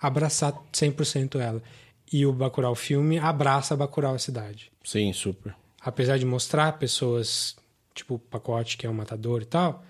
abraçar 0.04 0.54
100% 0.74 1.40
ela. 1.40 1.64
E 2.12 2.26
o 2.26 2.34
Bacurau 2.34 2.76
filme 2.76 3.18
abraça 3.18 3.74
a 3.74 3.78
Bacurau 3.78 4.14
a 4.14 4.20
cidade. 4.20 4.72
Sim, 4.84 5.12
super. 5.14 5.56
Apesar 5.82 6.18
de 6.20 6.26
mostrar 6.26 6.74
pessoas 6.74 7.56
tipo 7.96 8.16
o 8.16 8.20
pacote 8.20 8.78
que 8.78 8.86
é 8.86 8.90
o 8.90 8.94
matador 8.94 9.42
e 9.42 9.46
tal, 9.46 9.84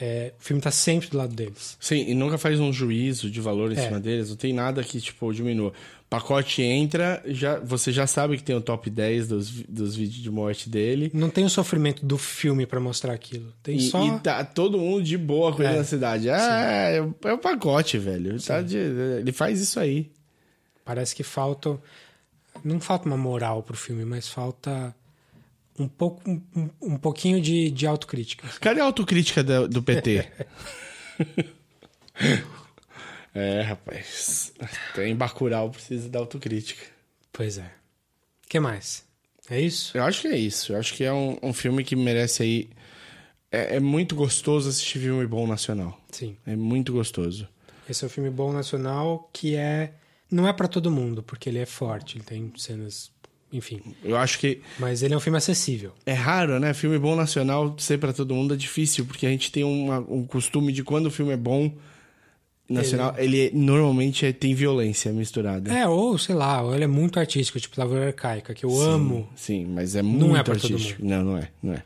é, 0.00 0.32
o 0.38 0.42
filme 0.42 0.60
tá 0.60 0.70
sempre 0.70 1.08
do 1.08 1.16
lado 1.16 1.34
deles. 1.34 1.76
Sim, 1.80 2.04
e 2.08 2.14
nunca 2.14 2.38
faz 2.38 2.58
um 2.58 2.72
juízo 2.72 3.30
de 3.30 3.40
valor 3.40 3.72
em 3.72 3.76
é. 3.76 3.82
cima 3.82 4.00
deles, 4.00 4.30
não 4.30 4.36
tem 4.36 4.52
nada 4.52 4.82
que, 4.82 5.00
tipo, 5.00 5.32
diminua. 5.32 5.72
Pacote 6.10 6.62
entra, 6.62 7.22
já, 7.26 7.58
você 7.58 7.92
já 7.92 8.06
sabe 8.06 8.38
que 8.38 8.42
tem 8.42 8.56
o 8.56 8.62
top 8.62 8.88
10 8.88 9.28
dos, 9.28 9.50
dos 9.50 9.94
vídeos 9.94 10.22
de 10.22 10.30
morte 10.30 10.70
dele. 10.70 11.10
Não 11.12 11.28
tem 11.28 11.44
o 11.44 11.50
sofrimento 11.50 12.04
do 12.04 12.16
filme 12.16 12.64
para 12.64 12.80
mostrar 12.80 13.12
aquilo. 13.12 13.52
Tem 13.62 13.76
e, 13.76 13.82
só. 13.82 14.02
E 14.02 14.18
tá 14.20 14.42
todo 14.42 14.78
mundo 14.78 15.02
de 15.02 15.18
boa 15.18 15.54
com 15.54 15.62
ele 15.62 15.74
é. 15.74 15.76
na 15.76 15.84
cidade. 15.84 16.30
Ah, 16.30 16.90
é, 16.90 16.96
é 16.96 17.32
o 17.32 17.38
pacote, 17.38 17.98
velho. 17.98 18.40
Tá 18.42 18.62
de, 18.62 18.78
ele 18.78 19.32
faz 19.32 19.60
isso 19.60 19.78
aí. 19.78 20.10
Parece 20.82 21.14
que 21.14 21.22
falta. 21.22 21.78
Não 22.64 22.80
falta 22.80 23.06
uma 23.06 23.18
moral 23.18 23.62
pro 23.62 23.76
filme, 23.76 24.06
mas 24.06 24.28
falta 24.28 24.94
um 25.78 25.86
pouco 25.86 26.22
um, 26.26 26.70
um 26.80 26.96
pouquinho 26.96 27.38
de, 27.38 27.70
de 27.70 27.86
autocrítica. 27.86 28.48
Cadê 28.60 28.80
a 28.80 28.84
autocrítica 28.84 29.44
do, 29.44 29.68
do 29.68 29.82
PT? 29.82 30.26
é, 33.38 33.62
rapaz. 33.62 34.52
Tem 34.94 35.14
Bacurau, 35.14 35.70
precisa 35.70 36.08
da 36.08 36.18
autocrítica. 36.18 36.84
Pois 37.32 37.58
é. 37.58 37.70
O 38.44 38.48
que 38.48 38.58
mais? 38.58 39.04
É 39.48 39.60
isso? 39.60 39.96
Eu 39.96 40.02
acho 40.02 40.22
que 40.22 40.28
é 40.28 40.36
isso. 40.36 40.72
Eu 40.72 40.78
acho 40.78 40.92
que 40.94 41.04
é 41.04 41.12
um, 41.12 41.38
um 41.42 41.52
filme 41.52 41.84
que 41.84 41.94
merece 41.94 42.42
aí. 42.42 42.70
É, 43.50 43.76
é, 43.76 43.80
muito 43.80 44.14
gostoso 44.14 44.68
assistir 44.68 44.98
filme 44.98 45.26
bom 45.26 45.46
nacional. 45.46 45.98
Sim. 46.10 46.36
É 46.44 46.56
muito 46.56 46.92
gostoso. 46.92 47.48
Esse 47.88 48.04
é 48.04 48.06
um 48.06 48.10
filme 48.10 48.28
bom 48.28 48.52
nacional 48.52 49.30
que 49.32 49.54
é. 49.54 49.94
Não 50.30 50.46
é 50.46 50.52
para 50.52 50.68
todo 50.68 50.90
mundo, 50.90 51.22
porque 51.22 51.48
ele 51.48 51.58
é 51.58 51.64
forte, 51.64 52.18
ele 52.18 52.24
tem 52.24 52.52
cenas 52.56 53.10
enfim. 53.52 53.80
Eu 54.04 54.16
acho 54.16 54.38
que. 54.38 54.60
Mas 54.78 55.02
ele 55.02 55.14
é 55.14 55.16
um 55.16 55.20
filme 55.20 55.38
acessível. 55.38 55.92
É 56.04 56.12
raro, 56.12 56.60
né? 56.60 56.74
Filme 56.74 56.98
bom 56.98 57.16
nacional 57.16 57.74
ser 57.78 57.98
para 57.98 58.12
todo 58.12 58.34
mundo 58.34 58.52
é 58.52 58.56
difícil, 58.56 59.06
porque 59.06 59.26
a 59.26 59.30
gente 59.30 59.50
tem 59.50 59.64
uma, 59.64 60.00
um 60.00 60.26
costume 60.26 60.72
de 60.72 60.84
quando 60.84 61.06
o 61.06 61.10
filme 61.10 61.32
é 61.32 61.36
bom 61.36 61.72
nacional, 62.68 63.14
ele, 63.16 63.38
ele 63.38 63.56
normalmente 63.56 64.26
é, 64.26 64.32
tem 64.32 64.54
violência 64.54 65.12
misturada. 65.12 65.72
É, 65.72 65.86
ou 65.86 66.18
sei 66.18 66.34
lá, 66.34 66.62
ou 66.62 66.74
ele 66.74 66.84
é 66.84 66.88
muito 66.88 67.18
artístico, 67.18 67.58
tipo 67.58 67.78
Lavoura 67.78 68.08
Arcaica, 68.08 68.54
que 68.54 68.64
eu 68.64 68.70
sim, 68.70 68.84
amo. 68.84 69.28
Sim, 69.34 69.66
mas 69.66 69.96
é 69.96 70.02
muito 70.02 70.26
não 70.26 70.36
é 70.36 70.40
artístico. 70.40 71.04
Não, 71.04 71.24
não 71.24 71.38
é, 71.38 71.48
não 71.62 71.74
é. 71.74 71.82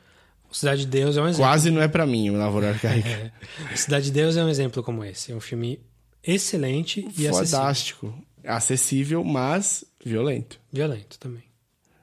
Cidade 0.51 0.83
de 0.83 0.89
Deus 0.89 1.17
é 1.17 1.23
um 1.23 1.29
exemplo. 1.29 1.47
Quase 1.47 1.71
não 1.71 1.81
é 1.81 1.89
para 1.89 2.07
mim 2.07 2.29
o 2.29 2.37
Lavoura 2.37 2.71
Arcaica. 2.73 3.09
é. 3.09 3.77
Cidade 3.77 4.07
de 4.07 4.13
Deus 4.13 4.37
é 4.37 4.45
um 4.45 4.49
exemplo 4.49 4.83
como 4.83 5.03
esse. 5.03 5.33
É 5.33 5.35
um 5.35 5.41
filme 5.41 5.81
excelente 6.23 7.09
e 7.17 7.29
Fantástico. 7.29 8.07
acessível. 8.07 8.15
Acessível, 8.45 9.25
mas 9.25 9.85
violento. 10.05 10.61
Violento 10.71 11.19
também 11.19 11.53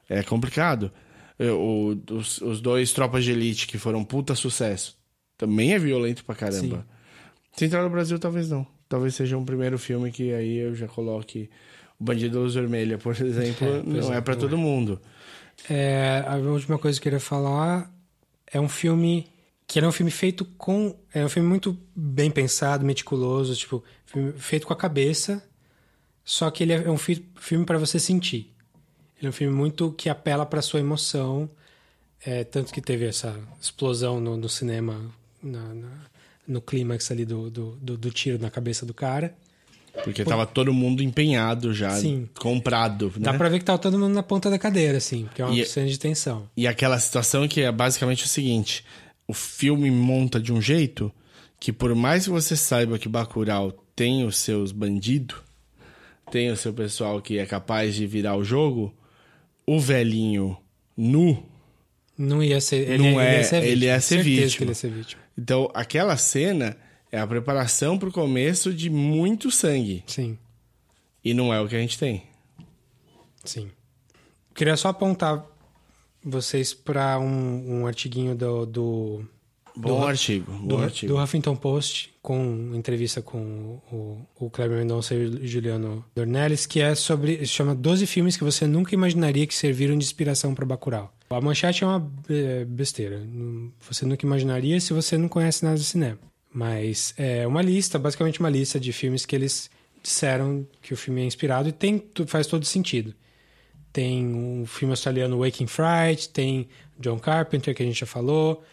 é 0.09 0.23
complicado. 0.23 0.91
O, 1.39 1.95
os, 2.11 2.41
os, 2.41 2.59
dois 2.59 2.91
Tropas 2.91 3.23
de 3.23 3.31
Elite 3.31 3.65
que 3.67 3.77
foram 3.77 4.03
puta 4.03 4.35
sucesso 4.35 4.97
também 5.37 5.73
é 5.73 5.79
violento 5.79 6.25
pra 6.25 6.35
caramba. 6.35 6.77
Sim. 6.77 6.98
Central 7.59 7.83
do 7.83 7.89
Brasil 7.89 8.17
talvez 8.17 8.49
não. 8.49 8.65
Talvez 8.87 9.15
seja 9.15 9.37
um 9.37 9.45
primeiro 9.45 9.77
filme 9.77 10.11
que 10.11 10.33
aí 10.33 10.57
eu 10.57 10.73
já 10.73 10.87
coloque 10.87 11.49
o 11.99 12.03
Bandido 12.03 12.39
Luz 12.39 12.53
Vermelha, 12.53 12.97
por 12.97 13.13
exemplo, 13.21 13.67
é, 13.67 13.83
não 13.83 14.13
é, 14.13 14.17
é 14.17 14.21
para 14.21 14.35
todo 14.35 14.55
é. 14.55 14.57
mundo. 14.57 14.99
É, 15.69 16.23
a 16.25 16.35
última 16.37 16.79
coisa 16.79 16.97
que 16.97 17.07
eu 17.07 17.11
queria 17.11 17.19
falar 17.19 17.91
é 18.47 18.59
um 18.59 18.69
filme 18.69 19.27
que 19.67 19.77
era 19.77 19.87
um 19.87 19.91
filme 19.91 20.09
feito 20.09 20.45
com 20.45 20.95
é 21.13 21.23
um 21.23 21.29
filme 21.29 21.47
muito 21.47 21.77
bem 21.95 22.31
pensado, 22.31 22.83
meticuloso, 22.83 23.55
tipo 23.55 23.83
feito 24.37 24.65
com 24.65 24.73
a 24.73 24.75
cabeça, 24.75 25.43
só 26.23 26.49
que 26.49 26.63
ele 26.63 26.73
é 26.73 26.89
um 26.89 26.97
filme 26.97 27.65
para 27.65 27.77
você 27.77 27.99
sentir. 27.99 28.51
Ele 29.17 29.27
é 29.27 29.29
um 29.29 29.33
filme 29.33 29.55
muito 29.55 29.91
que 29.91 30.09
apela 30.09 30.45
para 30.45 30.61
sua 30.61 30.79
emoção, 30.79 31.47
é, 32.25 32.43
tanto 32.43 32.73
que 32.73 32.81
teve 32.81 33.05
essa 33.05 33.37
explosão 33.61 34.19
no, 34.19 34.37
no 34.37 34.49
cinema, 34.49 35.13
na, 35.43 35.73
na, 35.73 35.91
no 36.49 36.61
clímax 36.61 37.11
ali 37.11 37.23
do, 37.23 37.49
do, 37.49 37.77
do, 37.81 37.97
do, 37.97 38.11
tiro 38.11 38.39
na 38.39 38.49
cabeça 38.49 38.85
do 38.85 38.93
cara. 38.93 39.33
Porque 40.03 40.23
Por... 40.23 40.29
tava 40.29 40.45
todo 40.45 40.73
mundo 40.73 41.01
empenhado 41.03 41.73
já, 41.73 41.91
Sim. 41.91 42.27
comprado, 42.37 43.07
né? 43.15 43.21
Dá 43.25 43.33
pra 43.33 43.49
ver 43.49 43.59
que 43.59 43.65
tava 43.65 43.79
todo 43.79 43.97
mundo 43.97 44.13
na 44.13 44.23
ponta 44.23 44.49
da 44.49 44.57
cadeira, 44.57 44.97
assim, 44.97 45.25
porque 45.25 45.41
é 45.41 45.45
uma 45.45 45.55
e, 45.55 45.65
cena 45.65 45.87
de 45.87 45.97
tensão. 45.97 46.49
E 46.55 46.67
aquela 46.67 46.99
situação 46.99 47.47
que 47.47 47.61
é 47.61 47.71
basicamente 47.71 48.23
o 48.23 48.27
seguinte, 48.27 48.83
o 49.27 49.33
filme 49.33 49.89
monta 49.91 50.39
de 50.39 50.51
um 50.51 50.61
jeito 50.61 51.11
que 51.59 51.73
por 51.73 51.93
mais 51.93 52.25
que 52.25 52.29
você 52.29 52.55
saiba 52.55 52.97
que 52.97 53.09
Bacurau 53.09 53.71
tem 53.95 54.23
os 54.23 54.37
seus 54.37 54.71
bandidos, 54.71 55.37
tem 56.31 56.49
o 56.49 56.55
seu 56.55 56.73
pessoal 56.73 57.21
que 57.21 57.37
é 57.37 57.45
capaz 57.45 57.95
de 57.95 58.07
virar 58.07 58.35
o 58.35 58.43
jogo, 58.43 58.93
o 59.65 59.79
velhinho 59.79 60.57
nu. 60.95 61.43
Não 62.17 62.43
ia 62.43 62.61
ser. 62.61 62.89
Ele, 62.89 63.11
não 63.11 63.19
é, 63.19 63.35
ele 63.35 63.37
ia 63.37 63.43
ser. 63.43 63.63
Ele 63.63 63.85
ia 63.85 64.01
ser 64.01 64.23
vítima. 64.23 64.63
Ele 64.63 64.71
ia 64.71 64.75
ser 64.75 64.89
vítima. 64.89 65.21
Então, 65.39 65.71
aquela 65.73 66.17
cena 66.17 66.75
é 67.09 67.17
a 67.17 67.25
preparação 67.25 67.97
para 67.97 68.09
o 68.09 68.11
começo 68.11 68.73
de 68.73 68.89
muito 68.89 69.49
sangue. 69.49 70.03
Sim. 70.05 70.37
E 71.23 71.33
não 71.33 71.53
é 71.53 71.61
o 71.61 71.67
que 71.67 71.77
a 71.77 71.79
gente 71.79 71.97
tem. 71.97 72.23
Sim. 73.45 73.71
Queria 74.53 74.75
só 74.75 74.89
apontar 74.89 75.45
vocês 76.21 76.73
para 76.73 77.17
um, 77.19 77.79
um 77.79 77.87
artiguinho 77.87 78.35
do, 78.35 78.65
do 78.65 79.25
Bom 79.77 80.01
do, 80.01 80.07
artigo, 80.07 80.51
bom 80.51 80.67
do, 80.67 80.83
artigo. 80.83 81.13
Do 81.13 81.23
Huffington 81.23 81.55
Post, 81.55 82.13
com 82.21 82.71
entrevista 82.73 83.21
com 83.21 83.79
o, 83.89 84.27
o 84.37 84.49
Kleber 84.49 84.77
Mendonça 84.77 85.15
e 85.15 85.25
o 85.25 85.47
Juliano 85.47 86.03
Dornelles, 86.13 86.65
que 86.65 86.81
é 86.81 86.93
sobre. 86.95 87.45
Chama 87.45 87.73
12 87.73 88.05
filmes 88.05 88.35
que 88.35 88.43
você 88.43 88.67
nunca 88.67 88.93
imaginaria 88.93 89.47
que 89.47 89.55
serviram 89.55 89.97
de 89.97 90.03
inspiração 90.03 90.53
para 90.53 90.65
Bacurau. 90.65 91.13
A 91.29 91.39
manchete 91.39 91.83
é 91.83 91.87
uma 91.87 92.11
é, 92.27 92.65
besteira. 92.65 93.21
Você 93.81 94.05
nunca 94.05 94.25
imaginaria 94.25 94.79
se 94.79 94.93
você 94.93 95.17
não 95.17 95.27
conhece 95.27 95.63
nada 95.63 95.77
de 95.77 95.83
cinema. 95.83 96.17
Mas 96.51 97.13
é 97.17 97.45
uma 97.45 97.61
lista, 97.61 97.99
basicamente 97.99 98.39
uma 98.39 98.49
lista 98.49 98.79
de 98.79 98.91
filmes 98.91 99.25
que 99.25 99.35
eles 99.35 99.69
disseram 100.01 100.67
que 100.81 100.93
o 100.93 100.97
filme 100.97 101.21
é 101.21 101.25
inspirado 101.25 101.69
e 101.69 101.71
tem, 101.71 102.03
faz 102.25 102.47
todo 102.47 102.65
sentido. 102.65 103.13
Tem 103.93 104.25
um 104.25 104.65
filme 104.65 104.91
australiano 104.91 105.39
Waking 105.39 105.67
Fright, 105.67 106.29
tem 106.29 106.67
John 106.99 107.19
Carpenter, 107.19 107.75
que 107.75 107.83
a 107.83 107.85
gente 107.85 107.99
já 107.99 108.07
falou, 108.07 108.63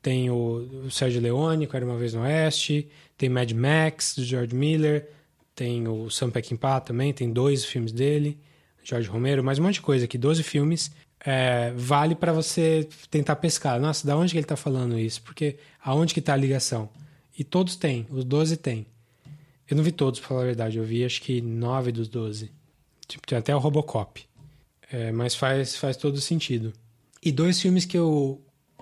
tem 0.00 0.30
o, 0.30 0.88
Sérgio 0.90 1.20
Leone, 1.20 1.66
que 1.66 1.74
era 1.74 1.84
uma 1.84 1.96
vez 1.96 2.14
no 2.14 2.22
Oeste, 2.22 2.88
tem 3.16 3.28
Mad 3.28 3.50
Max, 3.52 4.14
do 4.16 4.24
George 4.24 4.54
Miller, 4.54 5.08
tem 5.54 5.88
o 5.88 6.10
Sam 6.10 6.30
Peckinpah 6.30 6.80
também, 6.80 7.12
tem 7.12 7.32
dois 7.32 7.64
filmes 7.64 7.90
dele, 7.90 8.38
George 8.82 9.08
Romero, 9.08 9.42
mais 9.42 9.58
um 9.58 9.62
monte 9.62 9.74
de 9.74 9.80
coisa 9.80 10.04
aqui, 10.04 10.18
12 10.18 10.42
filmes. 10.42 10.92
É, 11.24 11.72
vale 11.74 12.14
para 12.14 12.32
você 12.32 12.86
tentar 13.10 13.36
pescar. 13.36 13.80
Nossa, 13.80 14.06
da 14.06 14.14
onde 14.14 14.32
que 14.32 14.38
ele 14.38 14.46
tá 14.46 14.56
falando 14.56 14.98
isso? 14.98 15.22
Porque 15.22 15.56
aonde 15.82 16.12
que 16.12 16.20
tá 16.20 16.34
a 16.34 16.36
ligação? 16.36 16.90
E 17.36 17.42
todos 17.42 17.76
têm, 17.76 18.06
os 18.10 18.24
12 18.24 18.58
têm. 18.58 18.86
Eu 19.68 19.76
não 19.76 19.82
vi 19.82 19.90
todos, 19.90 20.20
pra 20.20 20.28
falar 20.28 20.42
a 20.42 20.46
verdade. 20.46 20.76
Eu 20.76 20.84
vi 20.84 21.02
acho 21.02 21.22
que 21.22 21.40
9 21.40 21.90
dos 21.90 22.08
12. 22.08 22.52
Tipo, 23.08 23.26
tem 23.26 23.38
até 23.38 23.56
o 23.56 23.58
Robocop. 23.58 24.22
É, 24.92 25.10
mas 25.10 25.34
faz, 25.34 25.74
faz 25.76 25.96
todo 25.96 26.20
sentido. 26.20 26.74
E 27.22 27.32
dois 27.32 27.58
filmes 27.58 27.86
que 27.86 27.96
eu, 27.96 28.40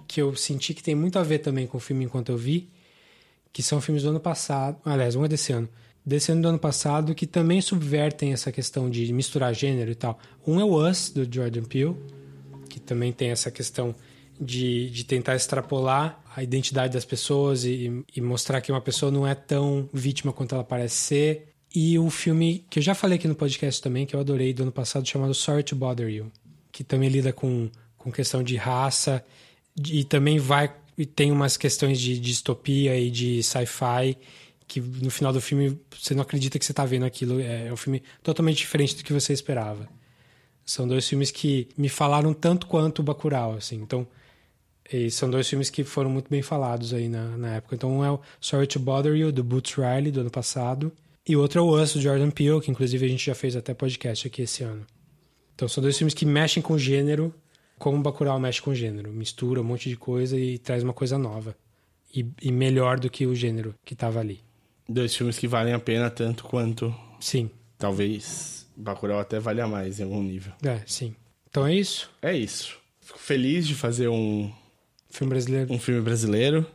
que 0.08 0.20
eu 0.20 0.34
senti 0.34 0.74
que 0.74 0.82
tem 0.82 0.96
muito 0.96 1.20
a 1.20 1.22
ver 1.22 1.38
também 1.38 1.66
com 1.66 1.76
o 1.76 1.80
filme 1.80 2.04
enquanto 2.04 2.30
eu 2.30 2.36
vi, 2.36 2.68
que 3.52 3.62
são 3.62 3.80
filmes 3.80 4.02
do 4.02 4.08
ano 4.08 4.20
passado. 4.20 4.78
Aliás, 4.84 5.14
um 5.14 5.24
é 5.24 5.28
desse 5.28 5.52
ano. 5.52 5.68
Desse 6.04 6.32
ano 6.32 6.42
do 6.42 6.48
ano 6.48 6.58
passado, 6.58 7.14
que 7.14 7.24
também 7.24 7.60
subvertem 7.60 8.32
essa 8.32 8.50
questão 8.50 8.90
de 8.90 9.12
misturar 9.12 9.54
gênero 9.54 9.92
e 9.92 9.94
tal. 9.94 10.18
Um 10.44 10.58
é 10.58 10.64
o 10.64 10.74
Us, 10.74 11.10
do 11.10 11.24
Jordan 11.32 11.62
Peele 11.62 11.96
que 12.72 12.80
também 12.80 13.12
tem 13.12 13.30
essa 13.30 13.50
questão 13.50 13.94
de, 14.40 14.88
de 14.88 15.04
tentar 15.04 15.36
extrapolar 15.36 16.18
a 16.34 16.42
identidade 16.42 16.94
das 16.94 17.04
pessoas 17.04 17.66
e, 17.66 18.02
e 18.16 18.20
mostrar 18.22 18.62
que 18.62 18.72
uma 18.72 18.80
pessoa 18.80 19.12
não 19.12 19.26
é 19.26 19.34
tão 19.34 19.86
vítima 19.92 20.32
quanto 20.32 20.54
ela 20.54 20.64
parece 20.64 20.96
ser. 20.96 21.48
E 21.74 21.98
o 21.98 22.08
filme 22.08 22.64
que 22.70 22.78
eu 22.78 22.82
já 22.82 22.94
falei 22.94 23.18
aqui 23.18 23.28
no 23.28 23.34
podcast 23.34 23.82
também, 23.82 24.06
que 24.06 24.16
eu 24.16 24.20
adorei 24.20 24.54
do 24.54 24.62
ano 24.62 24.72
passado, 24.72 25.06
chamado 25.06 25.34
Sorry 25.34 25.62
to 25.62 25.76
Bother 25.76 26.08
You, 26.08 26.32
que 26.70 26.82
também 26.82 27.10
lida 27.10 27.30
com, 27.30 27.70
com 27.98 28.10
questão 28.10 28.42
de 28.42 28.56
raça 28.56 29.22
e 29.76 30.02
também 30.04 30.38
vai 30.38 30.74
e 30.96 31.04
tem 31.04 31.30
umas 31.30 31.58
questões 31.58 32.00
de, 32.00 32.18
distopia 32.18 32.98
e 32.98 33.10
de 33.10 33.42
sci-fi 33.42 34.16
que 34.66 34.80
no 34.80 35.10
final 35.10 35.32
do 35.32 35.40
filme 35.40 35.78
você 35.90 36.14
não 36.14 36.22
acredita 36.22 36.58
que 36.58 36.64
você 36.64 36.72
está 36.72 36.86
vendo 36.86 37.04
aquilo. 37.04 37.38
É, 37.38 37.68
é 37.68 37.72
um 37.72 37.76
filme 37.76 38.02
totalmente 38.22 38.56
diferente 38.56 38.96
do 38.96 39.04
que 39.04 39.12
você 39.12 39.34
esperava. 39.34 39.86
São 40.64 40.86
dois 40.86 41.08
filmes 41.08 41.30
que 41.30 41.68
me 41.76 41.88
falaram 41.88 42.32
tanto 42.32 42.66
quanto 42.66 43.00
o 43.00 43.02
Bacurau, 43.02 43.54
assim. 43.54 43.76
Então, 43.76 44.06
são 45.10 45.30
dois 45.30 45.48
filmes 45.48 45.70
que 45.70 45.84
foram 45.84 46.10
muito 46.10 46.28
bem 46.28 46.42
falados 46.42 46.92
aí 46.92 47.08
na, 47.08 47.36
na 47.36 47.56
época. 47.56 47.74
Então, 47.74 47.98
um 47.98 48.04
é 48.04 48.10
o 48.10 48.20
Sorry 48.40 48.66
to 48.66 48.78
Bother 48.78 49.14
You, 49.14 49.32
do 49.32 49.42
Boots 49.42 49.74
Riley, 49.74 50.10
do 50.10 50.20
ano 50.20 50.30
passado. 50.30 50.92
E 51.26 51.36
o 51.36 51.40
outro 51.40 51.60
é 51.60 51.62
o 51.62 51.80
Us, 51.80 51.94
do 51.94 52.00
Jordan 52.00 52.30
Peele, 52.30 52.60
que 52.60 52.70
inclusive 52.70 53.04
a 53.04 53.08
gente 53.08 53.24
já 53.24 53.34
fez 53.34 53.56
até 53.56 53.74
podcast 53.74 54.26
aqui 54.26 54.42
esse 54.42 54.62
ano. 54.62 54.84
Então, 55.54 55.68
são 55.68 55.82
dois 55.82 55.96
filmes 55.96 56.14
que 56.14 56.26
mexem 56.26 56.62
com 56.62 56.76
gênero, 56.76 57.34
como 57.78 57.98
o 57.98 58.02
Bacurau 58.02 58.38
mexe 58.38 58.60
com 58.60 58.74
gênero. 58.74 59.12
Mistura 59.12 59.60
um 59.60 59.64
monte 59.64 59.88
de 59.88 59.96
coisa 59.96 60.38
e 60.38 60.58
traz 60.58 60.82
uma 60.82 60.92
coisa 60.92 61.18
nova. 61.18 61.56
E, 62.14 62.26
e 62.42 62.52
melhor 62.52 63.00
do 63.00 63.08
que 63.08 63.26
o 63.26 63.34
gênero 63.34 63.74
que 63.84 63.94
estava 63.94 64.20
ali. 64.20 64.40
Dois 64.88 65.14
filmes 65.14 65.38
que 65.38 65.48
valem 65.48 65.72
a 65.72 65.78
pena 65.78 66.10
tanto 66.10 66.44
quanto... 66.44 66.94
Sim. 67.20 67.50
Talvez 67.78 68.61
Bacurau 68.76 69.20
até 69.20 69.38
valha 69.38 69.66
mais 69.66 70.00
em 70.00 70.04
algum 70.04 70.22
nível. 70.22 70.52
É, 70.64 70.80
sim. 70.86 71.14
Então 71.48 71.66
é 71.66 71.74
isso? 71.74 72.10
É 72.20 72.36
isso. 72.36 72.76
Fico 73.00 73.18
feliz 73.18 73.66
de 73.66 73.74
fazer 73.74 74.08
um... 74.08 74.50
Filme 75.10 75.30
brasileiro. 75.30 75.72
Um 75.72 75.78
filme 75.78 76.00
brasileiro. 76.00 76.66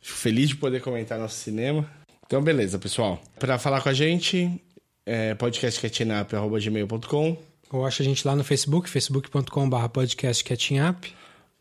Fico 0.00 0.18
feliz 0.18 0.48
de 0.48 0.56
poder 0.56 0.80
comentar 0.80 1.18
nosso 1.18 1.36
cinema. 1.36 1.88
Então, 2.26 2.42
beleza, 2.42 2.78
pessoal. 2.78 3.20
Para 3.38 3.58
falar 3.58 3.80
com 3.80 3.88
a 3.88 3.92
gente, 3.92 4.60
é 5.04 5.34
podcastcatchingup.gmail.com 5.34 7.36
Ou 7.70 7.84
acha 7.84 8.02
a 8.02 8.06
gente 8.06 8.26
lá 8.26 8.36
no 8.36 8.44
Facebook, 8.44 8.88
facebook.com.br 8.88 9.88
podcastcatchingup. 9.92 11.12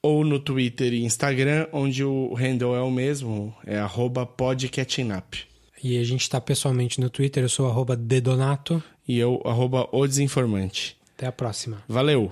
Ou 0.04 0.24
no 0.24 0.40
Twitter 0.40 0.94
e 0.94 1.04
Instagram, 1.04 1.68
onde 1.72 2.04
o 2.04 2.34
handle 2.34 2.76
é 2.76 2.82
o 2.82 2.90
mesmo, 2.90 3.56
é 3.66 3.78
arroba 3.78 4.26
podcatchingup. 4.26 5.52
E 5.84 5.98
a 5.98 6.04
gente 6.04 6.22
está 6.22 6.40
pessoalmente 6.40 7.02
no 7.02 7.10
Twitter, 7.10 7.44
eu 7.44 7.50
sou 7.50 7.68
arroba 7.68 7.96
dedonato. 7.96 8.84
E 9.12 9.20
eu, 9.20 9.42
arroba 9.44 9.90
o 9.92 10.08
desinformante. 10.08 10.96
Até 11.18 11.28
a 11.28 11.34
próxima. 11.34 11.84
Valeu! 11.86 12.32